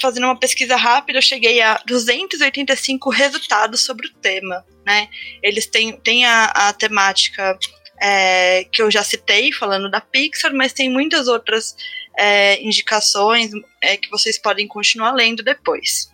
fazendo 0.00 0.24
uma 0.24 0.38
pesquisa 0.38 0.76
rápida, 0.76 1.18
eu 1.18 1.22
cheguei 1.22 1.60
a 1.60 1.80
285 1.86 3.10
resultados 3.10 3.84
sobre 3.84 4.06
o 4.06 4.14
tema. 4.14 4.64
Né? 4.90 5.08
Eles 5.40 5.66
têm, 5.66 5.92
têm 5.92 6.24
a, 6.24 6.46
a 6.46 6.72
temática 6.72 7.56
é, 8.00 8.64
que 8.64 8.82
eu 8.82 8.90
já 8.90 9.04
citei, 9.04 9.52
falando 9.52 9.88
da 9.88 10.00
Pixar, 10.00 10.52
mas 10.52 10.72
tem 10.72 10.90
muitas 10.90 11.28
outras 11.28 11.76
é, 12.18 12.60
indicações 12.60 13.52
é, 13.80 13.96
que 13.96 14.10
vocês 14.10 14.36
podem 14.36 14.66
continuar 14.66 15.12
lendo 15.12 15.44
depois. 15.44 16.10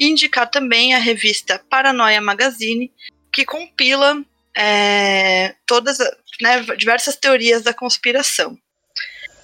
E 0.00 0.08
indicar 0.08 0.50
também 0.50 0.94
a 0.94 0.98
revista 0.98 1.62
Paranoia 1.70 2.20
Magazine, 2.20 2.90
que 3.32 3.44
compila 3.44 4.20
é, 4.56 5.54
todas 5.64 5.98
né, 6.40 6.60
diversas 6.76 7.14
teorias 7.14 7.62
da 7.62 7.72
conspiração. 7.72 8.58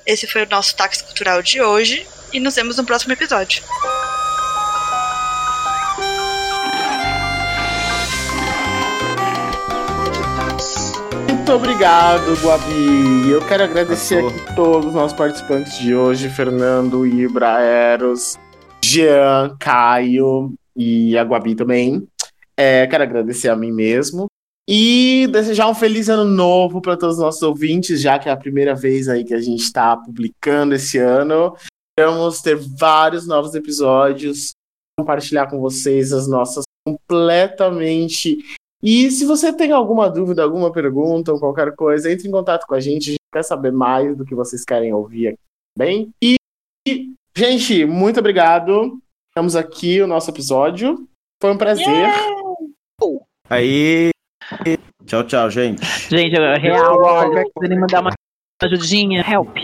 Esse 0.04 0.26
foi 0.26 0.42
o 0.42 0.48
nosso 0.48 0.74
táxi 0.74 1.04
cultural 1.04 1.42
de 1.42 1.60
hoje 1.60 2.04
e 2.32 2.40
nos 2.40 2.56
vemos 2.56 2.76
no 2.76 2.84
próximo 2.84 3.12
episódio. 3.12 3.62
Muito 11.48 11.64
obrigado, 11.64 12.34
Guabi. 12.42 13.30
Eu 13.30 13.40
quero 13.48 13.64
agradecer 13.64 14.22
aqui 14.22 14.54
todos 14.54 14.88
os 14.88 14.92
nossos 14.92 15.16
participantes 15.16 15.78
de 15.78 15.94
hoje: 15.94 16.28
Fernando, 16.28 17.06
Ibra, 17.06 17.62
Eros, 17.62 18.36
Jean, 18.84 19.56
Caio 19.58 20.52
e 20.76 21.16
a 21.16 21.22
Guabi 21.22 21.54
também. 21.54 22.06
É, 22.54 22.86
quero 22.86 23.02
agradecer 23.02 23.48
a 23.48 23.56
mim 23.56 23.72
mesmo. 23.72 24.26
E 24.68 25.26
desejar 25.32 25.70
um 25.70 25.74
feliz 25.74 26.10
ano 26.10 26.26
novo 26.26 26.82
para 26.82 26.98
todos 26.98 27.16
os 27.16 27.22
nossos 27.22 27.40
ouvintes, 27.40 28.02
já 28.02 28.18
que 28.18 28.28
é 28.28 28.32
a 28.32 28.36
primeira 28.36 28.74
vez 28.74 29.08
aí 29.08 29.24
que 29.24 29.32
a 29.32 29.40
gente 29.40 29.62
está 29.62 29.96
publicando 29.96 30.74
esse 30.74 30.98
ano. 30.98 31.56
Vamos 31.98 32.42
ter 32.42 32.56
vários 32.56 33.26
novos 33.26 33.54
episódios, 33.54 34.50
compartilhar 35.00 35.46
com 35.46 35.58
vocês 35.58 36.12
as 36.12 36.28
nossas 36.28 36.64
completamente. 36.86 38.36
E 38.82 39.10
se 39.10 39.24
você 39.24 39.52
tem 39.52 39.72
alguma 39.72 40.08
dúvida, 40.08 40.42
alguma 40.42 40.70
pergunta 40.70 41.32
ou 41.32 41.40
qualquer 41.40 41.74
coisa, 41.74 42.12
entre 42.12 42.28
em 42.28 42.30
contato 42.30 42.66
com 42.66 42.74
a 42.74 42.80
gente. 42.80 43.10
A 43.10 43.12
gente 43.12 43.18
quer 43.32 43.42
saber 43.42 43.72
mais 43.72 44.16
do 44.16 44.24
que 44.24 44.34
vocês 44.34 44.64
querem 44.64 44.92
ouvir 44.92 45.28
aqui 45.28 45.38
também. 45.76 46.10
E, 46.22 46.36
gente, 47.36 47.84
muito 47.84 48.20
obrigado. 48.20 48.98
Estamos 49.30 49.56
aqui 49.56 50.00
o 50.00 50.06
nosso 50.06 50.30
episódio. 50.30 51.08
Foi 51.40 51.52
um 51.52 51.58
prazer. 51.58 51.86
Yeah! 51.86 52.16
Aí. 53.50 54.10
Tchau, 55.06 55.24
tchau, 55.24 55.50
gente. 55.50 55.84
Gente, 56.08 56.36
é 56.36 56.58
real, 56.58 57.00
olha, 57.00 57.44
ele 57.62 57.78
mandar 57.78 58.00
uma 58.00 58.12
ajudinha, 58.62 59.22
help. 59.22 59.56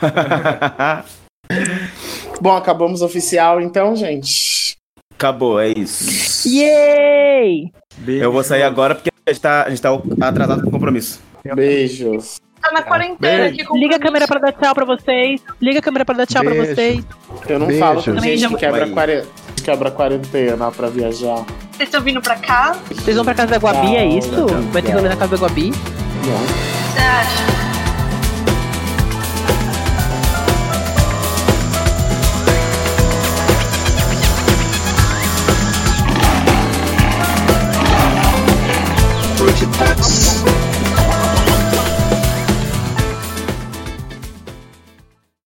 Bom, 2.40 2.56
acabamos 2.56 3.02
oficial 3.02 3.60
então, 3.60 3.94
gente. 3.94 4.76
Acabou, 5.14 5.60
é 5.60 5.68
isso. 5.68 6.48
Yay! 6.48 7.70
Eu 8.06 8.32
vou 8.32 8.42
sair 8.42 8.62
agora 8.62 8.94
porque 8.94 9.10
a 9.26 9.30
gente 9.30 9.40
tá, 9.40 9.64
a 9.64 9.70
gente 9.70 9.82
tá 9.82 9.90
atrasado 10.20 10.62
com 10.62 10.70
compromisso. 10.70 11.20
Beijos. 11.54 12.40
Tá 12.60 12.72
na 12.72 12.82
quarentena 12.82 13.46
aqui 13.46 13.64
com 13.64 13.76
Liga 13.76 13.96
a 13.96 13.98
câmera 13.98 14.26
pra 14.26 14.40
dar 14.40 14.52
tchau 14.52 14.74
pra 14.74 14.84
vocês. 14.84 15.40
Liga 15.60 15.78
a 15.78 15.82
câmera 15.82 16.04
pra 16.04 16.14
dar 16.16 16.26
tchau 16.26 16.42
pra 16.42 16.52
Beijo. 16.52 16.74
vocês. 16.74 17.04
Eu 17.48 17.58
não 17.58 17.66
Beijo. 17.66 17.80
falo 17.80 18.02
com 18.02 18.18
gente 18.20 18.48
que 18.48 18.56
quebra, 18.56 18.88
quare... 18.90 19.24
quebra 19.64 19.90
quarentena 19.90 20.70
pra 20.70 20.88
viajar. 20.88 21.44
Vocês 21.72 21.88
estão 21.88 22.00
vindo 22.00 22.20
pra 22.20 22.36
cá? 22.36 22.76
Vocês 22.90 23.16
vão 23.16 23.24
pra 23.24 23.34
casa 23.34 23.52
da 23.52 23.58
Guabi, 23.58 23.96
é 23.96 24.04
isso? 24.06 24.46
Vai 24.72 24.82
ter 24.82 24.92
rolê 24.92 25.08
na 25.08 25.16
casa 25.16 25.36
da 25.36 25.42
Guabi? 25.46 25.70
Não. 25.70 26.92
Você 26.92 26.98
acha? 26.98 27.67